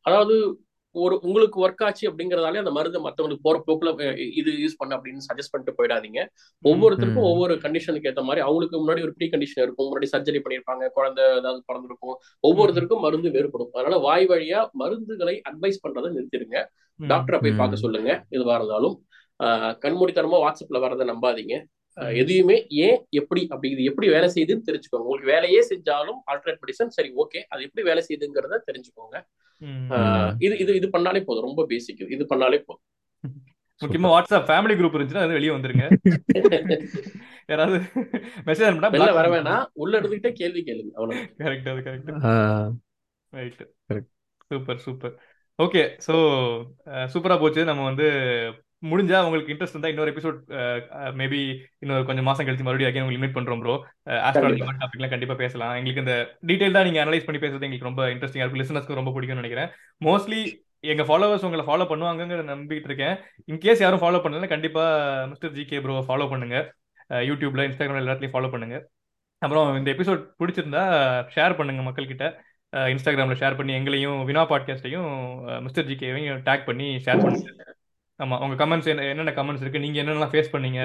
அதாவது 0.00 0.60
ஒரு 0.96 1.18
உங்களுக்கு 1.22 1.68
ஒர்க் 1.68 1.84
ஆச்சு 1.84 2.04
அப்படிங்கறதாலே 2.10 2.56
அந்த 2.56 2.70
மருந்து 2.70 3.00
மத்தவங்களுக்கு 3.08 3.38
போற 3.42 3.62
போக்குல 3.66 3.90
இது 4.36 4.50
யூஸ் 4.52 4.76
பண்ண 4.76 4.96
அப்படின்னு 4.96 5.26
சஜஸ்ட் 5.28 5.50
பண்ணிட்டு 5.50 5.78
போயிடாதீங்க. 5.78 6.20
ஒவ்வொருத்தருக்கும். 6.64 7.26
ஒவ்வொரு 7.30 7.54
கண்டிஷனுக்கு 7.54 8.08
ஏத்த 8.10 8.22
மாதிரி 8.22 8.40
அவங்களுக்கு 8.40 8.80
முன்னாடி 8.80 9.02
ஒரு 9.02 9.14
ப்ரீ 9.14 9.26
கண்டிஷன் 9.26 9.62
இருக்கும். 9.62 9.88
முன்னாடி 9.88 10.06
சர்ஜரி 10.16 10.40
பண்ணிருப்பாங்க 10.44 10.88
குழந்தை 10.88 11.24
ஏதாவது 11.24 11.62
பிறந்திருக்கும். 11.66 12.16
ஒவ்வொருத்தருக்கும் 12.48 13.00
மருந்து 13.00 13.30
வேறுபடும். 13.30 13.70
அதனால 13.72 13.96
வாய் 13.98 14.26
வழியா 14.26 14.60
மருந்துகளை 14.78 15.40
அட்வைஸ் 15.50 15.82
பண்றதை 15.88 16.10
நிறுத்திடுங்க. 16.16 16.64
டாக்டரை 17.00 17.40
போய். 17.42 17.52
பார்க்க 17.52 17.76
சொல்லுங்க 17.76 18.10
எதுவா 18.30 18.54
இருந்தாலும். 18.54 18.94
ஆஹ் 19.42 19.74
கண்மூடித்தனமா 19.84 20.36
வாட்ஸ்அப்ல 20.44 20.82
வரதை 20.84 21.06
நம்பாதீங்க. 21.12 21.56
எதையுமே 22.16 22.66
ஏன் 22.68 23.06
எப்படி 23.10 23.42
அப்படி 23.48 23.68
இது 23.72 23.82
எப்படி 23.84 24.08
வேலை 24.08 24.28
செய்யுதுன்னு 24.34 24.66
தெரிஞ்சுக்கோங்க. 24.70 25.04
உங்களுக்கு 25.04 25.30
வேலையே 25.32 25.60
செஞ்சாலும் 25.68 26.18
ஆல்டர்னேட் 26.32 26.60
மெடிசன் 26.62 26.94
சரி 26.96 27.08
ஓகே 27.08 27.38
அது 27.48 27.62
எப்படி 27.62 27.82
வேலை 27.82 28.02
செய்யுதுங்கிறத 28.08 28.58
தெரிஞ்சுக்கோங்க. 28.70 29.16
இது 30.38 30.54
இது 30.58 30.72
இது 30.76 30.88
பண்ணாலே 30.92 31.20
போதும். 31.20 31.42
ரொம்ப 31.42 31.66
பேசிக் 31.66 32.02
இது. 32.08 32.24
பண்ணாலே 32.24 32.58
போதும். 32.60 32.84
முக்கியமா 33.80 34.10
வாட்ஸ்அப் 34.12 34.48
ஃபேமிலி 34.48 34.74
குரூப் 34.74 34.94
இருந்துச்சுன்னா 34.94 35.24
அது 35.26 35.36
வெளியே 35.38 35.52
வந்துருங்க. 35.54 35.86
யாராவது 37.48 37.78
மெசேஜ் 38.46 38.68
அனுப்பினா 38.68 38.92
வெளில 38.94 39.12
வர 39.12 39.26
வேணாம். 39.28 39.64
உள்ள 39.74 39.94
இருந்துகிட்டே 40.00 40.32
கேள்வி 40.32 40.62
கேளுங்க. 40.62 40.92
அவ்வளவு 40.94 41.22
கரெக்ட் 41.38 41.68
அது 41.68 41.82
correct 41.82 42.12
right. 43.32 44.08
Super 44.50 44.78
super. 44.78 45.14
Okay 45.58 45.82
so 46.06 46.14
சூப்பரா 47.12 47.36
போச்சு. 47.40 47.62
நம்ம 47.64 47.84
வந்து 47.84 48.06
முடிஞ்சா 48.90 49.18
உங்களுக்கு 49.26 49.52
இன்ட்ரெஸ்ட் 49.52 49.74
இருந்தா 49.74 49.90
இன்னொரு 49.92 50.12
எபிசோட் 50.12 50.38
மேபி 51.20 51.40
இன்னொரு 51.84 52.04
கொஞ்சம் 52.08 52.28
மாசம் 52.28 52.46
கழிச்சு 52.46 52.66
மறுபடியும் 52.66 52.90
again 52.92 53.04
உங்களுக்கு 53.04 53.20
இன்வைட் 53.20 53.38
பண்றோம் 53.38 53.62
ப்ரோ 53.64 53.74
ஆஸ்ட்ராலஜி. 54.28 54.62
டாபிக்லாம் 54.82 55.12
கண்டிப்பா. 55.14 55.36
பேசலாம். 55.42 55.74
எங்களுக்கு 55.80 56.04
இந்த 56.04 56.16
டீடைல் 56.50 56.76
தான் 56.76 56.86
நீங்க 56.88 57.00
அனலைஸ் 57.04 57.26
பண்ணி 57.28 57.42
பேசுறது 57.44 57.66
எங்களுக்கு 57.68 57.90
ரொம்ப 57.90 58.04
இன்ட்ரெஸ்டிங்கா 58.14 58.44
இருக்கும். 58.44 58.62
லிசனர்ஸ்க்கு 58.62 59.00
ரொம்ப 59.00 59.12
பிடிக்கும்னு 59.16 59.42
நினைக்கிறேன். 59.42 59.70
மோஸ்ட்லி 60.08 60.40
எங்க 60.92 61.02
ஃபாலோவர்ஸ் 61.08 61.46
உங்களை 61.46 61.64
ஃபாலோ 61.68 61.84
பண்ணுவாங்கங்கிறத 61.92 62.46
நம்பிட்டு 62.54 62.90
இருக்கேன். 62.90 63.14
இன்கேஸ் 63.52 63.84
யாரும் 63.84 64.02
ஃபாலோ 64.02 64.18
பண்ணல 64.24 64.48
கண்டிப்பா 64.54 64.84
mister 65.30 65.54
G 65.56 65.64
K 65.70 65.78
bro 65.84 66.02
follow 66.10 66.28
பண்ணுங்க. 66.32 66.58
யூடியூப்ல 67.30 67.64
இன்ஸ்டாகிராம்ல 67.68 68.04
எல்லாத்துலயும் 68.04 68.34
ஃபாலோ 68.36 68.50
பண்ணுங்க. 68.54 68.78
அப்புறம் 69.42 69.70
இந்த 69.78 69.90
எபிசோட் 69.94 70.22
பிடிச்சிருந்தா 70.40 70.84
ஷேர் 71.34 71.56
பண்ணுங்க 71.60 71.82
மக்கள்கிட்ட. 71.88 72.26
இன்ஸ்டாகிராம்ல 72.92 73.36
ஷேர் 73.40 73.56
பண்ணி 73.58 73.72
எங்களையும் 73.78 74.20
வினா 74.28 74.42
பாட்காஸ்டையும் 74.52 75.10
மிஸ்டர் 75.66 75.88
ஜி 75.90 75.96
கேவையும் 76.02 76.40
டேக் 76.48 76.68
பண்ணி 76.68 76.88
ஷேர் 77.06 77.22
பண்ணுங்க. 77.24 77.74
ஆமா 78.20 78.36
உங்க 78.40 78.54
கமெண்ட்ஸ் 78.60 78.88
என்ன 78.88 79.02
என்னென்ன 79.04 79.32
கமெண்ட்ஸ் 79.32 79.60
இருக்கு? 79.60 79.80
நீங்க 79.80 79.98
என்னென்னலாம் 80.02 80.32
ஃபேஸ் 80.32 80.52
பண்ணீங்க? 80.52 80.80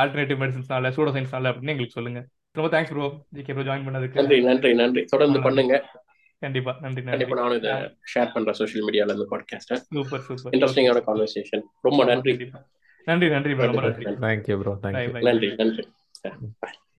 ஆல்டர்னேட்டிவ் 0.00 0.40
மெடிசன்ஸ்னால 0.42 0.90
சூடோ 0.96 1.12
சயின்ஸ்னால 1.16 1.50
அப்படின்னு 1.50 1.72
எங்களுக்கு 1.74 1.98
சொல்லுங்க. 1.98 2.20
ரொம்ப 2.56 2.68
thanks 2.72 2.92
bro 2.92 3.06
G 3.28 3.42
K 3.42 3.52
bro 3.52 3.64
join 3.68 3.86
பண்ணதுக்கு. 3.86 4.18
நன்றி 4.20 4.38
நன்றி 4.40 4.72
நன்றி. 4.74 5.02
தொடர்ந்து. 5.04 5.42
பண்ணுங்க. 5.42 5.76
கண்டிப்பா 6.42 6.72
நன்றி 6.80 7.00
நன்றி. 7.00 7.12
கண்டிப்பா 7.14 7.36
நானும் 7.40 7.58
இதை 7.58 7.72
ஷேர் 8.12 8.32
பண்றேன் 8.34 8.58
சோஷியல் 8.60 8.86
மீடியால 8.88 9.16
இந்த 9.16 9.26
பாட்காஸ்ட் 9.32 9.74
சூப்பர் 9.90 10.24
சூப்பர் 10.28 10.52
இன்ட்ரெஸ்டிங்கான 10.56 11.02
கான்வர்சேஷன் 11.08 11.64
ரொம்ப 11.80 12.04
நன்றி. 12.04 12.34
நன்றி 13.06 13.28
நன்றி 13.28 13.54
bro. 13.54 13.68
ரொம்ப 13.70 13.84
நன்றி. 13.88 14.06
Thank you 14.26 14.56
bro 14.62 14.74
thank you 14.84 15.08
Bye, 15.08 15.16
bye. 15.16 15.26
நன்றி 15.30 15.50
நன்றி. 15.54 15.86